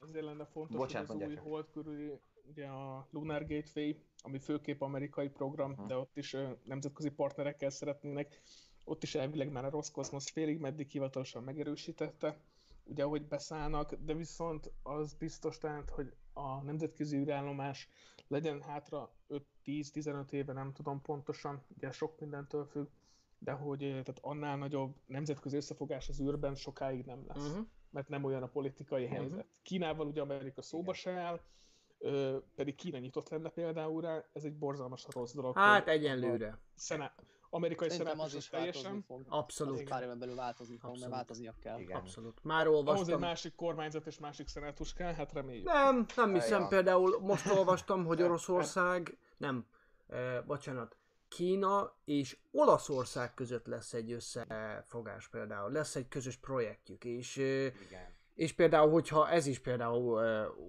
ezért 0.00 0.24
lenne 0.24 0.44
fontos, 0.44 0.76
Bocsánat, 0.76 1.08
hogy 1.08 1.22
az 1.22 1.28
új 1.28 1.34
hold 1.34 1.70
körüli, 1.70 2.20
ugye 2.44 2.66
a 2.66 3.08
Lunar 3.10 3.46
Gateway, 3.46 3.94
ami 4.22 4.38
főképp 4.38 4.80
amerikai 4.80 5.28
program, 5.28 5.72
Aha. 5.72 5.86
de 5.86 5.96
ott 5.96 6.16
is 6.16 6.36
nemzetközi 6.64 7.10
partnerekkel 7.10 7.70
szeretnének, 7.70 8.42
ott 8.84 9.02
is 9.02 9.14
elvileg 9.14 9.50
már 9.52 9.64
a 9.64 9.70
Roskosmos 9.70 10.30
félig 10.30 10.58
meddig 10.58 10.88
hivatalosan 10.88 11.42
megerősítette, 11.42 12.38
ugye 12.84 13.02
ahogy 13.04 13.26
beszállnak, 13.28 13.94
de 13.94 14.14
viszont 14.14 14.70
az 14.82 15.14
biztos 15.14 15.58
tehát, 15.58 15.90
hogy 15.90 16.12
a 16.32 16.62
nemzetközi 16.62 17.16
űrállomás 17.16 17.88
legyen 18.28 18.62
hátra 18.62 19.10
5-10-15 19.64 20.30
éve, 20.32 20.52
nem 20.52 20.72
tudom 20.72 21.02
pontosan, 21.02 21.62
ugye 21.76 21.90
sok 21.90 22.20
mindentől 22.20 22.64
függ, 22.64 22.86
de 23.38 23.52
hogy 23.52 23.82
ö, 23.84 23.88
tehát 23.88 24.18
annál 24.20 24.56
nagyobb 24.56 24.94
nemzetközi 25.06 25.56
összefogás 25.56 26.08
az 26.08 26.20
űrben 26.20 26.54
sokáig 26.54 27.04
nem 27.04 27.24
lesz 27.26 27.46
Uh-huh. 27.48 27.66
mert 27.90 28.08
nem 28.08 28.24
olyan 28.24 28.42
a 28.42 28.46
politikai 28.48 29.04
Mhm. 29.04 29.14
helyzet. 29.14 29.46
Kínával 29.62 30.06
ugye 30.06 30.20
Amerika 30.20 30.62
szóba 30.62 30.92
se 30.92 31.10
áll, 31.12 31.40
ö, 31.98 32.38
pedig 32.54 32.74
Kína 32.74 32.98
nyitott 32.98 33.28
lenne 33.28 33.48
például 33.48 34.00
rá, 34.00 34.24
ez 34.32 34.44
egy 34.44 34.56
borzalmas 34.58 35.06
rossz 35.10 35.32
dolog. 35.34 35.56
Hát 35.56 35.84
hogy 35.84 35.92
egyenlőre. 35.92 36.58
Szená... 36.74 37.14
amerikai 37.50 37.88
Szerintem 37.88 38.20
az 38.20 38.34
is 38.34 38.48
teljesen, 38.48 39.02
fog. 39.02 39.24
Abszolút. 39.28 39.80
Az 39.80 39.88
pár 39.88 40.02
éven 40.02 40.18
belül 40.18 40.34
változni 40.34 40.76
fog, 40.76 40.82
mert 40.82 40.94
Abszolút. 40.94 41.14
változnia 41.14 41.54
kell. 41.60 41.78
Igen. 41.78 41.96
Abszolút. 41.96 42.38
Már 42.42 42.66
ahhoz 42.66 42.80
egy 42.80 42.88
olvastam. 42.88 43.20
másik 43.20 43.54
kormányzat 43.54 44.06
és 44.06 44.18
másik 44.18 44.48
szenátus 44.48 44.92
kell, 44.92 45.12
hát 45.12 45.32
reméljük. 45.32 45.64
Nem, 45.64 46.06
nem 46.16 46.34
hiszem. 46.34 46.60
Ja. 46.60 46.66
Például 46.66 47.20
most 47.20 47.46
olvastam, 47.50 48.04
hogy 48.04 48.22
Oroszország, 48.22 49.18
nem, 49.36 49.66
eh, 50.08 50.42
bocsánat, 50.46 50.96
Kína 51.28 51.92
és 52.04 52.36
Olaszország 52.50 53.34
között 53.34 53.66
lesz 53.66 53.92
egy 53.92 54.12
összefogás 54.12 55.28
például. 55.28 55.72
Lesz 55.72 55.96
egy 55.96 56.08
közös 56.08 56.36
projektjük, 56.36 57.04
és, 57.04 57.36
eh, 57.36 57.44
Igen. 57.64 58.18
És 58.40 58.52
például, 58.52 58.90
hogyha 58.90 59.30
ez 59.30 59.46
is 59.46 59.58
például 59.58 60.22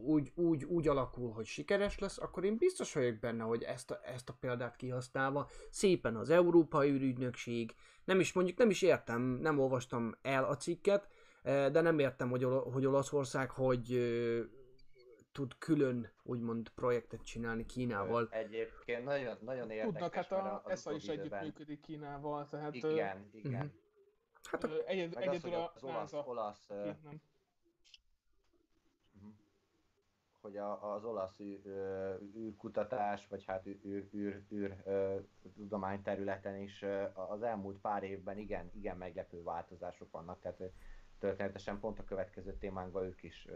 úgy, 0.03 0.31
úgy, 0.35 0.63
úgy 0.63 0.87
alakul, 0.87 1.31
hogy 1.31 1.45
sikeres 1.45 1.99
lesz, 1.99 2.17
akkor 2.17 2.43
én 2.43 2.57
biztos 2.57 2.93
vagyok 2.93 3.19
benne, 3.19 3.43
hogy 3.43 3.63
ezt 3.63 3.91
a, 3.91 3.99
ezt 4.03 4.29
a 4.29 4.37
példát 4.39 4.75
kihasználva 4.75 5.49
szépen 5.69 6.15
az 6.15 6.29
Európai 6.29 6.89
űrügynökség, 6.89 7.75
nem 8.03 8.19
is 8.19 8.33
mondjuk, 8.33 8.57
nem 8.57 8.69
is 8.69 8.81
értem, 8.81 9.21
nem 9.21 9.59
olvastam 9.59 10.15
el 10.21 10.43
a 10.43 10.55
cikket, 10.55 11.07
de 11.43 11.81
nem 11.81 11.99
értem, 11.99 12.29
hogy, 12.29 12.43
Ol- 12.43 12.73
hogy 12.73 12.85
Olaszország 12.85 13.49
hogy 13.49 13.99
tud 15.31 15.57
külön 15.57 16.11
úgymond 16.23 16.69
projektet 16.69 17.21
csinálni 17.21 17.65
Kínával. 17.65 18.27
Egyébként 18.31 19.03
nagyon, 19.03 19.37
nagyon 19.41 19.69
érdekes. 19.69 20.27
Tudnak, 20.27 20.49
hát 20.49 20.65
a 20.65 20.71
ESA 20.71 20.91
is 20.91 21.07
együttműködik 21.07 21.81
Kínával, 21.81 22.47
tehát 22.49 22.83
ö, 22.83 22.91
Igen, 22.91 23.29
igen. 23.31 23.73
Hát 24.43 24.63
ö, 24.63 24.77
egyed, 24.85 25.13
Meg 25.13 25.27
az, 25.27 25.33
egyedül 25.33 25.51
hogy 25.51 25.59
a 25.59 25.71
az 25.75 25.83
olasz, 25.83 26.13
olasz 26.13 26.67
Nem. 26.67 27.21
Hogy 30.41 30.57
a, 30.57 30.93
az 30.93 31.03
olasz 31.03 31.39
űr, 31.39 31.61
űrkutatás, 32.37 33.27
vagy 33.27 33.43
hát 33.45 33.67
űr, 33.67 34.09
űr, 34.13 34.43
űr, 34.51 34.81
ö, 34.85 35.19
tudományterületen 35.55 36.61
is 36.61 36.85
az 37.13 37.41
elmúlt 37.41 37.77
pár 37.77 38.03
évben 38.03 38.37
igen, 38.37 38.69
igen 38.73 38.97
meglepő 38.97 39.43
változások 39.43 40.11
vannak, 40.11 40.39
tehát 40.39 40.61
történetesen 41.19 41.79
pont 41.79 41.99
a 41.99 42.03
következő 42.03 42.57
témánkban 42.57 43.03
ők 43.03 43.23
is 43.23 43.47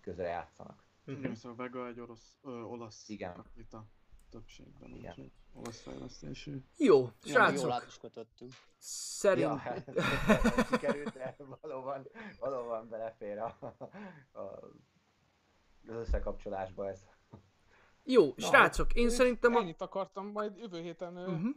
közre 0.00 0.28
játszanak. 0.28 0.84
Igen, 1.04 1.34
szóval 1.34 1.56
Vega 1.56 1.86
egy 1.86 2.00
orosz, 2.00 2.38
ö, 2.42 2.50
olasz 2.50 3.08
Igen. 3.08 3.34
rakéta 3.34 3.86
többségben, 4.30 4.90
Igen. 4.90 5.10
úgyhogy 5.10 5.32
olasz 5.54 5.80
fejlesztésű. 5.80 6.62
Jó, 6.76 7.10
srácok, 7.24 7.68
jól 7.68 7.82
kötöttünk. 8.00 8.52
szerint... 8.78 9.46
Ja, 9.46 9.56
hát, 9.56 9.84
sikerült, 10.70 11.12
de 11.12 11.36
valóban, 11.60 12.06
valóban 12.38 12.88
belefér 12.88 13.38
a, 13.38 13.56
a, 14.32 14.40
az 15.88 15.94
összekapcsolásba 15.94 16.88
ez. 16.88 17.06
Jó, 18.04 18.34
srácok, 18.36 18.94
én 18.94 19.02
Én 19.02 19.10
szerintem 19.10 19.54
a... 19.54 19.60
Ennyit 19.60 19.80
akartam, 19.80 20.26
majd 20.26 20.56
jövő 20.58 20.80
héten 20.80 21.16
Uh-huh. 21.16 21.54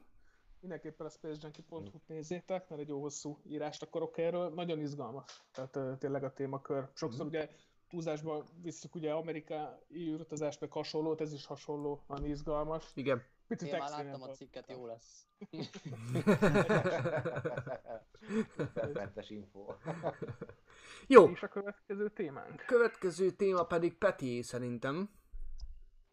mindenképpen 0.59 1.05
a 1.05 1.09
spacejunkie.hu-t 1.09 2.07
nézzétek, 2.07 2.69
mert 2.69 2.81
egy 2.81 2.87
jó 2.87 3.01
hosszú 3.01 3.39
írást 3.47 3.83
akarok 3.83 4.17
erről. 4.17 4.49
Nagyon 4.49 4.79
izgalmas, 4.79 5.43
tehát 5.51 5.99
tényleg 5.99 6.23
a 6.23 6.33
témakör. 6.33 6.89
Sokszor 6.93 7.25
ugye 7.25 7.49
túlzásba 7.89 8.43
visszük 8.61 8.95
ugye 8.95 9.11
Amerika 9.11 9.79
űrutazást, 9.93 10.59
meg 10.59 10.71
hasonlót, 10.71 11.21
ez 11.21 11.33
is 11.33 11.45
hasonlóan 11.45 12.25
izgalmas. 12.25 12.91
Igen. 12.93 13.23
Picit 13.47 13.67
Én 13.67 13.77
már 13.77 13.89
láttam 13.89 14.21
a 14.21 14.27
cikket, 14.27 14.69
jó 14.69 14.85
lesz. 14.85 15.27
Szerpentes 18.75 19.29
info. 19.29 19.73
Jó, 21.07 21.29
És 21.29 21.43
a 21.43 21.47
következő 21.47 22.09
témánk. 22.09 22.63
következő 22.65 23.31
téma 23.31 23.63
pedig 23.63 23.97
Peti 23.97 24.41
szerintem. 24.41 25.09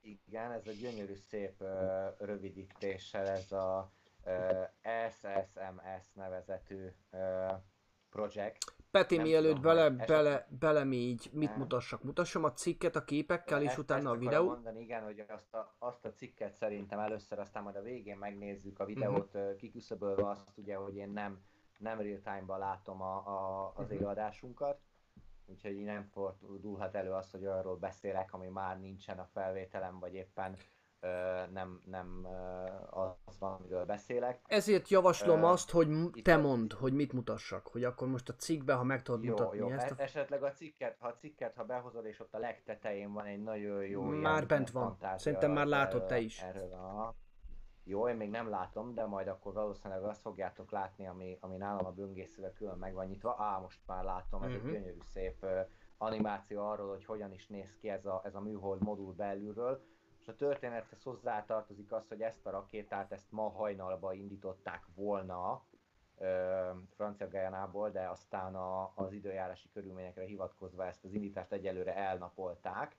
Igen, 0.00 0.52
ez 0.52 0.66
a 0.66 0.72
gyönyörű 0.72 1.14
szép 1.14 1.60
ö, 1.60 2.06
rövidítéssel 2.18 3.28
ez 3.28 3.52
a 3.52 3.92
ö, 4.24 4.62
SSMS 5.10 6.12
nevezetű 6.12 6.86
ö, 7.10 7.46
projekt. 8.10 8.74
Peti, 8.93 9.16
Nem 9.16 9.24
mielőtt 9.24 9.55
tudom, 9.55 9.62
bele, 9.62 9.82
hogy 9.82 9.93
esetleg- 9.98 10.19
bele, 10.23 10.47
belemégy, 10.59 11.31
mit 11.32 11.48
Nem. 11.51 11.59
mutassak? 11.59 12.02
Mutassam 12.02 12.44
a 12.44 12.52
cikket 12.52 12.97
a 12.97 13.05
képekkel, 13.05 13.62
és 13.62 13.69
Ezt- 13.69 13.78
utána 13.78 14.09
ezt 14.09 14.16
a 14.16 14.19
videó. 14.19 14.44
mondani, 14.47 14.81
igen, 14.81 15.02
hogy 15.05 15.24
azt 15.28 15.55
a, 15.55 15.74
azt 15.78 16.05
a 16.05 16.12
cikket 16.12 16.55
szerintem 16.55 16.98
először, 16.98 17.39
aztán 17.39 17.62
majd 17.62 17.77
a 17.77 17.82
végén 17.82 18.16
megnézzük 18.16 18.78
a 18.78 18.85
videót, 18.85 19.32
Mhm. 19.32 19.43
uh 19.43 19.56
kiküszöbölve 19.56 20.28
azt 20.28 20.59
ugye, 20.59 20.74
hogy 20.77 20.97
én 20.97 21.10
nem, 21.10 21.40
nem 21.78 22.01
real 22.01 22.20
time-ban 22.24 22.59
látom 22.59 23.02
a, 23.02 23.16
a, 23.27 23.73
az 23.77 23.89
Mhm. 23.89 23.97
előadásunkat, 23.97 24.78
úgyhogy 25.47 25.73
így 25.73 25.85
nem 25.85 26.02
fordulhat 26.12 26.94
elő 26.94 27.10
az, 27.12 27.31
hogy 27.31 27.47
arról 27.47 27.77
beszélek, 27.77 28.32
ami 28.35 28.48
már 28.48 28.81
nincsen 28.81 29.19
a 29.19 29.28
felvételem, 29.32 29.98
vagy 29.98 30.14
éppen 30.14 30.56
nem, 31.53 31.81
nem 31.85 32.27
az 32.91 33.39
van, 33.39 33.53
amiről 33.53 33.85
beszélek. 33.85 34.41
Ezért 34.47 34.89
javaslom 34.89 35.43
Ö, 35.43 35.47
azt, 35.47 35.70
hogy 35.70 35.89
te 36.23 36.35
a- 36.35 36.41
mondd, 36.41 36.74
hogy 36.74 36.93
mit 36.93 37.12
mutassak, 37.12 37.66
hogy 37.66 37.85
akkor 37.85 38.09
most 38.09 38.29
a 38.29 38.35
cikkbe, 38.35 38.73
ha 38.74 38.83
meg 38.85 39.03
tudod 39.03 39.24
Jó, 39.24 39.31
mutatni 39.31 39.59
jó. 39.59 39.69
ezt. 39.70 39.91
E- 39.91 39.95
A... 39.99 40.03
esetleg 40.03 40.43
a 40.43 40.53
cikket, 40.53 40.97
ha 40.99 41.09
a 41.09 41.15
cikket, 41.15 41.55
ha 41.57 41.65
behozod, 41.65 42.07
és 42.07 42.20
ott 42.20 42.35
a 42.35 42.39
legtetején 42.39 43.12
van 43.12 43.24
egy 43.24 43.43
nagyon 43.43 43.85
jó 43.87 44.03
Már 44.03 44.47
bent 44.47 44.70
van. 44.70 44.99
Szerintem 45.16 45.53
már 45.53 45.66
látod 45.66 46.07
te 46.07 46.19
is. 46.19 46.43
Erről, 46.43 46.73
aha. 46.73 47.15
Jó, 47.85 48.09
én 48.09 48.16
még 48.16 48.31
nem 48.31 48.49
látom, 48.49 48.95
de 48.95 49.07
majd 49.07 49.29
akkor 49.29 49.53
valószínűleg 49.53 50.03
azt 50.03 50.20
fogjátok 50.20 50.70
látni, 50.70 51.07
ami, 51.07 51.37
ami 51.41 51.57
nálam 51.57 51.87
a 51.87 51.91
böngészővel 51.93 52.53
külön 52.53 52.79
meg 52.79 52.95
van 52.95 53.07
nyitva. 53.07 53.37
Á, 53.39 53.59
most 53.59 53.81
már 53.87 54.05
látom, 54.05 54.43
ez 54.43 54.51
Mhm. 54.51 54.66
egy 54.66 54.73
gyönyörű 54.73 54.99
szép 55.12 55.47
animáció 55.99 56.66
arról, 56.66 56.89
hogy 56.89 57.05
hogyan 57.05 57.33
is 57.33 57.47
néz 57.47 57.77
ki 57.81 57.89
ez 57.89 58.05
a, 58.07 58.20
ez 58.24 58.35
a 58.35 58.41
műhold 58.41 58.83
modul 58.83 59.12
belülről. 59.12 59.83
És 60.23 60.28
a 60.28 60.35
történethez 60.36 61.03
hozzátartozik 61.03 61.93
az, 61.93 62.09
hogy 62.09 62.23
ezt 62.23 62.47
a 62.47 62.51
rakétát, 62.51 63.12
ezt 63.12 63.31
ma 63.31 63.49
hajnalba 63.49 64.12
indították 64.12 64.85
volna, 64.94 65.65
ö, 66.19 66.70
Francia 66.97 67.28
Gajánából, 67.28 67.90
de 67.90 68.09
aztán 68.09 68.55
a, 68.55 68.93
az 68.94 69.12
időjárási 69.12 69.69
körülményekre 69.73 70.24
hivatkozva 70.24 70.86
ezt 70.86 71.05
az 71.05 71.12
indítást 71.12 71.53
egyelőre 71.53 71.97
elnapolták. 71.97 72.97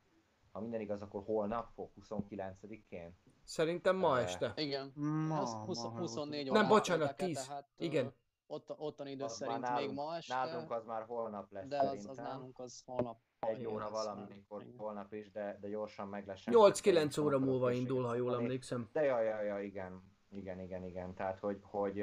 Ha 0.52 0.60
minden 0.60 0.82
igaz, 0.82 1.02
akkor 1.02 1.24
holnap 1.26 1.70
fog, 1.74 1.90
29-én. 2.02 3.18
Szerintem 3.44 3.96
ma 3.96 4.20
este. 4.20 4.54
Igen. 4.56 4.92
Ma, 4.96 5.40
Az 5.40 5.54
20, 5.54 5.78
ma, 5.78 5.88
ha 5.88 5.92
jól 5.94 6.00
24 6.02 6.52
Nem, 6.52 6.68
bocsánat, 6.68 7.08
tolták 7.08 7.22
el, 7.22 7.28
10. 7.28 7.48
Tehát, 7.48 7.68
Igen. 7.78 8.14
Ott, 8.48 8.74
ottani 8.78 9.12
idő 9.12 9.24
Az 9.24 9.36
szerint 9.36 9.60
nálunk, 9.60 9.88
még 9.88 9.96
ma 9.96 10.16
este, 10.16 10.36
Nálunk 10.36 10.72
az 10.72 10.86
már 10.86 11.04
holnap 11.06 11.52
lesz 11.52 11.68
de 11.68 11.78
az, 11.78 11.86
az 11.86 12.02
szerintem. 12.02 12.26
nálunk 12.26 12.60
az 12.60 12.84
holnap. 12.86 13.20
egy 13.40 13.66
óra 13.66 13.90
valamikor. 13.90 14.62
Igen. 14.62 14.78
holnap 14.78 15.14
is, 15.14 15.32
de, 15.32 15.58
de 15.62 15.70
gyorsan 15.70 16.08
meg 16.08 16.28
lesz. 16.28 16.44
8-9 16.46 17.24
óra 17.24 17.40
múlva 17.40 17.72
indul, 17.72 18.04
ha 18.04 18.16
jól 18.16 18.36
emlékszem. 18.36 18.90
De 18.92 19.04
ja, 19.04 19.22
ja, 19.22 19.42
ja, 19.42 19.60
igen, 19.60 20.02
igen, 20.30 20.60
igen, 20.60 20.84
igen. 20.84 21.14
Tehát, 21.14 21.40
hogy, 21.40 21.60
hogy 21.62 21.98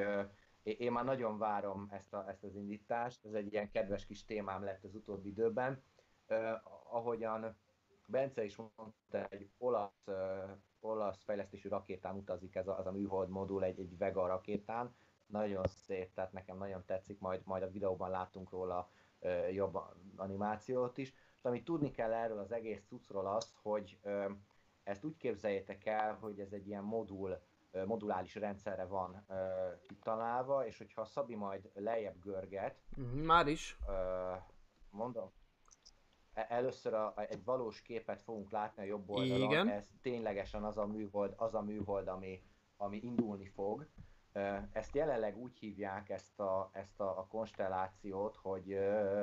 én 0.62 0.76
én 0.78 0.92
már 0.92 1.04
nagyon 1.04 1.38
várom 1.38 1.88
ezt, 1.90 2.14
a, 2.14 2.28
ezt 2.28 2.44
az 2.44 2.54
indítást, 2.54 3.24
ez 3.24 3.32
egy 3.32 3.52
ilyen 3.52 3.70
kedves 3.70 4.06
kis 4.06 4.24
témám 4.24 4.64
lett 4.64 4.84
az 4.84 4.94
utóbbi 4.94 5.28
időben. 5.28 5.82
Uh, 6.28 6.36
ahogyan 6.94 7.56
Bence 8.06 8.44
is 8.44 8.56
mondta, 8.56 9.26
egy 9.28 9.50
olasz, 9.58 10.06
uh, 10.06 10.50
olasz 10.80 11.22
fejlesztésű 11.24 11.68
rakétán 11.68 12.16
utazik 12.16 12.54
ez 12.54 12.68
a, 12.68 12.78
az 12.78 12.86
a 12.86 12.92
műhold 12.92 13.28
modul, 13.28 13.64
egy, 13.64 13.80
egy 13.80 13.98
Vega 13.98 14.26
rakétán. 14.26 14.94
Nagyon 15.30 15.66
szép, 15.66 16.12
tehát 16.14 16.32
nekem 16.32 16.56
nagyon 16.56 16.84
tetszik, 16.84 17.18
majd, 17.18 17.40
majd 17.44 17.62
a 17.62 17.70
videóban 17.70 18.10
látunk 18.10 18.50
róla 18.50 18.90
uh, 19.20 19.52
jobb 19.54 19.78
animációt 20.16 20.98
is. 20.98 21.08
És 21.36 21.44
amit 21.44 21.64
tudni 21.64 21.90
kell 21.90 22.12
erről 22.12 22.38
az 22.38 22.52
egész 22.52 22.82
cuccról 22.88 23.26
az, 23.26 23.54
hogy 23.62 23.98
uh, 24.02 24.30
ezt 24.82 25.04
úgy 25.04 25.16
képzeljétek 25.16 25.86
el, 25.86 26.14
hogy 26.14 26.40
ez 26.40 26.52
egy 26.52 26.66
ilyen 26.66 26.84
modul, 26.84 27.40
ö, 27.70 27.86
modulális 27.86 28.34
rendszerre 28.34 28.84
van 28.84 29.24
ö, 29.28 29.34
kitalálva, 29.86 30.66
és 30.66 30.78
hogyha 30.78 31.00
a 31.00 31.04
Szabi 31.04 31.34
majd 31.34 31.70
lejjebb 31.74 32.20
görget, 32.22 32.82
Mhm, 32.96 33.18
Már 33.18 33.46
is. 33.46 33.78
ö, 33.88 34.32
mondom, 34.90 35.32
e- 36.34 36.46
először 36.48 36.94
a- 36.94 37.14
egy 37.16 37.44
valós 37.44 37.82
képet 37.82 38.22
fogunk 38.22 38.50
látni 38.50 38.82
a 38.82 38.86
jobb 38.86 39.08
oldalon, 39.10 39.50
Igen. 39.50 39.68
ez 39.68 39.88
ténylegesen 40.02 40.64
az 40.64 40.76
a 40.78 40.86
műhold, 40.86 41.34
az 41.36 41.54
a 41.54 41.60
műhold 41.62 42.08
ami, 42.08 42.42
ami 42.76 42.96
indulni 43.02 43.46
fog. 43.46 43.86
Ezt 44.72 44.94
jelenleg 44.94 45.36
úgy 45.36 45.58
hívják, 45.58 46.08
ezt 46.08 46.40
a, 46.40 46.70
ezt 46.72 47.00
a, 47.00 47.18
a 47.18 47.26
konstellációt, 47.26 48.36
hogy 48.36 48.78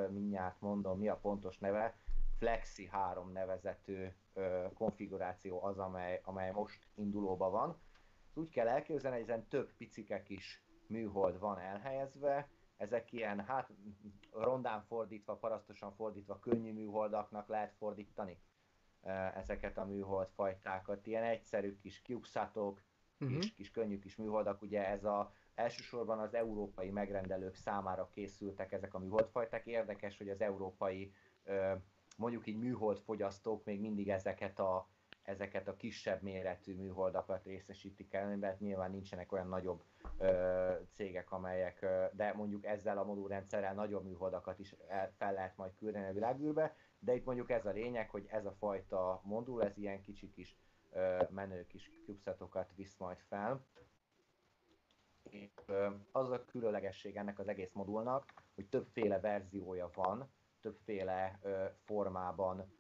mindjárt 0.10 0.62
mondom, 0.62 0.98
mi 0.98 1.08
a 1.08 1.16
pontos 1.16 1.58
neve, 1.58 1.98
Flexi 2.38 2.88
3 2.88 3.32
nevezetű 3.32 4.08
ö, 4.34 4.66
konfiguráció 4.74 5.64
az, 5.64 5.78
amely, 5.78 6.22
amely 6.24 6.52
most 6.52 6.88
indulóban 6.96 7.52
van. 7.52 7.82
Úgy 8.34 8.50
kell 8.50 8.68
elképzelni, 8.68 9.18
hogy 9.20 9.30
ezen 9.30 9.48
több 9.48 9.74
picike 9.74 10.24
kis 10.24 10.64
műhold 10.88 11.40
van 11.40 11.60
elhelyezve, 11.60 12.50
ezek 12.78 13.12
ilyen, 13.12 13.46
hát 13.46 13.70
rondán 14.32 14.82
fordítva, 14.82 15.36
parasztosan 15.36 15.94
fordítva, 15.96 16.40
könnyű 16.40 16.74
műholdaknak 16.74 17.48
lehet 17.48 17.74
fordítani 17.78 18.40
ezeket 19.36 19.78
a 19.78 19.86
műhold 19.86 20.30
fajtákat. 20.36 21.08
Ilyen 21.08 21.24
egyszerű 21.24 21.78
kis 21.78 22.02
CubeSatok, 22.02 22.82
Mhm. 23.18 23.40
kis, 23.40 23.54
kis 23.54 23.72
könnyű 23.72 24.00
kis 24.00 24.16
műholdak, 24.16 24.62
ugye 24.62 24.88
ez 24.88 25.04
a 25.04 25.32
elsősorban 25.56 26.20
az 26.20 26.34
európai 26.34 26.90
megrendelők 26.90 27.56
számára 27.56 28.10
készültek 28.14 28.72
ezek 28.72 28.94
a 28.94 29.00
műholdfajták. 29.00 29.66
Érdekes, 29.66 30.18
hogy 30.18 30.30
az 30.30 30.42
európai 30.42 31.14
mondjuk 32.18 32.48
így 32.48 32.58
műholdfogyasztók 32.58 33.66
még 33.66 33.80
mindig 33.80 34.10
ezeket 34.10 34.60
a, 34.60 34.88
ezeket 35.24 35.68
a 35.68 35.76
kisebb 35.76 36.22
méretű 36.22 36.76
műholdakat 36.76 37.44
részesítik 37.46 38.14
el, 38.14 38.38
mert 38.38 38.60
nyilván 38.60 38.92
nincsenek 38.92 39.32
olyan 39.32 39.48
nagyobb 39.48 39.84
ö, 40.18 40.72
cégek, 40.94 41.32
amelyek, 41.32 41.82
ö, 41.82 42.06
de 42.14 42.34
mondjuk 42.34 42.66
ezzel 42.66 42.98
a 42.98 43.04
modulrendszerrel 43.04 43.74
nagyobb 43.74 44.04
műholdakat 44.04 44.60
is 44.60 44.76
el, 44.88 45.14
fel 45.18 45.34
lehet 45.34 45.58
majd 45.58 45.76
küldeni 45.76 46.06
a 46.06 46.14
világűrbe, 46.14 46.76
de 47.00 47.16
itt 47.16 47.26
mondjuk 47.26 47.50
ez 47.50 47.66
a 47.66 47.72
lényeg, 47.72 48.10
hogy 48.10 48.26
ez 48.30 48.46
a 48.46 48.56
fajta 48.60 49.22
modul, 49.24 49.64
ez 49.64 49.78
ilyen 49.78 50.02
kicsi 50.02 50.30
kis 50.30 50.58
menő 51.30 51.66
kis 51.66 51.92
CubeSatokat 52.06 52.72
visz 52.76 52.96
majd 52.98 53.18
fel. 53.20 53.66
És, 55.30 55.52
az 56.12 56.30
a 56.30 56.46
különlegesség 56.46 57.16
ennek 57.16 57.40
az 57.40 57.48
egész 57.48 57.72
modulnak, 57.74 58.34
hogy 58.56 58.70
többféle 58.70 59.20
verziója 59.20 59.90
van, 59.94 60.32
többféle 60.62 61.40
formában, 61.86 62.74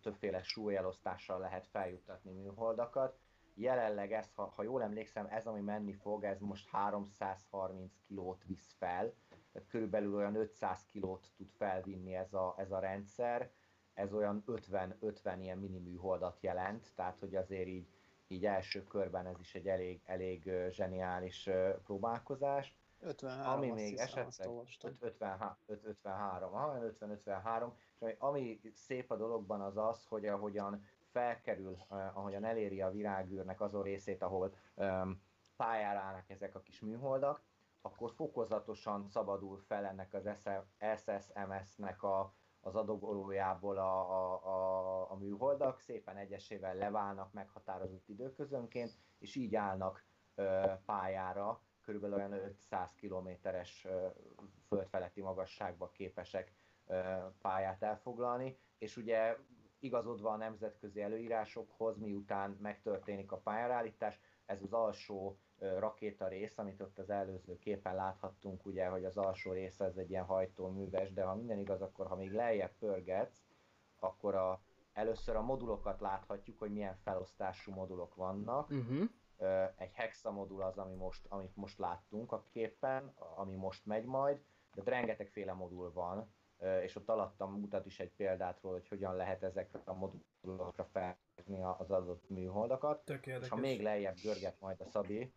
többféle 0.00 0.42
súlyelosztással 0.42 1.38
lehet 1.38 1.66
feljuttatni 1.66 2.32
műholdakat. 2.32 3.18
Jelenleg 3.54 4.12
ez, 4.12 4.32
ha, 4.34 4.52
ha 4.56 4.62
jól 4.62 4.82
emlékszem, 4.82 5.26
ez 5.26 5.46
ami 5.46 5.60
menni 5.60 5.92
fog, 5.92 6.24
ez 6.24 6.40
most 6.40 6.68
330 6.68 7.92
kilót 8.06 8.44
visz 8.44 8.74
fel, 8.78 9.14
tehát 9.52 9.68
körülbelül 9.68 10.14
olyan 10.14 10.34
500 10.34 10.86
kilót 10.86 11.26
tud 11.36 11.50
felvinni 11.50 12.14
ez 12.14 12.32
a, 12.34 12.54
ez 12.58 12.70
a 12.70 12.78
rendszer, 12.78 13.50
ez 13.96 14.12
olyan 14.12 14.44
50-50 14.46 15.36
ilyen 15.40 15.58
mini 15.58 15.78
műholdat 15.78 16.40
jelent, 16.40 16.92
tehát 16.94 17.18
hogy 17.18 17.34
azért 17.34 17.66
így, 17.66 17.88
így 18.28 18.46
első 18.46 18.84
körben 18.84 19.26
ez 19.26 19.40
is 19.40 19.54
egy 19.54 19.68
elég, 19.68 20.00
elég 20.04 20.50
zseniális 20.70 21.48
próbálkozás. 21.84 22.76
53, 23.00 23.52
Ami 23.52 23.70
még 23.70 23.88
hiszem, 23.88 24.06
esetleg 24.06 24.48
olvastam. 24.48 24.96
53, 25.00 25.56
53, 25.66 26.54
aha, 26.54 26.78
50-53, 27.00 27.72
és 27.94 28.00
ami, 28.00 28.14
ami 28.18 28.60
szép 28.74 29.10
a 29.10 29.16
dologban 29.16 29.60
az 29.60 29.76
az, 29.76 30.04
hogy 30.04 30.26
ahogyan 30.26 30.84
felkerül, 31.10 31.76
ahogyan 31.88 32.44
eléri 32.44 32.80
a 32.80 32.90
virágűrnek 32.90 33.60
azon 33.60 33.82
részét, 33.82 34.22
ahol 34.22 34.54
um, 34.74 35.22
pályára 35.56 35.98
állnak 35.98 36.30
ezek 36.30 36.54
a 36.54 36.60
kis 36.60 36.80
műholdak, 36.80 37.42
akkor 37.80 38.10
fokozatosan 38.10 39.08
szabadul 39.08 39.58
fel 39.58 39.84
ennek 39.84 40.14
az 40.14 40.28
SSMS-nek 40.96 42.02
a, 42.02 42.34
az 42.66 42.74
adogolójából 42.74 43.78
a, 43.78 44.10
a, 44.10 44.46
a, 44.46 45.10
a 45.10 45.14
műholdak, 45.16 45.80
szépen 45.80 46.16
egyesével 46.16 46.74
leválnak 46.74 47.32
meghatározott 47.32 48.08
időközönként, 48.08 48.96
és 49.18 49.34
így 49.34 49.54
állnak 49.54 50.04
ö, 50.34 50.72
pályára, 50.84 51.60
körülbelül 51.80 52.16
olyan 52.16 52.32
500 52.32 52.94
kilométeres 52.94 53.86
földfeletti 54.68 55.20
magasságba 55.20 55.90
képesek 55.90 56.52
ö, 56.86 57.16
pályát 57.40 57.82
elfoglalni, 57.82 58.58
és 58.78 58.96
ugye 58.96 59.36
igazodva 59.78 60.30
a 60.30 60.36
nemzetközi 60.36 61.00
előírásokhoz, 61.02 61.98
miután 61.98 62.50
megtörténik 62.50 63.32
a 63.32 63.38
pályárállítás, 63.38 64.20
ez 64.44 64.62
az 64.62 64.72
alsó 64.72 65.38
rakéta 65.58 66.28
rész, 66.28 66.58
amit 66.58 66.80
ott 66.80 66.98
az 66.98 67.10
előző 67.10 67.58
képen 67.58 67.94
láthattunk, 67.94 68.66
ugye, 68.66 68.86
hogy 68.86 69.04
az 69.04 69.16
alsó 69.16 69.52
része 69.52 69.84
ez 69.84 69.96
egy 69.96 70.10
ilyen 70.10 70.24
hajtóműves, 70.24 71.12
de 71.12 71.22
ha 71.22 71.34
minden 71.34 71.58
igaz, 71.58 71.82
akkor 71.82 72.06
ha 72.06 72.16
még 72.16 72.32
lejjebb 72.32 72.72
pörgetsz, 72.78 73.44
akkor 73.98 74.34
a, 74.34 74.60
először 74.92 75.36
a 75.36 75.42
modulokat 75.42 76.00
láthatjuk, 76.00 76.58
hogy 76.58 76.72
milyen 76.72 76.96
felosztású 76.96 77.72
modulok 77.72 78.14
vannak. 78.14 78.70
Uh-huh. 78.70 79.08
Egy 79.76 79.92
hexamodul 79.92 80.62
az, 80.62 80.78
ami 80.78 80.94
most, 80.94 81.26
amit 81.28 81.56
most 81.56 81.78
láttunk 81.78 82.32
a 82.32 82.44
képen, 82.52 83.14
ami 83.36 83.54
most 83.54 83.86
megy 83.86 84.04
majd, 84.04 84.40
de 84.74 84.90
rengetegféle 84.90 85.52
modul 85.52 85.92
van, 85.92 86.34
és 86.82 86.96
ott 86.96 87.08
alattam 87.08 87.60
mutat 87.60 87.86
is 87.86 88.00
egy 88.00 88.12
példát 88.16 88.60
róla, 88.60 88.74
hogy 88.74 88.88
hogyan 88.88 89.16
lehet 89.16 89.42
ezekre 89.42 89.80
a 89.84 89.94
modulokra 89.94 90.84
felhívni 90.84 91.62
az 91.78 91.90
adott 91.90 92.28
műholdakat. 92.28 93.04
És 93.42 93.48
ha 93.48 93.56
még 93.56 93.82
lejjebb 93.82 94.16
görget 94.22 94.60
majd 94.60 94.80
a 94.80 94.84
Szabi, 94.84 95.32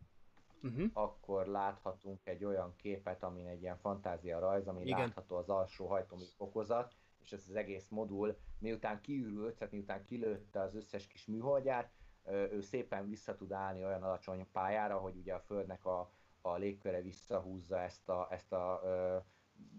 Uh-huh. 0.63 0.89
akkor 0.93 1.47
láthatunk 1.47 2.25
egy 2.25 2.43
olyan 2.43 2.75
képet, 2.75 3.23
amin 3.23 3.47
egy 3.47 3.61
ilyen 3.61 3.77
fantázia 3.77 4.39
rajz, 4.39 4.67
ami 4.67 4.81
Igen. 4.81 4.99
látható 4.99 5.35
az 5.35 5.49
alsó 5.49 5.87
hajtómű 5.87 6.23
fokozat, 6.37 6.95
és 7.21 7.31
ez 7.31 7.45
az 7.49 7.55
egész 7.55 7.87
modul, 7.89 8.37
miután 8.59 9.01
kiürült, 9.01 9.57
tehát 9.57 9.73
miután 9.73 10.03
kilőtte 10.03 10.61
az 10.61 10.75
összes 10.75 11.07
kis 11.07 11.25
műholdját, 11.25 11.91
ő 12.31 12.61
szépen 12.61 13.09
vissza 13.09 13.35
tud 13.35 13.51
állni 13.51 13.85
olyan 13.85 14.03
alacsony 14.03 14.51
pályára, 14.51 14.97
hogy 14.97 15.15
ugye 15.15 15.33
a 15.33 15.39
Földnek 15.39 15.85
a, 15.85 16.11
a 16.41 16.55
légköre 16.55 17.01
visszahúzza 17.01 17.81
ezt 17.81 18.09
a, 18.09 18.27
ezt 18.31 18.53
a 18.53 18.81
ö, 18.83 19.17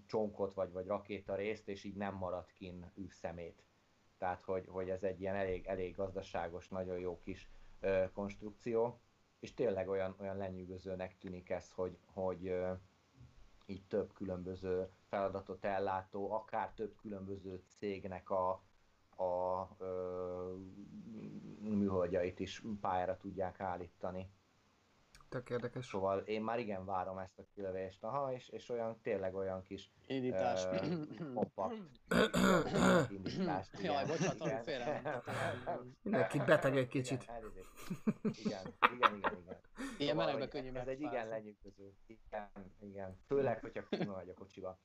csonkot 0.06 0.54
vagy, 0.54 0.72
vagy 0.72 0.86
rakéta 0.86 1.34
részt, 1.34 1.68
és 1.68 1.84
így 1.84 1.96
nem 1.96 2.14
marad 2.14 2.52
kin 2.52 2.92
űrszemét. 2.98 3.64
Tehát, 4.18 4.42
hogy, 4.42 4.66
hogy 4.68 4.90
ez 4.90 5.02
egy 5.02 5.20
ilyen 5.20 5.34
elég, 5.34 5.66
elég 5.66 5.94
gazdaságos, 5.94 6.68
nagyon 6.68 6.98
jó 6.98 7.20
kis 7.20 7.50
ö, 7.80 8.04
konstrukció, 8.12 9.00
és 9.40 9.54
tényleg 9.54 9.88
olyan, 9.88 10.14
olyan 10.20 10.36
lenyűgözőnek 10.36 11.18
tűnik 11.18 11.50
ez, 11.50 11.72
hogy, 11.72 11.98
hogy 12.12 12.54
így 13.66 13.84
több 13.86 14.12
különböző 14.12 14.88
feladatot 15.08 15.64
ellátó, 15.64 16.32
akár 16.32 16.72
több 16.74 16.94
különböző 17.00 17.62
cégnek 17.78 18.30
a, 18.30 18.50
a 19.24 19.68
ö, 19.78 20.54
műholdjait 21.60 22.40
is 22.40 22.62
pályára 22.80 23.16
tudják 23.16 23.60
állítani. 23.60 24.30
Tök 25.30 25.50
érdekes. 25.50 25.86
Szóval 25.86 26.18
én 26.18 26.42
már 26.42 26.58
igen 26.58 26.84
várom 26.84 27.18
ezt 27.18 27.38
a 27.38 27.44
kilövést, 27.54 28.04
aha, 28.04 28.32
és, 28.32 28.48
és 28.48 28.68
olyan, 28.68 29.00
tényleg 29.02 29.34
olyan 29.34 29.62
kis 29.62 29.90
Indítás. 30.06 30.64
ö, 30.64 30.76
kompakt 31.34 31.74
indítást. 33.16 33.78
igen, 33.78 33.92
Jaj, 33.92 34.06
bocsánat, 34.06 34.40
igen. 34.40 34.62
félre. 34.62 35.22
Mindenki 36.02 36.38
beteg 36.38 36.76
egy 36.76 36.88
kicsit. 36.88 37.22
Igen, 38.22 38.74
igen, 38.94 39.16
igen, 39.16 39.16
igen, 39.16 39.38
igen. 39.38 39.60
Ilyen 39.98 40.10
Szóval, 40.10 40.14
melegbe 40.14 40.40
hogy 40.40 40.48
könnyű 40.48 40.72
Ez 40.78 40.86
egy 40.86 41.00
igen 41.00 41.28
lenyűgöző. 41.28 41.92
Igen, 42.06 42.50
igen. 42.80 43.18
Főleg, 43.26 43.60
hogyha 43.60 43.82
kínul 43.88 44.14
vagy 44.14 44.28
a 44.28 44.34
kocsiba. 44.34 44.78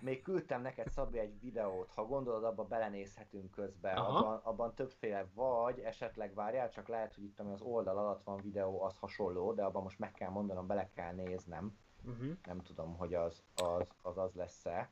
Még 0.00 0.22
küldtem 0.22 0.62
neked, 0.62 0.88
Szabi, 0.88 1.18
egy 1.18 1.40
videót, 1.40 1.90
ha 1.90 2.04
gondolod, 2.04 2.44
abba 2.44 2.64
belenézhetünk 2.64 3.50
közben. 3.50 3.96
Aha. 3.96 4.18
Abban, 4.18 4.40
abban 4.42 4.74
többféle 4.74 5.26
vagy, 5.34 5.78
esetleg 5.80 6.34
várjál, 6.34 6.70
csak 6.70 6.88
lehet, 6.88 7.14
hogy 7.14 7.24
itt 7.24 7.40
ami 7.40 7.52
az 7.52 7.60
oldal 7.60 7.98
alatt 7.98 8.22
van 8.22 8.40
videó, 8.40 8.82
az 8.82 8.98
hasonló, 8.98 9.52
de 9.52 9.64
abban 9.64 9.82
most 9.82 9.98
meg 9.98 10.12
kell 10.12 10.30
mondanom, 10.30 10.66
bele 10.66 10.90
kell 10.90 11.12
néznem. 11.12 11.78
Uh-huh. 12.04 12.36
Nem 12.46 12.60
tudom, 12.60 12.96
hogy 12.96 13.14
az 13.14 13.42
az, 13.54 13.88
az, 14.02 14.18
az 14.18 14.34
lesz-e. 14.34 14.90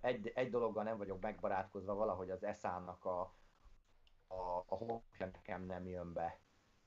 Egy, 0.00 0.32
egy 0.34 0.50
dologgal 0.50 0.82
nem 0.84 0.98
vagyok 0.98 1.20
megbarátkozva, 1.20 1.94
valahogy 1.94 2.30
az 2.30 2.42
eszának 2.42 3.04
a, 3.04 3.20
a, 4.26 4.64
a 4.66 4.74
honlapja 4.74 5.26
nekem 5.32 5.62
nem 5.62 5.86
jön 5.86 6.12
be. 6.12 6.38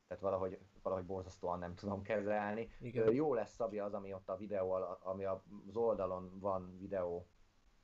Tehát 0.07 0.23
valahogy, 0.23 0.59
valahogy 0.83 1.05
borzasztóan 1.05 1.59
nem 1.59 1.75
tudom 1.75 2.01
kezelni. 2.01 2.69
Igen. 2.79 3.13
Jó 3.13 3.33
lesz 3.33 3.53
Szabi 3.53 3.79
az, 3.79 3.93
ami 3.93 4.13
ott 4.13 4.29
a 4.29 4.37
videó, 4.37 4.71
ami 5.03 5.25
az 5.25 5.39
oldalon 5.73 6.39
van 6.39 6.77
videó. 6.77 7.27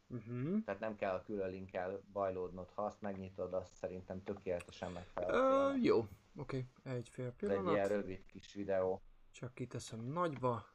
Uh-huh. 0.08 0.64
Tehát 0.64 0.80
nem 0.80 0.96
kell 0.96 1.24
külön 1.24 1.50
linkkel 1.50 2.02
bajlódnod, 2.12 2.70
ha 2.70 2.82
azt 2.86 3.02
megnyitod, 3.02 3.54
azt 3.54 3.74
szerintem 3.74 4.24
tökéletesen 4.24 4.92
megfelel. 4.92 5.36
Ö, 5.36 5.76
jó, 5.82 6.08
oké, 6.38 6.66
egy 6.84 7.10
fél 7.10 7.26
Ez 7.26 7.34
egy 7.42 7.50
ilyen 7.50 7.64
pillanat. 7.64 7.88
rövid 7.88 8.26
kis 8.26 8.54
videó. 8.54 9.02
Csak 9.32 9.54
kiteszem 9.54 10.00
nagyba, 10.00 10.66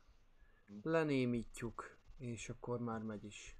lenémítjuk, 0.82 1.96
és 2.18 2.48
akkor 2.48 2.80
már 2.80 3.02
megy 3.02 3.24
is. 3.24 3.56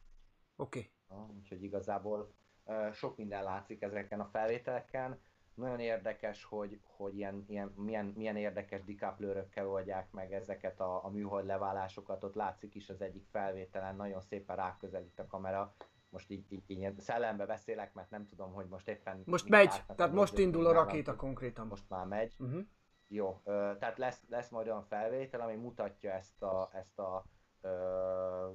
Oké, 0.57 0.91
Ah, 1.09 1.31
Úgyhogy 1.31 1.63
igazából 1.63 2.33
ö, 2.65 2.89
sok 2.93 3.17
minden 3.17 3.43
látszik 3.43 3.83
ezeken 3.83 4.21
a 4.21 4.25
felvételeken. 4.25 5.21
Nagyon 5.55 5.81
érdekes, 5.81 6.45
hogy, 6.45 6.81
hogy 6.97 7.17
ilyen, 7.17 7.45
ilyen, 7.49 7.73
milyen, 7.77 8.05
milyen 8.05 8.37
érdekes 8.37 8.85
dikaplőrökkel 8.85 9.69
oldják 9.69 10.11
meg 10.11 10.33
ezeket 10.33 10.81
a, 10.81 11.05
a 11.05 11.09
műhold 11.11 11.47
leválásokat. 11.47 12.25
Ott 12.25 12.35
látszik 12.35 12.75
is 12.75 12.89
az 12.89 13.01
egyik 13.01 13.27
felvételen, 13.31 13.97
nagyon 13.97 14.21
szépen 14.21 14.57
ráközelít 14.57 15.19
a 15.19 15.27
kamera. 15.27 15.75
Most 16.09 16.31
így, 16.31 16.53
így, 16.53 16.63
így 16.67 16.79
ilyen 16.79 16.95
szellembe 16.99 17.47
beszélek, 17.47 17.95
mert 17.95 18.11
nem 18.11 18.27
tudom, 18.27 18.53
hogy 18.53 18.67
most 18.69 18.89
éppen... 18.89 19.23
most 19.27 19.49
megy, 19.49 19.69
látnak 19.69 19.97
tehát 19.97 20.13
most 20.13 20.39
indul 20.39 20.67
a 20.67 20.73
nálam. 20.73 20.87
rakéta 20.87 21.17
konkrétan. 21.17 21.67
Most 21.67 21.89
már 21.89 22.07
megy. 22.07 22.35
Uh-huh. 22.39 22.63
Jó, 23.09 23.41
tehát 23.45 23.99
lesz, 23.99 24.23
lesz 24.29 24.49
majd 24.49 24.67
olyan 24.67 24.85
felvétel, 24.85 25.41
ami 25.41 25.55
mutatja 25.55 26.13
ezt 26.13 26.43
a, 26.43 26.71
ezt 26.73 26.99
a 26.99 27.25
ö, 27.61 28.51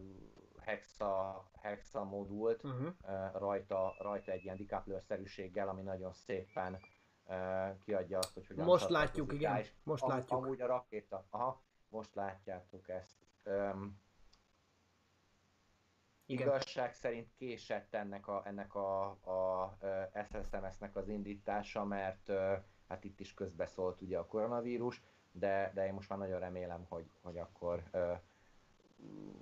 hexa, 0.70 1.44
hexa 1.62 2.04
modult 2.04 2.64
Uh-huh. 2.64 2.94
rajta, 3.34 3.96
rajta 4.00 4.32
egy 4.32 4.44
ilyen 4.44 4.56
dikaplőr-szerűséggel, 4.58 5.70
ami 5.70 5.82
nagyon 5.82 6.14
szépen 6.14 6.80
kiadja 7.80 8.18
azt, 8.18 8.34
hogy 8.34 8.48
hogyan 8.48 8.66
Most 8.66 8.90
látjuk, 8.90 9.34
igen, 9.34 9.58
és 9.58 9.74
most 9.84 10.04
am- 10.04 10.10
látjuk. 10.10 10.32
Amúgy 10.44 10.62
a 10.62 10.68
rakéta, 10.68 11.26
aha, 11.30 11.62
most 11.90 12.16
látjátok 12.16 12.90
ezt. 12.90 13.18
Öm, 13.44 14.00
Igen. 16.26 16.48
Igazság 16.48 16.94
szerint 16.94 17.34
késett 17.34 17.94
ennek 17.94 18.28
a, 18.28 18.41
ennek 18.46 18.76
a, 18.76 19.06
a 19.10 19.78
SSMS-nek 20.30 20.96
az 20.96 21.08
indítása, 21.08 21.84
mert 21.86 22.32
hát 22.88 23.04
itt 23.04 23.20
is 23.20 23.34
közbeszólt 23.34 24.02
ugye 24.02 24.18
a 24.18 24.26
koronavírus, 24.26 25.02
de, 25.32 25.72
de 25.74 25.86
én 25.86 25.94
most 25.94 26.10
már 26.10 26.20
nagyon 26.20 26.40
remélem, 26.40 26.86
hogy, 26.90 27.12
hogy 27.22 27.38
akkor 27.38 27.84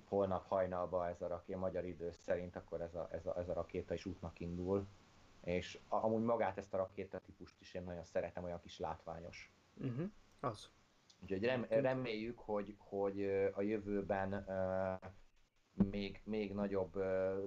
holnap 0.04 0.46
hajnalban 0.46 1.08
ez 1.08 1.22
a 1.22 1.26
rakéta, 1.26 1.58
magyar 1.58 1.84
idő 1.84 2.10
szerint 2.10 2.56
akkor 2.56 2.80
ez 2.80 2.94
a, 2.94 3.08
ez, 3.12 3.26
a, 3.26 3.38
ez 3.38 3.48
a 3.48 3.52
rakéta 3.52 3.94
is 3.94 4.06
útnak 4.06 4.40
indul, 4.40 4.86
és 5.44 5.78
amúgy 5.88 6.22
magát 6.22 6.58
ezt 6.58 6.74
a 6.74 6.76
rakétatípust 6.76 7.60
is 7.60 7.74
én 7.74 7.82
nagyon 7.82 8.04
szeretem, 8.04 8.44
olyan 8.44 8.60
kis 8.60 8.78
látványos. 8.78 9.52
Uh-huh. 9.74 10.10
Az. 10.40 10.70
Úgyhogy 11.22 11.44
rem, 11.44 11.66
reméljük, 11.68 12.38
hogy, 12.38 12.74
hogy 12.78 13.24
a 13.54 13.62
jövőben 13.62 14.32
ö, 14.32 14.92
még, 15.90 16.20
még 16.24 16.52
nagyobb 16.52 16.96
ö, 16.96 17.44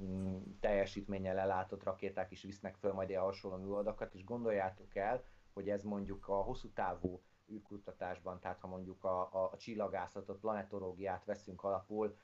mm, 0.00 0.36
teljesítménnyel 0.60 1.38
ellátott 1.38 1.82
rakéták 1.82 2.30
is 2.30 2.42
visznek 2.42 2.76
föl 2.76 2.92
majd 2.92 3.08
ilyen 3.08 3.22
hasonló 3.22 3.56
műholdakat, 3.56 4.14
és 4.14 4.24
gondoljátok 4.24 4.94
el, 4.96 5.24
hogy 5.52 5.68
ez 5.68 5.82
mondjuk 5.82 6.28
a 6.28 6.34
hosszú 6.34 6.68
távú 6.68 7.22
űrkutatásban, 7.52 8.40
tehát 8.40 8.60
ha 8.60 8.68
mondjuk 8.68 9.04
a, 9.04 9.20
a, 9.20 9.50
a 9.52 9.56
csillagászatot, 9.56 10.40
planetológiát 10.40 11.24
veszünk 11.24 11.62
alapul, 11.62 12.16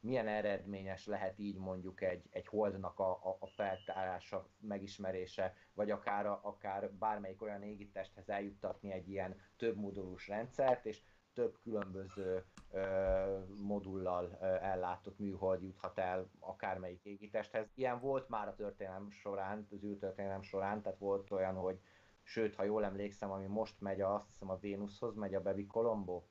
milyen 0.00 0.28
eredményes 0.28 1.06
lehet 1.06 1.38
így 1.38 1.58
mondjuk 1.58 2.00
egy, 2.00 2.26
egy 2.30 2.46
holdnak 2.46 2.98
a, 2.98 3.10
a, 3.10 3.36
a 3.38 3.46
feltárása, 3.46 4.48
megismerése, 4.60 5.54
vagy 5.74 5.90
akár, 5.90 6.26
akár 6.42 6.90
bármelyik 6.92 7.42
olyan 7.42 7.62
égitesthez 7.62 8.28
eljuttatni 8.28 8.92
egy 8.92 9.08
ilyen 9.08 9.36
több 9.56 9.76
modulus 9.76 10.28
rendszert, 10.28 10.86
és 10.86 11.02
több 11.34 11.58
különböző 11.62 12.44
ö, 12.70 13.38
modullal 13.62 14.38
ö, 14.40 14.44
ellátott 14.44 15.18
műhold 15.18 15.62
juthat 15.62 15.98
el 15.98 16.30
akármelyik 16.38 17.04
égitesthez. 17.04 17.70
Ilyen 17.74 18.00
volt 18.00 18.28
már 18.28 18.48
a 18.48 18.54
történelem 18.54 19.10
során, 19.10 19.66
az 19.70 19.84
űrtörténelem 19.84 20.42
során, 20.42 20.82
tehát 20.82 20.98
volt 20.98 21.30
olyan, 21.30 21.54
hogy 21.54 21.80
sőt, 22.28 22.54
ha 22.54 22.64
jól 22.64 22.84
emlékszem, 22.84 23.30
ami 23.30 23.46
most 23.46 23.80
megy, 23.80 24.00
a, 24.00 24.14
azt 24.14 24.26
hiszem 24.28 24.50
a 24.50 24.56
Vénuszhoz 24.56 25.14
megy 25.14 25.34
a 25.34 25.40
Bevi 25.40 25.66
Colombo, 25.66 26.22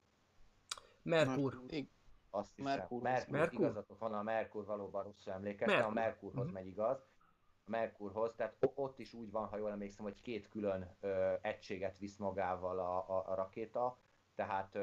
Merkur. 1.02 1.62
Azt 2.30 2.56
hiszem. 2.56 2.72
Merkurhoz. 2.78 3.04
Merkur, 3.12 3.32
Merkur? 3.38 3.60
igazatok 3.60 4.00
van, 4.00 4.14
a 4.14 4.24
Merkur 4.24 4.66
valóban 4.66 5.04
rosszul 5.04 5.34
emlékeztem, 5.34 5.76
a 5.86 5.90
Merkur. 5.90 5.94
Merkurhoz 5.94 6.46
Mhm. 6.46 6.54
megy 6.54 6.68
igaz. 6.68 7.08
A 7.66 7.70
Merkurhoz, 7.70 8.34
tehát 8.36 8.56
ott 8.76 9.00
is 9.00 9.14
úgy 9.14 9.32
van, 9.32 9.48
ha 9.48 9.58
jól 9.58 9.72
emlékszem, 9.72 10.06
hogy 10.06 10.22
két 10.22 10.50
külön 10.50 10.96
ö, 11.00 11.34
egységet 11.42 11.98
visz 11.98 12.18
magával 12.18 12.80
a, 12.80 13.10
a, 13.18 13.30
a 13.32 13.36
rakéta, 13.36 13.98
tehát 14.38 14.76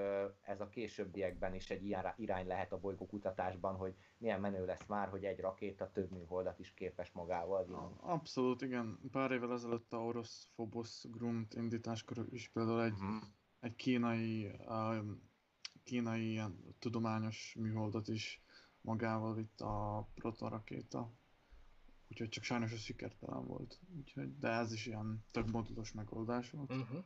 ez 0.42 0.60
a 0.60 0.68
későbbiekben 0.68 1.54
is 1.54 1.70
egy 1.70 1.84
ilyen 1.84 2.02
rá- 2.02 2.18
irány 2.18 2.46
lehet 2.46 2.72
a 2.72 2.80
bolygó 2.80 3.06
kutatásban, 3.06 3.74
hogy 3.76 3.94
milyen 4.18 4.40
menő 4.40 4.64
lesz 4.64 4.86
már, 4.86 5.08
hogy 5.08 5.24
egy 5.24 5.40
rakéta 5.40 5.90
több 5.90 6.10
műholdat 6.10 6.58
is 6.58 6.74
képes 6.74 7.12
magával 7.12 7.64
vinni. 7.64 7.94
Abszolút, 8.00 8.62
igen. 8.62 8.98
Pár 9.10 9.30
évvel 9.30 9.52
ezelőtt 9.52 9.92
a 9.92 9.96
orosz 9.96 10.48
Phobos 10.54 11.04
Grunt 11.10 11.54
indításkor 11.54 12.26
is 12.30 12.48
például 12.48 12.82
egy, 12.82 12.92
Mhm. 12.92 13.16
egy 13.60 13.74
kínai, 13.74 14.50
um, 14.68 15.30
kínai 15.84 16.30
ilyen 16.30 16.74
tudományos 16.78 17.54
műholdat 17.58 18.08
is 18.08 18.42
magával 18.80 19.34
vitt 19.34 19.60
a 19.60 20.08
protorakéta. 20.14 21.12
Úgyhogy 22.10 22.28
csak 22.28 22.44
sajnos 22.44 22.72
ez 22.72 22.78
sikertelen 22.80 23.46
volt. 23.46 23.80
Úgyhogy, 23.96 24.38
de 24.38 24.48
ez 24.48 24.72
is 24.72 24.86
ilyen 24.86 25.24
több 25.30 25.50
modulos 25.50 25.92
megoldás 25.92 26.50
volt. 26.50 26.70
Uh-huh. 26.72 27.04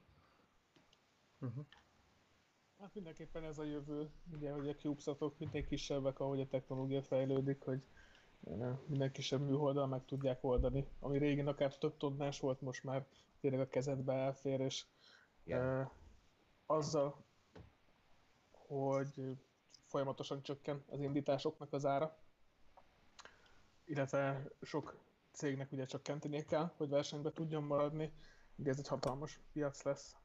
Uh-huh. 1.41 1.66
Hát 2.81 2.95
mindenképpen 2.95 3.45
ez 3.45 3.59
a 3.59 3.65
jövő, 3.65 4.11
ugye, 4.33 4.53
hogy 4.53 4.69
a 4.69 4.75
CubeSatok 4.75 5.39
minél 5.39 5.67
kisebbek, 5.67 6.21
ahogy 6.21 6.41
a 6.41 6.47
technológia 6.47 7.03
fejlődik, 7.03 7.63
hogy 7.63 7.83
ö, 8.45 8.73
minden 8.87 9.13
kisebb 9.13 9.41
műholddal 9.41 9.87
meg 9.87 10.05
tudják 10.05 10.45
oldani. 10.45 10.87
Ami 11.01 11.19
régen 11.19 11.47
akár 11.47 11.77
több 11.79 11.97
tonnás 11.97 12.41
volt, 12.41 12.61
most 12.61 12.85
már 12.85 13.07
tényleg 13.41 13.61
a 13.61 13.69
kezedbe 13.69 14.13
elfér, 14.13 14.61
és 14.61 14.85
Igen. 15.45 15.61
ö, 15.65 15.83
azzal, 16.67 17.25
hogy 18.53 19.39
folyamatosan 19.87 20.43
csökken 20.43 20.85
az 20.89 21.01
indításoknak 21.01 21.73
az 21.73 21.87
ára, 21.87 22.19
illetve 23.85 24.45
sok 24.63 24.99
cégnek 25.33 25.73
ugye 25.73 25.85
csökkentenie 25.87 26.45
kell, 26.45 26.73
hogy 26.77 26.89
versenybe 26.89 27.33
tudjon 27.33 27.63
maradni, 27.63 28.13
ugye 28.57 28.71
ez 28.71 28.79
egy 28.79 28.89
hatalmas 28.89 29.41
piac 29.53 29.83
lesz. 29.83 30.17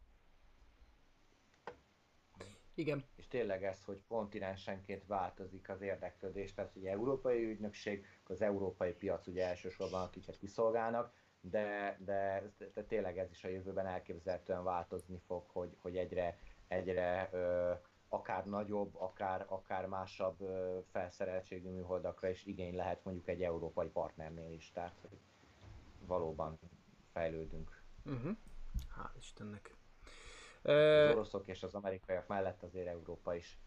Igen. 2.76 3.04
És 3.16 3.28
tényleg 3.28 3.64
ez, 3.64 3.84
hogy 3.84 4.02
kontinensenként 4.08 5.06
változik 5.08 5.70
az 5.70 5.82
érdeklődés, 5.82 6.54
tehát 6.54 6.76
ugye 6.76 6.90
európai 6.92 7.44
ügynökség, 7.44 8.06
az 8.24 8.42
európai 8.42 8.94
piac 8.94 9.28
ugye 9.28 9.48
elsősorban 9.48 10.02
akiket 10.02 10.38
kiszolgálnak, 10.38 11.14
de, 11.42 11.98
de, 12.06 12.52
de 12.74 12.84
tényleg 12.84 13.18
ez 13.18 13.32
is 13.32 13.44
a 13.44 13.48
jövőben 13.48 13.86
elképzelhetően 13.86 14.64
változni 14.64 15.20
fog, 15.26 15.50
hogy, 15.50 15.78
hogy 15.82 15.98
egyre, 15.98 16.38
egyre 16.68 17.30
ö, 17.32 17.72
akár 18.10 18.46
nagyobb, 18.46 18.96
akár, 18.96 19.46
akár 19.50 19.86
másabb 19.86 20.42
ö, 20.42 20.80
felszereltségű 20.92 21.70
műholdakra 21.70 22.30
is 22.30 22.46
igény 22.46 22.76
lehet 22.76 23.04
mondjuk 23.04 23.28
egy 23.28 23.44
európai 23.44 23.88
partnernél 23.88 24.52
is, 24.52 24.72
tehát 24.72 24.98
hogy 25.02 25.20
valóban 26.06 26.60
fejlődünk. 27.12 27.82
Uh-huh. 28.06 28.38
Hál' 28.98 29.18
Istennek. 29.18 29.76
Az 30.64 31.12
oroszok 31.12 31.48
és 31.48 31.64
az 31.64 31.74
amerikaiak 31.76 32.28
mellett 32.28 32.64
azért 32.64 32.88
Európa 32.88 33.36
is 33.36 33.60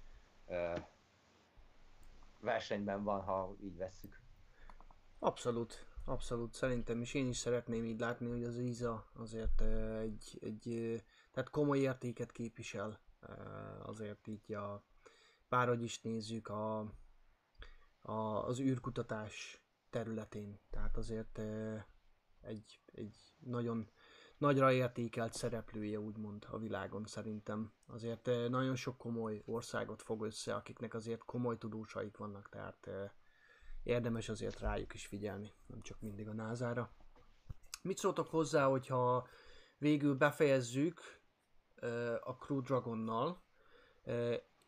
versenyben 2.40 3.02
van, 3.04 3.20
ha 3.22 3.54
így 3.60 3.76
vesszük. 3.76 4.20
abszolút. 5.18 5.86
abszolút 6.04 6.54
szerintem 6.54 7.00
is 7.00 7.14
én 7.14 7.28
is 7.28 7.36
szeretném 7.36 7.84
így 7.84 8.00
látni, 8.00 8.28
hogy 8.28 8.44
az 8.44 8.56
ISA 8.58 9.06
azért 9.12 9.60
egy, 10.00 10.38
egy 10.40 10.62
tehát 11.32 11.50
komoly 11.50 11.78
értéket 11.78 12.32
képvisel 12.32 13.00
azért 13.82 14.26
így 14.26 14.52
a 14.52 14.82
bárhogy 15.48 15.82
is 15.82 16.00
nézzük 16.00 16.48
a, 16.48 16.78
a, 18.00 18.46
az 18.46 18.60
űrkutatás 18.60 19.60
területén. 19.90 20.58
Tehát 20.70 20.96
azért 20.96 21.40
egy, 22.40 22.80
egy 22.92 23.16
nagyon 23.38 23.90
nagyra 24.38 24.72
értékelt 24.72 25.32
szereplője 25.32 26.00
úgymond 26.00 26.46
a 26.50 26.58
világon 26.58 27.04
szerintem. 27.04 27.72
Azért 27.86 28.26
ö, 28.26 28.48
nagyon 28.48 28.76
sok 28.76 28.98
komoly 28.98 29.42
országot 29.44 30.02
fog 30.02 30.22
össze, 30.22 30.54
akiknek 30.54 30.94
azért 30.94 31.24
komoly 31.24 31.58
tudósaik 31.58 32.16
vannak, 32.16 32.48
tehát 32.48 32.86
ö, 32.86 33.04
érdemes 33.82 34.28
azért 34.28 34.60
rájuk 34.60 34.94
is 34.94 35.06
figyelni, 35.06 35.52
nem 35.66 35.80
csak 35.80 36.00
mindig 36.00 36.28
a 36.28 36.32
názára. 36.32 36.90
Mit 37.82 37.98
szóltok 37.98 38.28
hozzá, 38.28 38.66
hogyha 38.66 39.28
végül 39.78 40.14
befejezzük 40.14 41.00
ö, 41.74 42.14
a 42.24 42.36
Crew 42.36 42.60
Dragonnal? 42.60 43.44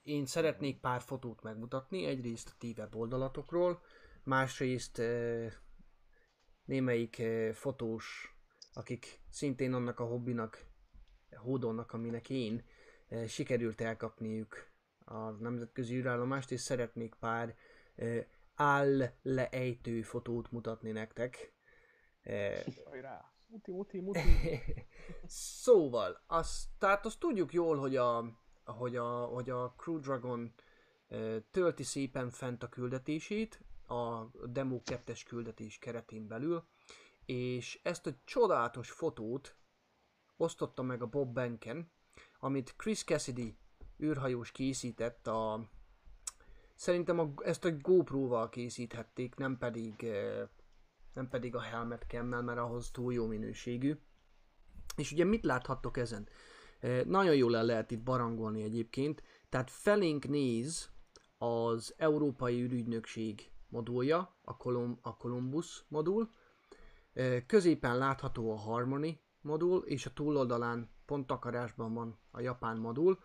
Én 0.03 0.27
szeretnék 0.27 0.81
pár 0.81 1.01
fotót 1.01 1.43
megmutatni, 1.43 2.05
egyrészt 2.05 2.49
a 2.49 2.57
ti 2.59 2.75
weboldalatokról, 2.77 3.83
másrészt 4.23 5.03
némelyik 6.65 7.23
fotós, 7.53 8.38
akik 8.79 9.21
szintén 9.31 9.73
annak 9.73 10.01
a 10.01 10.05
hobbinak 10.05 10.67
hódolnak, 11.37 11.93
aminek 11.93 12.31
én, 12.31 12.65
ö, 13.09 13.27
sikerült 13.27 13.81
elkapniuk 13.81 14.71
a 15.05 15.31
nemzetközi 15.31 15.95
űrállomást, 15.95 16.51
és 16.51 16.61
szeretnék 16.61 17.15
pár 17.15 17.57
ö, 17.95 18.19
áll 18.55 19.13
leejtő 19.23 20.03
fotót 20.03 20.51
mutatni 20.51 20.91
nektek. 20.91 21.53
Hajrá! 22.85 23.33
Muti, 23.47 23.71
muti, 23.71 24.01
muti. 24.05 24.21
szóval, 25.27 26.23
azt, 26.27 26.69
tehát 26.79 27.07
azt 27.07 27.19
tudjuk 27.19 27.53
jól, 27.53 27.77
hogy 27.77 27.97
a, 27.97 28.39
hogy 28.65 28.97
a, 28.97 29.25
hogy 29.25 29.51
a 29.51 29.75
Crew 29.77 29.99
Dragon 29.99 30.55
tölti 31.51 31.83
szépen 31.83 32.31
fent 32.31 32.63
a 32.63 32.69
küldetését, 32.69 33.61
a 33.87 34.25
Demo 34.47 34.81
2-es 34.85 35.23
küldetés 35.27 35.79
keretén 35.79 36.27
belül, 36.27 36.65
és 37.29 37.81
ezt 37.83 38.07
a 38.07 38.15
csodálatos 38.25 38.91
fotót 38.91 39.57
osztotta 40.37 40.83
meg 40.83 41.03
a 41.03 41.07
Bob 41.07 41.33
Benken, 41.33 41.91
amit 42.39 42.75
Chris 42.77 43.05
Cassidy 43.05 43.59
űrhajós 44.03 44.53
készített 44.53 45.27
a 45.27 45.69
Szerintem 46.75 47.19
a, 47.19 47.33
ezt 47.43 47.65
a 47.65 47.77
GoPro-val 47.77 48.49
készíthették, 48.49 49.35
nem 49.35 49.59
pedig, 49.59 50.05
eh, 50.05 50.49
nem 51.15 51.29
pedig 51.29 51.55
a 51.55 51.61
helmet 51.61 52.05
cam 52.09 52.27
mert 52.27 52.59
ahhoz 52.59 52.91
túl 52.91 53.13
jó 53.13 53.27
minőségű. 53.27 53.99
És 54.97 55.13
ugye 55.13 55.25
mit 55.25 55.45
láthattok 55.45 55.97
ezen? 55.97 56.29
Eh, 56.81 57.05
Nagyon 57.05 57.35
jól 57.35 57.57
el 57.57 57.65
lehet 57.65 57.91
itt 57.91 58.03
barangolni 58.03 58.63
egyébként. 58.63 59.23
Tehát 59.49 59.71
felénk 59.71 60.29
néz 60.29 60.91
az 61.39 61.95
Európai 61.97 62.61
űrügynökség 62.63 63.51
modulja, 63.69 64.37
a, 64.43 64.57
Colum- 64.57 64.99
a 65.03 65.17
Columbus 65.17 65.85
modul. 65.89 66.31
Középen 67.47 67.99
látható 67.99 68.53
a 68.53 68.57
Harmony 68.57 69.21
modul, 69.41 69.85
és 69.87 70.07
a 70.07 70.13
túloldalán 70.13 70.91
pont 71.07 71.27
takarásban 71.27 71.95
van 71.95 72.19
a 72.31 72.41
japán 72.41 72.77
modul. 72.77 73.19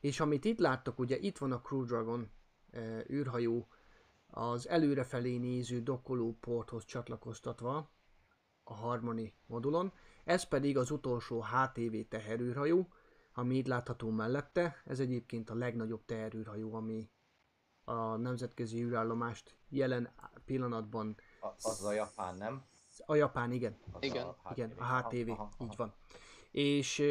És 0.00 0.20
amit 0.20 0.44
itt 0.44 0.58
láttok, 0.58 0.98
ugye 0.98 1.18
itt 1.18 1.38
van 1.38 1.52
a 1.52 1.60
Crew 1.60 1.84
Dragon 1.84 2.30
űrhajó 3.10 3.68
az 4.26 4.68
előrefelé 4.68 5.36
néző 5.36 5.82
dokkoló 5.82 6.36
porthoz 6.40 6.84
csatlakoztatva 6.84 7.90
a 8.64 8.74
Harmony 8.74 9.32
modulon, 9.46 9.92
ez 10.24 10.44
pedig 10.44 10.76
az 10.76 10.90
utolsó 10.90 11.44
HTV 11.44 11.96
teherűrhajó, 12.08 12.88
ami 13.32 13.56
itt 13.56 13.66
látható 13.66 14.10
mellette, 14.10 14.82
ez 14.84 15.00
egyébként 15.00 15.50
a 15.50 15.54
legnagyobb 15.54 16.04
teherűrhajó, 16.04 16.74
ami 16.74 17.10
a 17.84 18.16
nemzetközi 18.16 18.82
űrállomást 18.82 19.56
jelen 19.68 20.12
pillanatban 20.44 21.16
az 21.62 21.84
a 21.84 21.92
japán, 21.92 22.36
nem? 22.36 22.64
A 23.06 23.14
Japán, 23.14 23.52
igen, 23.52 23.76
Az 23.92 24.02
Igen. 24.02 24.26
A 24.26 24.50
igen, 24.52 24.70
a 24.78 24.98
HTV, 24.98 25.30
aha, 25.30 25.42
aha. 25.42 25.64
így 25.64 25.76
van. 25.76 25.94
És 26.50 27.02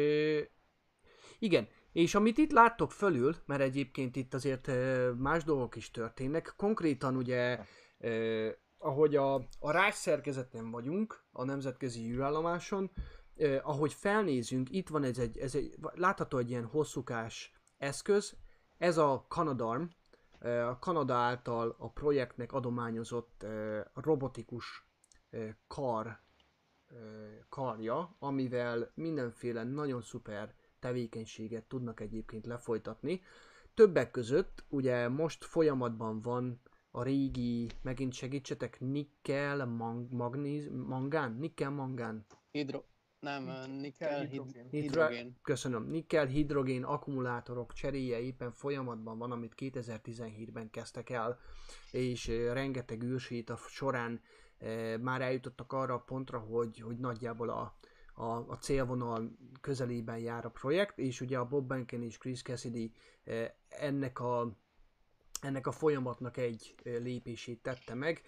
igen, 1.38 1.68
és 1.92 2.14
amit 2.14 2.38
itt 2.38 2.50
láttok 2.50 2.92
fölül, 2.92 3.36
mert 3.46 3.60
egyébként 3.60 4.16
itt 4.16 4.34
azért 4.34 4.70
más 5.18 5.44
dolgok 5.44 5.76
is 5.76 5.90
történnek, 5.90 6.54
konkrétan 6.56 7.16
ugye, 7.16 7.58
ö, 7.98 8.48
ahogy 8.78 9.16
a, 9.16 9.34
a 9.58 9.70
rács 9.70 9.94
szerkezeten 9.94 10.70
vagyunk, 10.70 11.24
a 11.32 11.44
nemzetközi 11.44 12.10
űrállomáson, 12.10 12.90
ö, 13.36 13.58
ahogy 13.62 13.92
felnézünk, 13.92 14.70
itt 14.70 14.88
van 14.88 15.04
ez 15.04 15.18
egy, 15.18 15.38
ez 15.38 15.54
egy, 15.54 15.74
látható 15.94 16.38
egy 16.38 16.50
ilyen 16.50 16.64
hosszúkás 16.64 17.52
eszköz, 17.78 18.36
ez 18.78 18.98
a 18.98 19.24
Canadarm, 19.28 19.84
a 20.68 20.78
Kanada 20.78 21.14
által 21.14 21.76
a 21.78 21.90
projektnek 21.90 22.52
adományozott 22.52 23.46
robotikus 23.94 24.86
kar 25.66 26.20
karja, 27.48 28.16
amivel 28.18 28.90
mindenféle 28.94 29.64
nagyon 29.64 30.02
szuper 30.02 30.54
tevékenységet 30.78 31.64
tudnak 31.64 32.00
egyébként 32.00 32.46
lefolytatni. 32.46 33.20
Többek 33.74 34.10
között 34.10 34.64
ugye 34.68 35.08
most 35.08 35.44
folyamatban 35.44 36.20
van 36.20 36.60
a 36.90 37.02
régi, 37.02 37.70
megint 37.82 38.12
segítsetek, 38.12 38.80
nikkel, 38.80 39.66
mang, 39.66 40.12
magnéz, 40.12 40.68
mangán, 40.86 41.32
nikkel, 41.32 41.70
mangán, 41.70 42.26
Hidro... 42.50 42.82
Nem, 43.20 43.70
nikkel, 43.70 44.20
hid... 44.20 44.30
hidrogén. 44.30 44.68
hidrogén. 44.70 45.36
köszönöm, 45.42 45.86
nikkel 45.86 46.26
hidrogén 46.26 46.84
akkumulátorok 46.84 47.72
cseréje 47.72 48.20
éppen 48.20 48.52
folyamatban 48.52 49.18
van, 49.18 49.30
amit 49.30 49.54
2017-ben 49.56 50.70
kezdtek 50.70 51.10
el, 51.10 51.38
és 51.90 52.26
rengeteg 52.52 53.02
űrsét 53.02 53.52
során 53.68 54.12
eh, 54.12 54.41
már 55.00 55.20
eljutottak 55.20 55.72
arra 55.72 55.94
a 55.94 56.02
pontra, 56.06 56.38
hogy, 56.38 56.80
hogy 56.80 56.98
nagyjából 56.98 57.48
a, 57.48 57.76
a, 58.14 58.24
a 58.24 58.58
célvonal 58.60 59.36
közelében 59.60 60.18
jár 60.18 60.44
a 60.44 60.50
projekt, 60.50 60.98
és 60.98 61.20
ugye 61.20 61.38
a 61.38 61.48
Bob 61.48 61.66
Benken 61.66 62.02
és 62.02 62.18
Chris 62.18 62.42
Cassidy 62.42 62.92
ennek 63.68 64.20
a 64.20 64.60
ennek 65.42 65.66
a 65.66 65.72
folyamatnak 65.72 66.36
egy 66.36 66.74
lépését 66.82 67.62
tette 67.62 67.94
meg, 67.94 68.22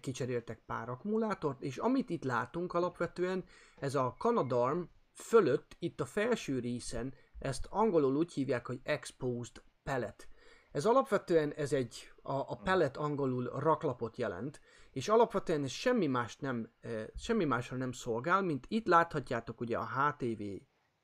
kicseréltek 0.00 0.62
pár 0.66 0.88
akkumulátort, 0.88 1.62
és 1.62 1.76
amit 1.76 2.10
itt 2.10 2.24
látunk 2.24 2.74
alapvetően, 2.74 3.44
ez 3.78 3.94
a 3.94 4.14
Canadarm 4.18 4.82
fölött, 5.12 5.76
itt 5.78 6.00
a 6.00 6.04
felső 6.04 6.58
részen, 6.58 7.14
ezt 7.38 7.66
angolul 7.70 8.16
úgy 8.16 8.32
hívják, 8.32 8.66
hogy 8.66 8.80
exposed 8.82 9.62
pellet. 9.82 10.28
Ez 10.72 10.84
alapvetően 10.84 11.52
ez 11.52 11.72
egy, 11.72 12.12
a, 12.22 12.32
a 12.32 12.60
pellet 12.64 12.96
angolul 12.96 13.44
raklapot 13.44 14.16
jelent, 14.16 14.60
és 14.92 15.08
alapvetően 15.08 15.62
ez 15.62 15.70
semmi 15.70 16.06
más 16.06 16.36
nem, 16.36 16.70
semmi 17.16 17.44
másra 17.44 17.76
nem 17.76 17.92
szolgál, 17.92 18.42
mint 18.42 18.66
itt 18.68 18.86
láthatjátok 18.86 19.60
ugye 19.60 19.78
a 19.78 19.88
HTV 19.88 20.42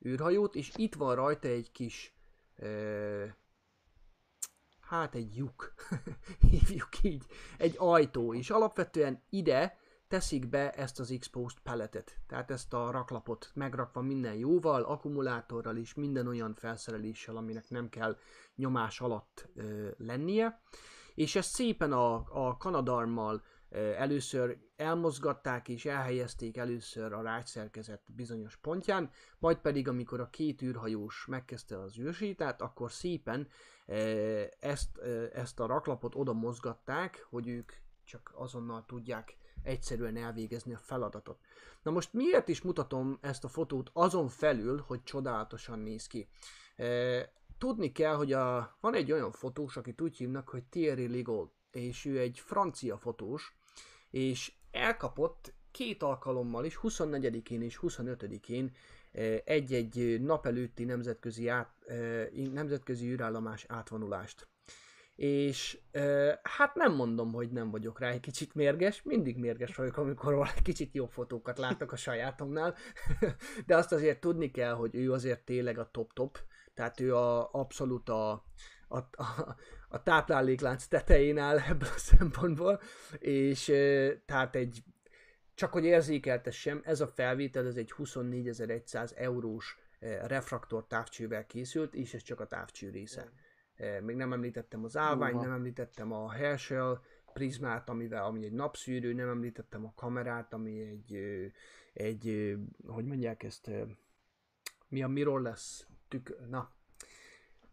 űrhajót, 0.07 0.55
és 0.55 0.73
itt 0.77 0.95
van 0.95 1.15
rajta 1.15 1.49
egy 1.49 1.73
kis 1.73 2.17
hát 4.81 5.15
egy 5.15 5.37
lyuk, 5.37 5.75
hívjuk 6.51 7.03
így, 7.03 7.27
egy 7.59 7.75
ajtó, 7.79 8.35
és 8.35 8.51
alapvetően 8.51 9.23
ide 9.31 9.79
teszik 10.09 10.49
be 10.49 10.71
ezt 10.71 11.01
az 11.01 11.11
exposed 11.11 11.59
pelletet, 11.63 12.19
tehát 12.27 12.51
ezt 12.51 12.75
a 12.75 12.91
raklapot 12.91 13.51
megrakva 13.55 14.01
minden 14.01 14.35
jóval, 14.35 14.83
akkumulátorral 14.83 15.77
és 15.77 15.95
minden 15.95 16.27
olyan 16.27 16.55
felszereléssel, 16.55 17.37
aminek 17.37 17.71
nem 17.71 17.89
kell 17.89 18.17
nyomás 18.55 19.01
alatt 19.01 19.49
lennie, 19.97 20.61
és 21.15 21.37
ezt 21.37 21.51
szépen 21.51 21.93
a, 21.93 22.15
a 22.47 22.57
kanadarmmal 22.57 23.43
először 23.71 24.59
elmozgatták 24.77 25.69
és 25.69 25.85
elhelyezték 25.85 26.57
először 26.57 27.13
a 27.13 27.23
rácsszerkezet 27.23 28.03
bizonyos 28.07 28.57
pontján, 28.57 29.11
majd 29.39 29.57
pedig 29.57 29.89
amikor 29.89 30.21
a 30.21 30.31
két 30.31 30.63
űrhajós 30.63 31.27
megkezdte 31.27 31.81
az 31.81 31.99
űrsítát, 31.99 32.63
akkor 32.63 32.93
szépen 32.93 33.49
ezt, 34.61 34.99
ezt 35.33 35.61
a 35.61 35.67
raklapot 35.67 36.15
oda 36.15 36.33
mozgatták, 36.33 37.27
hogy 37.31 37.49
ők 37.49 37.73
csak 38.05 38.33
azonnal 38.35 38.85
tudják 38.87 39.37
egyszerűen 39.63 40.17
elvégezni 40.17 40.75
a 40.75 40.79
feladatot. 40.79 41.39
Na 41.83 41.91
most 41.91 42.13
miért 42.13 42.49
is 42.49 42.63
mutatom 42.63 43.19
ezt 43.21 43.45
a 43.45 43.49
fotót 43.49 43.91
azon 43.93 44.29
felül, 44.29 44.85
hogy 44.87 45.03
csodálatosan 45.03 45.79
néz 45.79 46.07
ki? 46.07 46.29
Tudni 47.59 47.93
kell, 47.93 48.15
hogy 48.15 48.33
a, 48.33 48.77
van 48.81 48.95
egy 48.95 49.13
olyan 49.13 49.33
fotós, 49.33 49.77
akit 49.77 50.01
úgy 50.01 50.17
hívnak, 50.17 50.49
hogy 50.49 50.65
Thierry 50.65 51.07
Ligold, 51.07 51.49
és 51.71 52.05
ő 52.05 52.19
egy 52.19 52.39
francia 52.39 52.97
fotós, 52.97 53.58
és 54.11 54.53
elkapott 54.71 55.55
két 55.71 56.03
alkalommal 56.03 56.65
is, 56.65 56.79
24-én 56.83 57.63
és 57.63 57.79
25-én 57.83 58.73
eh, 59.13 59.39
egy-egy 59.45 60.21
nap 60.21 60.47
előtti 60.47 60.85
nemzetközi, 60.85 61.49
át, 61.49 61.75
eh, 61.87 62.27
nemzetközi 62.53 63.07
űrállomás 63.07 63.65
átvonulást. 63.69 64.49
és 65.15 65.79
ö, 65.91 66.33
hát 66.43 66.75
nem 66.75 66.95
mondom, 66.95 67.33
hogy 67.33 67.51
nem 67.51 67.71
vagyok 67.71 67.99
rá 68.01 68.11
egy 68.11 68.21
kicsit 68.21 68.55
mérges, 68.55 69.03
mindig 69.03 69.37
mérges 69.37 69.77
vagyok, 69.77 69.97
amikor 69.97 70.33
valami 70.33 70.63
kicsit 70.63 70.95
jobb 70.95 71.11
fotókat 71.11 71.59
látok 71.59 71.93
a 71.93 71.97
sajátomnál, 71.97 72.75
de 73.67 73.77
azt 73.77 73.93
azért 73.93 74.21
tudni 74.21 74.51
kell, 74.51 74.75
hogy 74.75 74.95
ő 74.95 75.13
azért 75.13 75.45
tényleg 75.45 75.79
a 75.79 75.91
top-top, 75.91 76.39
tehát 76.75 77.01
ő 77.01 77.15
a, 77.17 77.53
abszolút 77.53 78.09
a, 78.09 78.45
a, 78.89 78.97
a, 78.97 79.57
a 79.89 80.03
tápláléklánc 80.03 80.87
tetején 80.87 81.39
áll 81.39 81.59
ebből 81.59 81.89
a 81.89 81.99
szempontból, 81.99 82.81
és 83.19 83.65
tehát 84.27 84.55
egy 84.55 84.83
csak 85.55 85.73
hogy 85.73 85.85
érzékeltessem, 85.85 86.81
ez 86.85 87.01
a 87.01 87.07
felvétel, 87.07 87.67
ez 87.67 87.77
egy 87.77 87.95
24.100 87.99 89.17
eurós 89.17 89.79
refraktor 90.27 90.87
távcsővel 90.87 91.47
készült, 91.47 91.95
és 91.95 92.15
ez 92.15 92.23
csak 92.23 92.41
a 92.41 92.47
távcső 92.47 92.91
része. 92.91 93.33
Eh, 93.75 94.01
Még 94.01 94.17
nem 94.17 94.33
említettem 94.33 94.85
az 94.85 94.97
állványt, 94.97 95.41
nem 95.41 95.53
említettem 95.53 96.13
a 96.13 96.31
Herschel 96.31 97.03
prizmát, 97.33 97.89
amivel, 97.89 98.25
ami 98.25 98.45
egy 98.45 98.53
napszűrő, 98.53 99.13
nem 99.13 99.29
említettem 99.29 99.85
a 99.85 99.93
kamerát, 99.97 100.53
ami 100.53 100.81
egy, 100.81 101.19
egy 101.93 102.57
hogy 102.87 103.05
mondják 103.05 103.43
ezt, 103.43 103.71
mi 104.89 105.03
a 105.03 105.09
mirrorless 105.09 105.87
tükör, 106.09 106.49
na, 106.49 106.73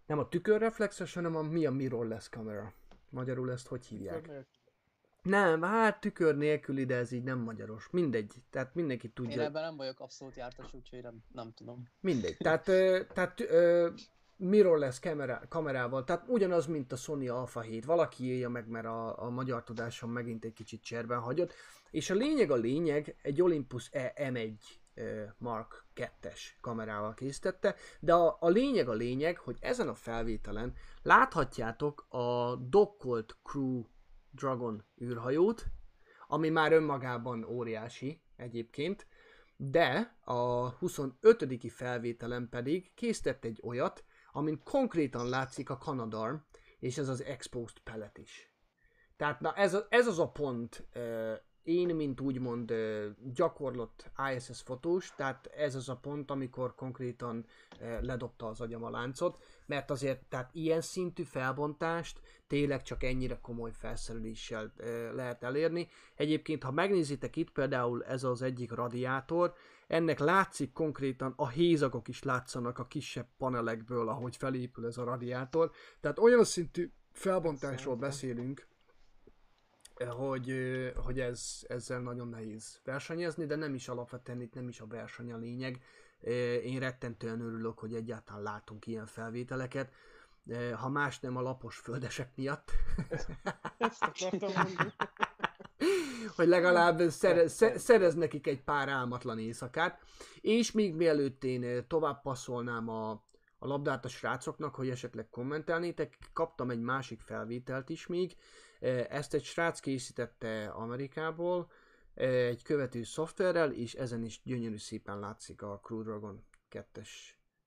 nem 0.05 0.19
a 0.19 0.27
tükörreflexes, 0.27 1.13
hanem 1.13 1.35
a 1.35 1.41
mi 1.41 1.65
a 1.65 1.71
mirrorless 1.71 2.29
kamera. 2.29 2.73
Magyarul 3.09 3.51
ezt 3.51 3.67
hogy 3.67 3.85
hívják? 3.85 4.29
Nem, 5.21 5.61
hát 5.61 5.99
tükör 5.99 6.35
nélküli, 6.35 6.85
de 6.85 6.95
ez 6.95 7.11
így 7.11 7.23
nem 7.23 7.39
magyaros. 7.39 7.87
Mindegy, 7.91 8.33
tehát 8.49 8.75
mindenki 8.75 9.05
Én 9.05 9.13
tudja. 9.13 9.41
ebben 9.41 9.63
nem 9.63 9.75
vagyok 9.75 9.99
abszolút 9.99 10.35
jártas, 10.35 10.73
úgyhogy 10.73 11.01
nem, 11.01 11.23
nem 11.31 11.53
tudom. 11.53 11.83
Mindegy. 11.99 12.37
Tehát, 12.45 12.63
tehát 13.13 13.41
mirrorless 14.37 14.99
kamera, 14.99 15.41
kamerával, 15.49 16.03
tehát 16.03 16.23
ugyanaz, 16.27 16.65
mint 16.65 16.91
a 16.91 16.95
Sony 16.95 17.29
Alpha 17.29 17.61
7. 17.61 17.85
Valaki 17.85 18.25
élje 18.25 18.47
meg, 18.47 18.67
mert 18.67 18.85
a, 18.85 19.23
a 19.23 19.29
magyar 19.29 19.63
tudásom 19.63 20.11
megint 20.11 20.45
egy 20.45 20.53
kicsit 20.53 20.83
cserben 20.83 21.19
hagyott. 21.19 21.53
És 21.91 22.09
a 22.09 22.13
lényeg 22.13 22.51
a 22.51 22.55
lényeg, 22.55 23.15
egy 23.21 23.41
Olympus 23.41 23.89
E 23.91 24.13
M1 24.17 24.53
ö, 24.57 24.84
Mark 25.37 25.85
2-es 25.95 26.41
kamerával 26.61 27.13
készítette, 27.13 27.75
de 27.99 28.13
a, 28.13 28.37
a 28.39 28.49
lényeg 28.49 28.89
a 28.89 28.93
lényeg, 28.93 29.37
hogy 29.37 29.57
ezen 29.59 29.87
a 29.87 29.95
felvételen 29.95 30.73
láthatjátok 31.01 32.05
a 32.09 32.55
dokkolt 32.55 33.37
Crew 33.43 33.83
Dragon 34.31 34.83
űrhajót, 35.01 35.65
ami 36.27 36.49
már 36.49 36.71
önmagában 36.71 37.43
óriási 37.43 38.21
egyébként, 38.35 39.07
de 39.57 40.17
a 40.23 40.69
25. 40.69 41.71
felvételen 41.71 42.49
pedig 42.49 42.93
készített 42.93 43.45
egy 43.45 43.59
olyat, 43.63 44.03
amin 44.31 44.63
konkrétan 44.63 45.29
látszik 45.29 45.69
a 45.69 45.77
Canadarm, 45.77 46.35
és 46.79 46.97
ez 46.97 47.07
az 47.07 47.23
Exposed 47.23 47.79
Pellet 47.79 48.17
is. 48.17 48.53
Tehát 49.17 49.39
na 49.39 49.53
ez, 49.53 49.77
ez 49.89 50.07
az 50.07 50.19
a 50.19 50.29
pont, 50.29 50.87
én, 51.65 51.95
mint 51.95 52.21
úgymond 52.21 52.73
gyakorlott 53.33 54.11
ISS 54.35 54.61
fotós, 54.61 55.13
tehát 55.15 55.45
ez 55.45 55.75
az 55.75 55.89
a 55.89 55.95
pont, 55.95 56.31
amikor 56.31 56.75
konkrétan 56.75 57.45
ledobta 58.01 58.47
az 58.47 58.61
agyam 58.61 58.83
a 58.83 58.89
láncot, 58.89 59.43
mert 59.65 59.91
azért 59.91 60.23
tehát 60.25 60.49
ilyen 60.53 60.81
szintű 60.81 61.23
felbontást 61.23 62.19
tényleg 62.47 62.81
csak 62.81 63.03
ennyire 63.03 63.39
komoly 63.41 63.71
felszereléssel 63.71 64.73
lehet 65.13 65.43
elérni. 65.43 65.87
Egyébként, 66.15 66.63
ha 66.63 66.71
megnézitek 66.71 67.35
itt 67.35 67.51
például 67.51 68.03
ez 68.03 68.23
az 68.23 68.41
egyik 68.41 68.71
radiátor, 68.71 69.53
ennek 69.87 70.19
látszik 70.19 70.71
konkrétan, 70.73 71.33
a 71.35 71.49
hézagok 71.49 72.07
is 72.07 72.23
látszanak 72.23 72.79
a 72.79 72.87
kisebb 72.87 73.27
panelekből, 73.37 74.09
ahogy 74.09 74.35
felépül 74.35 74.85
ez 74.85 74.97
a 74.97 75.03
radiátor. 75.03 75.71
Tehát 75.99 76.19
olyan 76.19 76.43
szintű 76.43 76.91
felbontásról 77.11 77.95
beszélünk, 77.95 78.67
hogy, 80.03 80.53
hogy 80.95 81.19
ez, 81.19 81.65
ezzel 81.67 81.99
nagyon 81.99 82.27
nehéz 82.27 82.79
versenyezni, 82.83 83.45
de 83.45 83.55
nem 83.55 83.73
is 83.73 83.87
alapvetően 83.87 84.41
itt 84.41 84.53
nem 84.53 84.67
is 84.67 84.79
a 84.79 84.87
verseny 84.87 85.31
a 85.31 85.37
lényeg. 85.37 85.83
Én 86.63 86.79
rettentően 86.79 87.41
örülök, 87.41 87.79
hogy 87.79 87.93
egyáltalán 87.93 88.43
látunk 88.43 88.87
ilyen 88.87 89.05
felvételeket, 89.05 89.91
ha 90.75 90.89
más 90.89 91.19
nem 91.19 91.35
a 91.35 91.41
lapos 91.41 91.77
földesek 91.77 92.35
miatt. 92.35 92.71
Ezt 93.77 94.03
akartam 94.03 94.51
mondani. 94.53 94.93
hogy 96.35 96.47
legalább 96.47 96.99
szere, 97.09 97.47
sze- 97.47 97.77
szerez 97.77 98.15
nekik 98.15 98.47
egy 98.47 98.63
pár 98.63 98.89
álmatlan 98.89 99.39
éjszakát. 99.39 99.99
És 100.41 100.71
még 100.71 100.95
mielőtt 100.95 101.43
én 101.43 101.87
tovább 101.87 102.21
passzolnám 102.21 102.89
a, 102.89 103.23
a 103.65 103.67
labdát 103.67 104.05
a 104.05 104.07
srácoknak, 104.07 104.75
hogy 104.75 104.89
esetleg 104.89 105.29
kommentelnétek, 105.29 106.17
kaptam 106.33 106.69
egy 106.69 106.79
másik 106.81 107.19
felvételt 107.19 107.89
is 107.89 108.07
még. 108.07 108.35
Ö, 108.79 109.01
Ezt 109.09 109.33
egy 109.33 109.43
srác 109.43 109.79
készítette 109.79 110.67
Amerikából, 110.67 111.71
ö, 112.13 112.23
egy 112.25 112.63
követő 112.63 113.03
szoftverrel, 113.03 113.71
és 113.71 113.93
ezen 113.93 114.23
is 114.23 114.41
gyönyörű 114.43 114.77
szépen 114.77 115.19
látszik 115.19 115.61
a 115.61 115.79
Crew 115.83 116.03
Dragon 116.03 116.43
2-es, 116.69 117.09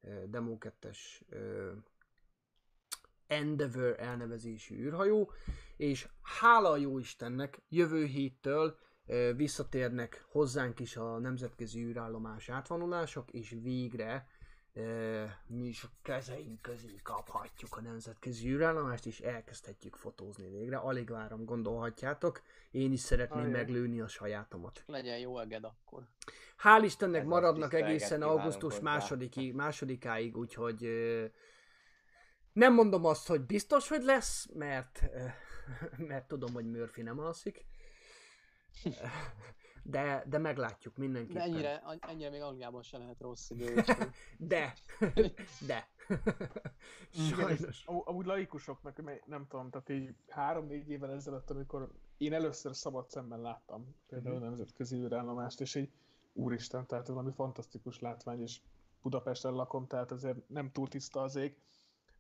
ö, 0.01 0.27
Demo 0.27 0.57
2-es 0.61 0.99
ö, 1.29 1.73
Endeavour 3.27 3.95
elnevezésű 4.01 4.77
űrhajó, 4.77 5.31
és 5.77 6.09
hála 6.23 6.71
a 6.71 6.77
jó 6.77 6.99
Istennek, 6.99 7.63
jövő 7.69 8.05
héttől 8.05 8.79
visszatérnek 9.37 10.25
hozzánk 10.29 10.81
is 10.81 10.97
a 10.97 11.19
nemzetközi 11.19 11.85
űrállomás 11.85 12.49
átvonulások, 12.49 13.31
és 13.31 13.57
végre 13.63 14.27
mi 15.47 15.67
is 15.67 15.85
a 15.85 15.89
kezeink 16.03 16.63
közé 16.63 16.95
kaphatjuk 17.03 17.77
a 17.77 17.81
nemzetközi 17.81 18.49
űrállomást, 18.49 19.07
és 19.07 19.21
elkezdhetjük 19.21 19.97
fotózni 19.97 20.49
végre. 20.49 20.77
Alig 20.77 21.11
várom, 21.11 21.45
gondolhatjátok. 21.45 22.43
Én 22.71 22.93
is 22.93 23.01
szeretném 23.01 23.39
Ajaj. 23.39 23.51
meglőni 23.53 24.01
a 24.01 24.09
sajátomat. 24.09 24.83
Legyen 24.87 25.19
jó 25.19 25.39
eged 25.39 25.65
akkor. 25.65 26.09
Hál' 26.63 26.83
Istennek 26.85 27.21
Ez 27.21 27.27
maradnak 27.27 27.75
egészen 27.75 28.23
augusztus 28.23 28.73
hozzá. 28.73 28.83
másodiki, 28.83 29.53
másodikáig, 29.53 30.37
úgyhogy 30.37 30.89
nem 32.53 32.75
mondom 32.75 33.05
azt, 33.05 33.27
hogy 33.27 33.41
biztos, 33.41 33.89
hogy 33.89 34.03
lesz, 34.03 34.49
mert, 34.55 35.03
mert 36.09 36.29
tudom, 36.29 36.53
hogy 36.53 36.71
Murphy 36.71 37.03
nem 37.03 37.19
alszik. 37.19 37.65
De, 39.91 40.25
de 40.29 40.39
meglátjuk 40.39 40.95
De 40.95 41.01
mindenképpen. 41.03 41.43
ennyire, 41.43 41.83
ennyire 42.01 42.31
még 42.31 42.41
Angliában 42.43 42.83
se 42.83 42.99
lehet 42.99 43.21
rossz 43.21 43.51
idő. 43.51 43.75
De, 44.39 44.73
de. 45.67 45.89
Sajnos. 47.11 47.85
Am- 47.87 48.03
Amúgy 48.05 48.27
laikusoknak, 48.27 49.03
nem 49.27 49.47
tudom, 49.49 49.71
tehát 49.71 49.89
így 49.89 50.15
három-négy 50.29 50.91
évvel 50.91 51.11
ezelőtt, 51.13 51.51
amikor 51.51 51.91
én 52.17 52.33
először 52.33 52.75
szabad 52.77 53.11
szemben 53.11 53.41
láttam 53.41 53.95
például 54.09 54.35
Mhm. 54.35 54.45
a 54.45 54.47
nemzetközi 54.47 54.97
űrállomást, 54.97 55.61
és 55.61 55.75
így 55.75 55.91
úristen, 56.33 56.87
tehát 56.87 57.09
ez 57.09 57.15
valami 57.15 57.33
fantasztikus 57.33 57.99
látvány, 58.01 58.41
és 58.41 58.61
Budapesten 59.03 59.53
lakom, 59.53 59.87
tehát 59.87 60.11
azért 60.11 60.49
nem 60.49 60.71
túl 60.73 60.89
tiszta 60.89 61.21
az 61.21 61.37
ég, 61.37 61.57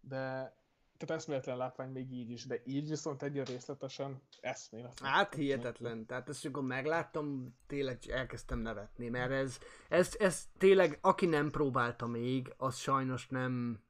de 0.01 0.55
tehát 0.99 1.21
eszméletlen 1.21 1.57
látvány 1.57 1.91
még 1.91 2.13
így 2.13 2.31
is, 2.31 2.47
de 2.47 2.63
így 2.65 2.89
viszont 2.89 3.23
egyre 3.23 3.45
részletesen 3.45 4.23
eszméletlen. 4.41 5.11
Hát 5.11 5.35
hihetetlen. 5.35 6.07
Tehát 6.07 6.29
ezt 6.29 6.45
amikor 6.45 6.63
megláttam, 6.63 7.57
tényleg 7.67 7.99
elkezdtem 8.09 8.59
nevetni, 8.59 9.09
mert 9.09 9.31
ez, 9.31 9.59
ez, 9.89 10.15
ez 10.19 10.45
tényleg, 10.59 10.99
aki 11.01 11.27
nem 11.27 11.51
próbálta 11.51 12.07
még, 12.07 12.55
az 12.57 12.77
sajnos 12.77 13.29
nem, 13.29 13.83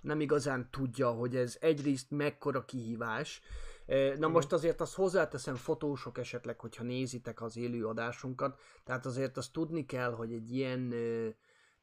nem 0.00 0.20
igazán 0.20 0.68
tudja, 0.70 1.10
hogy 1.10 1.36
ez 1.36 1.56
egyrészt 1.60 2.10
mekkora 2.10 2.64
kihívás. 2.64 3.40
Na 4.18 4.28
most 4.28 4.52
azért 4.52 4.80
azt 4.80 4.94
hozzáteszem 4.94 5.54
fotósok 5.54 6.18
esetleg, 6.18 6.60
hogyha 6.60 6.82
nézitek 6.82 7.42
az 7.42 7.56
élő 7.56 7.86
adásunkat, 7.86 8.60
tehát 8.84 9.06
azért 9.06 9.36
azt 9.36 9.52
tudni 9.52 9.86
kell, 9.86 10.12
hogy 10.12 10.32
egy 10.32 10.54
ilyen 10.54 10.94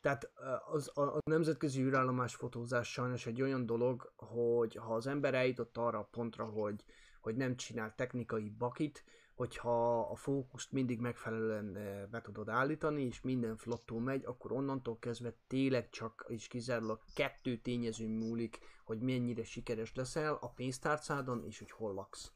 tehát 0.06 0.32
az, 0.72 0.92
a, 0.94 1.02
a 1.02 1.20
nemzetközi 1.24 1.82
űrállomás 1.82 2.36
fotózás 2.36 2.92
sajnos 2.92 3.26
egy 3.26 3.42
olyan 3.42 3.66
dolog, 3.66 4.14
hogy 4.16 4.76
ha 4.76 4.96
az 4.96 5.08
ember 5.08 5.34
eljutott 5.34 5.78
arra 5.78 6.00
a 6.00 6.08
pontra, 6.12 6.46
hogy, 6.46 6.84
hogy 7.22 7.36
nem 7.36 7.56
csinál 7.56 7.94
technikai 7.96 8.50
bakit, 8.50 9.04
hogyha 9.36 10.00
a 10.00 10.16
fókuszt 10.16 10.72
mindig 10.72 11.00
megfelelően 11.00 11.74
be 12.12 12.22
tudod 12.22 12.50
állítani, 12.50 13.02
és 13.04 13.22
minden 13.22 13.58
flottul 13.58 14.02
megy, 14.02 14.26
akkor 14.26 14.52
onnantól 14.52 15.00
kezdve 15.00 15.34
tényleg 15.48 15.90
csak 15.90 16.26
és 16.28 16.48
kizárólag 16.48 17.00
kettő 17.14 17.58
tényező 17.58 18.08
múlik, 18.08 18.60
hogy 18.84 19.00
mennyire 19.00 19.44
sikeres 19.44 19.96
leszel 19.96 20.38
a 20.42 20.50
pénztárcádon, 20.50 21.44
és 21.46 21.60
hogy 21.60 21.72
hol 21.72 21.94
laksz. 21.94 22.35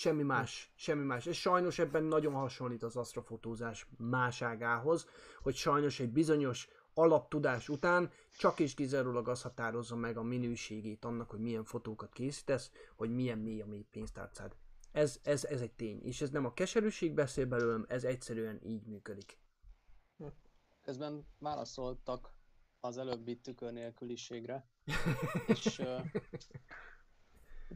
Semmi 0.00 0.22
más, 0.22 0.72
semmi 0.74 1.04
más. 1.04 1.26
És 1.26 1.40
sajnos 1.40 1.78
ebben 1.78 2.04
nagyon 2.04 2.32
hasonlít 2.32 2.82
az 2.82 2.96
asztrofotózás 2.96 3.86
máságához, 3.96 5.06
hogy 5.42 5.54
sajnos 5.54 6.00
egy 6.00 6.12
bizonyos 6.12 6.68
alaptudás 6.94 7.68
után 7.68 8.10
csak 8.36 8.60
és 8.60 8.74
kizárólag 8.74 9.28
az 9.28 9.42
határozza 9.42 9.96
meg 9.96 10.16
a 10.16 10.22
minőségét 10.22 11.04
annak, 11.04 11.30
hogy 11.30 11.40
milyen 11.40 11.64
fotókat 11.64 12.12
készítesz, 12.12 12.70
hogy 12.96 13.14
milyen 13.14 13.38
mély 13.38 13.60
a 13.60 13.66
mély 13.66 13.86
pénztárcád. 13.90 14.56
Ez, 14.92 15.20
ez, 15.22 15.44
ez 15.44 15.60
egy 15.60 15.72
tény, 15.72 16.02
és 16.02 16.20
ez 16.20 16.30
nem 16.30 16.44
a 16.44 16.54
keserűség 16.54 17.14
beszél 17.14 17.46
belőlem, 17.46 17.84
ez 17.88 18.04
egyszerűen 18.04 18.60
így 18.62 18.86
működik. 18.86 19.38
Közben 20.82 21.26
válaszoltak 21.38 22.32
az 22.80 22.98
előbbi 22.98 23.36
tükör 23.36 23.72
nélküliségre, 23.72 24.68
és 25.46 25.78
ö, 25.78 25.98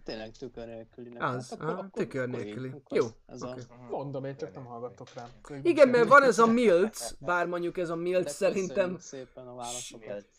Tényleg 0.02 0.30
tükör 0.30 0.66
nélkülinek. 0.66 1.22
Az, 1.22 1.56
Hát 1.60 1.92
tükör 1.92 2.22
akkor 2.22 2.40
így, 2.40 2.44
nélküli. 2.44 2.68
akkor 2.68 2.98
Jó, 2.98 3.06
Ez 3.26 3.42
oké. 3.42 3.60
a, 3.68 3.74
Mondom, 3.90 4.24
én 4.24 4.36
csak 4.36 4.54
nem 4.54 4.64
hallgattok 4.64 5.08
rám. 5.14 5.28
Igen, 5.62 5.88
mert 5.88 6.08
van 6.08 6.22
ez 6.22 6.38
a 6.38 6.46
milc, 6.46 7.12
bár 7.18 7.46
mondjuk 7.46 7.78
ez 7.78 7.90
a 7.90 7.94
milc 7.96 8.30
szerintem 8.30 8.98
szépen 8.98 9.46
a 9.46 9.62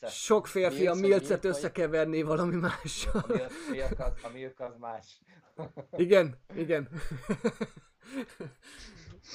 sok 0.08 0.48
férfi 0.48 0.88
a 0.88 0.94
Milc 0.94 1.08
milcet 1.08 1.44
milc 1.44 1.56
összekeverné 1.56 2.22
valami 2.22 2.56
mással. 2.56 3.24
A 4.24 4.30
milk 4.34 4.60
az, 4.60 4.72
az 4.72 4.78
más. 4.78 5.22
Igen, 5.92 6.40
igen. 6.56 6.90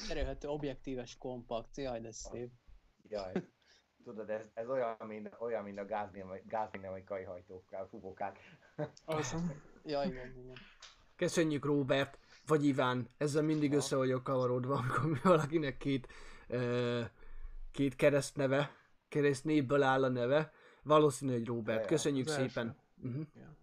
Cserélhető 0.09 0.49
objektíves 0.49 1.17
kompakt, 1.19 1.77
jaj, 1.77 2.01
de 2.01 2.13
szép. 2.13 2.51
Jaj. 3.09 3.33
Tudod, 4.05 4.31
ez, 4.31 4.41
ez 4.55 4.69
olyan, 4.69 4.97
mint, 5.07 5.31
olyan, 5.39 5.63
mint 5.65 5.79
a 5.79 5.85
gázdinamai- 5.85 6.43
gázdinamikai 6.47 7.23
hajtókkal, 7.23 7.87
fúvókák. 7.91 8.39
Az, 9.05 9.35
Ja, 9.85 10.03
igen, 10.03 10.37
igen. 10.37 10.57
Köszönjük 11.17 11.65
Robert, 11.65 12.19
vagy 12.47 12.65
Iván, 12.65 13.09
ezzel 13.17 13.43
mindig 13.43 13.73
össze 13.73 13.97
vagyok 13.97 14.25
kavarodva, 14.25 14.75
amikor 14.75 15.21
valakinek 15.23 15.77
két, 15.77 16.09
ö, 16.49 17.01
két 17.71 17.97
keresztneve, 17.97 18.77
keresztnévből 19.09 19.83
áll 19.83 20.05
a 20.05 20.09
neve. 20.09 20.53
Valószínű, 20.83 21.33
hogy 21.33 21.47
Robert. 21.47 21.77
Ja, 21.77 21.83
ja. 21.83 21.89
Köszönjük 21.89 22.29
szépen. 22.29 22.77
Uh-huh. 23.03 23.27
Igen. 23.35 23.57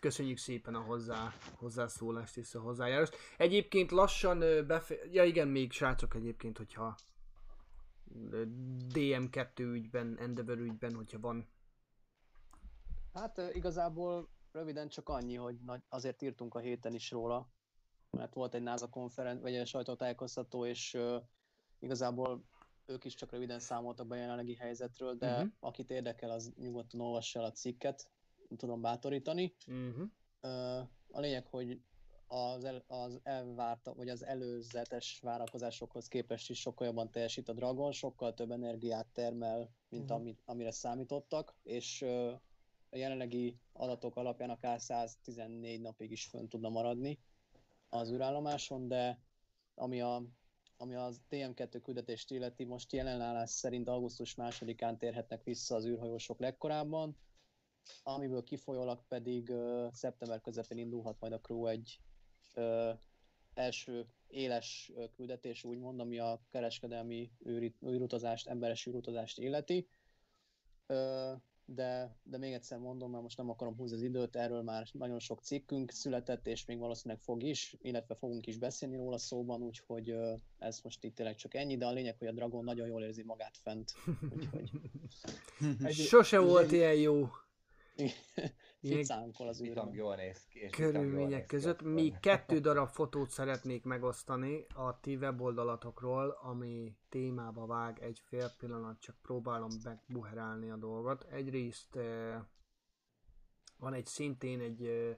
Köszönjük 0.00 0.38
szépen 0.38 0.74
a 0.74 0.80
hozzá, 0.80 1.34
hozzászólást 1.54 2.36
és 2.36 2.54
a 2.54 2.60
hozzájárást. 2.60 3.16
Egyébként 3.36 3.90
lassan 3.90 4.66
befe... 4.66 4.94
Ja 5.10 5.24
igen, 5.24 5.48
még 5.48 5.72
srácok 5.72 6.14
egyébként, 6.14 6.56
hogyha 6.56 6.96
ö, 8.30 8.42
DM2 8.94 9.58
ügyben, 9.58 10.18
Endeavor 10.18 10.58
ügyben, 10.58 10.94
hogyha 10.94 11.20
van. 11.20 11.48
Hát 13.14 13.40
igazából 13.52 14.28
röviden 14.52 14.88
csak 14.88 15.08
annyi, 15.08 15.34
hogy 15.34 15.58
azért 15.88 16.22
írtunk 16.22 16.54
a 16.54 16.58
héten 16.58 16.94
is 16.94 17.10
róla, 17.10 17.48
mert 18.10 18.34
volt 18.34 18.54
egy 18.54 18.62
NASA 18.62 18.88
konferen, 18.88 19.40
vagy 19.40 19.54
egy 19.54 19.66
sajtótájékoztató, 19.66 20.66
és 20.66 20.94
uh, 20.94 21.22
igazából 21.78 22.44
ők 22.86 23.04
is 23.04 23.14
csak 23.14 23.30
röviden 23.30 23.58
számoltak 23.58 24.06
be 24.06 24.14
a 24.14 24.18
jelenlegi 24.18 24.54
helyzetről, 24.54 25.14
de 25.14 25.32
uh-huh. 25.32 25.50
akit 25.60 25.90
érdekel, 25.90 26.30
az 26.30 26.52
nyugodtan 26.56 27.00
olvassa 27.00 27.38
el 27.38 27.44
a 27.44 27.52
cikket, 27.52 28.10
tudom 28.56 28.80
bátorítani. 28.80 29.54
Uh-huh. 29.66 30.08
Ö, 30.40 30.78
A 31.12 31.20
lényeg, 31.20 31.46
hogy 31.46 31.80
az, 32.26 32.64
el, 32.64 32.84
az 32.86 33.20
elvárt, 33.22 33.86
vagy 33.94 34.08
az 34.08 34.24
előzetes 34.24 35.20
várakozásokhoz 35.22 36.08
képest 36.08 36.50
is 36.50 36.60
sokkal 36.60 36.86
jobban 36.86 37.10
teljesít 37.10 37.48
a 37.48 37.52
Dragon, 37.52 37.92
sokkal 37.92 38.34
több 38.34 38.50
energiát 38.50 39.06
termel, 39.12 39.70
mint 39.88 40.04
Mhm. 40.04 40.12
amit, 40.12 40.42
amire 40.44 40.70
számítottak, 40.70 41.54
és 41.62 42.02
ö, 42.02 42.32
a 42.90 42.96
jelenlegi 42.96 43.58
adatok 43.80 44.16
alapján 44.16 44.50
akár 44.50 44.80
114 44.80 45.80
napig 45.80 46.10
is 46.10 46.26
fönn 46.26 46.48
tudna 46.48 46.68
maradni 46.68 47.18
az 47.88 48.10
űrállomáson, 48.10 48.88
de 48.88 49.20
ami 49.74 50.00
a 50.00 50.22
ami 50.76 50.94
az 50.94 51.20
TM2 51.30 51.80
küldetést 51.82 52.30
illeti, 52.30 52.64
most 52.64 52.92
jelenállás 52.92 53.50
szerint 53.50 53.88
augusztus 53.88 54.34
másodikán 54.34 54.98
térhetnek 54.98 55.42
vissza 55.42 55.74
az 55.74 55.86
űrhajósok 55.86 56.38
legkorábban, 56.38 57.16
amiből 58.02 58.44
kifolyólag 58.44 59.04
pedig 59.08 59.48
ö, 59.48 59.88
szeptember 59.92 60.40
közepén 60.40 60.78
indulhat 60.78 61.20
majd 61.20 61.32
a 61.32 61.40
Crew 61.40 61.66
egy 61.66 62.00
ö, 62.54 62.92
első 63.54 64.06
éles 64.26 64.90
ö, 64.94 65.04
küldetés, 65.16 65.64
úgymond, 65.64 66.00
ami 66.00 66.18
a 66.18 66.40
kereskedelmi 66.50 67.30
űri, 67.46 67.74
űrutazást, 67.86 68.46
emberes 68.46 68.86
űrutazást 68.86 69.38
illeti. 69.38 69.88
Ö, 70.86 71.32
de, 71.74 72.16
de 72.22 72.38
még 72.38 72.52
egyszer 72.52 72.78
mondom, 72.78 73.10
mert 73.10 73.22
most 73.22 73.36
nem 73.36 73.50
akarom 73.50 73.76
húzni 73.76 73.96
az 73.96 74.02
időt, 74.02 74.36
erről 74.36 74.62
már 74.62 74.86
nagyon 74.92 75.18
sok 75.18 75.40
cikkünk 75.40 75.90
született, 75.90 76.46
és 76.46 76.64
még 76.64 76.78
valószínűleg 76.78 77.22
fog 77.22 77.42
is, 77.42 77.76
illetve 77.80 78.14
fogunk 78.14 78.46
is 78.46 78.58
beszélni 78.58 78.96
róla 78.96 79.18
szóban, 79.18 79.62
úgyhogy 79.62 80.14
ez 80.58 80.80
most 80.82 81.04
itt 81.04 81.14
tényleg 81.14 81.34
csak 81.34 81.54
ennyi, 81.54 81.76
de 81.76 81.86
a 81.86 81.92
lényeg, 81.92 82.18
hogy 82.18 82.28
a 82.28 82.32
Dragon 82.32 82.64
nagyon 82.64 82.86
jól 82.86 83.02
érzi 83.02 83.22
magát 83.22 83.56
fent. 83.56 83.92
Úgyhogy 84.34 84.70
Sose 86.10 86.38
volt 86.38 86.72
ilyen 86.72 86.94
jó 86.94 87.28
Ilyen 88.80 88.98
ficánkol 88.98 89.48
az 89.48 89.62
űrben. 89.62 89.92
jól 89.92 90.16
néz 90.16 90.46
ki. 90.48 90.58
és 90.58 90.70
körülmények 90.70 91.40
ki 91.40 91.46
között. 91.46 91.80
van. 91.80 92.20
kettő 92.20 92.58
darab 92.66 92.88
fotót 92.88 93.30
szeretnék 93.30 93.84
megosztani 93.84 94.66
a 94.74 95.00
ti 95.00 95.16
weboldalatokról, 95.16 96.38
ami 96.42 96.96
témába 97.08 97.66
vág 97.66 97.98
egy 98.02 98.22
fél 98.24 98.50
pillanat, 98.58 99.00
csak 99.00 99.16
próbálom 99.22 99.70
megbuherálni 99.84 100.70
a 100.70 100.76
dolgot. 100.76 101.26
Egyrészt 101.30 101.96
eh, 101.96 102.40
van 103.78 103.94
egy 103.94 104.06
szintén 104.06 104.60
egy, 104.60 104.84
eh, 104.84 105.16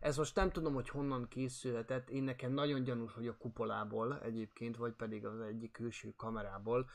ez 0.00 0.16
most 0.16 0.34
nem 0.34 0.50
tudom, 0.50 0.74
hogy 0.74 0.88
honnan 0.88 1.28
készülhetett, 1.28 2.10
én 2.10 2.22
nekem 2.22 2.52
nagyon 2.52 2.82
gyanús, 2.82 3.12
hogy 3.12 3.26
a 3.26 3.36
kupolából 3.36 4.20
egyébként, 4.22 4.76
vagy 4.76 4.92
pedig 4.92 5.26
az 5.26 5.40
egyik 5.40 5.72
külső 5.72 6.12
kamerából. 6.16 6.88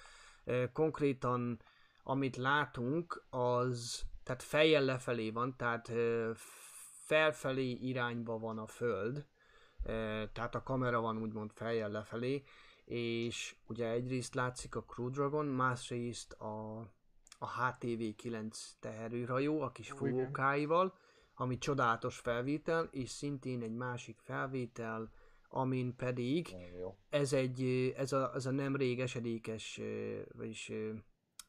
Eh, 0.44 0.70
Konkrétan 0.74 1.60
amit 2.08 2.36
látunk, 2.36 3.26
az 3.30 4.02
tehát 4.26 4.44
fejjel 4.44 4.84
lefelé 4.84 5.30
van, 5.30 5.56
tehát 5.58 5.92
felfelé 7.06 7.70
irányba 7.70 8.40
van 8.40 8.58
a 8.58 8.68
föld, 8.68 9.26
tehát 10.34 10.56
a 10.56 10.64
kamera 10.64 11.02
van 11.02 11.18
úgymond 11.18 11.52
fejjel 11.54 11.90
lefelé, 11.90 12.44
és 12.86 13.56
ugye 13.68 13.90
egyrészt 13.90 14.36
látszik 14.36 14.76
a 14.76 14.84
Crew 14.84 15.10
Dragon, 15.10 15.46
másrészt 15.46 16.34
a, 16.34 16.80
a 17.40 17.52
HTV-9 17.60 18.58
teherőrhajó 18.80 19.62
a 19.62 19.72
kis 19.72 19.92
fúvókáival, 19.92 20.94
ami 21.36 21.58
csodálatos 21.58 22.20
felvétel, 22.20 22.90
és 22.92 23.10
szintén 23.10 23.62
egy 23.62 23.76
másik 23.76 24.20
felvétel, 24.20 25.12
amin 25.50 25.96
pedig 25.96 26.56
ez 27.10 27.34
egy, 27.34 27.64
ez 27.98 28.12
a, 28.12 28.32
ez 28.36 28.46
a 28.46 28.52
nemrég 28.52 29.00
esedékes, 29.00 29.78
ö, 29.78 30.20
vagyis 30.38 30.72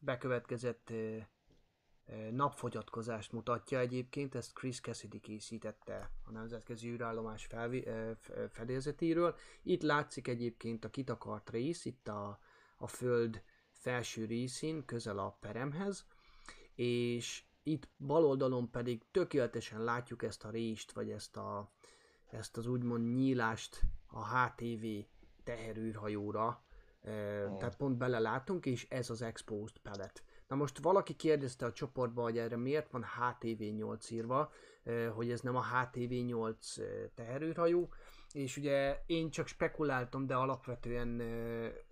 bekövetkezett 0.01 0.93
napfogyatkozást 2.30 3.32
mutatja 3.32 3.78
egyébként, 3.78 4.34
ezt 4.34 4.52
Chris 4.52 4.80
Cassidy 4.80 5.20
készítette 5.20 6.10
a 6.24 6.30
Nemzetközi 6.30 6.88
űrállomás 6.88 7.44
felvi, 7.46 7.84
fedélzetéről. 8.48 9.36
Itt 9.62 9.82
látszik 9.82 10.28
egyébként 10.28 10.84
a 10.84 10.90
kitakart 10.90 11.50
rész, 11.50 11.84
itt 11.84 12.08
a, 12.08 12.38
a 12.76 12.86
föld 12.86 13.42
felső 13.72 14.24
részén, 14.24 14.84
közel 14.84 15.18
a 15.18 15.36
peremhez, 15.40 16.06
és 16.74 17.44
itt 17.62 17.88
bal 17.98 18.24
oldalon 18.24 18.70
pedig 18.70 19.02
tökéletesen 19.10 19.84
látjuk 19.84 20.22
ezt 20.22 20.44
a 20.44 20.50
rést, 20.50 20.92
vagy 20.92 21.10
ezt, 21.10 21.36
a, 21.36 21.70
ezt 22.30 22.56
az 22.56 22.66
úgymond 22.66 23.14
nyílást 23.14 23.80
a 24.06 24.38
HTV 24.38 24.84
teherűrhajóra, 25.44 26.64
Ö, 27.02 27.48
Mm. 27.48 27.56
tehát 27.56 27.76
pont 27.76 27.96
belelátunk, 27.96 28.66
és 28.66 28.86
ez 28.88 29.10
az 29.10 29.22
exposed 29.22 29.78
pallet. 29.78 30.22
Na 30.48 30.56
most 30.56 30.78
valaki 30.78 31.14
kérdezte 31.14 31.66
a 31.66 31.73
csoportba, 31.73 32.23
hogy 32.23 32.39
erre 32.39 32.56
miért 32.56 32.90
van 32.90 33.05
HTV8 33.18 34.12
írva, 34.12 34.52
hogy 35.14 35.31
ez 35.31 35.40
nem 35.40 35.56
a 35.56 35.64
HTV8 35.64 36.78
ö, 36.78 37.05
teherőrhajó, 37.14 37.93
és 38.32 38.56
ugye 38.56 39.02
én 39.06 39.31
csak 39.31 39.47
spekuláltam, 39.47 40.27
de 40.27 40.35
alapvetően 40.35 41.09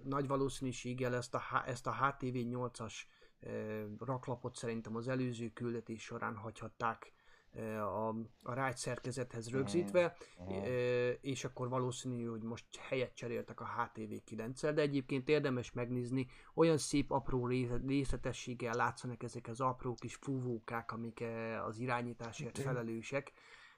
nagy 0.03 0.27
valószínűséggel 0.27 1.15
ezt 1.15 1.35
a, 1.35 1.43
ezt 1.67 1.87
a 1.87 1.97
HTV8-as 2.01 2.93
ö, 3.41 3.83
raklapot 3.99 4.57
szerintem 4.57 4.97
az 4.97 5.09
előző 5.09 5.51
küldetés 5.53 6.03
során 6.03 6.37
hagyhatták 6.37 7.14
a, 7.63 8.09
a 8.43 8.55
rágy 8.55 8.77
szerkezethez 8.77 9.51
rögzítve, 9.51 10.17
Aha. 10.37 10.67
Ö, 10.67 11.11
és 11.21 11.45
akkor 11.45 11.69
valószínű, 11.69 12.25
hogy 12.25 12.43
most 12.43 12.65
helyet 12.77 13.15
cseréltek 13.15 13.61
a 13.61 13.91
HTV9-el, 13.95 14.71
de 14.75 14.81
egyébként 14.81 15.29
érdemes 15.29 15.73
megnézni, 15.73 16.27
olyan 16.55 16.79
szép 16.79 17.11
apró 17.11 17.47
ré- 17.47 17.87
részletességgel 17.87 18.75
látszanak 18.75 19.23
ezek 19.23 19.49
az 19.49 19.61
apró 19.61 19.95
kis 19.95 20.15
fúvókák, 20.15 20.93
amik 20.93 21.25
az 21.67 21.79
irányításért 21.79 22.59
felelősek, 22.59 23.33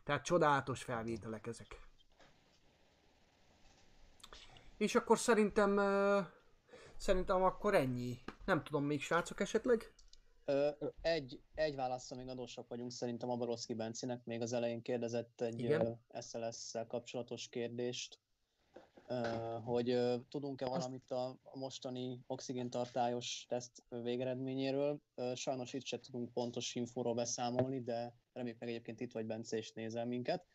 tehát 0.05 0.25
csodálatos 0.25 0.83
felvételek 0.83 1.47
ezek. 1.47 1.81
És 4.77 4.95
akkor 4.95 5.19
szerintem, 5.19 5.81
szerintem 6.97 7.43
akkor 7.43 7.75
ennyi. 7.75 8.19
Nem 8.45 8.63
tudom, 8.63 8.85
még 8.85 9.03
srácok 9.03 9.41
esetleg? 9.41 9.93
Egy, 11.01 11.41
egy 11.55 11.75
válaszsal 11.75 12.19
még 12.19 12.29
adósak 12.29 12.69
vagyunk 12.69 12.91
szerintem 12.91 13.31
a 13.31 13.37
Baroszki 13.37 13.75
Bencinek, 13.75 14.25
még 14.25 14.41
az 14.41 14.53
elején 14.53 14.83
kérdezett 14.83 15.41
egy 15.41 15.59
Igen. 15.59 16.01
SLS-szel 16.21 16.87
kapcsolatos 16.87 17.49
kérdést, 17.49 18.21
hogy 19.65 20.01
tudunk-e 20.29 20.69
valamit 20.69 21.11
a, 21.11 21.39
mostani 21.55 22.21
oxigéntartályos 22.27 23.45
teszt 23.49 23.83
végeredményéről. 23.89 25.01
Sajnos 25.35 25.73
itt 25.73 25.85
se 25.85 26.01
tudunk 26.01 26.33
pontos 26.33 26.75
infóról 26.75 27.15
beszámolni, 27.15 27.83
de 27.83 28.15
reméljük 28.33 28.61
meg 28.61 28.69
egyébként 28.69 29.01
itt 29.01 29.13
vagy 29.13 29.27
Bence 29.27 29.57
és 29.57 29.73
nézel 29.73 30.07
minket. 30.07 30.47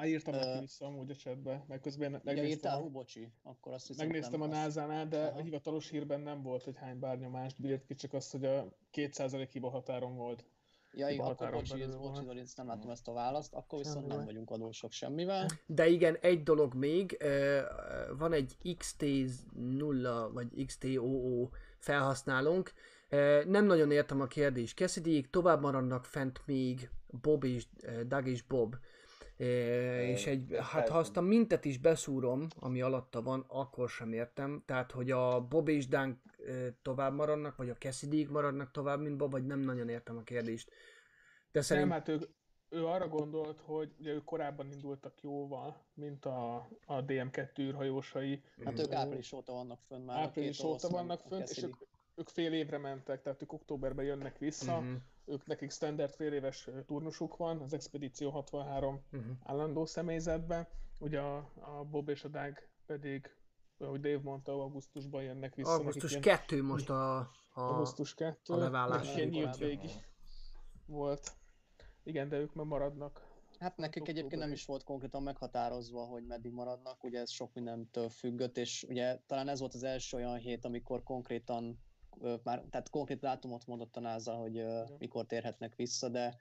Már 0.00 0.08
írtam 0.08 0.34
neki 0.34 0.58
vissza 0.58 0.86
amúgy 0.86 1.10
a 1.10 1.14
chatbe, 1.14 1.64
meg 1.68 1.80
közben 1.80 2.10
Ja, 2.10 2.20
megnéztem, 2.24 2.50
írtál, 2.50 2.78
a, 2.78 2.80
hú, 2.80 2.88
bocsi, 2.88 3.28
akkor 3.42 3.72
azt 3.72 3.86
hiszem 3.86 4.06
megnéztem 4.06 4.40
a 4.40 4.46
NASA-nál, 4.46 5.08
de 5.08 5.22
Aha. 5.22 5.38
a 5.38 5.42
hivatalos 5.42 5.88
hírben 5.88 6.20
nem 6.20 6.42
volt, 6.42 6.62
hogy 6.62 6.76
hány 6.76 6.98
bárnyomást 6.98 7.60
bírt 7.60 7.84
ki, 7.84 7.94
csak 7.94 8.12
azt, 8.12 8.30
hogy 8.30 8.44
a 8.44 8.68
2% 8.92 9.48
hiba 9.52 9.70
határon 9.70 10.16
volt. 10.16 10.44
Ja, 10.92 11.08
igen, 11.08 11.26
akkor 11.26 11.50
bocsi, 11.50 11.84
bocsi. 12.00 12.24
Dorinc, 12.24 12.54
nem 12.54 12.66
láttam 12.66 12.90
ezt 12.90 13.08
a 13.08 13.12
választ, 13.12 13.54
akkor 13.54 13.78
viszont 13.78 14.06
nem 14.06 14.24
vagyunk 14.24 14.50
adósok 14.50 14.92
semmivel. 14.92 15.46
De 15.66 15.88
igen, 15.88 16.16
egy 16.20 16.42
dolog 16.42 16.74
még, 16.74 17.24
van 18.18 18.32
egy 18.32 18.56
XT0 18.62 20.28
vagy 20.32 20.64
XTOO 20.66 21.48
felhasználónk, 21.78 22.72
nem 23.46 23.64
nagyon 23.64 23.90
értem 23.90 24.20
a 24.20 24.26
kérdést. 24.26 24.76
cassidy 24.76 25.26
tovább 25.30 25.60
maradnak 25.60 26.04
fent 26.04 26.42
még 26.46 26.90
Bob 27.22 27.44
és 27.44 27.66
Doug 28.06 28.26
és 28.26 28.42
Bob. 28.42 28.76
És 29.40 30.26
egy, 30.26 30.56
hát 30.60 30.88
ha 30.88 30.98
azt 30.98 31.16
a 31.16 31.20
mintet 31.20 31.64
is 31.64 31.78
beszúrom, 31.78 32.46
ami 32.58 32.80
alatta 32.80 33.22
van, 33.22 33.44
akkor 33.48 33.88
sem 33.88 34.12
értem. 34.12 34.62
Tehát, 34.66 34.92
hogy 34.92 35.10
a 35.10 35.46
Bob 35.48 35.68
és 35.68 35.86
ö, 36.36 36.68
tovább 36.82 37.14
maradnak, 37.14 37.56
vagy 37.56 37.70
a 37.70 37.74
cassidy 37.74 38.26
maradnak 38.30 38.70
tovább, 38.70 39.00
mint 39.00 39.16
Bob, 39.16 39.30
vagy 39.30 39.46
nem 39.46 39.60
nagyon 39.60 39.88
értem 39.88 40.16
a 40.16 40.22
kérdést. 40.22 40.68
De 40.68 40.74
Nem, 41.52 41.62
szerintem... 41.62 41.90
hát 41.92 42.08
ő, 42.08 42.18
ő 42.68 42.86
arra 42.86 43.08
gondolt, 43.08 43.60
hogy 43.60 43.94
ugye 43.98 44.12
ők 44.12 44.24
korábban 44.24 44.72
indultak 44.72 45.22
jóval, 45.22 45.84
mint 45.94 46.24
a, 46.24 46.56
a 46.84 47.04
DM2 47.04 47.58
űrhajósai. 47.58 48.42
Hát 48.64 48.78
ők 48.78 48.92
április 48.92 49.32
óta 49.32 49.52
vannak 49.52 49.80
fönn 49.88 50.02
már. 50.02 50.22
április 50.22 50.62
óta 50.62 50.88
vannak 50.88 51.20
a 51.24 51.28
fönt, 51.28 51.48
és 51.48 51.62
ők, 51.62 51.76
ők 52.14 52.28
fél 52.28 52.52
évre 52.52 52.78
mentek, 52.78 53.22
tehát 53.22 53.42
ők 53.42 53.52
októberben 53.52 54.04
jönnek 54.04 54.38
vissza. 54.38 54.80
Mhm, 54.80 54.94
Ők 55.30 55.46
nekik 55.46 55.70
standard 55.70 56.10
fél 56.12 56.32
éves 56.32 56.68
turnusuk 56.86 57.36
van, 57.36 57.60
az 57.60 57.72
Expedíció 57.72 58.30
63 58.30 59.02
mhm. 59.10 59.30
állandó 59.44 59.86
személyzetben. 59.86 60.68
Ugye 60.98 61.20
a, 61.20 61.36
a 61.54 61.84
Bob 61.90 62.08
és 62.08 62.24
a 62.24 62.28
Doug 62.28 62.58
pedig, 62.86 63.34
ahogy 63.78 64.00
Dave 64.00 64.20
mondta, 64.22 64.52
augusztusban 64.52 65.22
jönnek 65.22 65.54
vissza. 65.54 65.70
Augusztus 65.70 66.10
ilyen- 66.10 66.22
2 66.22 66.62
most 66.62 66.90
a, 66.90 67.18
a, 67.18 67.28
Augusztus 67.52 68.14
2. 68.14 68.52
a 68.52 68.56
leválás. 68.56 69.14
Ilyen 69.14 69.28
nyílt 69.28 69.56
végi 69.56 69.90
volt. 70.86 71.32
Igen, 72.02 72.28
de 72.28 72.36
ők 72.36 72.54
már 72.54 72.66
maradnak. 72.66 73.28
Hát 73.58 73.76
nekik 73.76 74.08
egyébként 74.08 74.42
nem 74.42 74.52
is 74.52 74.64
volt 74.64 74.84
konkrétan 74.84 75.22
meghatározva, 75.22 76.04
hogy 76.04 76.26
meddig 76.26 76.52
maradnak, 76.52 77.04
ugye 77.04 77.20
ez 77.20 77.30
sok 77.30 77.54
mindentől 77.54 78.08
függött, 78.08 78.56
és 78.56 78.86
ugye 78.88 79.18
talán 79.26 79.48
ez 79.48 79.60
volt 79.60 79.74
az 79.74 79.82
első 79.82 80.16
olyan 80.16 80.36
hét, 80.36 80.64
amikor 80.64 81.02
konkrétan 81.02 81.78
ö, 82.20 82.34
már, 82.42 82.64
tehát 82.70 82.90
konkrét 82.90 83.20
dátumot 83.20 83.66
mondott 83.66 83.96
a 83.96 84.00
NASA, 84.00 84.34
hogy 84.34 84.58
ö, 84.58 84.82
mikor 84.98 85.26
térhetnek 85.26 85.74
vissza, 85.74 86.08
de 86.08 86.36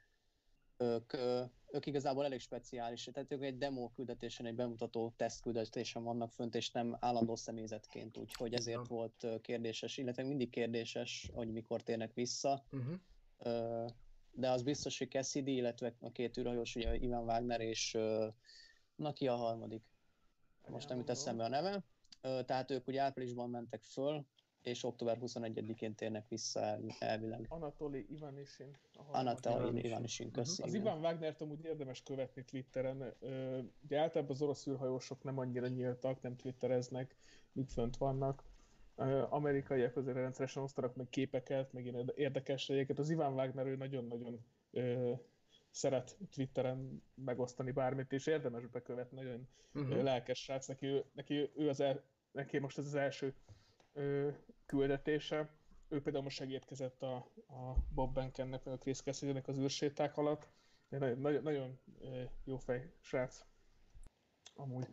ők, 0.78 1.14
ö, 1.14 1.44
ők 1.72 1.86
igazából 1.86 2.26
elég 2.26 2.40
speciális, 2.40 3.10
tehát 3.14 3.32
ők 3.32 3.44
egy 3.44 3.58
demo 3.58 3.90
küldetésen, 3.90 4.46
egy 4.46 4.56
bemutató 4.56 5.14
teszt 5.18 5.42
küldetésen 5.42 6.04
vannak 6.04 6.32
fönt, 6.32 6.56
és 6.56 6.72
nem 6.72 6.98
állandó 7.00 7.36
személyzetként, 7.36 8.18
úgyhogy 8.18 8.54
ezért 8.54 8.88
volt 8.88 9.28
kérdéses, 9.42 9.98
illetve 9.98 10.24
mindig 10.24 10.50
kérdéses, 10.50 11.30
hogy 11.34 11.52
mikor 11.52 11.84
térnek 11.84 12.14
vissza. 12.14 12.64
Uh-huh. 12.72 13.00
Ö, 13.38 13.86
de 14.32 14.50
az 14.50 14.64
biztos, 14.64 14.98
hogy 14.98 15.10
Cassidy, 15.10 15.56
illetve 15.56 15.96
a 16.00 16.12
két 16.12 16.38
űrhajós, 16.38 16.76
ugye 16.76 16.96
Ivan 16.96 17.24
Wagner 17.24 17.62
és 17.62 17.94
ö, 17.94 18.28
na 18.96 19.14
ki 19.14 19.28
a 19.28 19.36
harmadik? 19.36 19.84
Most 20.68 20.90
nem 20.90 20.98
jut 20.98 21.10
eszembe 21.10 21.44
a 21.44 21.48
neve. 21.48 21.84
Ö, 22.22 22.44
Tehát 22.44 22.72
ők 22.72 22.88
ugye 22.88 23.02
áprilisban 23.02 23.50
mentek 23.50 23.84
föl, 23.84 24.26
és 24.62 24.84
október 24.84 25.18
21-én 25.22 25.96
térnek 25.96 26.28
vissza 26.28 26.60
el, 26.62 26.82
elvileg. 27.00 27.46
Anatoli 27.50 28.06
Ivanisin. 28.10 28.78
Anatoli 29.12 29.56
Ivanisin. 29.56 29.86
Ivanisin, 29.86 30.32
köszi. 30.32 30.62
Az 30.62 30.74
igen. 30.74 30.86
Iván 30.86 31.00
Wagnert 31.00 31.42
amúgy 31.42 31.66
érdemes 31.66 32.04
követni 32.04 32.44
Twitteren. 32.44 33.14
Ugye 33.84 34.00
általában 34.00 34.36
az 34.36 34.42
orosz 34.42 34.68
űrhajósok 34.68 35.24
nem 35.24 35.38
annyira 35.38 35.68
nyíltak, 35.68 36.22
nem 36.22 36.36
twittereznek, 36.36 37.16
míg 37.52 37.68
fönt 37.68 37.98
vannak. 37.98 38.44
Amerikaiak 39.30 39.96
azért 39.96 40.16
rendszeresen 40.16 40.64
osztanak 40.64 40.96
meg 40.96 41.10
képeket, 41.10 41.74
meg 41.74 41.86
ilyen 41.86 42.12
érdekességeket. 42.16 43.00
Az 43.00 43.10
Iván 43.10 43.34
Wagner 43.34 43.66
ő 43.66 43.76
nagyon-nagyon 43.76 44.46
ö, 44.72 45.14
szeret 45.70 46.18
Twitteren 46.32 47.04
megosztani 47.16 47.72
bármit, 47.72 48.14
és 48.14 48.28
érdemes 48.28 48.68
bekövetni, 48.68 49.22
nagyon 49.22 49.48
Uh-huh. 49.74 49.90
uh-huh. 49.90 50.04
lelkes 50.04 50.44
srác, 50.44 50.68
neki, 50.68 50.86
ő- 50.86 51.06
neki, 51.14 51.50
ő 51.56 51.70
az 51.70 51.80
el, 51.80 52.04
neki 52.32 52.58
most 52.58 52.78
ez 52.78 52.86
az 52.86 52.96
első 52.96 53.34
ö, 53.94 54.30
küldetése. 54.66 55.50
Ő 55.88 56.02
például 56.02 56.24
most 56.24 56.36
segítkezett 56.36 57.02
a, 57.02 57.16
a 57.48 57.76
Bob 57.94 58.14
Benkennek, 58.14 58.64
meg 58.64 58.74
a 58.74 58.78
Chris 58.78 59.02
Cassidy-nek 59.02 59.48
az 59.48 59.58
űrséták 59.58 60.18
alatt. 60.18 60.50
De 60.90 60.98
nagyon, 60.98 61.20
nagyon, 61.20 61.44
nagyon 61.44 61.80
jó 62.44 62.58
fej 62.58 62.94
srác. 63.02 63.46
Amúgy. 64.56 64.88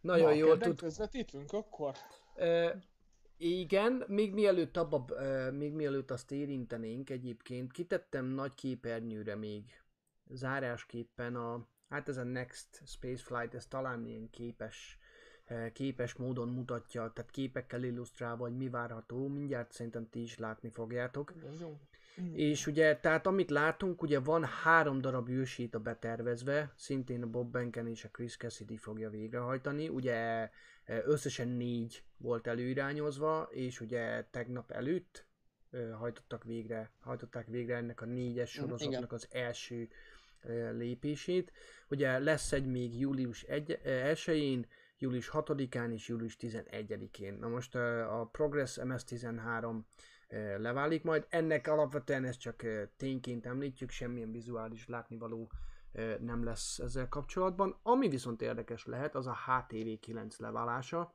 Nagyon 0.00 0.28
Na, 0.28 0.34
jól 0.34 0.58
tud. 0.58 0.78
közvetítünk 0.78 1.52
akkor? 1.52 1.94
Ö, 2.36 2.70
igen, 3.36 4.04
még 4.06 4.32
mielőtt, 4.32 4.76
abba, 4.76 5.04
ö, 5.08 5.50
még 5.50 5.72
mielőtt 5.72 6.10
azt 6.10 6.30
érintenénk 6.32 7.10
egyébként, 7.10 7.72
kitettem 7.72 8.24
nagy 8.24 8.54
képernyőre 8.54 9.34
még 9.34 9.82
zárásképpen 10.28 11.36
a, 11.36 11.68
hát 11.88 12.08
ez 12.08 12.16
a 12.16 12.22
Next 12.22 12.82
Spaceflight, 12.86 13.54
ez 13.54 13.66
talán 13.66 14.06
ilyen 14.06 14.30
képes, 14.30 14.98
képes 15.72 16.14
módon 16.14 16.48
mutatja, 16.48 17.10
tehát 17.14 17.30
képekkel 17.30 17.82
illusztrálva, 17.82 18.42
hogy 18.42 18.56
mi 18.56 18.68
várható, 18.68 19.28
mindjárt 19.28 19.72
szerintem 19.72 20.08
ti 20.10 20.22
is 20.22 20.38
látni 20.38 20.68
fogjátok. 20.70 21.32
Ez 21.52 21.60
jó. 21.60 21.78
És 22.32 22.66
ugye, 22.66 22.96
tehát 22.96 23.26
amit 23.26 23.50
látunk, 23.50 24.02
ugye 24.02 24.20
van 24.20 24.44
három 24.44 25.00
darab 25.00 25.28
űrsít 25.28 25.74
a 25.74 25.80
betervezve, 25.80 26.72
szintén 26.76 27.22
a 27.22 27.26
Bob 27.26 27.50
Benken 27.50 27.88
és 27.88 28.04
a 28.04 28.08
Chris 28.08 28.36
Cassidy 28.36 28.76
fogja 28.76 29.10
végrehajtani, 29.10 29.88
ugye 29.88 30.50
összesen 30.86 31.48
négy 31.48 32.02
volt 32.16 32.46
előirányozva, 32.46 33.48
és 33.50 33.80
ugye 33.80 34.24
tegnap 34.30 34.70
előtt 34.70 35.26
hajtottak 35.98 36.44
végre, 36.44 36.90
hajtották 37.00 37.46
végre 37.46 37.76
ennek 37.76 38.00
a 38.00 38.04
négyes 38.04 38.56
Mhm, 38.56 38.64
sorozatnak 38.64 39.12
az 39.12 39.28
első 39.30 39.88
lépését. 40.72 41.52
Ugye 41.88 42.18
lesz 42.18 42.52
egy 42.52 42.66
még 42.66 43.00
július 43.00 43.44
1-én, 43.48 44.66
július 44.98 45.30
6-án 45.32 45.92
és 45.92 46.08
július 46.08 46.36
11-én. 46.40 47.34
Na 47.34 47.48
most 47.48 47.74
a 47.74 48.28
Progress 48.32 48.78
MS-13 48.80 49.80
ö, 50.28 50.58
leválik 50.58 51.02
majd. 51.02 51.26
Ennek 51.28 51.66
alapvetően 51.66 52.24
ezt 52.24 52.40
csak 52.40 52.62
tényként 52.96 53.46
említjük, 53.46 53.90
semmilyen 53.90 54.30
vizuális 54.30 54.86
látnivaló 54.88 55.50
nem 56.20 56.44
lesz 56.44 56.78
ezzel 56.78 57.08
kapcsolatban. 57.08 57.78
Ami 57.82 58.08
viszont 58.08 58.42
érdekes 58.42 58.84
lehet, 58.84 59.14
az 59.14 59.26
a 59.26 59.36
HTV9 59.46 60.38
leválása, 60.38 61.14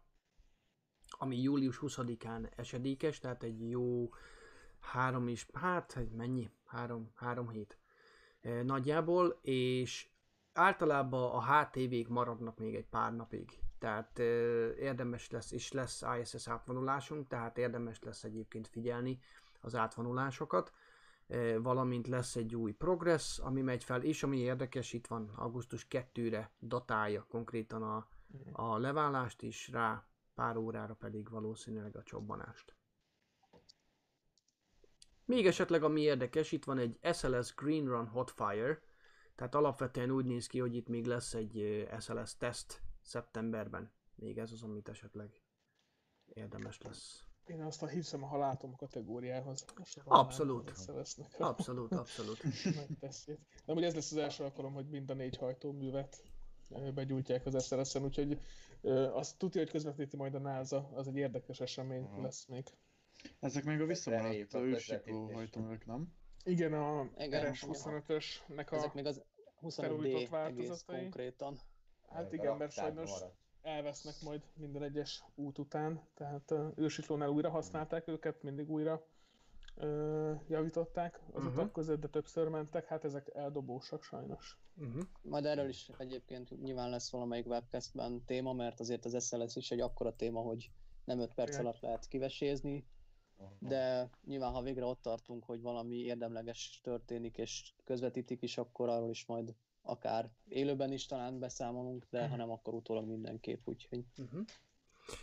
ami 1.10 1.41
július 1.41 1.80
20-án 1.81 2.57
esedékes, 2.57 3.19
tehát 3.19 3.43
egy 3.43 3.69
jó 3.69 4.10
három 4.80 5.27
is, 5.27 5.47
hát 5.53 5.95
egy 5.97 6.11
mennyi? 6.11 6.49
Három, 6.65 7.11
három 7.15 7.49
hét 7.49 7.77
nagyjából, 8.64 9.39
és 9.41 10.10
általában 10.53 11.31
a 11.31 11.43
HTV-k 11.43 12.07
maradnak 12.07 12.57
még 12.57 12.76
egy 12.76 12.88
pár 12.88 13.15
napig. 13.15 13.60
Tehát 13.80 14.19
érdemes 14.80 15.30
lesz, 15.30 15.51
és 15.51 15.72
lesz 15.72 16.03
ISS 16.22 16.47
átvonulásunk, 16.47 17.27
tehát 17.27 17.57
érdemes 17.57 18.03
lesz 18.03 18.23
egyébként 18.23 18.68
figyelni 18.68 19.19
az 19.61 19.76
átvonulásokat, 19.76 20.73
valamint 21.57 22.07
lesz 22.07 22.35
egy 22.35 22.56
új 22.56 22.72
progress, 22.72 23.39
ami 23.39 23.61
megy 23.61 23.84
fel, 23.84 24.01
és 24.01 24.23
ami 24.23 24.38
érdekes, 24.38 24.93
itt 24.93 25.07
van 25.07 25.31
augusztus 25.35 25.88
2-re 25.89 26.51
datálja 26.60 27.26
konkrétan 27.30 27.84
a, 27.84 28.07
a 28.51 28.77
leválást, 28.77 29.43
és 29.43 29.68
rá 29.68 30.07
pár 30.35 30.57
órára 30.57 30.93
pedig 30.93 31.30
valószínűleg 31.30 31.95
a 31.95 32.03
csobbanást. 32.03 32.76
Még 35.26 35.47
esetleg 35.47 35.84
ami 35.84 36.01
érdekes, 36.01 36.51
itt 36.51 36.65
van 36.65 36.77
egy 36.77 36.99
SLS 37.14 37.56
Green 37.56 37.85
Run 37.85 38.07
Hotfire, 38.07 38.81
tehát 39.35 39.56
alapvetően 39.56 40.11
úgy 40.11 40.26
néz 40.26 40.47
ki, 40.47 40.60
hogy 40.60 40.76
itt 40.76 40.88
még 40.88 41.06
lesz 41.06 41.34
egy 41.34 41.88
SLS 41.99 42.38
teszt 42.38 42.81
szeptemberben. 43.01 43.91
Még 44.15 44.38
ez 44.38 44.51
az, 44.51 44.63
amit 44.63 44.89
esetleg 44.89 45.41
érdemes 46.34 46.81
lesz. 46.81 47.23
Én 47.45 47.61
azt 47.61 47.89
hiszem 47.89 48.23
a 48.23 48.27
halátom 48.27 48.76
kategóriához. 48.76 49.65
Abszolút. 50.03 50.85
Lesznek. 50.88 51.35
Abszolút, 51.38 51.93
abszolút. 51.93 52.43
Nagy 52.76 52.97
tesztjét. 52.99 53.39
De 53.65 53.73
ugye 53.73 53.85
ez 53.85 53.93
lesz 53.95 54.11
az 54.11 54.17
első 54.17 54.43
alkalom, 54.43 54.73
hogy 54.73 54.89
mind 54.89 55.09
a 55.09 55.13
négy 55.13 55.38
hajtóművet 55.38 56.23
ö, 56.69 56.91
begyújtják 56.91 57.45
az 57.45 57.65
SLS-en, 57.65 58.03
úgyhogy 58.03 58.39
ö, 58.81 59.13
azt 59.13 59.38
tudja, 59.38 59.61
hogy 59.61 59.69
közvetíti 59.69 60.15
majd 60.15 60.35
a 60.35 60.39
NASA, 60.39 60.89
az 60.93 61.07
egy 61.07 61.15
érdekes 61.15 61.59
esemény 61.59 62.03
Aha. 62.03 62.21
lesz 62.21 62.45
még. 62.45 62.65
Ezek 63.39 63.63
még 63.63 63.81
a 63.81 63.85
visszamaradt 63.85 64.53
a 64.53 64.59
ősikló 64.59 65.31
hajtóművek, 65.31 65.85
nem? 65.85 66.13
Igen, 66.43 66.73
a 66.73 67.09
Igen. 67.17 67.51
RS-25-ösnek 67.53 68.71
Ezek 68.71 68.89
a... 68.89 68.91
még 68.93 69.05
az 69.05 69.23
25D 69.61 69.71
felújított 69.71 70.19
egész 70.19 70.30
változatai. 70.30 70.99
konkrétan. 70.99 71.59
Hát 72.10 72.34
igen, 72.34 72.57
mert 72.57 72.72
sajnos 72.72 73.11
elvesznek 73.61 74.15
majd 74.23 74.41
minden 74.56 74.84
egyes 74.84 75.23
út 75.36 75.57
után, 75.57 76.07
tehát 76.14 76.52
uh, 76.52 76.72
ősiklónál 76.76 77.30
újra 77.30 77.49
használták 77.49 78.07
őket, 78.07 78.44
mindig 78.44 78.69
újra 78.69 79.06
uh, 79.76 80.40
javították 80.48 81.19
az 81.31 81.44
Mhm. 81.44 81.52
utak 81.53 81.72
között, 81.72 81.99
de 81.99 82.07
többször 82.07 82.48
mentek, 82.48 82.86
hát 82.86 83.03
ezek 83.03 83.30
eldobósak 83.34 84.03
sajnos. 84.03 84.60
Uh-huh. 84.77 85.02
Majd 85.22 85.45
erről 85.45 85.68
is 85.69 85.90
egyébként 85.98 86.61
nyilván 86.61 86.90
lesz 86.90 87.11
valamelyik 87.11 87.48
webcastben 87.48 88.26
téma, 88.26 88.53
mert 88.53 88.80
azért 88.80 89.06
az 89.06 89.26
SLS 89.27 89.56
is 89.56 89.72
egy 89.72 89.80
akkora 89.80 90.15
téma, 90.15 90.41
hogy 90.41 90.72
nem 91.06 91.19
5 91.19 91.34
perc 91.34 91.49
Igen. 91.53 91.65
alatt 91.65 91.80
lehet 91.80 92.07
kivesézni. 92.07 92.86
de 93.60 94.10
nyilván 94.26 94.52
ha 94.52 94.61
végre 94.61 94.86
ott 94.86 95.02
tartunk, 95.02 95.44
hogy 95.45 95.61
valami 95.61 95.95
érdemleges 95.95 96.80
történik 96.84 97.38
és 97.38 97.73
közvetítik 97.84 98.41
is, 98.41 98.57
akkor 98.57 98.90
arról 98.90 99.10
is 99.10 99.26
majd 99.26 99.56
akár 99.81 100.30
élőben 100.47 100.91
is 100.91 101.06
talán 101.06 101.39
beszámolunk, 101.39 102.06
de 102.10 102.27
ha 102.27 102.35
nem, 102.35 102.49
akkor 102.51 102.73
utólag 102.73 103.07
mindenképp, 103.07 103.68
úgyhogy 103.68 104.06
Uh-huh. 104.18 104.45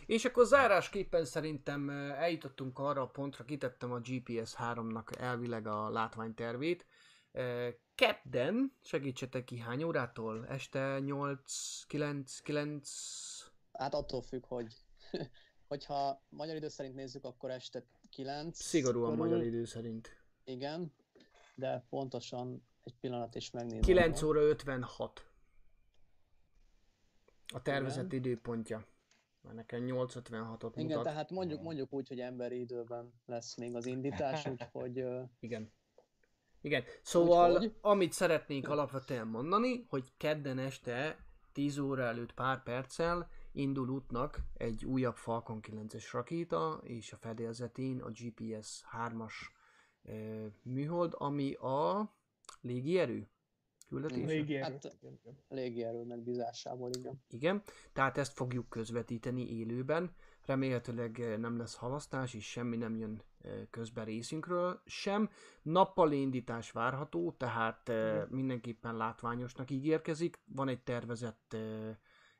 És 0.05 0.25
akkor 0.25 0.45
zárásképpen 0.45 1.25
szerintem 1.25 1.89
eljutottunk 1.89 2.79
arra 2.79 3.01
a 3.01 3.07
pontra, 3.07 3.43
kitettem 3.43 3.91
a 3.91 3.99
GPS 3.99 4.55
3-nak 4.57 5.19
elvileg 5.19 5.67
a 5.67 5.89
látványtervét. 5.89 6.85
Kedden, 7.95 8.73
segítsetek 8.81 9.43
ki 9.43 9.57
hány 9.57 9.83
órától? 9.83 10.47
Este 10.47 10.99
8, 10.99 11.83
9, 11.83 12.39
9... 12.39 12.89
hát 13.73 13.93
attól 13.93 14.21
függ, 14.21 14.45
hogy 14.45 14.75
hogyha 15.67 16.23
magyar 16.29 16.55
idő 16.55 16.67
szerint 16.67 16.95
nézzük, 16.95 17.23
akkor 17.23 17.49
este 17.49 17.85
9. 18.09 18.61
Szigorúan 18.61 19.09
körül, 19.09 19.25
magyar 19.25 19.43
idő 19.43 19.65
szerint. 19.65 20.09
Igen, 20.43 20.93
de 21.55 21.85
pontosan 21.89 22.66
egy 22.87 22.95
pillanat 22.99 23.35
is 23.35 23.51
megnézem. 23.51 23.81
9 23.81 24.21
óra 24.21 24.41
56. 24.41 25.31
A 27.53 27.61
tervezett 27.61 28.13
időpontja. 28.13 28.85
Már 29.41 29.53
nekem 29.53 29.83
8.56-ot 29.85 30.71
Igen, 30.73 30.85
mutat. 30.85 31.03
tehát 31.03 31.29
mondjuk, 31.29 31.61
mondjuk 31.61 31.93
úgy, 31.93 32.07
hogy 32.07 32.19
emberi 32.19 32.59
időben 32.59 33.13
lesz 33.25 33.55
még 33.55 33.75
az 33.75 33.85
indítás, 33.85 34.45
úgyhogy 34.51 35.03
Igen. 35.39 35.71
Igen. 36.61 36.83
Szóval, 37.01 37.51
Úgyhogy? 37.51 37.75
amit 37.81 38.11
szeretnénk 38.11 38.67
alapvetően 38.67 39.27
mondani, 39.27 39.85
hogy 39.89 40.11
kedden 40.17 40.57
este 40.57 41.25
10 41.51 41.77
óra 41.77 42.03
előtt 42.03 42.33
pár 42.33 42.63
perccel 42.63 43.29
indul 43.51 43.89
útnak 43.89 44.39
egy 44.53 44.85
újabb 44.85 45.15
Falcon 45.15 45.59
9-es 45.61 46.09
rakéta, 46.11 46.79
és 46.83 47.13
a 47.13 47.17
fedélzetén 47.17 48.01
a 48.01 48.09
GPS 48.09 48.83
3-as 48.97 49.33
ö, 50.03 50.45
műhold, 50.63 51.13
ami 51.17 51.53
a 51.53 52.09
légierő 52.61 53.29
küldetés. 53.87 54.25
Légierő. 54.25 54.61
Hát- 54.61 54.97
légierő 55.49 56.03
megbízásából, 56.03 56.89
igen. 56.97 57.21
Igen, 57.29 57.63
tehát 57.93 58.17
ezt 58.17 58.33
fogjuk 58.33 58.69
közvetíteni 58.69 59.57
élőben. 59.57 60.15
Remélhetőleg 60.45 61.19
eh, 61.19 61.37
nem 61.37 61.57
lesz 61.57 61.75
halasztás, 61.75 62.33
és 62.33 62.49
semmi 62.49 62.77
nem 62.77 62.95
jön 62.97 63.21
eh, 63.41 63.51
közben 63.69 64.05
részünkről 64.05 64.81
sem. 64.85 65.29
Nappali 65.61 66.19
indítás 66.19 66.71
várható, 66.71 67.31
tehát 67.31 67.89
eh, 67.89 68.23
mindenképpen 68.29 68.97
látványosnak 68.97 69.71
ígérkezik. 69.71 70.39
Van 70.45 70.67
egy 70.67 70.81
tervezett 70.83 71.55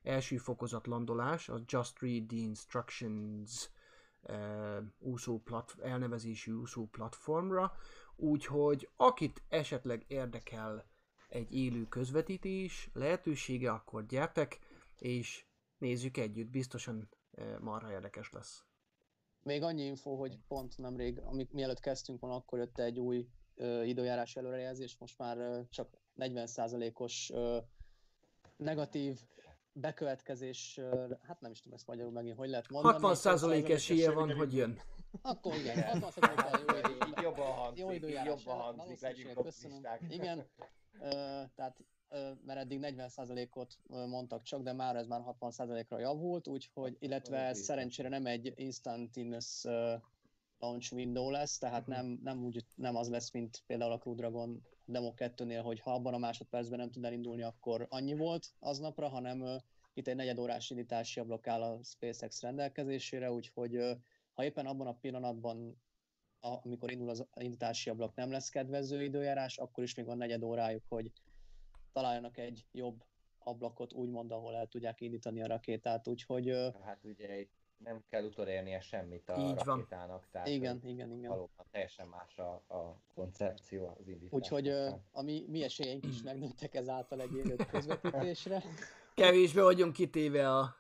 első 0.04 0.38
fokozat 0.38 0.88
landolás, 0.88 1.50
a 1.50 1.62
Just 1.66 2.02
Read 2.02 2.26
the 2.28 2.38
Instructions 2.38 3.70
úszó 5.00 5.40
plat, 5.40 5.76
elnevezésű 5.82 6.52
úszó 6.52 6.86
platformra, 6.86 7.72
úgyhogy 8.18 8.90
akit 8.96 9.44
esetleg 9.50 10.06
érdekel 10.08 10.86
egy 11.30 11.54
élő 11.54 11.88
közvetítés 11.88 12.90
lehetősége, 12.94 13.72
akkor 13.72 14.06
gyertek, 14.06 14.60
és 14.98 15.46
nézzük 15.78 16.18
együtt, 16.18 16.50
biztosan 16.50 17.10
eh, 17.32 17.60
marha 17.60 17.92
érdekes 17.92 18.32
lesz. 18.32 18.66
Még 19.44 19.64
annyi 19.64 19.86
info, 19.86 20.16
hogy 20.16 20.40
pont 20.48 20.78
nemrég, 20.78 21.20
amik 21.20 21.52
mielőtt 21.52 21.80
kezdtünk 21.80 22.20
volna, 22.20 22.36
akkor 22.36 22.60
jött 22.60 22.80
egy 22.80 23.00
új 23.00 23.28
ö, 23.56 23.84
időjárás 23.84 24.36
előrejelzés, 24.36 24.98
most 24.98 25.18
már 25.18 25.38
ö, 25.38 25.60
csak 25.70 25.98
40%-os 26.18 27.30
ö, 27.34 27.58
negatív 28.58 29.20
bekövetkezés, 29.80 30.80
hát 31.22 31.42
nem 31.42 31.52
is 31.52 31.60
tudom 31.60 31.78
ezt 31.78 31.88
magyarul 31.88 32.12
megint, 32.12 32.38
hogy 32.38 32.50
lehet 32.50 32.70
mondani. 32.70 32.98
60% 33.02 33.70
esélye 33.70 34.12
van, 34.12 34.34
hogy 34.36 34.54
jön. 34.54 34.80
Akkor 35.22 35.56
igen, 35.56 36.02
60%-kal 36.02 36.60
jó 36.68 36.78
idő. 36.78 37.06
Így 37.08 37.22
jobban 37.22 37.52
hangzik, 37.52 37.84
Jó 37.84 37.92
időjárás. 37.92 38.44
jobban 38.46 38.62
hangzik, 38.62 39.02
legyünk. 39.02 39.48
Igen, 40.10 40.46
tehát 41.56 41.76
mert 42.46 42.60
eddig 42.60 42.80
40%-ot 42.84 43.78
ö, 43.90 44.06
mondtak 44.06 44.44
csak, 44.44 44.62
de 44.62 44.74
már 44.74 44.96
ez 44.96 45.08
már 45.08 45.22
60%-ra 45.40 46.00
javult, 46.00 46.48
úgyhogy, 46.48 46.98
illetve 47.00 47.38
ez 47.38 47.60
szerencsére 47.60 48.10
nem 48.10 48.26
egy 48.26 48.54
instantaneous 48.56 49.66
ö, 49.66 49.94
launch 50.60 50.94
window 50.94 51.30
lesz, 51.30 51.58
tehát 51.58 51.88
nem, 51.88 52.20
nem, 52.24 52.44
úgy, 52.44 52.66
nem 52.76 52.96
az 52.96 53.10
lesz, 53.10 53.32
mint 53.32 53.64
például 53.66 53.92
a 53.92 53.98
Crew 53.98 54.16
Dragon 54.16 54.66
Demo 54.90 55.14
2-nél, 55.16 55.62
hogy 55.64 55.80
ha 55.80 55.94
abban 55.94 56.14
a 56.14 56.18
másodpercben 56.18 56.80
nem 56.80 56.92
tud 56.92 57.06
elindulni, 57.06 57.44
akkor 57.44 57.86
annyi 57.90 58.14
volt 58.14 58.54
aznapra, 58.60 59.08
hanem 59.08 59.62
itt 59.94 60.08
egy 60.08 60.16
negyed 60.16 60.40
órás 60.40 60.70
indítási 60.70 61.20
ablak 61.20 61.48
áll 61.48 61.62
a 61.62 61.84
SpaceX 61.84 62.42
rendelkezésére, 62.42 63.32
úgyhogy 63.32 63.98
ha 64.34 64.44
éppen 64.44 64.66
abban 64.66 64.88
a 64.88 64.98
pillanatban 64.98 65.82
amikor 66.40 66.92
indul 66.92 67.10
az 67.10 67.28
indítási 67.40 67.90
ablak 67.90 68.16
nem 68.16 68.32
lesz 68.32 68.50
kedvező 68.50 69.04
időjárás, 69.04 69.58
akkor 69.58 69.84
is 69.84 69.96
még 69.96 70.06
van 70.06 70.18
negyed 70.18 70.44
órájuk, 70.44 70.84
hogy 70.88 71.12
találjanak 71.94 72.38
egy 72.38 72.66
jobb 72.72 73.04
ablakot, 73.40 73.94
úgymond, 73.94 74.32
ahol 74.32 74.56
el 74.56 74.68
tudják 74.68 75.02
indítani 75.02 75.42
a 75.42 75.48
rakétát, 75.48 76.08
úgyhogy 76.08 76.50
Hát 76.82 77.04
ugye 77.04 77.40
itt 77.40 77.57
nem 77.78 78.04
kell 78.10 78.24
utolérnie 78.24 78.80
semmit 78.80 79.30
a 79.30 79.38
Így 79.38 79.56
van. 79.56 79.66
rakétának, 79.66 80.28
tehát 80.32 80.48
igen, 80.48 80.82
igen, 80.84 81.12
igen. 81.12 81.30
valóban 81.30 81.66
teljesen 81.72 82.08
más 82.08 82.38
a, 82.38 82.64
a 82.68 83.02
koncepció 83.14 83.96
az 84.00 84.08
indítás. 84.08 84.32
Úgyhogy 84.32 84.68
a 85.12 85.22
mi, 85.22 85.46
mi 85.48 85.64
esélyeink 85.64 86.06
is 86.06 86.22
megnőttek 86.24 86.76
ezáltal 86.76 87.22
egy 87.22 87.36
élő 87.36 87.56
közvetítésre. 87.56 88.64
Kevésbé 89.16 89.62
vagyunk 89.62 89.94
kitéve 89.94 90.56
a, 90.56 90.76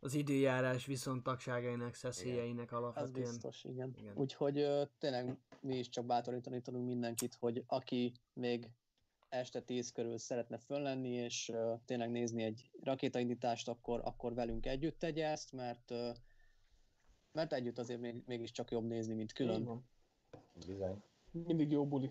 az 0.00 0.14
időjárás 0.14 0.86
viszontagságainak, 0.86 1.94
szeszélyeinek 1.94 2.72
alapvetően. 2.72 3.28
biztos, 3.28 3.64
igen. 3.64 3.94
Igen. 3.98 4.16
Úgyhogy 4.16 4.66
tényleg 4.98 5.36
mi 5.60 5.78
is 5.78 5.88
csak 5.88 6.04
bátorítani 6.04 6.60
tudunk 6.60 6.86
mindenkit, 6.86 7.34
hogy 7.34 7.64
aki 7.66 8.12
még 8.32 8.68
este 9.28 9.60
10 9.60 9.92
körül 9.92 10.18
szeretne 10.18 10.58
föllenni, 10.58 11.08
és 11.08 11.48
ö, 11.48 11.72
tényleg 11.84 12.10
nézni 12.10 12.42
egy 12.42 12.70
rakétaindítást, 12.82 13.68
akkor, 13.68 14.00
akkor 14.04 14.34
velünk 14.34 14.66
együtt 14.66 14.98
tegye 14.98 15.26
ezt, 15.26 15.52
mert 15.52 15.90
ö, 15.90 16.10
mert 17.32 17.52
együtt 17.52 17.78
azért 17.78 18.00
még, 18.00 18.22
mégiscsak 18.26 18.70
jobb 18.70 18.84
nézni, 18.84 19.14
mint 19.14 19.30
Így 19.30 19.36
külön. 19.36 19.64
van. 19.64 19.88
Bizony. 20.66 21.02
Mindig 21.30 21.70
jó 21.70 21.86
buli. 21.86 22.10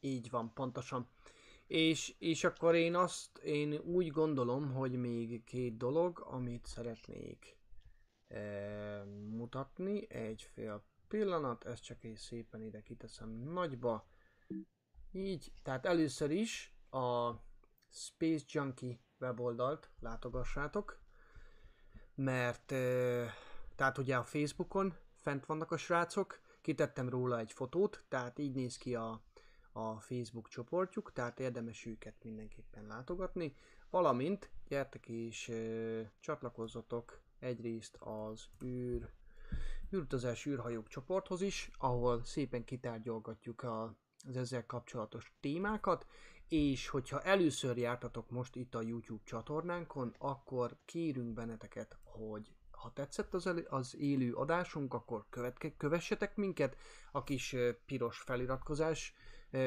Így 0.00 0.30
van, 0.30 0.52
pontosan. 0.54 1.08
És, 1.66 2.14
és 2.18 2.44
akkor 2.44 2.74
én 2.74 2.94
azt, 2.94 3.38
én 3.38 3.72
úgy 3.72 4.08
gondolom, 4.08 4.72
hogy 4.72 4.92
még 4.98 5.44
két 5.44 5.76
dolog, 5.76 6.20
amit 6.20 6.66
szeretnék 6.66 7.58
e, 8.28 9.04
mutatni. 9.30 10.10
Egy 10.10 10.42
fél 10.42 10.84
pillanat, 11.08 11.64
ezt 11.64 11.82
csak 11.82 12.04
egy 12.04 12.16
szépen 12.16 12.62
ide 12.62 12.82
kiteszem 12.82 13.30
nagyba. 13.30 14.08
Így, 15.12 15.52
tehát 15.62 15.86
először 15.86 16.30
is 16.30 16.74
a 16.90 17.32
Space 17.90 18.44
Junkie 18.48 19.00
weboldalt 19.20 19.90
látogassátok, 20.00 21.00
mert 22.14 22.72
e, 22.72 23.34
tehát 23.78 23.98
ugye 23.98 24.16
a 24.16 24.24
Facebookon 24.24 24.94
fent 25.16 25.46
vannak 25.46 25.70
a 25.70 25.76
srácok, 25.76 26.40
kitettem 26.60 27.08
róla 27.08 27.38
egy 27.38 27.52
fotót, 27.52 28.04
tehát 28.08 28.38
így 28.38 28.54
néz 28.54 28.76
ki 28.76 28.94
a, 28.94 29.22
a 29.72 30.00
Facebook 30.00 30.48
csoportjuk, 30.48 31.12
tehát 31.12 31.40
érdemes 31.40 31.86
őket 31.86 32.14
mindenképpen 32.22 32.86
látogatni, 32.86 33.54
valamint 33.90 34.50
gyertek 34.68 35.08
és 35.08 35.48
ö, 35.48 36.00
csatlakozzatok 36.20 37.20
egyrészt 37.38 37.96
az 37.96 38.48
űr, 38.64 39.10
űrutazás 39.94 40.46
űrhajók 40.46 40.88
csoporthoz 40.88 41.40
is, 41.40 41.70
ahol 41.78 42.24
szépen 42.24 42.64
kitárgyalgatjuk 42.64 43.62
a, 43.62 43.96
az 44.28 44.36
ezzel 44.36 44.66
kapcsolatos 44.66 45.36
témákat, 45.40 46.06
és 46.48 46.88
hogyha 46.88 47.22
először 47.22 47.76
jártatok 47.76 48.30
most 48.30 48.56
itt 48.56 48.74
a 48.74 48.82
YouTube 48.82 49.24
csatornánkon, 49.24 50.14
akkor 50.18 50.76
kérünk 50.84 51.32
benneteket, 51.32 51.98
hogy 52.02 52.57
ha 52.78 52.92
tetszett 52.92 53.34
az, 53.34 53.46
elő, 53.46 53.66
az 53.70 53.96
élő 53.96 54.32
adásunk, 54.34 54.94
akkor 54.94 55.26
követke, 55.30 55.76
kövessetek 55.76 56.36
minket, 56.36 56.76
a 57.12 57.22
kis 57.22 57.56
piros 57.86 58.18
feliratkozás 58.18 59.14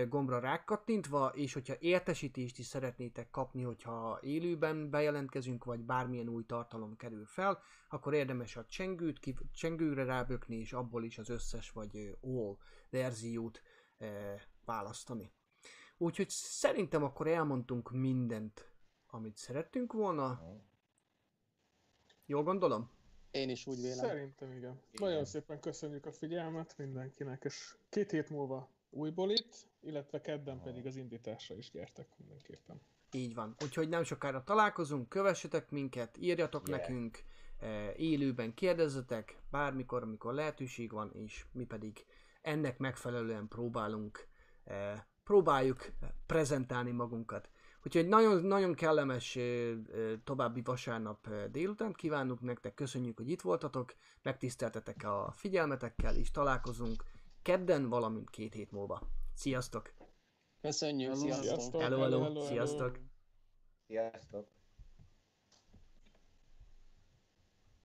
gombra 0.08 0.40
rákattintva, 0.40 1.28
és 1.28 1.54
hogyha 1.54 1.76
értesítést 1.80 2.58
is 2.60 2.66
szeretnétek 2.66 3.30
kapni, 3.30 3.64
hogyha 3.64 4.20
élőben 4.22 4.90
bejelentkezünk, 4.90 5.64
vagy 5.64 5.80
bármilyen 5.80 6.28
új 6.28 6.46
tartalom 6.46 6.96
kerül 6.96 7.26
fel, 7.26 7.62
akkor 7.90 8.14
érdemes 8.14 8.56
a 8.56 8.66
csengőt, 8.66 9.20
ki, 9.20 9.36
csengőre 9.54 10.04
rábökni, 10.04 10.56
és 10.56 10.74
abból 10.74 11.04
is 11.04 11.18
az 11.18 11.30
összes 11.30 11.72
vagy 11.72 12.18
all 12.22 12.58
verziót 12.90 13.62
ö, 13.98 14.34
választani. 14.66 15.32
Úgyhogy 15.98 16.30
szerintem 16.30 17.04
akkor 17.04 17.28
elmondtunk 17.28 17.92
mindent, 17.92 18.72
amit 19.08 19.38
szerettünk 19.38 19.94
volna. 19.94 20.42
Jól 22.26 22.44
gondolom? 22.44 22.90
Én 23.32 23.50
is 23.50 23.68
úgy 23.68 23.82
vélem. 23.82 23.98
Szerintem 23.98 24.52
igen. 24.52 24.82
Igen. 24.92 25.10
Nagyon 25.10 25.26
szépen 25.26 25.60
köszönjük 25.60 26.06
a 26.06 26.12
figyelmet 26.12 26.78
mindenkinek, 26.78 27.44
és 27.44 27.76
két 27.90 28.12
hét 28.12 28.30
múlva 28.30 28.70
újból 28.90 29.30
itt, 29.32 29.68
illetve 29.80 30.22
kedden 30.22 30.62
pedig 30.62 30.86
az 30.86 30.96
indításra 30.96 31.56
is 31.56 31.72
gyertek 31.72 32.08
mindenképpen. 32.18 32.82
Így 33.12 33.34
van. 33.34 33.56
Úgyhogy 33.64 33.90
nem 33.90 34.04
sokára 34.04 34.44
találkozunk, 34.44 35.10
kövessetek 35.10 35.70
minket, 35.70 36.18
írjatok 36.18 36.68
Yeah. 36.68 36.80
nekünk, 36.80 37.24
e, 37.60 37.94
élőben 37.96 38.54
kérdezzetek, 38.54 39.38
bármikor, 39.50 40.04
amikor 40.04 40.34
lehetőség 40.34 40.92
van, 40.92 41.12
és 41.14 41.46
mi 41.52 41.66
pedig 41.66 42.06
ennek 42.42 42.78
megfelelően 42.78 43.48
próbálunk, 43.48 44.28
e, 44.66 45.08
próbáljuk 45.24 45.92
prezentálni 46.26 46.92
magunkat. 46.92 47.50
Úgyhogy 47.86 48.08
nagyon, 48.08 48.44
nagyon 48.44 48.74
kellemes 48.74 49.38
további 50.24 50.62
vasárnap 50.62 51.30
délután 51.52 51.94
kívánunk 51.94 52.42
nektek, 52.42 52.74
köszönjük, 52.74 53.18
hogy 53.18 53.30
itt 53.30 53.42
voltatok, 53.42 53.94
megtiszteltetek 54.22 55.04
a 55.04 55.34
figyelmetekkel, 55.36 56.16
és 56.16 56.32
találkozunk 56.32 57.04
kedden, 57.42 57.90
valamint 57.90 58.30
két 58.30 58.54
hét 58.54 58.72
múlva. 58.72 59.02
Sziasztok! 59.36 59.94
Köszönjük, 60.62 61.10
Hello. 61.10 61.22
sziasztok! 61.22 61.46
Sziasztok! 61.46 61.82
Hello, 61.82 62.00
hello, 62.00 62.42
sziasztok! 62.42 63.00
Sziasztok! 63.88 64.48